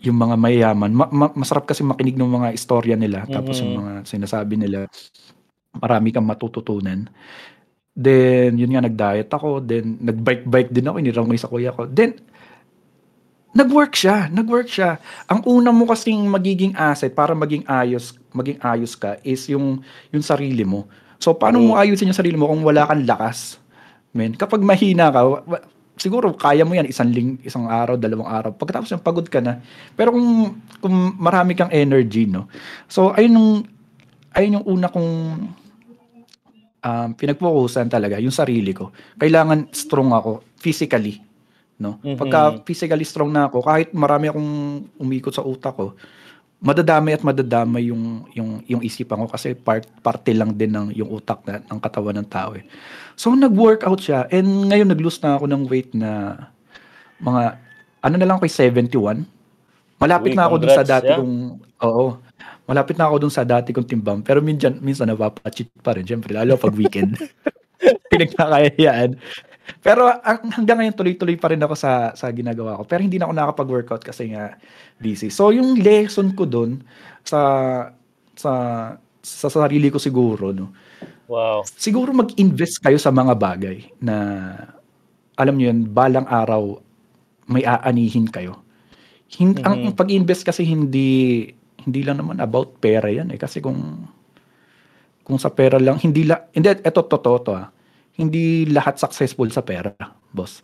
Yung 0.00 0.16
mga 0.16 0.34
mayayaman. 0.40 0.90
Ma- 0.96 1.12
ma- 1.12 1.36
masarap 1.36 1.68
kasi 1.68 1.84
makinig 1.84 2.16
ng 2.16 2.30
mga 2.30 2.48
istorya 2.56 2.96
nila. 2.96 3.28
Tapos 3.28 3.60
yung 3.60 3.84
mga 3.84 3.92
sinasabi 4.08 4.56
nila 4.56 4.88
marami 5.76 6.08
kang 6.10 6.24
matututunan. 6.24 7.04
Then 7.92 8.56
yun 8.56 8.72
nga 8.72 8.86
nag-diet 8.86 9.28
ako. 9.28 9.60
Then 9.60 10.00
nag-bike-bike 10.00 10.72
din 10.72 10.88
ako. 10.88 10.96
Iniram 11.04 11.28
ko 11.28 11.36
sa 11.36 11.52
kuya 11.52 11.76
ko. 11.76 11.84
Then 11.84 12.16
nag-work 13.52 13.92
siya. 13.92 14.32
Nag-work 14.32 14.72
siya. 14.72 14.96
Ang 15.28 15.44
una 15.44 15.68
mo 15.68 15.84
kasing 15.84 16.24
magiging 16.24 16.72
asset 16.80 17.12
para 17.12 17.36
maging 17.36 17.68
ayos 17.68 18.16
maging 18.32 18.58
ayos 18.62 18.94
ka 18.96 19.18
is 19.22 19.46
yung 19.50 19.82
yung 20.10 20.24
sarili 20.24 20.62
mo. 20.66 20.86
So 21.20 21.36
paano 21.36 21.60
mo 21.60 21.76
ayusin 21.76 22.10
yung 22.10 22.16
sarili 22.16 22.36
mo 22.38 22.48
kung 22.48 22.64
wala 22.64 22.88
kang 22.88 23.04
lakas? 23.04 23.60
Men 24.14 24.34
kapag 24.34 24.64
mahina 24.64 25.12
ka 25.12 25.20
wa- 25.26 25.64
siguro 26.00 26.32
kaya 26.32 26.64
mo 26.64 26.72
yan 26.72 26.88
isang 26.88 27.12
ling 27.12 27.36
isang 27.44 27.68
araw 27.68 28.00
dalawang 28.00 28.30
araw. 28.30 28.50
Pagkatapos 28.56 28.88
yung 28.90 29.04
pagod 29.04 29.26
ka 29.28 29.38
na. 29.44 29.60
Pero 29.94 30.16
kung 30.16 30.56
kung 30.80 30.96
marami 31.20 31.52
kang 31.52 31.70
energy 31.70 32.24
no? 32.24 32.48
So 32.88 33.12
ayun 33.12 33.36
yung 33.36 33.50
ayun 34.32 34.56
yung 34.60 34.66
una 34.66 34.88
kong 34.88 35.10
um, 36.80 37.08
pinagfocusan 37.12 37.92
talaga 37.92 38.16
yung 38.16 38.32
sarili 38.32 38.72
ko. 38.72 38.94
Kailangan 39.20 39.68
strong 39.76 40.10
ako 40.16 40.40
physically 40.56 41.20
no? 41.80 41.96
Mhm. 42.04 42.20
pagka 42.20 42.40
physically 42.68 43.08
strong 43.08 43.32
na 43.32 43.48
ako 43.48 43.64
kahit 43.64 43.88
marami 43.96 44.28
akong 44.28 44.52
umikot 45.00 45.32
sa 45.32 45.42
utak 45.42 45.72
ko 45.72 45.96
madadamay 46.60 47.16
at 47.16 47.24
madadamay 47.24 47.88
yung 47.88 48.28
yung 48.36 48.60
yung 48.68 48.82
isipan 48.84 49.24
ko 49.24 49.32
kasi 49.32 49.56
part 49.56 49.88
parte 50.04 50.28
lang 50.36 50.52
din 50.52 50.68
ng 50.76 50.92
yung 50.92 51.08
utak 51.08 51.40
na 51.48 51.64
ng 51.64 51.80
katawan 51.80 52.20
ng 52.20 52.28
tao 52.28 52.52
eh. 52.52 52.64
So 53.16 53.32
nag-workout 53.32 54.00
siya 54.00 54.28
and 54.28 54.68
ngayon 54.68 54.92
nag-lose 54.92 55.24
na 55.24 55.40
ako 55.40 55.48
ng 55.48 55.62
weight 55.72 55.96
na 55.96 56.36
mga 57.16 57.56
ano 58.04 58.14
na 58.16 58.28
lang 58.28 58.38
kay 58.40 58.52
71. 58.52 59.24
Malapit 60.00 60.32
Uy, 60.32 60.36
na 60.36 60.44
ako 60.48 60.54
dun 60.60 60.72
sa 60.72 60.84
dati 60.84 61.08
yeah. 61.08 61.18
kong 61.20 61.34
oo. 61.80 62.04
Malapit 62.68 62.96
na 63.00 63.04
ako 63.08 63.16
dun 63.24 63.32
sa 63.32 63.44
dati 63.44 63.72
kong 63.72 63.88
timbang 63.88 64.20
pero 64.20 64.44
minsan 64.44 64.76
minsan 64.84 65.08
napapa-cheat 65.08 65.72
pa 65.80 65.96
rin 65.96 66.04
syempre 66.04 66.36
lalo 66.36 66.60
pag 66.60 66.76
weekend. 66.76 67.16
Pinagkakayaan. 68.12 69.16
Pero 69.78 70.10
ang, 70.10 70.50
hanggang 70.50 70.82
ngayon 70.82 70.96
tuloy-tuloy 70.98 71.38
pa 71.38 71.54
rin 71.54 71.62
ako 71.62 71.74
sa 71.78 72.10
sa 72.18 72.26
ginagawa 72.34 72.78
ko. 72.78 72.82
Pero 72.84 73.00
hindi 73.06 73.16
na 73.16 73.30
ako 73.30 73.34
nakakapag-workout 73.38 74.02
kasi 74.02 74.34
nga 74.34 74.58
busy. 74.98 75.30
So 75.30 75.54
yung 75.54 75.78
lesson 75.78 76.34
ko 76.34 76.44
doon 76.44 76.82
sa 77.22 77.40
sa 78.34 78.52
sa 79.20 79.48
sarili 79.48 79.92
ko 79.92 80.02
siguro 80.02 80.50
no. 80.50 80.72
Wow. 81.30 81.62
Siguro 81.62 82.10
mag-invest 82.10 82.82
kayo 82.82 82.98
sa 82.98 83.14
mga 83.14 83.38
bagay 83.38 83.86
na 84.02 84.16
alam 85.38 85.54
niyo 85.56 85.70
yun, 85.72 85.88
balang 85.88 86.26
araw 86.26 86.82
may 87.48 87.64
aanihin 87.64 88.28
kayo. 88.28 88.60
Hin- 89.30 89.62
ang, 89.62 89.90
ang 89.90 89.94
pag-invest 89.94 90.42
kasi 90.42 90.66
hindi 90.66 91.46
hindi 91.80 92.00
lang 92.04 92.20
naman 92.20 92.42
about 92.42 92.76
pera 92.76 93.08
yan 93.08 93.32
eh 93.32 93.40
kasi 93.40 93.62
kung 93.64 94.04
kung 95.24 95.38
sa 95.40 95.48
pera 95.48 95.80
lang 95.80 95.96
hindi 96.02 96.28
la 96.28 96.50
hindi 96.52 96.68
eto 96.68 97.06
totoo 97.06 97.36
to 97.40 97.52
ah. 97.56 97.70
Hindi 98.20 98.68
lahat 98.68 99.00
successful 99.00 99.48
sa 99.48 99.64
pera, 99.64 99.96
boss. 100.28 100.60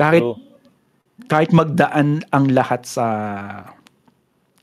Kahit 0.00 0.24
True. 0.24 0.40
kahit 1.28 1.52
magdaan 1.52 2.24
ang 2.32 2.48
lahat 2.48 2.88
sa 2.88 3.06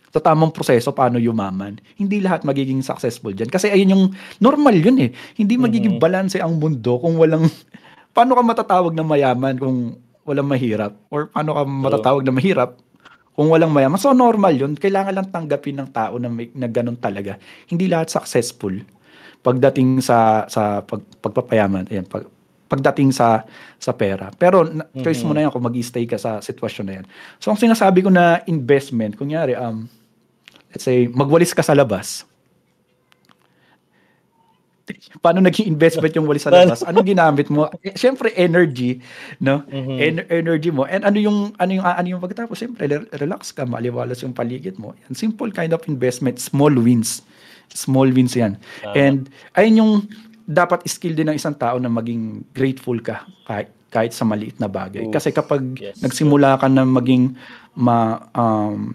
sa 0.09 0.33
tamang 0.33 0.49
proseso 0.49 0.89
paano 0.89 1.21
yumaman, 1.21 1.77
hindi 2.01 2.17
lahat 2.17 2.41
magiging 2.41 2.81
successful 2.81 3.29
diyan. 3.29 3.53
Kasi 3.53 3.69
ayun 3.69 3.93
yung 3.93 4.03
normal 4.41 4.73
yun 4.73 4.97
eh. 4.97 5.13
Hindi 5.37 5.61
magiging 5.61 6.01
balanse 6.01 6.41
ang 6.41 6.57
mundo 6.57 6.97
kung 6.97 7.21
walang 7.21 7.45
paano 8.17 8.33
ka 8.33 8.41
matatawag 8.41 8.97
na 8.97 9.05
mayaman 9.05 9.61
kung 9.61 10.01
walang 10.25 10.49
mahirap 10.49 10.97
or 11.13 11.29
paano 11.29 11.53
ka 11.53 11.61
matatawag 11.69 12.25
na 12.25 12.33
mahirap 12.33 12.81
kung 13.37 13.53
walang 13.53 13.69
mayaman. 13.69 14.01
So 14.01 14.17
normal 14.17 14.57
yun. 14.57 14.73
Kailangan 14.73 15.13
lang 15.13 15.29
tanggapin 15.29 15.77
ng 15.77 15.89
tao 15.93 16.17
na, 16.17 16.33
may, 16.33 16.49
na 16.57 16.65
ganun 16.65 16.97
talaga. 16.97 17.37
Hindi 17.69 17.85
lahat 17.85 18.09
successful 18.09 18.73
pagdating 19.47 20.03
sa 20.03 20.43
sa 20.51 20.83
pag, 20.83 20.99
pagpapayaman. 21.23 21.87
Ayan, 21.87 22.03
pag, 22.03 22.27
pagdating 22.67 23.15
sa 23.15 23.47
sa 23.79 23.95
pera. 23.95 24.27
Pero 24.35 24.67
na- 24.67 24.83
choice 24.99 25.23
mo 25.23 25.31
na 25.31 25.47
yan 25.47 25.51
kung 25.55 25.63
mag-stay 25.63 26.03
ka 26.03 26.19
sa 26.19 26.43
sitwasyon 26.43 26.85
na 26.85 26.93
yan. 26.99 27.05
So 27.39 27.47
ang 27.47 27.59
sinasabi 27.59 28.03
ko 28.03 28.11
na 28.11 28.43
investment, 28.43 29.15
kunyari 29.15 29.55
um 29.55 29.87
let's 30.75 30.83
say 30.83 31.07
magwalis 31.07 31.55
ka 31.55 31.63
sa 31.63 31.71
labas. 31.71 32.27
Paano 35.19 35.43
naging 35.43 35.67
investment 35.67 36.15
yung 36.15 36.27
walis 36.31 36.47
sa 36.47 36.51
labas? 36.51 36.79
Anong 36.79 37.11
ginamit 37.11 37.51
mo? 37.51 37.67
Eh, 37.83 37.91
Siyempre 37.99 38.31
energy, 38.39 39.03
no? 39.43 39.59
En- 39.99 40.23
energy 40.31 40.71
mo. 40.71 40.87
And 40.87 41.03
ano 41.03 41.19
yung 41.19 41.51
ano 41.59 41.71
yung 41.75 41.83
ano 41.83 42.07
yung 42.07 42.23
pagkatapos? 42.23 42.55
Siyempre 42.55 42.87
re- 42.87 43.09
relax 43.19 43.51
ka, 43.51 43.67
maliwalas 43.67 44.23
yung 44.23 44.31
paligid 44.31 44.79
mo. 44.79 44.95
Yan, 45.03 45.11
simple 45.11 45.51
kind 45.51 45.75
of 45.75 45.83
investment, 45.91 46.39
small 46.39 46.71
wins. 46.71 47.19
Small 47.69 48.09
wins 48.11 48.33
'yan. 48.33 48.55
And 48.93 49.27
ayun 49.53 49.75
yung 49.79 49.93
dapat 50.43 50.87
skill 50.87 51.11
din 51.13 51.27
ng 51.27 51.37
isang 51.37 51.53
tao 51.53 51.75
na 51.77 51.91
maging 51.91 52.47
grateful 52.55 52.97
ka 52.99 53.27
kahit 53.43 53.67
kahit 53.87 54.11
sa 54.11 54.23
maliit 54.23 54.59
na 54.59 54.67
bagay. 54.67 55.07
Oof. 55.07 55.13
Kasi 55.15 55.31
kapag 55.31 55.63
Yes. 55.79 55.99
nagsimula 55.99 56.59
ka 56.59 56.67
na 56.67 56.83
maging 56.83 57.35
ma 57.75 58.27
um, 58.35 58.91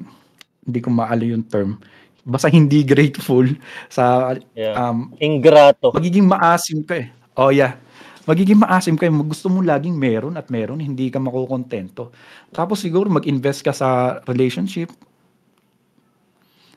hindi 0.63 0.79
ko 0.81 0.89
maalo 0.93 1.25
yung 1.25 1.45
term. 1.45 1.81
Basta 2.23 2.47
hindi 2.47 2.87
grateful 2.87 3.51
sa 3.91 4.37
Yeah. 4.55 4.79
um, 4.79 5.11
Ingrato. 5.19 5.91
magiging 5.91 6.29
maasim 6.29 6.85
ka 6.87 7.03
eh. 7.03 7.09
Oh 7.35 7.51
yeah. 7.51 7.77
Magiging 8.23 8.63
maasim 8.63 8.95
ka 8.95 9.03
eh. 9.03 9.11
Gusto 9.11 9.51
mo 9.51 9.59
laging 9.59 9.99
meron 9.99 10.39
at 10.39 10.47
meron, 10.47 10.79
hindi 10.79 11.11
ka 11.11 11.19
makukontento. 11.19 12.15
Tapos 12.55 12.79
siguro 12.79 13.11
mag-invest 13.11 13.67
ka 13.67 13.75
sa 13.75 14.23
relationship, 14.23 14.95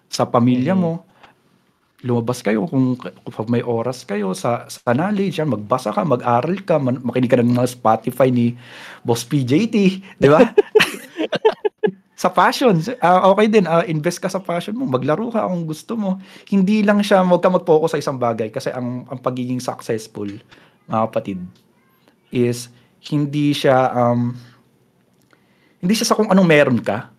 sa 0.10 0.26
pamilya 0.26 0.74
mo. 0.74 1.06
Lumabas 2.06 2.46
kayo 2.46 2.70
kung, 2.70 2.94
kung 3.02 3.50
may 3.50 3.66
oras 3.66 4.06
kayo 4.06 4.38
sa, 4.38 4.70
sa 4.70 4.94
knowledge, 4.94 5.42
yan, 5.42 5.50
magbasa 5.50 5.90
ka, 5.90 6.06
mag-aral 6.06 6.62
ka, 6.62 6.78
man, 6.78 7.02
makinig 7.02 7.34
ka 7.34 7.42
ng 7.42 7.58
mga 7.58 7.74
Spotify 7.74 8.30
ni 8.30 8.54
Boss 9.02 9.26
PJT, 9.26 9.76
di 10.22 10.30
ba? 10.30 10.46
sa 12.22 12.30
passion, 12.30 12.78
ah, 13.02 13.26
okay 13.34 13.50
din, 13.50 13.66
ah, 13.66 13.82
invest 13.90 14.22
ka 14.22 14.30
sa 14.30 14.38
passion 14.38 14.78
mo, 14.78 14.86
maglaro 14.86 15.34
ka 15.34 15.50
kung 15.50 15.66
gusto 15.66 15.98
mo. 15.98 16.22
Hindi 16.46 16.86
lang 16.86 17.02
siya, 17.02 17.26
huwag 17.26 17.42
ka 17.42 17.50
mag-focus 17.50 17.98
sa 17.98 18.02
isang 18.06 18.22
bagay 18.22 18.54
kasi 18.54 18.70
ang, 18.70 19.10
ang 19.10 19.20
pagiging 19.20 19.58
successful, 19.58 20.30
mga 20.86 21.02
kapatid, 21.10 21.42
is 22.30 22.70
hindi 23.10 23.50
siya, 23.50 23.90
um, 23.98 24.38
hindi 25.82 25.94
siya 25.98 26.14
sa 26.14 26.16
kung 26.18 26.30
anong 26.30 26.48
meron 26.48 26.80
ka, 26.86 27.10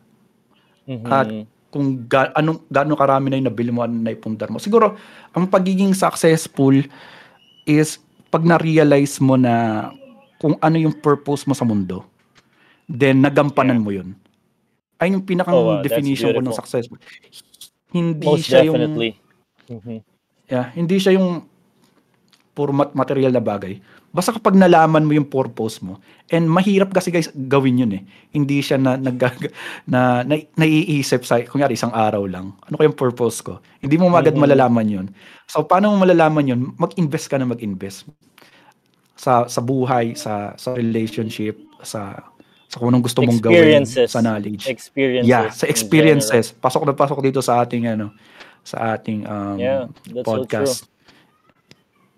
Mhm. 0.86 1.10
at 1.10 1.26
kung 1.68 2.06
ga- 2.06 2.32
anong 2.32 2.62
gaano 2.66 2.94
karami 2.94 3.26
na 3.28 3.36
yung 3.36 3.48
nabili 3.48 3.70
mo 3.70 3.82
ano 3.82 3.94
na 3.94 4.14
ipundar 4.14 4.48
mo. 4.48 4.56
Siguro 4.56 4.94
ang 5.32 5.44
pagiging 5.47 5.93
successful 5.93 6.72
is 7.66 7.98
pag 8.30 8.43
na-realize 8.43 9.18
mo 9.18 9.34
na 9.34 9.88
kung 10.38 10.55
ano 10.60 10.76
yung 10.76 10.94
purpose 10.94 11.44
mo 11.44 11.52
sa 11.52 11.64
mundo. 11.64 12.05
Then 12.86 13.20
nagampanan 13.20 13.82
mo 13.82 13.90
'yun. 13.90 14.14
Ay 14.97 15.12
yung 15.12 15.26
pinakang 15.26 15.52
Oh, 15.52 15.76
wow, 15.76 15.84
definition 15.84 16.32
ko 16.32 16.40
ng 16.40 16.56
successful. 16.56 16.97
Hindi 17.90 18.26
Most 18.26 18.48
siya 18.48 18.64
definitely. 18.64 19.10
yung 19.66 19.82
Mhm. 19.82 19.97
yeah, 20.47 20.66
hindi 20.72 20.97
siya 20.97 21.18
yung 21.18 21.43
puro 22.56 22.72
mat- 22.72 22.96
material 22.96 23.36
na 23.36 23.44
bagay. 23.44 23.76
Basta 24.08 24.32
kapag 24.32 24.56
nalaman 24.56 25.04
mo 25.04 25.12
yung 25.12 25.28
purpose 25.28 25.84
mo, 25.84 26.00
and 26.32 26.48
mahirap 26.48 26.88
kasi 26.88 27.12
guys 27.12 27.28
gawin 27.36 27.84
yun 27.84 27.92
eh. 28.00 28.02
Hindi 28.32 28.64
siya 28.64 28.80
na, 28.80 28.96
nag, 28.96 29.20
na, 29.92 30.24
na 30.24 30.34
naiisip 30.56 31.28
sa, 31.28 31.44
kunyari 31.44 31.76
isang 31.76 31.92
araw 31.92 32.24
lang, 32.24 32.56
ano 32.64 32.74
kayong 32.80 32.96
purpose 32.96 33.44
ko? 33.44 33.60
Hindi 33.84 34.00
mo 34.00 34.08
magad 34.08 34.32
malalaman 34.32 34.88
yun. 34.88 35.06
So, 35.44 35.68
paano 35.68 35.92
mo 35.92 36.08
malalaman 36.08 36.48
yun? 36.48 36.60
Mag-invest 36.80 37.28
ka 37.28 37.36
na 37.36 37.44
mag-invest. 37.44 38.08
Sa, 39.20 39.44
sa 39.52 39.60
buhay, 39.60 40.16
sa, 40.16 40.56
sa 40.56 40.72
relationship, 40.72 41.60
sa, 41.84 42.16
sa 42.72 42.76
kung 42.80 42.88
anong 42.88 43.04
gusto 43.04 43.20
mong 43.20 43.44
gawin, 43.44 43.84
sa 43.84 44.24
knowledge. 44.24 44.64
Experiences. 44.64 45.28
Yeah, 45.28 45.52
sa 45.52 45.68
experiences. 45.68 46.56
Pasok 46.56 46.88
na 46.88 46.96
pasok 46.96 47.20
dito 47.20 47.44
sa 47.44 47.60
ating 47.60 47.84
ano, 47.84 48.16
sa 48.64 48.96
ating 48.96 49.28
um, 49.28 49.56
Yeah, 49.60 49.92
that's 50.08 50.24
so 50.24 50.40
podcast. 50.40 50.95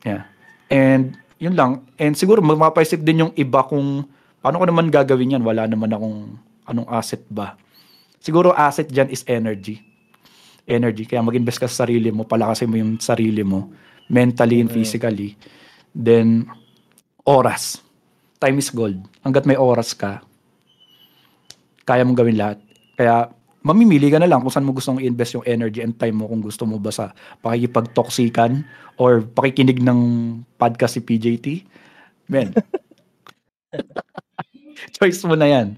Yeah. 0.05 0.27
And 0.69 1.17
yun 1.39 1.55
lang. 1.55 1.87
And 1.97 2.15
siguro 2.19 2.43
mapapaisip 2.43 3.01
din 3.01 3.27
yung 3.27 3.33
iba 3.39 3.65
kung 3.65 4.07
paano 4.43 4.63
ko 4.63 4.67
naman 4.67 4.93
gagawin 4.93 5.39
yan. 5.39 5.43
Wala 5.43 5.65
naman 5.71 5.91
akong 5.91 6.37
anong 6.69 6.89
asset 6.93 7.25
ba. 7.33 7.57
siguro 8.19 8.53
asset 8.53 8.91
dyan 8.91 9.09
is 9.09 9.25
energy. 9.25 9.81
Energy. 10.69 11.09
Kaya 11.09 11.25
mag-invest 11.25 11.63
ka 11.63 11.71
sa 11.71 11.89
sarili 11.89 12.13
mo, 12.13 12.29
palakasin 12.29 12.69
mo 12.69 12.77
yung 12.77 13.01
sarili 13.01 13.41
mo, 13.41 13.73
mentally 14.11 14.61
and 14.61 14.69
physically. 14.69 15.33
Then, 15.97 16.45
oras. 17.25 17.81
Time 18.37 18.61
is 18.61 18.69
gold. 18.69 19.01
Hanggat 19.25 19.49
may 19.49 19.57
oras 19.57 19.97
ka, 19.97 20.21
kaya 21.89 22.05
mong 22.05 22.21
gawin 22.21 22.37
lahat. 22.37 22.61
Kaya, 23.01 23.33
mamimili 23.69 24.09
ka 24.09 24.17
na 24.17 24.25
lang 24.25 24.41
kung 24.41 24.49
saan 24.49 24.65
mo 24.65 24.73
gustong 24.73 24.97
i-invest 24.97 25.37
yung 25.37 25.45
energy 25.45 25.85
and 25.85 26.01
time 26.01 26.25
mo 26.25 26.25
kung 26.25 26.41
gusto 26.41 26.65
mo 26.65 26.81
ba 26.81 26.89
sa 26.89 27.13
pakikipag-toxican 27.45 28.65
or 28.97 29.21
pakikinig 29.21 29.85
ng 29.85 30.01
podcast 30.57 30.97
si 30.97 31.05
PJT. 31.05 31.69
Men. 32.33 32.57
Choice 34.97 35.21
mo 35.29 35.37
na 35.37 35.53
yan. 35.53 35.69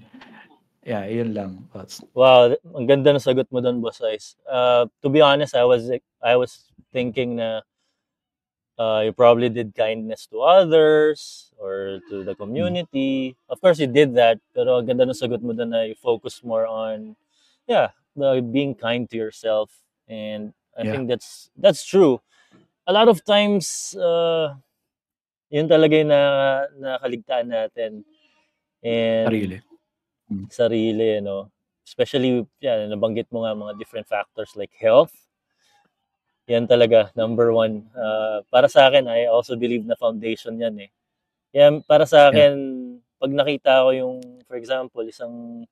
Yeah, 0.81 1.05
yun 1.05 1.35
lang. 1.35 1.51
Thoughts. 1.75 1.99
Wow, 2.15 2.55
ang 2.73 2.87
ganda 2.87 3.11
ng 3.11 3.21
sagot 3.21 3.45
mo 3.51 3.59
doon, 3.59 3.83
Boss 3.83 4.01
Ice. 4.07 4.39
Uh, 4.47 4.87
to 5.03 5.11
be 5.11 5.21
honest, 5.21 5.53
I 5.53 5.67
was 5.67 5.91
I 6.23 6.33
was 6.39 6.71
thinking 6.89 7.37
na 7.37 7.61
uh, 8.81 9.05
you 9.05 9.13
probably 9.13 9.53
did 9.53 9.77
kindness 9.77 10.25
to 10.33 10.41
others 10.41 11.51
or 11.61 12.01
to 12.09 12.25
the 12.25 12.33
community. 12.33 13.37
Of 13.45 13.61
course, 13.61 13.77
you 13.77 13.85
did 13.85 14.17
that, 14.17 14.41
pero 14.57 14.81
ang 14.81 14.89
ganda 14.89 15.05
ng 15.05 15.13
sagot 15.13 15.45
mo 15.45 15.53
doon 15.53 15.69
na 15.69 15.85
you 15.85 15.93
focus 15.93 16.41
more 16.41 16.65
on, 16.65 17.13
yeah, 17.67 17.91
the 18.15 18.41
being 18.41 18.75
kind 18.75 19.09
to 19.09 19.17
yourself. 19.17 19.71
And 20.07 20.53
I 20.77 20.83
Yeah. 20.85 20.91
think 20.93 21.09
that's 21.09 21.49
that's 21.55 21.83
true. 21.85 22.21
A 22.87 22.93
lot 22.93 23.07
of 23.07 23.23
times, 23.23 23.95
uh, 23.95 24.55
yun 25.51 25.67
talaga 25.69 25.93
yung 25.99 26.11
na, 26.11 26.21
nakaligtaan 26.79 27.47
natin. 27.51 28.03
And 28.81 29.27
Sarili. 29.29 29.57
sarili, 30.49 31.07
you 31.19 31.23
know. 31.23 31.51
Especially, 31.85 32.47
yeah, 32.63 32.87
nabanggit 32.87 33.27
mo 33.31 33.43
nga 33.43 33.53
mga 33.53 33.77
different 33.77 34.07
factors 34.07 34.55
like 34.55 34.71
health. 34.79 35.11
Yan 36.49 36.65
talaga, 36.67 37.13
number 37.15 37.53
one. 37.53 37.85
Uh, 37.93 38.41
para 38.49 38.67
sa 38.67 38.89
akin, 38.89 39.07
I 39.07 39.27
also 39.29 39.55
believe 39.55 39.85
na 39.85 39.95
foundation 39.99 40.57
yan 40.57 40.87
eh. 40.87 40.91
Yan, 41.53 41.83
para 41.83 42.07
sa 42.07 42.31
akin, 42.31 42.55
pag 43.19 43.31
nakita 43.31 43.83
ko 43.85 43.89
yung, 43.93 44.17
for 44.47 44.55
example, 44.57 45.03
isang 45.05 45.67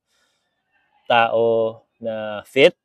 tao 1.10 1.81
na 1.99 2.44
fit, 2.45 2.77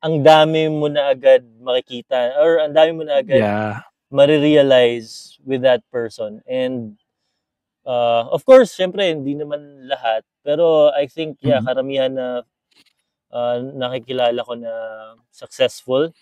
ang 0.00 0.24
dami 0.24 0.68
mo 0.72 0.88
na 0.88 1.12
agad 1.12 1.44
makikita 1.60 2.36
or 2.40 2.60
ang 2.64 2.72
dami 2.72 2.90
mo 2.96 3.04
na 3.04 3.20
agad 3.20 3.44
Yeah. 3.44 3.82
marirealize 4.12 5.36
with 5.44 5.62
that 5.62 5.82
person. 5.92 6.40
And 6.48 6.96
uh, 7.86 8.28
of 8.32 8.44
course, 8.44 8.74
syempre, 8.76 9.06
hindi 9.10 9.34
naman 9.36 9.88
lahat. 9.88 10.24
Pero 10.44 10.90
I 10.94 11.06
think, 11.06 11.38
yeah, 11.42 11.60
Mhm. 11.60 11.66
karamihan 11.66 12.12
na 12.14 12.26
uh, 13.32 13.58
nakikilala 13.76 14.40
ko 14.44 14.54
na 14.56 14.72
successful, 15.32 16.12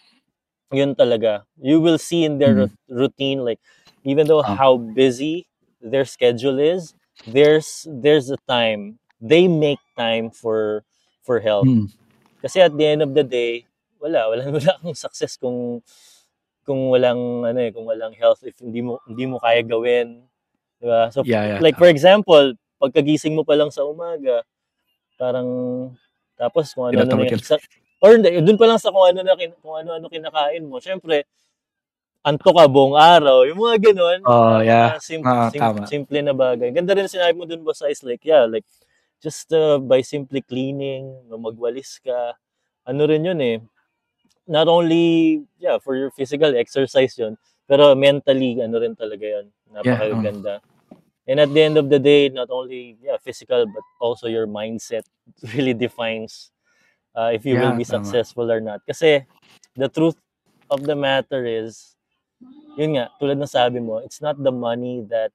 yun 0.73 0.95
talaga. 0.95 1.45
You 1.61 1.81
will 1.81 1.99
see 1.99 2.25
in 2.25 2.39
their 2.39 2.55
Mhm. 2.55 2.67
rut- 2.67 2.81
routine, 2.91 3.45
like, 3.45 3.61
even 4.05 4.27
though 4.29 4.43
Ah. 4.43 4.59
how 4.59 4.77
busy 4.79 5.47
their 5.81 6.05
schedule 6.05 6.59
is, 6.59 6.95
there's 7.27 7.87
there's 7.91 8.31
a 8.31 8.39
time. 8.49 8.99
They 9.19 9.51
make 9.51 9.83
time 9.99 10.31
for 10.31 10.87
for 11.27 11.43
health. 11.43 11.67
Mm. 11.67 11.91
Kasi 12.39 12.63
at 12.63 12.73
the 12.75 12.87
end 12.87 13.03
of 13.03 13.13
the 13.13 13.27
day, 13.27 13.67
wala, 13.99 14.31
wala 14.31 14.43
wala 14.57 14.73
kang 14.79 14.95
success 14.95 15.35
kung 15.35 15.83
kung 16.63 16.93
walang 16.93 17.45
ano 17.45 17.59
eh, 17.59 17.71
kung 17.75 17.89
walang 17.89 18.15
health 18.15 18.45
if 18.47 18.57
hindi 18.63 18.81
mo 18.81 19.03
hindi 19.09 19.27
mo 19.27 19.43
kaya 19.43 19.65
gawin, 19.67 20.23
'di 20.79 20.87
ba? 20.87 21.11
So 21.11 21.27
Yeah, 21.27 21.57
yeah. 21.57 21.61
like 21.61 21.75
for 21.77 21.91
example, 21.91 22.55
pagkagising 22.79 23.35
mo 23.35 23.43
pa 23.43 23.59
lang 23.59 23.75
sa 23.75 23.83
umaga, 23.83 24.47
parang 25.19 25.49
tapos 26.39 26.71
kung 26.71 26.95
ano 26.95 27.03
na 27.03 27.27
ka. 27.27 27.43
sa, 27.43 27.57
or 27.99 28.15
doon 28.15 28.55
pa 28.55 28.67
lang 28.71 28.79
sa 28.79 28.95
kung 28.95 29.11
ano 29.11 29.27
na 29.27 29.35
kung 29.35 29.75
ano-ano 29.75 30.07
kinakain 30.07 30.63
mo. 30.63 30.79
Syempre, 30.79 31.27
antok 32.23 32.55
ka 32.55 32.71
buong 32.71 32.95
araw. 32.95 33.43
Yung 33.43 33.59
mga 33.59 33.91
ganun. 33.91 34.21
Oh, 34.23 34.59
ah, 34.59 34.63
yeah. 34.63 34.95
mga 34.95 35.03
sim- 35.03 35.27
Ah, 35.27 35.51
sim- 35.51 35.87
simple 35.91 36.23
na 36.23 36.31
bagay. 36.31 36.71
Ganda 36.71 36.95
rin 36.95 37.11
sinabi 37.11 37.35
mo 37.35 37.43
dun 37.43 37.67
boss 37.67 37.83
is 37.91 38.07
like, 38.07 38.23
yeah, 38.23 38.47
like 38.47 38.63
just 39.23 39.53
uh, 39.53 39.79
by 39.79 40.01
simply 40.03 40.43
cleaning, 40.43 41.15
magwalis 41.31 41.99
ka, 42.03 42.35
ano 42.87 43.03
rin 43.07 43.25
yun 43.25 43.41
eh. 43.41 43.59
Not 44.49 44.69
only, 44.69 45.45
yeah, 45.59 45.79
for 45.79 45.97
your 45.97 46.11
physical 46.11 46.57
exercise 46.57 47.19
yun, 47.19 47.37
pero 47.69 47.95
mentally, 47.95 48.61
ano 48.63 48.81
rin 48.81 48.97
talaga 48.97 49.27
yun. 49.27 49.47
Napakaganda. 49.73 50.61
And 51.29 51.41
at 51.41 51.53
the 51.53 51.63
end 51.63 51.77
of 51.77 51.91
the 51.91 51.99
day, 51.99 52.29
not 52.31 52.51
only 52.51 52.97
yeah, 53.03 53.17
physical, 53.21 53.67
but 53.67 53.85
also 54.01 54.29
your 54.29 54.47
mindset 54.47 55.03
really 55.55 55.75
defines 55.75 56.51
uh, 57.15 57.31
if 57.35 57.45
you 57.45 57.59
will 57.59 57.73
Yeah, 57.73 57.79
be 57.79 57.85
tama. 57.85 58.05
successful 58.05 58.51
or 58.51 58.61
not. 58.61 58.81
Kasi 58.87 59.27
the 59.77 59.89
truth 59.89 60.17
of 60.71 60.85
the 60.87 60.97
matter 60.97 61.45
is, 61.45 61.97
yun 62.79 62.97
nga, 62.97 63.11
tulad 63.21 63.37
ng 63.41 63.49
sabi 63.51 63.81
mo, 63.81 63.99
it's 63.99 64.23
not 64.23 64.39
the 64.43 64.53
money 64.53 65.03
that 65.11 65.33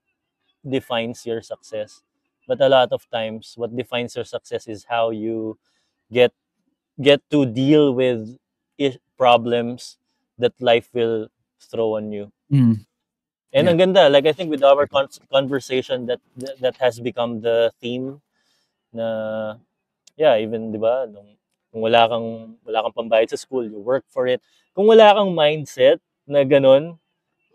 defines 0.64 1.26
your 1.26 1.41
success. 1.41 2.01
But 2.47 2.61
a 2.61 2.69
lot 2.69 2.91
of 2.91 3.07
times, 3.09 3.53
what 3.55 3.75
defines 3.75 4.15
your 4.15 4.25
success 4.25 4.67
is 4.67 4.85
how 4.89 5.11
you 5.11 5.57
get 6.11 6.33
get 7.01 7.21
to 7.31 7.45
deal 7.45 7.93
with 7.93 8.37
problems 9.17 9.97
that 10.37 10.53
life 10.59 10.89
will 10.93 11.29
throw 11.61 11.95
on 11.95 12.11
you. 12.11 12.31
Mm. 12.51 12.83
And 13.53 13.63
Yeah. 13.65 13.71
ang 13.71 13.77
ganda, 13.79 14.03
like 14.09 14.25
I 14.25 14.33
think 14.33 14.49
with 14.49 14.65
our 14.65 14.87
con- 14.89 15.13
conversation 15.31 16.07
that, 16.09 16.19
that 16.59 16.75
has 16.81 16.99
become 16.99 17.39
the 17.41 17.71
theme 17.79 18.19
na 18.93 19.07
yeah, 20.17 20.37
even 20.37 20.73
'di 20.73 20.79
ba, 20.81 21.05
nung 21.09 21.37
kung 21.73 21.81
wala 21.85 22.05
kang 22.09 22.57
wala 22.65 22.83
kang 22.85 22.97
pambayad 22.97 23.29
sa 23.29 23.39
school, 23.39 23.65
you 23.65 23.79
work 23.81 24.05
for 24.09 24.27
it. 24.29 24.41
Kung 24.75 24.89
wala 24.89 25.13
kang 25.13 25.33
mindset 25.33 26.01
na 26.25 26.43
ganun, 26.45 26.97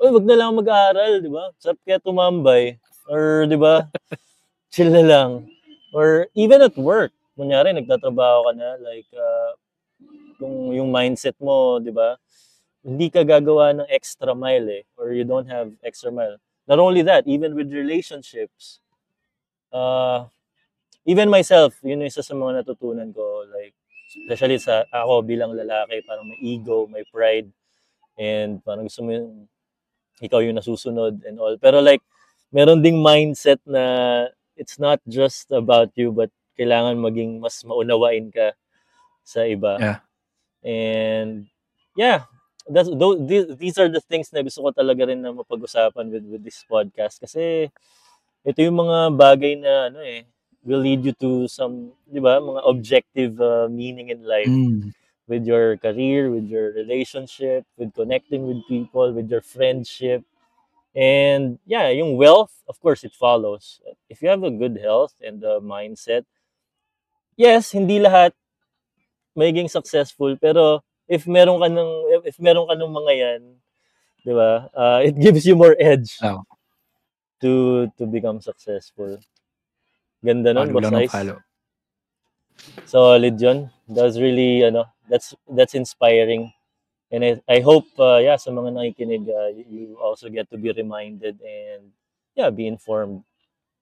oy, 0.01 0.10
wag 0.15 0.27
na 0.27 0.36
lang 0.39 0.59
mag-aaral, 0.59 1.23
'di 1.23 1.31
ba? 1.31 1.51
Sarap 1.59 1.78
kaya 1.86 1.98
tumambay 2.02 2.78
or 3.10 3.47
'di 3.47 3.59
ba? 3.59 3.86
Chill 4.70 4.93
na 4.93 5.03
lang. 5.05 5.31
Or 5.97 6.28
even 6.36 6.61
at 6.61 6.77
work, 6.77 7.12
kunyari 7.39 7.73
nagtatrabaho 7.73 8.51
ka 8.51 8.53
na 8.53 8.69
like 8.85 9.09
uh, 9.16 9.57
kung 10.36 10.77
yung 10.77 10.93
mindset 10.93 11.35
mo, 11.40 11.81
'di 11.81 11.90
ba? 11.95 12.20
Hindi 12.85 13.09
ka 13.11 13.24
gagawa 13.24 13.73
ng 13.74 13.89
extra 13.90 14.32
mile 14.36 14.69
eh 14.70 14.85
or 15.01 15.12
you 15.16 15.24
don't 15.24 15.49
have 15.49 15.73
extra 15.82 16.12
mile. 16.12 16.36
Not 16.69 16.78
only 16.78 17.01
that, 17.09 17.24
even 17.27 17.57
with 17.57 17.73
relationships. 17.73 18.81
Uh, 19.73 20.28
even 21.05 21.28
myself, 21.32 21.77
yun 21.85 22.01
yung 22.05 22.11
isa 22.12 22.24
sa 22.24 22.36
mga 22.36 22.65
natutunan 22.65 23.12
ko 23.12 23.45
like 23.53 23.73
especially 24.24 24.61
sa 24.61 24.85
ako 24.93 25.24
bilang 25.24 25.53
lalaki, 25.57 26.01
parang 26.05 26.28
may 26.28 26.40
ego, 26.40 26.89
may 26.89 27.05
pride 27.09 27.49
and 28.20 28.61
parang 28.65 28.89
gusto 28.89 29.05
mo 29.05 29.12
yung 29.16 29.31
ikaw 30.23 30.40
yung 30.45 30.59
nasusunod 30.59 31.23
and 31.24 31.39
all. 31.40 31.57
Pero 31.61 31.81
like 31.81 32.03
meron 32.53 32.81
ding 32.85 33.01
mindset 33.01 33.61
na 33.69 34.27
it's 34.59 34.77
not 34.83 35.01
just 35.07 35.49
about 35.55 35.95
you 35.95 36.11
but 36.13 36.29
kailangan 36.59 36.99
maging 36.99 37.39
mas 37.39 37.63
maunawain 37.63 38.35
ka 38.35 38.53
sa 39.23 39.47
iba. 39.47 39.79
Yeah. 39.79 39.99
And 40.67 41.47
yeah, 41.97 42.27
that's 42.69 42.91
those, 42.91 43.23
these, 43.27 43.47
these 43.57 43.79
are 43.79 43.89
the 43.89 44.03
things 44.03 44.33
na 44.35 44.43
gusto 44.43 44.63
ko 44.67 44.71
talaga 44.75 45.09
rin 45.09 45.23
na 45.23 45.33
mapag-usapan 45.33 46.11
with 46.11 46.27
with 46.27 46.43
this 46.45 46.67
podcast 46.67 47.23
kasi 47.23 47.71
ito 48.45 48.59
yung 48.63 48.81
mga 48.83 48.99
bagay 49.15 49.55
na 49.61 49.93
ano 49.93 50.01
eh 50.03 50.25
will 50.67 50.83
lead 50.83 51.05
you 51.07 51.15
to 51.17 51.47
some, 51.49 51.95
'di 52.11 52.21
ba, 52.21 52.43
mga 52.43 52.63
objective 52.67 53.35
uh, 53.41 53.67
meaning 53.71 54.11
in 54.13 54.21
life 54.27 54.51
Mm. 54.51 54.93
with 55.29 55.45
your 55.47 55.77
career, 55.79 56.31
with 56.33 56.49
your 56.49 56.73
relationship, 56.73 57.65
with 57.79 57.93
connecting 57.95 58.49
with 58.49 58.61
people, 58.69 59.13
with 59.13 59.29
your 59.31 59.45
friendship. 59.45 60.25
And 60.94 61.59
yeah, 61.66 61.89
yung 61.90 62.16
wealth, 62.16 62.52
of 62.69 62.81
course, 62.81 63.05
it 63.05 63.12
follows. 63.12 63.81
If 64.09 64.23
you 64.23 64.28
have 64.28 64.43
a 64.43 64.51
good 64.51 64.78
health 64.81 65.15
and 65.20 65.43
a 65.44 65.60
mindset, 65.60 66.24
yes, 67.36 67.73
hindi 67.73 68.01
lahat 68.01 68.32
magiging 69.36 69.70
successful, 69.70 70.35
pero 70.40 70.82
if 71.06 71.27
meron 71.27 71.62
ka 71.62 71.69
ng 71.70 71.90
if, 72.27 72.36
meron 72.43 72.66
ka 72.66 72.74
ng 72.74 72.90
mga 72.90 73.12
yan, 73.15 73.43
'di 74.27 74.32
ba? 74.35 74.66
Uh, 74.74 75.01
it 75.05 75.15
gives 75.24 75.47
you 75.47 75.55
more 75.55 75.77
edge 75.78 76.19
Oo. 76.24 76.43
to 77.39 77.52
to 77.94 78.09
become 78.09 78.43
successful. 78.43 79.20
Ganda 80.19 80.51
nun, 80.51 80.74
boss 80.74 80.82
lang 80.90 80.94
ng 80.98 81.06
Ice. 81.06 81.15
palo. 81.15 81.35
Solid 82.86 83.39
yun. 83.40 83.70
That's 83.86 84.19
really, 84.19 84.65
ano, 84.65 84.90
that's, 85.09 85.35
that's 85.48 85.74
inspiring. 85.74 86.52
And 87.11 87.25
I, 87.25 87.41
I 87.49 87.61
hope, 87.61 87.87
uh, 87.99 88.19
yeah, 88.19 88.37
sa 88.37 88.51
mga 88.51 88.73
nakikinig, 88.77 89.25
uh, 89.29 89.51
you 89.57 89.97
also 90.01 90.29
get 90.29 90.51
to 90.51 90.59
be 90.59 90.73
reminded 90.73 91.41
and, 91.41 91.93
yeah, 92.37 92.51
be 92.51 92.67
informed 92.67 93.25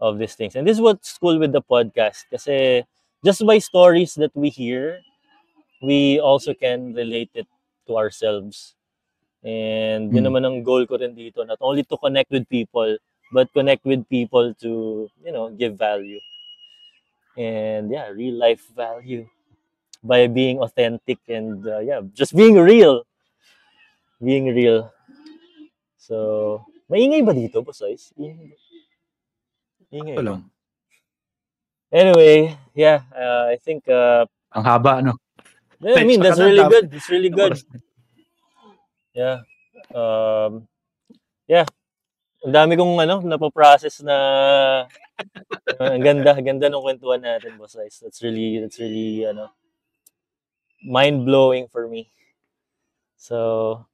of 0.00 0.18
these 0.18 0.34
things. 0.34 0.56
And 0.56 0.66
this 0.66 0.76
is 0.78 0.82
what's 0.82 1.18
cool 1.18 1.38
with 1.38 1.52
the 1.52 1.62
podcast. 1.62 2.24
Kasi 2.30 2.84
just 3.24 3.46
by 3.46 3.58
stories 3.58 4.14
that 4.16 4.32
we 4.34 4.50
hear, 4.50 5.00
we 5.82 6.20
also 6.20 6.54
can 6.54 6.94
relate 6.94 7.30
it 7.34 7.46
to 7.88 7.96
ourselves. 7.98 8.74
And 9.44 10.12
yun 10.14 10.24
Mm. 10.24 10.28
naman 10.32 10.42
ang 10.46 10.56
goal 10.64 10.86
ko 10.86 10.98
rin 10.98 11.14
dito, 11.14 11.46
not 11.46 11.58
only 11.62 11.84
to 11.86 11.96
connect 11.98 12.30
with 12.32 12.48
people, 12.48 12.98
but 13.32 13.52
connect 13.54 13.84
with 13.84 14.06
people 14.08 14.54
to, 14.62 15.06
you 15.24 15.32
know, 15.32 15.50
give 15.50 15.78
value. 15.78 16.20
and 17.36 17.90
yeah, 17.90 18.08
real 18.08 18.34
life 18.34 18.66
value 18.74 19.26
by 20.04 20.26
being 20.26 20.58
authentic 20.60 21.18
and 21.28 21.66
uh, 21.66 21.78
yeah, 21.80 22.00
just 22.14 22.36
being 22.36 22.56
real. 22.56 23.04
Being 24.16 24.48
real. 24.54 24.88
So, 26.00 26.64
maingay 26.88 27.20
ba 27.26 27.36
dito, 27.36 27.60
boss 27.60 27.82
Ice? 27.84 28.14
Ingay. 28.16 28.56
Ito 30.16 30.22
lang. 30.24 30.48
Anyway, 31.92 32.56
yeah, 32.74 33.06
uh, 33.14 33.46
I 33.48 33.56
think 33.56 33.86
uh, 33.88 34.26
Ang 34.56 34.64
haba, 34.64 35.04
ano? 35.04 35.20
I 35.84 36.02
mean, 36.08 36.24
that's 36.24 36.40
really 36.40 36.64
good. 36.64 36.88
It's 36.88 37.10
really 37.12 37.28
good. 37.28 37.60
Yeah. 39.12 39.44
Um, 39.92 40.64
yeah. 41.44 41.68
Ang 42.40 42.54
dami 42.56 42.72
kong 42.76 42.96
ano, 43.00 43.20
napoprocess 43.20 44.00
na 44.00 44.16
ang 45.80 46.00
ganda, 46.00 46.32
ang 46.36 46.46
ganda 46.46 46.68
ng 46.72 46.84
kwentuhan 46.84 47.20
natin, 47.20 47.60
boss 47.60 47.76
Ice. 47.80 48.00
That's 48.00 48.20
really, 48.24 48.60
that's 48.60 48.80
really, 48.80 49.28
ano, 49.28 49.52
mind-blowing 50.84 51.68
for 51.68 51.88
me. 51.88 52.08
So, 53.16 53.84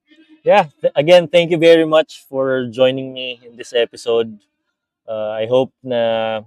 yeah. 0.43 0.67
th- 0.81 0.93
again, 0.97 1.29
thank 1.29 1.51
you 1.51 1.59
very 1.59 1.85
much 1.87 2.25
for 2.29 2.67
joining 2.69 3.13
me 3.13 3.41
in 3.45 3.57
this 3.57 3.73
episode. 3.73 4.39
Uh, 5.09 5.31
I 5.35 5.47
hope 5.47 5.73
na, 5.83 6.43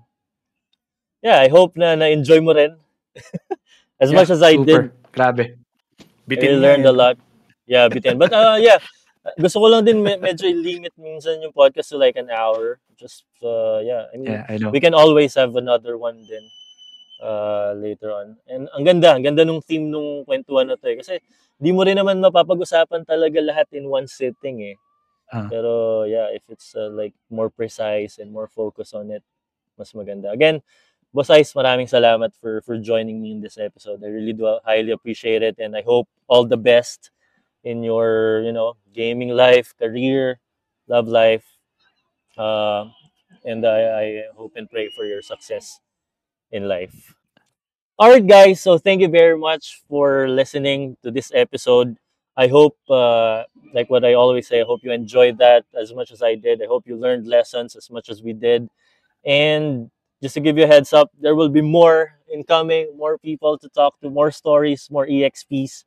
yeah, 1.22 1.40
I 1.42 1.48
hope 1.50 1.76
na 1.78 1.96
na-enjoy 1.96 2.40
mo 2.42 2.54
rin. 2.54 2.78
as 4.02 4.12
Yeah, 4.12 4.18
much 4.18 4.30
as 4.30 4.42
I 4.44 4.56
did. 4.56 4.68
super. 4.68 4.94
Grabe. 5.14 5.56
I 5.56 6.06
Bitin 6.28 6.60
learned 6.62 6.84
nga 6.84 6.92
a 6.92 6.96
lot. 6.96 7.18
Yeah, 7.66 7.88
bitin. 7.90 8.18
But 8.20 8.34
uh, 8.34 8.58
yeah, 8.60 8.78
gusto 9.40 9.60
ko 9.60 9.68
lang 9.72 9.86
din 9.86 10.02
me- 10.04 10.20
medyo 10.22 10.50
limit 10.52 10.94
minsan 10.98 11.42
yung 11.42 11.54
podcast 11.56 11.90
to 11.94 11.98
like 11.98 12.16
an 12.18 12.30
hour. 12.30 12.80
Just, 13.00 13.26
uh, 13.44 13.80
yeah, 13.84 14.08
I 14.14 14.18
mean, 14.18 14.32
Yeah, 14.32 14.46
I 14.50 14.58
know. 14.58 14.70
we 14.70 14.80
can 14.80 14.94
always 14.94 15.36
have 15.36 15.56
another 15.56 15.98
one 15.98 16.24
din 16.28 16.46
uh, 17.24 17.74
later 17.78 18.12
on. 18.12 18.38
And 18.48 18.70
ang 18.76 18.84
ganda, 18.86 19.14
ang 19.16 19.24
ganda 19.24 19.44
nung 19.46 19.62
theme 19.62 19.90
nung 19.92 20.24
kwentuhan 20.26 20.68
na 20.72 20.76
to 20.80 20.88
eh. 20.92 20.98
Kasi 21.00 21.16
di 21.60 21.72
mo 21.72 21.84
rin 21.88 21.96
naman 21.98 22.20
mapapag-usapan 22.20 23.08
talaga 23.08 23.40
lahat 23.40 23.68
in 23.72 23.88
one 23.88 24.08
sitting 24.08 24.76
eh. 24.76 24.78
Ah. 25.32 25.48
Pero 25.50 26.04
yeah, 26.06 26.30
if 26.30 26.44
it's 26.50 26.76
uh, 26.76 26.92
like 26.94 27.16
more 27.32 27.50
precise 27.50 28.20
and 28.22 28.30
more 28.30 28.48
focus 28.48 28.94
on 28.94 29.10
it, 29.10 29.24
mas 29.80 29.92
maganda. 29.94 30.32
Again, 30.32 30.62
Boss 31.16 31.32
Ice, 31.32 31.56
maraming 31.56 31.88
salamat 31.88 32.36
for 32.38 32.60
for 32.62 32.76
joining 32.78 33.24
me 33.24 33.32
in 33.32 33.40
this 33.40 33.58
episode. 33.58 34.04
I 34.04 34.12
really 34.12 34.36
do 34.36 34.60
highly 34.68 34.92
appreciate 34.92 35.42
it 35.42 35.56
and 35.58 35.74
I 35.74 35.82
hope 35.82 36.12
all 36.28 36.46
the 36.46 36.60
best 36.60 37.10
in 37.64 37.82
your, 37.82 38.44
you 38.44 38.52
know, 38.52 38.76
gaming 38.94 39.32
life, 39.32 39.74
career, 39.80 40.40
love 40.88 41.08
life. 41.08 41.48
Uh, 42.38 42.92
and 43.44 43.66
I, 43.66 43.80
I 44.04 44.06
hope 44.36 44.54
and 44.56 44.70
pray 44.70 44.90
for 44.92 45.06
your 45.06 45.22
success 45.22 45.80
in 46.52 46.68
life. 46.68 47.16
All 47.98 48.10
right, 48.10 48.26
guys. 48.26 48.62
So 48.62 48.78
thank 48.78 49.02
you 49.02 49.08
very 49.08 49.38
much 49.38 49.82
for 49.88 50.28
listening 50.28 50.98
to 51.04 51.12
this 51.12 51.32
episode. 51.34 51.98
I 52.36 52.48
hope, 52.48 52.76
uh, 52.90 53.44
like 53.74 53.90
what 53.90 54.04
I 54.04 54.14
always 54.14 54.48
say, 54.48 54.60
I 54.62 54.66
hope 54.66 54.82
you 54.84 54.92
enjoyed 54.92 55.38
that 55.38 55.64
as 55.74 55.94
much 55.94 56.12
as 56.12 56.22
I 56.22 56.36
did. 56.36 56.62
I 56.62 56.66
hope 56.68 56.84
you 56.88 56.98
learned 56.98 57.28
lessons 57.28 57.76
as 57.76 57.90
much 57.90 58.10
as 58.10 58.22
we 58.22 58.34
did. 58.34 58.68
And 59.26 59.92
just 60.22 60.36
to 60.36 60.42
give 60.42 60.58
you 60.58 60.66
a 60.66 60.68
heads 60.68 60.94
up, 60.94 61.12
there 61.20 61.36
will 61.36 61.50
be 61.50 61.62
more 61.62 62.20
incoming, 62.34 62.98
more 62.98 63.18
people 63.18 63.58
to 63.60 63.70
talk 63.70 64.00
to, 64.02 64.10
more 64.10 64.32
stories, 64.32 64.90
more 64.92 65.08
EXPs. 65.08 65.86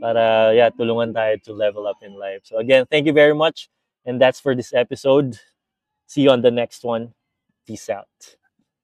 Para, 0.00 0.52
yeah, 0.56 0.70
tulungan 0.70 1.12
tayo 1.12 1.40
to 1.44 1.52
level 1.52 1.86
up 1.86 2.00
in 2.02 2.16
life. 2.18 2.42
So 2.44 2.58
again, 2.58 2.86
thank 2.88 3.06
you 3.06 3.12
very 3.12 3.34
much. 3.34 3.68
And 4.04 4.20
that's 4.20 4.40
for 4.40 4.54
this 4.54 4.72
episode. 4.74 5.38
See 6.06 6.22
you 6.22 6.30
on 6.30 6.42
the 6.42 6.50
next 6.50 6.84
one. 6.84 7.14
Peace 7.66 7.90
out. 7.90 8.41